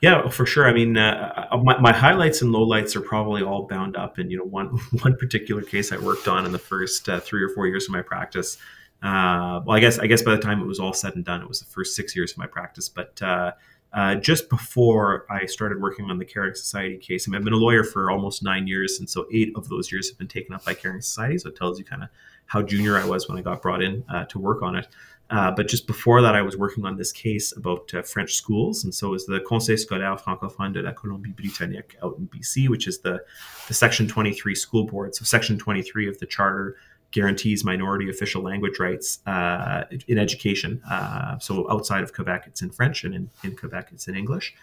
Yeah, 0.00 0.28
for 0.28 0.46
sure. 0.46 0.68
I 0.68 0.72
mean, 0.72 0.96
uh, 0.96 1.48
uh, 1.50 1.56
my, 1.56 1.78
my, 1.78 1.92
highlights 1.92 2.42
and 2.42 2.54
lowlights 2.54 2.94
are 2.96 3.00
probably 3.00 3.42
all 3.42 3.66
bound 3.66 3.96
up 3.96 4.18
in 4.18 4.30
you 4.30 4.36
know 4.36 4.44
one 4.44 4.66
one 5.02 5.16
particular 5.16 5.62
case 5.62 5.92
I 5.92 5.98
worked 5.98 6.28
on 6.28 6.44
in 6.46 6.52
the 6.52 6.58
first 6.58 7.08
uh, 7.08 7.20
three 7.20 7.42
or 7.42 7.48
four 7.48 7.66
years 7.66 7.84
of 7.86 7.90
my 7.90 8.02
practice. 8.02 8.56
Uh, 9.02 9.60
well, 9.64 9.76
I 9.76 9.80
guess 9.80 9.98
I 9.98 10.06
guess 10.06 10.22
by 10.22 10.32
the 10.32 10.42
time 10.42 10.60
it 10.60 10.66
was 10.66 10.80
all 10.80 10.92
said 10.92 11.14
and 11.14 11.24
done, 11.24 11.42
it 11.42 11.48
was 11.48 11.60
the 11.60 11.66
first 11.66 11.94
six 11.94 12.14
years 12.14 12.32
of 12.32 12.38
my 12.38 12.46
practice. 12.46 12.88
But 12.88 13.20
uh, 13.22 13.52
uh, 13.92 14.16
just 14.16 14.48
before 14.48 15.24
I 15.30 15.46
started 15.46 15.80
working 15.80 16.10
on 16.10 16.18
the 16.18 16.24
Caring 16.24 16.54
Society 16.54 16.96
case, 16.96 17.28
I 17.28 17.30
mean, 17.30 17.38
I've 17.38 17.44
been 17.44 17.52
a 17.52 17.58
lawyer 17.58 17.84
for 17.84 18.10
almost 18.10 18.42
nine 18.42 18.66
years, 18.66 18.98
and 18.98 19.08
so 19.08 19.26
eight 19.32 19.52
of 19.56 19.68
those 19.68 19.92
years 19.92 20.08
have 20.08 20.18
been 20.18 20.28
taken 20.28 20.54
up 20.54 20.64
by 20.64 20.74
Caring 20.74 21.00
Society. 21.00 21.38
So 21.38 21.50
it 21.50 21.56
tells 21.56 21.78
you 21.78 21.84
kind 21.84 22.02
of 22.02 22.08
how 22.46 22.60
junior 22.62 22.98
I 22.98 23.04
was 23.04 23.28
when 23.28 23.38
I 23.38 23.42
got 23.42 23.62
brought 23.62 23.82
in 23.82 24.04
to 24.28 24.38
work 24.38 24.62
on 24.62 24.74
it. 24.74 24.88
Uh, 25.30 25.50
but 25.50 25.68
just 25.68 25.86
before 25.86 26.20
that, 26.20 26.34
I 26.34 26.42
was 26.42 26.56
working 26.56 26.84
on 26.84 26.96
this 26.96 27.10
case 27.10 27.56
about 27.56 27.92
uh, 27.94 28.02
French 28.02 28.34
schools, 28.34 28.84
and 28.84 28.94
so 28.94 29.08
it 29.08 29.10
was 29.10 29.26
the 29.26 29.40
Conseil 29.40 29.76
scolaire 29.76 30.20
francophone 30.20 30.72
de 30.74 30.82
la 30.82 30.92
Colombie-Britannique 30.92 31.96
out 32.02 32.16
in 32.18 32.28
BC, 32.28 32.68
which 32.68 32.86
is 32.86 32.98
the 33.00 33.24
the 33.66 33.74
Section 33.74 34.06
23 34.06 34.54
school 34.54 34.84
board. 34.84 35.14
So 35.14 35.24
Section 35.24 35.58
23 35.58 36.08
of 36.08 36.18
the 36.18 36.26
charter 36.26 36.76
guarantees 37.10 37.64
minority 37.64 38.10
official 38.10 38.42
language 38.42 38.78
rights 38.78 39.20
uh, 39.26 39.84
in 40.08 40.18
education. 40.18 40.82
Uh, 40.90 41.38
so 41.38 41.70
outside 41.70 42.02
of 42.02 42.12
Quebec, 42.12 42.44
it's 42.46 42.60
in 42.60 42.70
French, 42.70 43.04
and 43.04 43.14
in, 43.14 43.30
in 43.44 43.56
Quebec, 43.56 43.90
it's 43.92 44.08
in 44.08 44.16
English. 44.16 44.54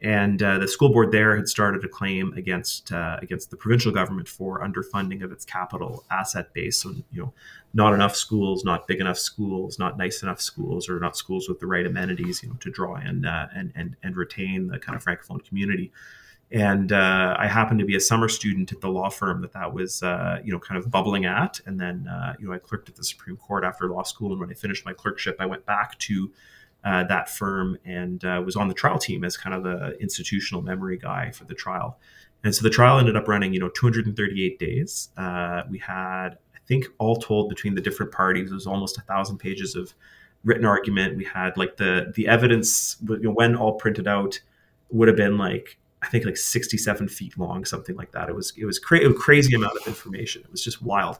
And 0.00 0.40
uh, 0.40 0.58
the 0.58 0.68
school 0.68 0.90
board 0.90 1.10
there 1.10 1.34
had 1.34 1.48
started 1.48 1.84
a 1.84 1.88
claim 1.88 2.32
against 2.34 2.92
uh, 2.92 3.18
against 3.20 3.50
the 3.50 3.56
provincial 3.56 3.90
government 3.90 4.28
for 4.28 4.60
underfunding 4.60 5.24
of 5.24 5.32
its 5.32 5.44
capital 5.44 6.04
asset 6.10 6.52
base. 6.52 6.78
So 6.78 6.90
you 7.12 7.22
know, 7.22 7.32
not 7.74 7.94
enough 7.94 8.14
schools, 8.14 8.64
not 8.64 8.86
big 8.86 9.00
enough 9.00 9.18
schools, 9.18 9.78
not 9.78 9.98
nice 9.98 10.22
enough 10.22 10.40
schools, 10.40 10.88
or 10.88 11.00
not 11.00 11.16
schools 11.16 11.48
with 11.48 11.58
the 11.58 11.66
right 11.66 11.84
amenities, 11.84 12.44
you 12.44 12.48
know, 12.48 12.54
to 12.60 12.70
draw 12.70 12.94
in 12.94 13.24
uh, 13.24 13.48
and 13.54 13.72
and 13.74 13.96
and 14.04 14.16
retain 14.16 14.68
the 14.68 14.78
kind 14.78 14.94
of 14.94 15.04
francophone 15.04 15.44
community 15.44 15.90
and 16.50 16.92
uh, 16.92 17.36
I 17.38 17.46
happened 17.46 17.80
to 17.80 17.84
be 17.84 17.96
a 17.96 18.00
summer 18.00 18.28
student 18.28 18.72
at 18.72 18.80
the 18.80 18.88
law 18.88 19.10
firm 19.10 19.42
that 19.42 19.52
that 19.52 19.72
was, 19.72 20.02
uh, 20.02 20.40
you 20.42 20.50
know, 20.50 20.58
kind 20.58 20.78
of 20.78 20.90
bubbling 20.90 21.26
at. 21.26 21.60
And 21.66 21.78
then, 21.78 22.08
uh, 22.08 22.34
you 22.38 22.46
know, 22.46 22.54
I 22.54 22.58
clerked 22.58 22.88
at 22.88 22.96
the 22.96 23.04
Supreme 23.04 23.36
Court 23.36 23.64
after 23.64 23.86
law 23.88 24.02
school, 24.02 24.30
and 24.30 24.40
when 24.40 24.50
I 24.50 24.54
finished 24.54 24.86
my 24.86 24.94
clerkship, 24.94 25.36
I 25.40 25.46
went 25.46 25.66
back 25.66 25.98
to 25.98 26.30
uh, 26.84 27.04
that 27.04 27.28
firm 27.28 27.78
and 27.84 28.24
uh, 28.24 28.42
was 28.44 28.56
on 28.56 28.68
the 28.68 28.74
trial 28.74 28.98
team 28.98 29.24
as 29.24 29.36
kind 29.36 29.54
of 29.54 29.62
the 29.62 29.96
institutional 30.00 30.62
memory 30.62 30.96
guy 30.96 31.30
for 31.30 31.44
the 31.44 31.54
trial. 31.54 31.98
And 32.44 32.54
so 32.54 32.62
the 32.62 32.70
trial 32.70 32.98
ended 32.98 33.16
up 33.16 33.26
running, 33.26 33.52
you 33.52 33.60
know, 33.60 33.68
238 33.68 34.58
days. 34.58 35.08
Uh, 35.16 35.62
we 35.68 35.78
had, 35.78 36.38
I 36.54 36.58
think, 36.66 36.86
all 36.98 37.16
told 37.16 37.48
between 37.48 37.74
the 37.74 37.80
different 37.80 38.12
parties, 38.12 38.50
it 38.50 38.54
was 38.54 38.66
almost 38.66 38.96
a 38.96 39.02
thousand 39.02 39.38
pages 39.38 39.74
of 39.74 39.92
written 40.44 40.64
argument. 40.64 41.16
We 41.16 41.24
had 41.24 41.56
like 41.56 41.76
the 41.76 42.12
the 42.14 42.28
evidence, 42.28 42.96
you 43.08 43.18
know, 43.20 43.32
when 43.32 43.56
all 43.56 43.74
printed 43.74 44.06
out, 44.06 44.40
would 44.90 45.08
have 45.08 45.16
been 45.16 45.36
like 45.36 45.78
I 46.02 46.06
think 46.08 46.24
like 46.24 46.36
67 46.36 47.08
feet 47.08 47.36
long, 47.38 47.64
something 47.64 47.96
like 47.96 48.12
that. 48.12 48.28
It 48.28 48.34
was 48.34 48.52
it 48.56 48.64
was, 48.64 48.78
cra- 48.78 49.04
a 49.04 49.12
crazy 49.12 49.54
amount 49.54 49.76
of 49.80 49.86
information. 49.86 50.42
It 50.42 50.50
was 50.50 50.62
just 50.62 50.80
wild. 50.80 51.18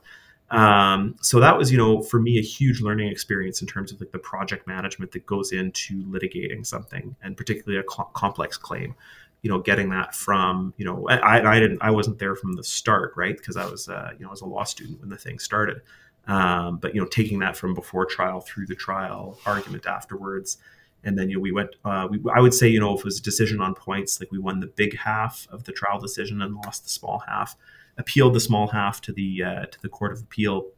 Um, 0.51 1.15
so 1.21 1.39
that 1.39 1.57
was, 1.57 1.71
you 1.71 1.77
know, 1.77 2.01
for 2.01 2.19
me, 2.19 2.39
a 2.39 2.41
huge 2.41 2.81
learning 2.81 3.09
experience 3.09 3.61
in 3.61 3.67
terms 3.67 3.91
of 3.91 3.99
like 3.99 4.11
the 4.11 4.19
project 4.19 4.67
management 4.67 5.11
that 5.11 5.25
goes 5.25 5.51
into 5.51 6.03
litigating 6.05 6.65
something, 6.65 7.15
and 7.21 7.37
particularly 7.37 7.79
a 7.79 7.83
co- 7.83 8.09
complex 8.13 8.57
claim. 8.57 8.95
You 9.41 9.49
know, 9.49 9.59
getting 9.59 9.89
that 9.91 10.13
from, 10.13 10.73
you 10.75 10.83
know, 10.83 11.07
I, 11.07 11.55
I 11.55 11.59
didn't, 11.61 11.77
I 11.81 11.91
wasn't 11.91 12.19
there 12.19 12.35
from 12.35 12.53
the 12.53 12.63
start, 12.63 13.13
right? 13.15 13.37
Because 13.37 13.55
I 13.55 13.65
was, 13.65 13.87
uh, 13.87 14.09
you 14.17 14.23
know, 14.23 14.27
I 14.27 14.31
was 14.31 14.41
a 14.41 14.45
law 14.45 14.65
student 14.65 14.99
when 14.99 15.09
the 15.09 15.17
thing 15.17 15.39
started. 15.39 15.81
Um, 16.27 16.77
but 16.77 16.93
you 16.93 17.01
know, 17.01 17.07
taking 17.07 17.39
that 17.39 17.57
from 17.57 17.73
before 17.73 18.05
trial 18.05 18.41
through 18.41 18.67
the 18.67 18.75
trial, 18.75 19.39
argument 19.45 19.87
afterwards, 19.87 20.57
and 21.03 21.17
then 21.17 21.29
you 21.29 21.37
know, 21.37 21.41
we 21.41 21.51
went. 21.51 21.75
Uh, 21.83 22.07
we, 22.09 22.21
I 22.33 22.39
would 22.39 22.53
say 22.53 22.67
you 22.67 22.79
know 22.79 22.93
if 22.93 22.99
it 22.99 23.05
was 23.05 23.19
a 23.19 23.23
decision 23.23 23.61
on 23.61 23.73
points, 23.73 24.19
like 24.19 24.31
we 24.31 24.37
won 24.37 24.59
the 24.59 24.67
big 24.67 24.97
half 24.97 25.47
of 25.49 25.63
the 25.63 25.71
trial 25.71 25.99
decision 25.99 26.41
and 26.41 26.53
lost 26.53 26.83
the 26.83 26.89
small 26.89 27.23
half. 27.27 27.55
Appealed 27.99 28.33
the 28.33 28.39
small 28.39 28.67
half 28.67 29.01
to 29.01 29.11
the 29.11 29.43
uh, 29.43 29.65
to 29.65 29.81
the 29.81 29.89
court 29.89 30.13
of 30.13 30.21
appeal, 30.21 30.69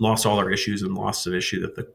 lost 0.00 0.26
all 0.26 0.38
our 0.38 0.50
issues 0.50 0.82
and 0.82 0.94
lost 0.94 1.26
an 1.26 1.34
issue 1.34 1.60
that 1.60 1.76
the 1.76 1.86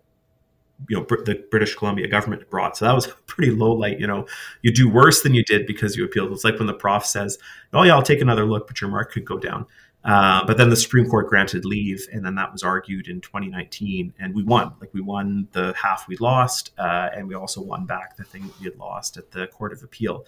you 0.87 0.97
know 0.97 1.03
Br- 1.03 1.23
the 1.23 1.43
British 1.51 1.75
Columbia 1.75 2.07
government 2.07 2.49
brought. 2.49 2.77
So 2.77 2.85
that 2.85 2.93
was 2.93 3.07
pretty 3.27 3.51
low 3.51 3.71
light. 3.71 3.99
You 3.99 4.07
know, 4.07 4.25
you 4.61 4.71
do 4.71 4.89
worse 4.89 5.23
than 5.23 5.33
you 5.33 5.43
did 5.43 5.65
because 5.65 5.95
you 5.95 6.05
appealed. 6.05 6.31
It's 6.31 6.43
like 6.43 6.57
when 6.57 6.67
the 6.67 6.73
prof 6.73 7.05
says, 7.05 7.37
"Oh 7.73 7.83
yeah, 7.83 7.95
I'll 7.95 8.03
take 8.03 8.21
another 8.21 8.45
look," 8.45 8.67
but 8.67 8.79
your 8.79 8.89
mark 8.89 9.11
could 9.11 9.25
go 9.25 9.37
down. 9.37 9.65
Uh, 10.03 10.45
but 10.45 10.57
then 10.57 10.69
the 10.69 10.75
Supreme 10.75 11.07
Court 11.07 11.29
granted 11.29 11.63
leave, 11.63 12.07
and 12.11 12.25
then 12.25 12.35
that 12.35 12.51
was 12.51 12.61
argued 12.61 13.07
in 13.07 13.21
2019, 13.21 14.13
and 14.19 14.35
we 14.35 14.43
won. 14.43 14.73
Like 14.81 14.93
we 14.93 14.99
won 15.01 15.47
the 15.53 15.73
half 15.81 16.07
we 16.07 16.17
lost, 16.17 16.71
uh, 16.77 17.09
and 17.15 17.27
we 17.27 17.35
also 17.35 17.61
won 17.61 17.85
back 17.85 18.17
the 18.17 18.23
thing 18.23 18.51
we 18.59 18.65
had 18.65 18.77
lost 18.77 19.15
at 19.15 19.31
the 19.31 19.47
Court 19.47 19.71
of 19.71 19.81
Appeal. 19.81 20.25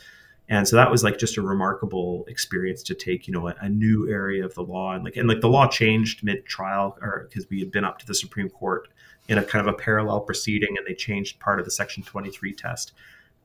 And 0.48 0.68
so 0.68 0.76
that 0.76 0.92
was 0.92 1.04
like 1.04 1.18
just 1.18 1.38
a 1.38 1.42
remarkable 1.42 2.26
experience 2.28 2.84
to 2.84 2.94
take, 2.94 3.28
you 3.28 3.34
know, 3.34 3.48
a, 3.48 3.56
a 3.62 3.70
new 3.70 4.08
area 4.10 4.46
of 4.46 4.54
the 4.54 4.62
law, 4.62 4.94
and 4.94 5.04
like 5.04 5.16
and 5.16 5.28
like 5.28 5.42
the 5.42 5.50
law 5.50 5.68
changed 5.68 6.24
mid 6.24 6.46
trial, 6.46 6.98
or 7.02 7.28
because 7.30 7.50
we 7.50 7.60
had 7.60 7.72
been 7.72 7.84
up 7.84 7.98
to 8.00 8.06
the 8.06 8.14
Supreme 8.14 8.50
Court 8.50 8.88
in 9.28 9.40
a 9.40 9.44
kind 9.44 9.68
of 9.68 9.74
a 9.74 9.78
parallel 9.78 10.22
proceeding, 10.22 10.78
and 10.78 10.86
they 10.86 10.94
changed 10.94 11.40
part 11.40 11.60
of 11.60 11.66
the 11.66 11.72
Section 11.72 12.04
23 12.04 12.54
test. 12.54 12.94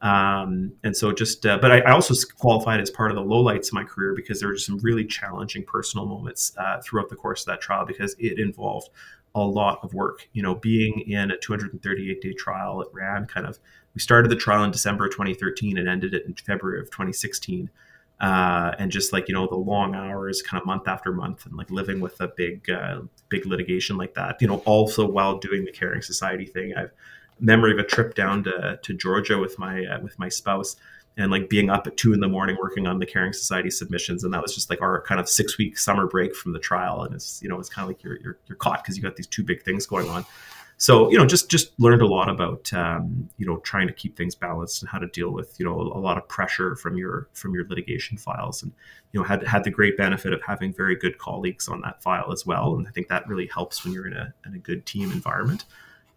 Um, 0.03 0.73
and 0.83 0.97
so 0.97 1.13
just, 1.13 1.45
uh, 1.45 1.59
but 1.59 1.71
I, 1.71 1.81
I, 1.81 1.91
also 1.91 2.15
qualified 2.39 2.81
as 2.81 2.91
part 2.91 3.11
of 3.11 3.17
the 3.17 3.23
lowlights 3.23 3.67
of 3.67 3.75
my 3.75 3.85
career 3.85 4.15
because 4.15 4.41
there 4.41 4.49
were 4.49 4.55
just 4.55 4.65
some 4.65 4.79
really 4.79 5.05
challenging 5.05 5.63
personal 5.63 6.07
moments 6.07 6.53
uh, 6.57 6.81
throughout 6.83 7.11
the 7.11 7.17
course 7.17 7.43
of 7.43 7.47
that 7.49 7.61
trial 7.61 7.85
because 7.85 8.17
it 8.19 8.39
involved 8.39 8.89
a 9.35 9.43
lot 9.43 9.79
of 9.83 9.93
work. 9.93 10.27
You 10.33 10.43
know, 10.43 10.55
being 10.55 11.01
in 11.01 11.31
a 11.31 11.37
238 11.37 12.23
day 12.23 12.33
trial, 12.33 12.81
it 12.81 12.89
ran 12.93 13.27
kind 13.27 13.47
of. 13.47 13.59
We 13.95 14.01
started 14.01 14.31
the 14.31 14.37
trial 14.37 14.65
in 14.65 14.71
December 14.71 15.09
2013 15.09 15.79
and 15.79 15.89
ended 15.89 16.15
it 16.15 16.27
in 16.27 16.35
February 16.35 16.81
of 16.81 16.91
2016. 16.91 17.71
Uh, 18.21 18.75
and 18.79 18.91
just 18.91 19.15
like 19.15 19.29
you 19.29 19.35
know 19.35 19.47
the 19.47 19.57
long 19.57 19.95
hours 19.95 20.43
kind 20.43 20.61
of 20.61 20.67
month 20.67 20.87
after 20.87 21.11
month 21.11 21.47
and 21.47 21.57
like 21.57 21.71
living 21.71 22.01
with 22.01 22.21
a 22.21 22.29
big 22.29 22.69
uh, 22.69 23.01
big 23.31 23.47
litigation 23.47 23.97
like 23.97 24.13
that 24.13 24.37
you 24.43 24.47
know 24.47 24.57
also 24.67 25.09
while 25.09 25.39
doing 25.39 25.65
the 25.65 25.73
caring 25.73 26.03
society 26.03 26.45
thing 26.45 26.75
i've 26.77 26.91
memory 27.41 27.73
of 27.73 27.79
a 27.79 27.85
trip 27.85 28.15
down 28.15 28.45
to, 28.45 28.79
to 28.83 28.95
Georgia 28.95 29.39
with 29.39 29.59
my 29.59 29.85
uh, 29.85 30.01
with 30.01 30.19
my 30.19 30.29
spouse 30.29 30.77
and 31.17 31.31
like 31.31 31.49
being 31.49 31.71
up 31.71 31.87
at 31.87 31.97
two 31.97 32.13
in 32.13 32.21
the 32.21 32.29
morning 32.29 32.57
working 32.61 32.87
on 32.87 32.99
the 32.99 33.07
Caring 33.07 33.33
Society 33.33 33.71
submissions, 33.71 34.25
and 34.25 34.33
that 34.33 34.41
was 34.41 34.55
just 34.55 34.71
like 34.71 34.81
our 34.81 35.03
kind 35.03 35.21
of 35.21 35.29
six 35.29 35.59
week 35.59 35.77
summer 35.77 36.07
break 36.07 36.35
from 36.35 36.53
the 36.53 36.59
trial, 36.59 37.03
and 37.03 37.15
it's 37.15 37.43
you 37.43 37.49
know 37.49 37.59
it's 37.59 37.69
kind 37.69 37.85
of 37.85 37.89
like 37.89 38.03
you're 38.03 38.19
you're, 38.21 38.39
you're 38.47 38.57
caught 38.57 38.83
because 38.83 38.97
you 38.97 39.03
got 39.03 39.17
these 39.17 39.27
two 39.27 39.43
big 39.43 39.63
things 39.63 39.87
going 39.87 40.09
on. 40.09 40.25
So 40.81 41.11
you 41.11 41.19
know 41.19 41.27
just 41.27 41.51
just 41.51 41.79
learned 41.79 42.01
a 42.01 42.07
lot 42.07 42.31
about 42.31 42.73
um, 42.73 43.29
you 43.37 43.45
know 43.45 43.59
trying 43.59 43.87
to 43.87 43.93
keep 43.93 44.17
things 44.17 44.35
balanced 44.35 44.81
and 44.81 44.89
how 44.89 44.97
to 44.97 45.07
deal 45.09 45.29
with 45.29 45.61
you 45.61 45.67
know 45.67 45.79
a, 45.79 46.01
lot 46.01 46.17
of 46.17 46.27
pressure 46.27 46.75
from 46.75 46.97
your 46.97 47.29
from 47.35 47.53
your 47.53 47.69
litigation 47.69 48.17
files, 48.17 48.63
and 48.63 48.73
you 49.13 49.21
know 49.21 49.25
had 49.25 49.47
had 49.47 49.63
the 49.63 49.71
great 49.71 49.99
benefit 49.99 50.33
of 50.33 50.41
having 50.41 50.73
very 50.73 50.97
good 50.97 51.19
colleagues 51.19 51.69
on 51.69 51.83
that 51.83 52.03
file 52.03 52.33
as 52.33 52.47
well, 52.47 52.77
and 52.77 52.89
I 52.89 52.93
think 52.93 53.09
that 53.09 53.29
really 53.29 53.47
helps 53.49 53.85
when 53.85 53.93
you're 53.93 54.07
in 54.07 54.15
a 54.15 54.33
in 54.47 54.55
a 54.55 54.59
good 54.59 54.87
team 54.87 55.13
environment. 55.13 55.67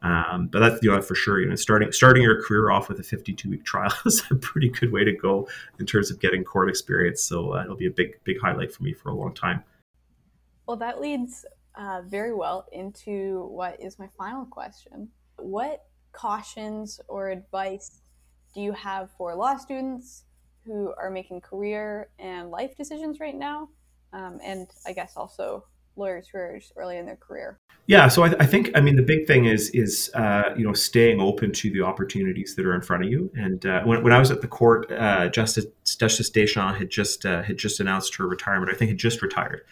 Um, 0.02 0.48
but 0.48 0.60
that's 0.60 0.82
you 0.82 0.92
know 0.92 1.02
for 1.02 1.16
sure. 1.16 1.42
You 1.42 1.50
know, 1.50 1.56
starting 1.56 1.92
starting 1.92 2.24
your 2.24 2.42
career 2.42 2.72
off 2.72 2.88
with 2.88 3.02
a 3.02 3.04
52 3.04 3.50
week 3.50 3.66
trial 3.66 3.92
is 4.06 4.24
a 4.32 4.36
pretty 4.36 4.70
good 4.70 4.94
way 4.94 5.04
to 5.04 5.12
go 5.12 5.46
in 5.78 5.86
terms 5.86 6.10
of 6.10 6.22
getting 6.22 6.46
court 6.46 6.70
experience. 6.70 7.22
So 7.22 7.54
uh, 7.54 7.64
it'll 7.66 7.76
be 7.76 7.88
a 7.88 7.92
big 7.92 8.18
big 8.24 8.40
highlight 8.40 8.74
for 8.74 8.84
me 8.84 8.94
for 8.94 9.10
a 9.10 9.14
long 9.14 9.34
time. 9.34 9.62
Well, 10.68 10.78
that 10.78 11.02
leads 11.02 11.46
uh, 11.76 12.02
very 12.06 12.34
well 12.34 12.68
into 12.72 13.48
what 13.52 13.80
is 13.82 14.00
my 14.00 14.08
final 14.18 14.46
question. 14.46 15.10
What 15.38 15.84
cautions 16.12 17.00
or 17.08 17.30
advice 17.30 18.02
do 18.54 18.62
you 18.62 18.72
have 18.74 19.10
for 19.18 19.36
law 19.36 19.58
students 19.58 20.26
who 20.66 20.94
are 20.98 21.10
making 21.10 21.42
career 21.42 22.10
and 22.20 22.52
life 22.52 22.76
decisions 22.78 23.20
right 23.20 23.36
now? 23.36 23.70
Um, 24.14 24.40
and 24.44 24.68
I 24.86 24.94
guess 24.94 25.14
also 25.18 25.66
lawyers 25.96 26.28
who 26.28 26.38
are 26.38 26.58
just 26.60 26.74
early 26.76 26.98
in 26.98 27.06
their 27.06 27.16
career? 27.16 27.60
Yeah, 27.88 28.08
so 28.08 28.24
I, 28.24 28.34
I, 28.40 28.46
think 28.46 28.72
I 28.76 28.82
mean 28.82 28.96
the 28.96 29.04
big 29.04 29.28
thing 29.28 29.46
is 29.46 29.70
is 29.72 30.10
uh, 30.14 30.54
you 30.56 30.66
know 30.66 30.74
staying 30.74 31.20
open 31.20 31.52
to 31.54 31.70
the 31.70 31.82
opportunities 31.82 32.56
that 32.56 32.66
are 32.66 32.74
in 32.74 32.82
front 32.82 33.04
of 33.04 33.12
you. 33.12 33.32
And 33.36 33.66
uh, 33.66 33.84
when, 33.84 34.04
when 34.04 34.14
I 34.14 34.20
was 34.20 34.32
at 34.32 34.42
the 34.42 34.48
court, 34.48 34.92
uh, 34.92 35.30
Justice 35.30 35.66
Justice 35.84 36.30
Deschamps 36.30 36.80
had 36.80 36.90
just 36.90 37.26
uh, 37.26 37.44
had 37.44 37.58
just 37.58 37.80
announced 37.80 38.16
her 38.16 38.28
retirement. 38.28 38.72
I 38.72 38.76
think 38.76 38.90
had 38.90 38.98
just 38.98 39.22
retired, 39.22 39.64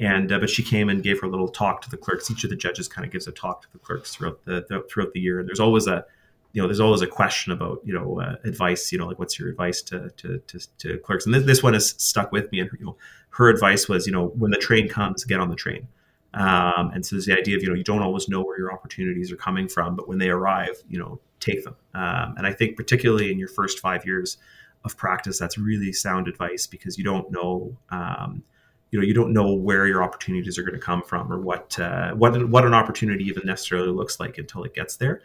and 0.00 0.32
uh, 0.32 0.38
but 0.40 0.50
she 0.50 0.64
came 0.64 0.88
and 0.88 1.02
gave 1.02 1.20
her 1.20 1.28
little 1.28 1.48
talk 1.48 1.82
to 1.82 1.90
the 1.90 1.96
clerks. 1.96 2.30
Each 2.30 2.42
of 2.42 2.50
the 2.50 2.56
judges 2.56 2.88
kind 2.88 3.06
of 3.06 3.12
gives 3.12 3.28
a 3.28 3.32
talk 3.32 3.62
to 3.62 3.68
the 3.72 3.78
clerks 3.78 4.14
throughout 4.14 4.44
the, 4.44 4.64
the 4.68 4.84
throughout 4.90 5.12
the 5.12 5.20
year. 5.20 5.38
And 5.38 5.48
there's 5.48 5.60
always 5.60 5.86
a 5.86 6.04
you 6.52 6.60
know, 6.60 6.66
there's 6.66 6.80
always 6.80 7.00
a 7.00 7.06
question 7.06 7.52
about, 7.52 7.80
you 7.84 7.92
know, 7.92 8.20
uh, 8.20 8.36
advice, 8.44 8.90
you 8.90 8.98
know, 8.98 9.06
like 9.06 9.18
what's 9.18 9.38
your 9.38 9.48
advice 9.48 9.82
to, 9.82 10.10
to, 10.16 10.38
to, 10.48 10.58
to 10.78 10.98
clerks? 10.98 11.24
And 11.24 11.34
this, 11.34 11.44
this 11.44 11.62
one 11.62 11.74
has 11.74 11.94
stuck 11.98 12.32
with 12.32 12.50
me. 12.50 12.60
And, 12.60 12.70
you 12.78 12.86
know, 12.86 12.96
her 13.30 13.48
advice 13.48 13.88
was, 13.88 14.06
you 14.06 14.12
know, 14.12 14.28
when 14.28 14.50
the 14.50 14.58
train 14.58 14.88
comes, 14.88 15.22
get 15.24 15.38
on 15.38 15.48
the 15.48 15.56
train. 15.56 15.86
Um, 16.34 16.90
and 16.92 17.04
so 17.04 17.16
there's 17.16 17.26
the 17.26 17.36
idea 17.36 17.56
of, 17.56 17.62
you 17.62 17.68
know, 17.68 17.74
you 17.74 17.84
don't 17.84 18.02
always 18.02 18.28
know 18.28 18.42
where 18.42 18.58
your 18.58 18.72
opportunities 18.72 19.30
are 19.32 19.36
coming 19.36 19.68
from, 19.68 19.96
but 19.96 20.08
when 20.08 20.18
they 20.18 20.28
arrive, 20.28 20.76
you 20.88 20.98
know, 20.98 21.20
take 21.40 21.64
them. 21.64 21.76
Um, 21.94 22.34
and 22.36 22.46
I 22.46 22.52
think 22.52 22.76
particularly 22.76 23.30
in 23.30 23.38
your 23.38 23.48
first 23.48 23.78
five 23.78 24.04
years 24.04 24.36
of 24.84 24.96
practice, 24.96 25.38
that's 25.38 25.58
really 25.58 25.92
sound 25.92 26.28
advice 26.28 26.66
because 26.66 26.98
you 26.98 27.04
don't 27.04 27.30
know, 27.30 27.76
um, 27.90 28.42
you 28.90 28.98
know, 28.98 29.04
you 29.04 29.14
don't 29.14 29.32
know 29.32 29.54
where 29.54 29.86
your 29.86 30.02
opportunities 30.02 30.58
are 30.58 30.62
going 30.62 30.74
to 30.74 30.80
come 30.80 31.02
from 31.02 31.32
or 31.32 31.38
what, 31.38 31.78
uh, 31.78 32.12
what, 32.12 32.48
what 32.48 32.64
an 32.64 32.74
opportunity 32.74 33.24
even 33.24 33.42
necessarily 33.46 33.90
looks 33.90 34.18
like 34.18 34.38
until 34.38 34.64
it 34.64 34.74
gets 34.74 34.96
there. 34.96 35.22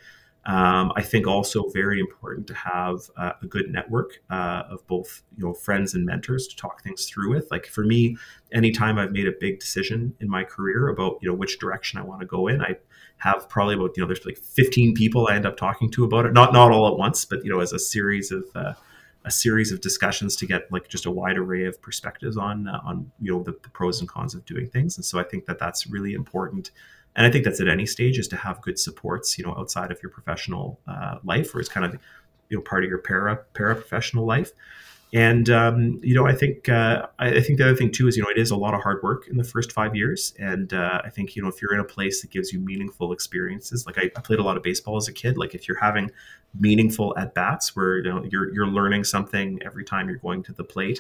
Um, 0.47 0.91
I 0.95 1.01
think 1.01 1.26
also 1.26 1.70
very 1.70 1.99
important 1.99 2.45
to 2.47 2.53
have 2.53 3.09
uh, 3.18 3.32
a 3.41 3.47
good 3.47 3.72
network 3.72 4.22
uh, 4.30 4.63
of 4.70 4.86
both 4.86 5.24
you 5.36 5.43
know 5.43 5.53
friends 5.53 5.95
and 5.95 6.05
mentors 6.05 6.47
to 6.47 6.55
talk 6.55 6.84
things 6.84 7.07
through 7.07 7.32
with. 7.34 7.49
Like 7.49 7.66
for 7.66 7.84
me, 7.84 8.16
anytime 8.51 8.99
I've 8.99 9.11
made 9.11 9.28
a 9.28 9.32
big 9.32 9.59
decision 9.59 10.13
in 10.20 10.30
my 10.30 10.43
career 10.43 10.89
about 10.89 11.18
you 11.22 11.30
know 11.30 11.36
which 11.36 11.57
direction 11.57 11.99
I 11.99 12.03
want 12.03 12.20
to 12.20 12.28
go 12.28 12.47
in, 12.47 12.61
I 12.61 12.78
have 13.18 13.49
probably 13.49 13.74
about 13.74 13.97
you 13.97 14.03
know 14.03 14.07
there's 14.07 14.26
like 14.26 14.38
15 14.38 14.93
people 14.93 15.28
I 15.28 15.36
end 15.36 15.47
up 15.47 15.57
talking 15.57 15.89
to 15.91 16.03
about 16.03 16.28
it. 16.28 16.34
Not 16.34 16.53
not 16.53 16.72
all 16.72 16.88
at 16.91 16.97
once, 16.97 17.26
but 17.26 17.43
you 17.43 17.51
know 17.51 17.59
as 17.59 17.74
a 17.74 17.80
series 17.80 18.32
of 18.32 18.43
uh, 18.53 18.74
a 19.26 19.32
series 19.32 19.71
of 19.71 19.82
discussions 19.82 20.36
to 20.38 20.45
get 20.45 20.71
like 20.71 20.88
just 20.88 21.05
a 21.05 21.11
wide 21.11 21.38
array 21.38 21.65
of 21.65 21.82
perspectives 21.82 22.38
on 22.38 22.67
uh, 22.67 22.80
on 22.84 23.11
you 23.19 23.34
know 23.34 23.43
the, 23.43 23.53
the 23.63 23.69
pros 23.69 23.99
and 23.99 24.07
cons 24.07 24.34
of 24.34 24.45
doing 24.45 24.69
things. 24.69 24.97
And 24.97 25.03
so 25.03 25.19
I 25.19 25.23
think 25.23 25.45
that 25.47 25.59
that's 25.59 25.88
really 25.88 26.13
important 26.13 26.71
and 27.15 27.26
I 27.26 27.32
think 27.32 27.45
that's 27.45 27.61
at 27.61 27.67
any 27.67 27.86
stage 27.86 28.19
is 28.19 28.28
to 28.30 28.36
have 28.36 28.61
good 28.61 28.78
supports, 28.78 29.38
you 29.38 29.45
know, 29.45 29.55
outside 29.57 29.91
of 29.91 30.01
your 30.03 30.09
professional 30.09 30.80
uh, 30.88 31.19
life, 31.23 31.55
or 31.55 31.59
it's 31.59 31.69
kind 31.69 31.86
of 31.86 31.99
you 32.49 32.57
know 32.57 32.61
part 32.61 32.84
of 32.84 32.89
your 32.89 32.99
para 32.99 33.38
para 33.53 33.76
professional 33.76 34.26
life. 34.26 34.51
And 35.16 35.49
um, 35.49 35.97
you 36.03 36.13
know, 36.13 36.28
I 36.28 36.34
think 36.34 36.68
uh, 36.68 37.07
I 37.20 37.39
think 37.39 37.57
the 37.57 37.63
other 37.63 37.76
thing 37.76 37.89
too 37.89 38.09
is 38.09 38.18
you 38.18 38.24
know 38.24 38.28
it 38.28 38.38
is 38.38 38.51
a 38.51 38.55
lot 38.57 38.74
of 38.74 38.82
hard 38.82 39.01
work 39.01 39.30
in 39.30 39.38
the 39.38 39.45
first 39.45 39.72
five 39.72 39.95
years, 39.95 40.34
and 40.39 40.74
uh, 40.74 41.01
I 41.05 41.09
think 41.09 41.38
you 41.38 41.41
know 41.41 41.47
if 41.47 41.61
you're 41.61 41.74
in 41.74 41.80
a 41.80 41.86
place 41.86 42.22
that 42.22 42.32
gives 42.32 42.51
you 42.51 42.59
meaningful 42.59 43.13
experiences, 43.13 43.86
like 43.86 43.97
I, 43.97 44.11
I 44.18 44.20
played 44.20 44.39
a 44.39 44.43
lot 44.43 44.57
of 44.57 44.63
baseball 44.63 44.97
as 44.97 45.07
a 45.07 45.13
kid, 45.13 45.38
like 45.38 45.55
if 45.55 45.70
you're 45.70 45.80
having 45.80 46.11
meaningful 46.59 47.18
at 47.18 47.34
bats 47.34 47.78
where 47.78 47.99
you 47.99 48.03
know 48.03 48.26
you're 48.30 48.53
you're 48.53 48.68
learning 48.68 49.05
something 49.05 49.57
every 49.63 49.86
time 49.86 50.09
you're 50.09 50.18
going 50.18 50.43
to 50.43 50.51
the 50.51 50.66
plate, 50.66 50.99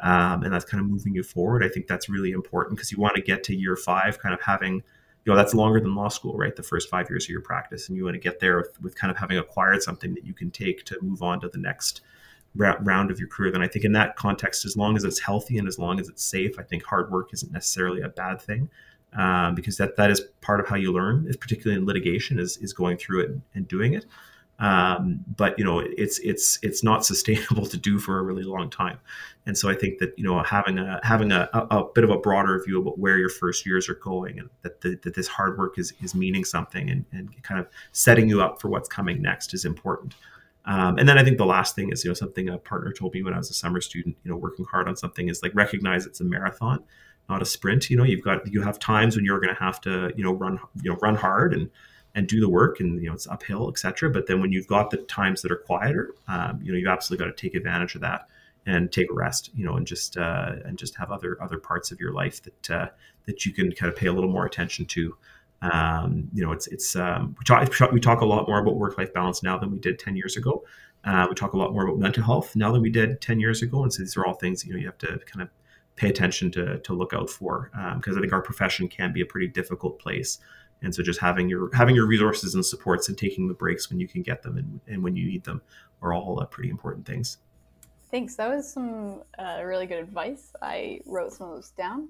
um, 0.00 0.42
and 0.42 0.52
that's 0.52 0.64
kind 0.64 0.80
of 0.80 0.90
moving 0.90 1.14
you 1.14 1.22
forward. 1.22 1.62
I 1.62 1.68
think 1.68 1.86
that's 1.86 2.08
really 2.08 2.32
important 2.32 2.76
because 2.76 2.90
you 2.90 2.98
want 2.98 3.14
to 3.14 3.22
get 3.22 3.44
to 3.44 3.54
year 3.54 3.76
five, 3.76 4.18
kind 4.18 4.34
of 4.34 4.40
having 4.40 4.74
you 4.74 5.32
know 5.32 5.36
that's 5.36 5.54
longer 5.54 5.78
than 5.78 5.94
law 5.94 6.08
school 6.08 6.36
right 6.36 6.56
the 6.56 6.64
first 6.64 6.88
five 6.88 7.08
years 7.08 7.26
of 7.26 7.30
your 7.30 7.40
practice 7.40 7.88
and 7.88 7.96
you 7.96 8.02
want 8.02 8.14
to 8.14 8.20
get 8.20 8.40
there 8.40 8.56
with, 8.56 8.82
with 8.82 8.96
kind 8.96 9.12
of 9.12 9.16
having 9.16 9.38
acquired 9.38 9.84
something 9.84 10.14
that 10.14 10.26
you 10.26 10.34
can 10.34 10.50
take 10.50 10.82
to 10.86 10.98
move 11.00 11.22
on 11.22 11.40
to 11.40 11.48
the 11.48 11.58
next 11.58 12.00
round 12.54 13.10
of 13.10 13.18
your 13.18 13.28
career 13.28 13.50
then 13.50 13.62
i 13.62 13.66
think 13.66 13.84
in 13.84 13.92
that 13.92 14.14
context 14.16 14.64
as 14.64 14.76
long 14.76 14.96
as 14.96 15.04
it's 15.04 15.18
healthy 15.18 15.56
and 15.56 15.66
as 15.66 15.78
long 15.78 15.98
as 15.98 16.08
it's 16.08 16.22
safe 16.22 16.58
i 16.58 16.62
think 16.62 16.84
hard 16.84 17.10
work 17.10 17.30
isn't 17.32 17.50
necessarily 17.52 18.02
a 18.02 18.08
bad 18.08 18.40
thing 18.40 18.68
um, 19.14 19.54
because 19.54 19.76
that 19.76 19.96
that 19.96 20.10
is 20.10 20.22
part 20.40 20.60
of 20.60 20.68
how 20.68 20.76
you 20.76 20.92
learn 20.92 21.30
particularly 21.40 21.80
in 21.80 21.86
litigation 21.86 22.38
is, 22.38 22.56
is 22.58 22.72
going 22.72 22.96
through 22.96 23.20
it 23.20 23.30
and 23.54 23.68
doing 23.68 23.94
it. 23.94 24.06
Um, 24.58 25.24
but 25.36 25.58
you 25.58 25.64
know 25.64 25.80
it's 25.80 26.18
it's 26.20 26.58
it's 26.62 26.84
not 26.84 27.04
sustainable 27.12 27.66
to 27.66 27.76
do 27.76 27.98
for 27.98 28.18
a 28.18 28.22
really 28.22 28.44
long 28.44 28.70
time. 28.70 28.98
And 29.44 29.58
so 29.58 29.68
i 29.68 29.74
think 29.74 29.98
that 29.98 30.16
you 30.16 30.24
know 30.24 30.42
having 30.42 30.78
a 30.78 31.00
having 31.02 31.32
a, 31.32 31.48
a, 31.52 31.84
bit 31.94 32.04
of 32.04 32.10
a 32.10 32.18
broader 32.18 32.62
view 32.64 32.80
about 32.80 32.98
where 32.98 33.18
your 33.18 33.28
first 33.28 33.66
years 33.66 33.88
are 33.88 33.96
going 33.96 34.38
and 34.38 34.48
that, 34.62 34.80
the, 34.82 34.98
that 35.02 35.14
this 35.14 35.26
hard 35.26 35.58
work 35.58 35.78
is 35.78 35.92
is 36.02 36.14
meaning 36.14 36.44
something 36.44 36.88
and, 36.88 37.04
and 37.12 37.42
kind 37.42 37.58
of 37.58 37.66
setting 37.90 38.28
you 38.28 38.40
up 38.40 38.60
for 38.60 38.68
what's 38.68 38.88
coming 38.88 39.20
next 39.20 39.52
is 39.52 39.64
important 39.64 40.14
Um, 40.64 40.98
and 40.98 41.08
then 41.08 41.18
I 41.18 41.24
think 41.24 41.38
the 41.38 41.46
last 41.46 41.74
thing 41.74 41.90
is, 41.90 42.04
you 42.04 42.10
know, 42.10 42.14
something 42.14 42.48
a 42.48 42.58
partner 42.58 42.92
told 42.92 43.14
me 43.14 43.22
when 43.22 43.34
I 43.34 43.38
was 43.38 43.50
a 43.50 43.54
summer 43.54 43.80
student, 43.80 44.16
you 44.22 44.30
know, 44.30 44.36
working 44.36 44.64
hard 44.64 44.88
on 44.88 44.96
something 44.96 45.28
is 45.28 45.42
like 45.42 45.54
recognize 45.54 46.06
it's 46.06 46.20
a 46.20 46.24
marathon, 46.24 46.84
not 47.28 47.42
a 47.42 47.44
sprint. 47.44 47.90
You 47.90 47.96
know, 47.96 48.04
you've 48.04 48.22
got 48.22 48.46
you 48.52 48.62
have 48.62 48.78
times 48.78 49.16
when 49.16 49.24
you're 49.24 49.40
going 49.40 49.54
to 49.54 49.60
have 49.60 49.80
to, 49.82 50.12
you 50.16 50.22
know, 50.22 50.32
run, 50.32 50.60
you 50.82 50.90
know, 50.90 50.98
run 51.02 51.16
hard 51.16 51.52
and 51.52 51.70
and 52.14 52.28
do 52.28 52.40
the 52.40 52.48
work, 52.48 52.78
and 52.78 53.02
you 53.02 53.08
know, 53.08 53.14
it's 53.14 53.26
uphill, 53.26 53.68
etc. 53.70 54.10
But 54.10 54.26
then 54.26 54.40
when 54.40 54.52
you've 54.52 54.66
got 54.66 54.90
the 54.90 54.98
times 54.98 55.42
that 55.42 55.50
are 55.50 55.56
quieter, 55.56 56.14
um, 56.28 56.60
you 56.62 56.70
know, 56.70 56.78
you've 56.78 56.88
absolutely 56.88 57.26
got 57.26 57.36
to 57.36 57.40
take 57.40 57.54
advantage 57.54 57.94
of 57.94 58.02
that 58.02 58.28
and 58.66 58.92
take 58.92 59.10
a 59.10 59.14
rest, 59.14 59.50
you 59.54 59.64
know, 59.64 59.74
and 59.74 59.86
just 59.86 60.16
uh, 60.16 60.52
and 60.64 60.78
just 60.78 60.94
have 60.96 61.10
other 61.10 61.36
other 61.42 61.58
parts 61.58 61.90
of 61.90 62.00
your 62.00 62.12
life 62.12 62.42
that 62.42 62.70
uh, 62.70 62.88
that 63.26 63.44
you 63.46 63.52
can 63.52 63.72
kind 63.72 63.90
of 63.90 63.98
pay 63.98 64.06
a 64.06 64.12
little 64.12 64.30
more 64.30 64.46
attention 64.46 64.84
to. 64.86 65.16
Um, 65.62 66.28
you 66.34 66.44
know, 66.44 66.52
it's 66.52 66.66
it's 66.66 66.96
um, 66.96 67.36
we 67.38 67.44
talk 67.44 67.92
we 67.92 68.00
talk 68.00 68.20
a 68.20 68.26
lot 68.26 68.48
more 68.48 68.60
about 68.60 68.76
work 68.76 68.98
life 68.98 69.12
balance 69.14 69.42
now 69.42 69.56
than 69.58 69.70
we 69.70 69.78
did 69.78 69.98
ten 69.98 70.16
years 70.16 70.36
ago. 70.36 70.64
Uh, 71.04 71.26
we 71.28 71.34
talk 71.34 71.52
a 71.52 71.56
lot 71.56 71.72
more 71.72 71.86
about 71.86 71.98
mental 71.98 72.22
health 72.22 72.54
now 72.56 72.72
than 72.72 72.82
we 72.82 72.90
did 72.90 73.20
ten 73.20 73.38
years 73.38 73.62
ago, 73.62 73.82
and 73.82 73.92
so 73.92 74.02
these 74.02 74.16
are 74.16 74.26
all 74.26 74.34
things 74.34 74.64
you 74.66 74.72
know 74.72 74.78
you 74.78 74.86
have 74.86 74.98
to 74.98 75.18
kind 75.26 75.42
of 75.42 75.48
pay 75.96 76.08
attention 76.08 76.50
to 76.50 76.78
to 76.80 76.92
look 76.92 77.12
out 77.12 77.30
for 77.30 77.70
because 77.96 78.14
um, 78.14 78.18
I 78.18 78.20
think 78.20 78.32
our 78.32 78.42
profession 78.42 78.88
can 78.88 79.12
be 79.12 79.20
a 79.20 79.26
pretty 79.26 79.48
difficult 79.48 79.98
place. 79.98 80.38
And 80.82 80.92
so 80.92 81.02
just 81.02 81.20
having 81.20 81.48
your 81.48 81.72
having 81.74 81.94
your 81.94 82.06
resources 82.06 82.54
and 82.54 82.66
supports 82.66 83.08
and 83.08 83.16
taking 83.16 83.46
the 83.46 83.54
breaks 83.54 83.88
when 83.88 84.00
you 84.00 84.08
can 84.08 84.22
get 84.22 84.42
them 84.42 84.56
and, 84.56 84.80
and 84.88 85.02
when 85.02 85.14
you 85.14 85.26
need 85.26 85.44
them 85.44 85.62
are 86.02 86.12
all 86.12 86.40
uh, 86.40 86.46
pretty 86.46 86.70
important 86.70 87.06
things. 87.06 87.38
Thanks. 88.10 88.34
That 88.34 88.50
was 88.54 88.70
some 88.70 89.22
uh, 89.38 89.62
really 89.64 89.86
good 89.86 90.00
advice. 90.00 90.52
I 90.60 91.00
wrote 91.06 91.32
some 91.32 91.48
of 91.48 91.54
those 91.54 91.70
down. 91.70 92.08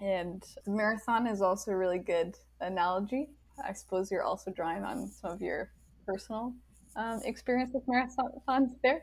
And 0.00 0.44
marathon 0.66 1.26
is 1.26 1.42
also 1.42 1.72
a 1.72 1.76
really 1.76 1.98
good 1.98 2.36
analogy. 2.60 3.28
I 3.64 3.72
suppose 3.72 4.10
you're 4.10 4.22
also 4.22 4.50
drawing 4.50 4.84
on 4.84 5.08
some 5.08 5.32
of 5.32 5.42
your 5.42 5.72
personal 6.06 6.54
um, 6.96 7.20
experience 7.24 7.72
with 7.74 7.86
marathons 7.86 8.70
there. 8.82 9.02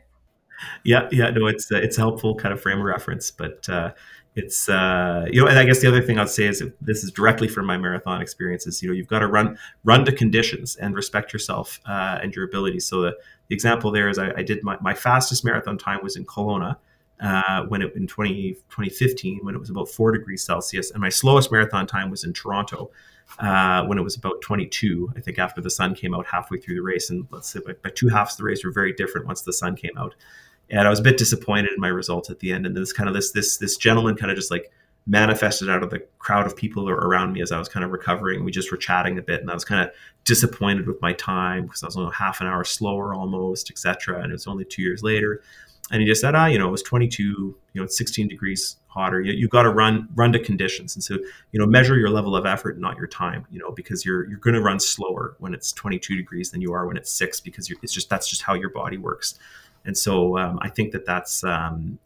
Yeah, 0.84 1.08
yeah, 1.12 1.30
no, 1.30 1.46
it's 1.46 1.70
uh, 1.70 1.76
it's 1.76 1.98
a 1.98 2.00
helpful 2.00 2.34
kind 2.34 2.54
of 2.54 2.60
frame 2.60 2.78
of 2.78 2.84
reference, 2.84 3.30
but 3.30 3.68
uh, 3.68 3.92
it's 4.36 4.68
uh, 4.68 5.26
you 5.30 5.40
know, 5.40 5.48
and 5.48 5.58
I 5.58 5.64
guess 5.64 5.80
the 5.80 5.88
other 5.88 6.00
thing 6.00 6.18
I'd 6.18 6.30
say 6.30 6.44
is 6.46 6.62
this 6.80 7.04
is 7.04 7.10
directly 7.10 7.48
from 7.48 7.66
my 7.66 7.76
marathon 7.76 8.22
experiences. 8.22 8.82
You 8.82 8.88
know, 8.88 8.94
you've 8.94 9.06
got 9.06 9.18
to 9.20 9.26
run 9.26 9.58
run 9.84 10.04
to 10.06 10.12
conditions 10.12 10.76
and 10.76 10.94
respect 10.94 11.32
yourself 11.32 11.80
uh, 11.86 12.20
and 12.22 12.34
your 12.34 12.44
abilities. 12.44 12.86
So 12.86 13.02
the, 13.02 13.16
the 13.48 13.54
example 13.54 13.90
there 13.90 14.08
is 14.08 14.18
I, 14.18 14.32
I 14.36 14.42
did 14.42 14.62
my, 14.62 14.78
my 14.80 14.94
fastest 14.94 15.44
marathon 15.44 15.76
time 15.78 16.00
was 16.02 16.16
in 16.16 16.24
Kelowna, 16.24 16.76
uh, 17.20 17.64
when 17.64 17.82
it 17.82 17.94
in 17.96 18.06
20, 18.06 18.52
2015 18.70 19.40
when 19.42 19.54
it 19.54 19.58
was 19.58 19.70
about 19.70 19.88
four 19.88 20.12
degrees 20.12 20.44
Celsius, 20.44 20.90
and 20.90 21.00
my 21.00 21.08
slowest 21.08 21.50
marathon 21.50 21.86
time 21.86 22.10
was 22.10 22.24
in 22.24 22.32
Toronto 22.32 22.90
uh, 23.38 23.84
when 23.86 23.98
it 23.98 24.02
was 24.02 24.16
about 24.16 24.40
22. 24.42 25.12
I 25.16 25.20
think 25.20 25.38
after 25.38 25.60
the 25.60 25.70
sun 25.70 25.94
came 25.94 26.14
out 26.14 26.26
halfway 26.26 26.58
through 26.58 26.76
the 26.76 26.82
race, 26.82 27.10
and 27.10 27.26
let's 27.30 27.48
say 27.50 27.60
by, 27.60 27.90
two 27.90 28.08
halves 28.08 28.34
of 28.34 28.38
the 28.38 28.44
race 28.44 28.64
were 28.64 28.70
very 28.70 28.92
different 28.92 29.26
once 29.26 29.42
the 29.42 29.52
sun 29.52 29.76
came 29.76 29.96
out, 29.96 30.14
and 30.70 30.86
I 30.86 30.90
was 30.90 31.00
a 31.00 31.02
bit 31.02 31.16
disappointed 31.16 31.72
in 31.72 31.80
my 31.80 31.88
result 31.88 32.30
at 32.30 32.40
the 32.40 32.52
end. 32.52 32.66
And 32.66 32.76
this 32.76 32.92
kind 32.92 33.08
of 33.08 33.14
this 33.14 33.32
this 33.32 33.56
this 33.56 33.76
gentleman 33.76 34.16
kind 34.16 34.30
of 34.30 34.36
just 34.36 34.50
like 34.50 34.70
manifested 35.08 35.70
out 35.70 35.84
of 35.84 35.90
the 35.90 36.00
crowd 36.18 36.46
of 36.46 36.56
people 36.56 36.90
around 36.90 37.32
me 37.32 37.40
as 37.40 37.52
I 37.52 37.58
was 37.58 37.68
kind 37.68 37.84
of 37.84 37.92
recovering. 37.92 38.44
We 38.44 38.50
just 38.50 38.70
were 38.72 38.76
chatting 38.76 39.18
a 39.18 39.22
bit, 39.22 39.40
and 39.40 39.50
I 39.50 39.54
was 39.54 39.64
kind 39.64 39.88
of 39.88 39.94
disappointed 40.24 40.86
with 40.86 41.00
my 41.00 41.12
time 41.14 41.64
because 41.64 41.82
I 41.82 41.86
was 41.86 41.96
only 41.96 42.12
half 42.12 42.40
an 42.40 42.46
hour 42.46 42.64
slower 42.64 43.14
almost, 43.14 43.70
etc. 43.70 44.20
And 44.20 44.30
it 44.30 44.34
was 44.34 44.46
only 44.46 44.64
two 44.64 44.82
years 44.82 45.02
later 45.02 45.42
and 45.90 46.00
he 46.00 46.06
just 46.06 46.20
said, 46.20 46.34
ah, 46.34 46.46
you 46.46 46.58
know, 46.58 46.68
it 46.68 46.72
was 46.72 46.82
22, 46.82 47.22
you 47.22 47.56
know, 47.74 47.84
it's 47.84 47.96
16 47.96 48.26
degrees 48.28 48.76
hotter. 48.88 49.20
You, 49.20 49.32
you 49.32 49.48
got 49.48 49.62
to 49.62 49.70
run 49.70 50.08
run 50.14 50.32
to 50.32 50.38
conditions, 50.38 50.96
and 50.96 51.04
so 51.04 51.18
you 51.52 51.60
know, 51.60 51.66
measure 51.66 51.96
your 51.96 52.10
level 52.10 52.34
of 52.34 52.46
effort, 52.46 52.80
not 52.80 52.96
your 52.96 53.06
time. 53.06 53.46
You 53.50 53.60
know, 53.60 53.70
because 53.70 54.04
you're 54.04 54.28
you're 54.28 54.38
going 54.38 54.54
to 54.54 54.62
run 54.62 54.80
slower 54.80 55.36
when 55.38 55.54
it's 55.54 55.72
22 55.72 56.16
degrees 56.16 56.50
than 56.50 56.60
you 56.60 56.72
are 56.72 56.86
when 56.86 56.96
it's 56.96 57.12
six, 57.12 57.40
because 57.40 57.70
it's 57.82 57.92
just 57.92 58.08
that's 58.08 58.28
just 58.28 58.42
how 58.42 58.54
your 58.54 58.70
body 58.70 58.98
works. 58.98 59.38
And 59.84 59.96
so 59.96 60.36
um, 60.38 60.58
I 60.62 60.68
think 60.68 60.90
that 60.92 61.06
that's 61.06 61.44
um, 61.44 61.98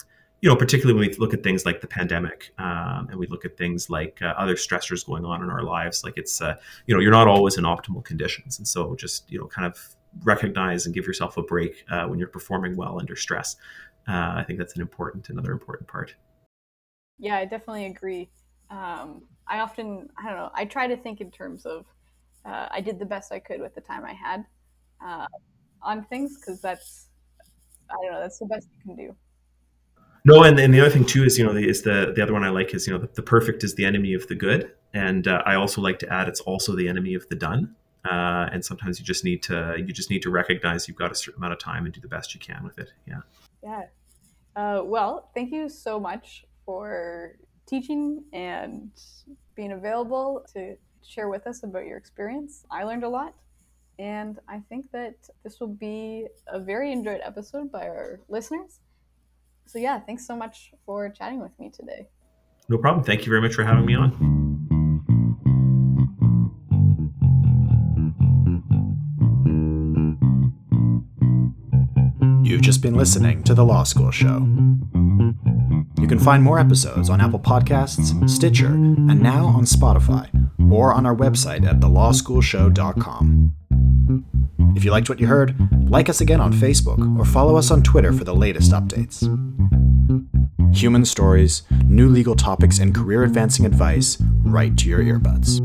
you 0.42 0.48
know, 0.48 0.56
particularly 0.56 0.98
when 0.98 1.08
we 1.08 1.14
look 1.16 1.34
at 1.34 1.42
things 1.42 1.64
like 1.64 1.80
the 1.80 1.86
pandemic, 1.86 2.52
um, 2.58 3.08
and 3.10 3.16
we 3.16 3.26
look 3.26 3.44
at 3.44 3.56
things 3.56 3.88
like 3.88 4.20
uh, 4.22 4.34
other 4.36 4.54
stressors 4.54 5.06
going 5.06 5.24
on 5.24 5.42
in 5.42 5.50
our 5.50 5.62
lives, 5.62 6.02
like 6.02 6.16
it's 6.16 6.40
uh, 6.40 6.54
you 6.86 6.94
know, 6.94 7.00
you're 7.00 7.12
not 7.12 7.28
always 7.28 7.56
in 7.56 7.64
optimal 7.64 8.04
conditions, 8.04 8.58
and 8.58 8.66
so 8.66 8.94
just 8.96 9.30
you 9.30 9.38
know, 9.38 9.46
kind 9.46 9.66
of 9.66 9.96
recognize 10.22 10.86
and 10.86 10.94
give 10.94 11.06
yourself 11.06 11.36
a 11.36 11.42
break 11.42 11.84
uh, 11.90 12.04
when 12.04 12.18
you're 12.18 12.28
performing 12.28 12.76
well 12.76 12.98
under 12.98 13.16
stress. 13.16 13.56
Uh, 14.08 14.34
I 14.36 14.44
think 14.46 14.58
that's 14.58 14.74
an 14.74 14.80
important, 14.80 15.28
another 15.28 15.52
important 15.52 15.88
part. 15.88 16.14
Yeah, 17.18 17.36
I 17.36 17.44
definitely 17.44 17.86
agree. 17.86 18.30
Um, 18.70 19.22
I 19.46 19.60
often, 19.60 20.08
I 20.16 20.28
don't 20.28 20.36
know, 20.36 20.50
I 20.54 20.64
try 20.64 20.86
to 20.86 20.96
think 20.96 21.20
in 21.20 21.30
terms 21.30 21.66
of 21.66 21.86
uh, 22.44 22.68
I 22.70 22.80
did 22.80 22.98
the 22.98 23.04
best 23.04 23.32
I 23.32 23.38
could 23.38 23.60
with 23.60 23.74
the 23.74 23.80
time 23.80 24.04
I 24.04 24.14
had 24.14 24.44
uh, 25.04 25.26
on 25.82 26.04
things 26.04 26.38
because 26.38 26.60
that's, 26.60 27.08
I 27.90 27.94
don't 28.02 28.12
know, 28.12 28.20
that's 28.20 28.38
the 28.38 28.46
best 28.46 28.68
you 28.72 28.94
can 28.94 29.06
do. 29.06 29.16
No, 30.24 30.42
and, 30.44 30.58
and 30.58 30.72
the 30.72 30.80
other 30.80 30.90
thing 30.90 31.06
too 31.06 31.24
is 31.24 31.38
you 31.38 31.46
know 31.46 31.54
the, 31.54 31.66
is 31.66 31.82
the 31.82 32.12
the 32.14 32.22
other 32.22 32.34
one 32.34 32.44
I 32.44 32.50
like 32.50 32.74
is 32.74 32.86
you 32.86 32.92
know 32.92 32.98
the, 32.98 33.08
the 33.14 33.22
perfect 33.22 33.64
is 33.64 33.74
the 33.74 33.86
enemy 33.86 34.12
of 34.12 34.28
the 34.28 34.34
good, 34.34 34.72
and 34.92 35.26
uh, 35.26 35.42
I 35.46 35.54
also 35.54 35.80
like 35.80 35.98
to 36.00 36.12
add 36.12 36.28
it's 36.28 36.40
also 36.40 36.76
the 36.76 36.88
enemy 36.88 37.14
of 37.14 37.26
the 37.28 37.36
done 37.36 37.74
uh, 38.04 38.48
and 38.52 38.64
sometimes 38.64 38.98
you 38.98 39.04
just 39.04 39.24
need 39.24 39.42
to 39.42 39.74
you 39.78 39.92
just 39.92 40.10
need 40.10 40.22
to 40.22 40.30
recognize 40.30 40.88
you've 40.88 40.96
got 40.96 41.12
a 41.12 41.14
certain 41.14 41.38
amount 41.38 41.52
of 41.52 41.58
time 41.58 41.84
and 41.84 41.94
do 41.94 42.00
the 42.00 42.08
best 42.08 42.34
you 42.34 42.40
can 42.40 42.64
with 42.64 42.78
it. 42.78 42.92
Yeah. 43.06 43.20
Yeah. 43.62 43.82
Uh, 44.56 44.82
well 44.84 45.30
thank 45.34 45.52
you 45.52 45.68
so 45.68 46.00
much 46.00 46.44
for 46.64 47.36
teaching 47.66 48.24
and 48.32 48.90
being 49.54 49.72
available 49.72 50.44
to 50.54 50.76
share 51.06 51.28
with 51.28 51.46
us 51.46 51.62
about 51.62 51.86
your 51.86 51.98
experience. 51.98 52.64
I 52.70 52.84
learned 52.84 53.04
a 53.04 53.08
lot 53.08 53.34
and 53.98 54.38
i 54.48 54.58
think 54.70 54.90
that 54.92 55.14
this 55.44 55.60
will 55.60 55.74
be 55.74 56.26
a 56.46 56.58
very 56.58 56.90
enjoyed 56.90 57.20
episode 57.22 57.70
by 57.70 57.86
our 57.86 58.20
listeners. 58.28 58.80
So 59.66 59.78
yeah 59.78 60.00
thanks 60.00 60.26
so 60.26 60.34
much 60.34 60.72
for 60.86 61.08
chatting 61.10 61.40
with 61.40 61.52
me 61.60 61.70
today. 61.70 62.08
No 62.68 62.78
problem. 62.78 63.04
Thank 63.04 63.26
you 63.26 63.30
very 63.30 63.42
much 63.42 63.54
for 63.54 63.64
having 63.64 63.84
me 63.84 63.94
on 63.94 64.39
You've 72.50 72.62
just 72.62 72.82
been 72.82 72.96
listening 72.96 73.44
to 73.44 73.54
The 73.54 73.64
Law 73.64 73.84
School 73.84 74.10
Show. 74.10 74.44
You 76.00 76.08
can 76.08 76.18
find 76.18 76.42
more 76.42 76.58
episodes 76.58 77.08
on 77.08 77.20
Apple 77.20 77.38
Podcasts, 77.38 78.28
Stitcher, 78.28 78.66
and 78.66 79.22
now 79.22 79.46
on 79.46 79.62
Spotify, 79.62 80.28
or 80.68 80.92
on 80.92 81.06
our 81.06 81.14
website 81.14 81.64
at 81.64 81.78
thelawschoolshow.com. 81.78 83.54
If 84.74 84.84
you 84.84 84.90
liked 84.90 85.08
what 85.08 85.20
you 85.20 85.28
heard, 85.28 85.54
like 85.88 86.08
us 86.08 86.20
again 86.20 86.40
on 86.40 86.52
Facebook 86.52 87.16
or 87.16 87.24
follow 87.24 87.54
us 87.54 87.70
on 87.70 87.84
Twitter 87.84 88.12
for 88.12 88.24
the 88.24 88.34
latest 88.34 88.72
updates. 88.72 89.22
Human 90.74 91.04
stories, 91.04 91.62
new 91.84 92.08
legal 92.08 92.34
topics, 92.34 92.80
and 92.80 92.92
career 92.92 93.22
advancing 93.22 93.64
advice 93.64 94.18
right 94.42 94.76
to 94.76 94.88
your 94.88 95.04
earbuds. 95.04 95.60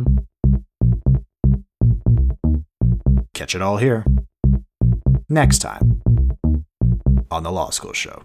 Catch 3.34 3.56
it 3.56 3.64
all 3.64 3.78
here. 3.78 4.06
Next 5.28 5.58
time 5.58 5.96
on 7.32 7.43
The 7.43 7.51
Law 7.51 7.69
School 7.71 7.93
Show. 7.93 8.23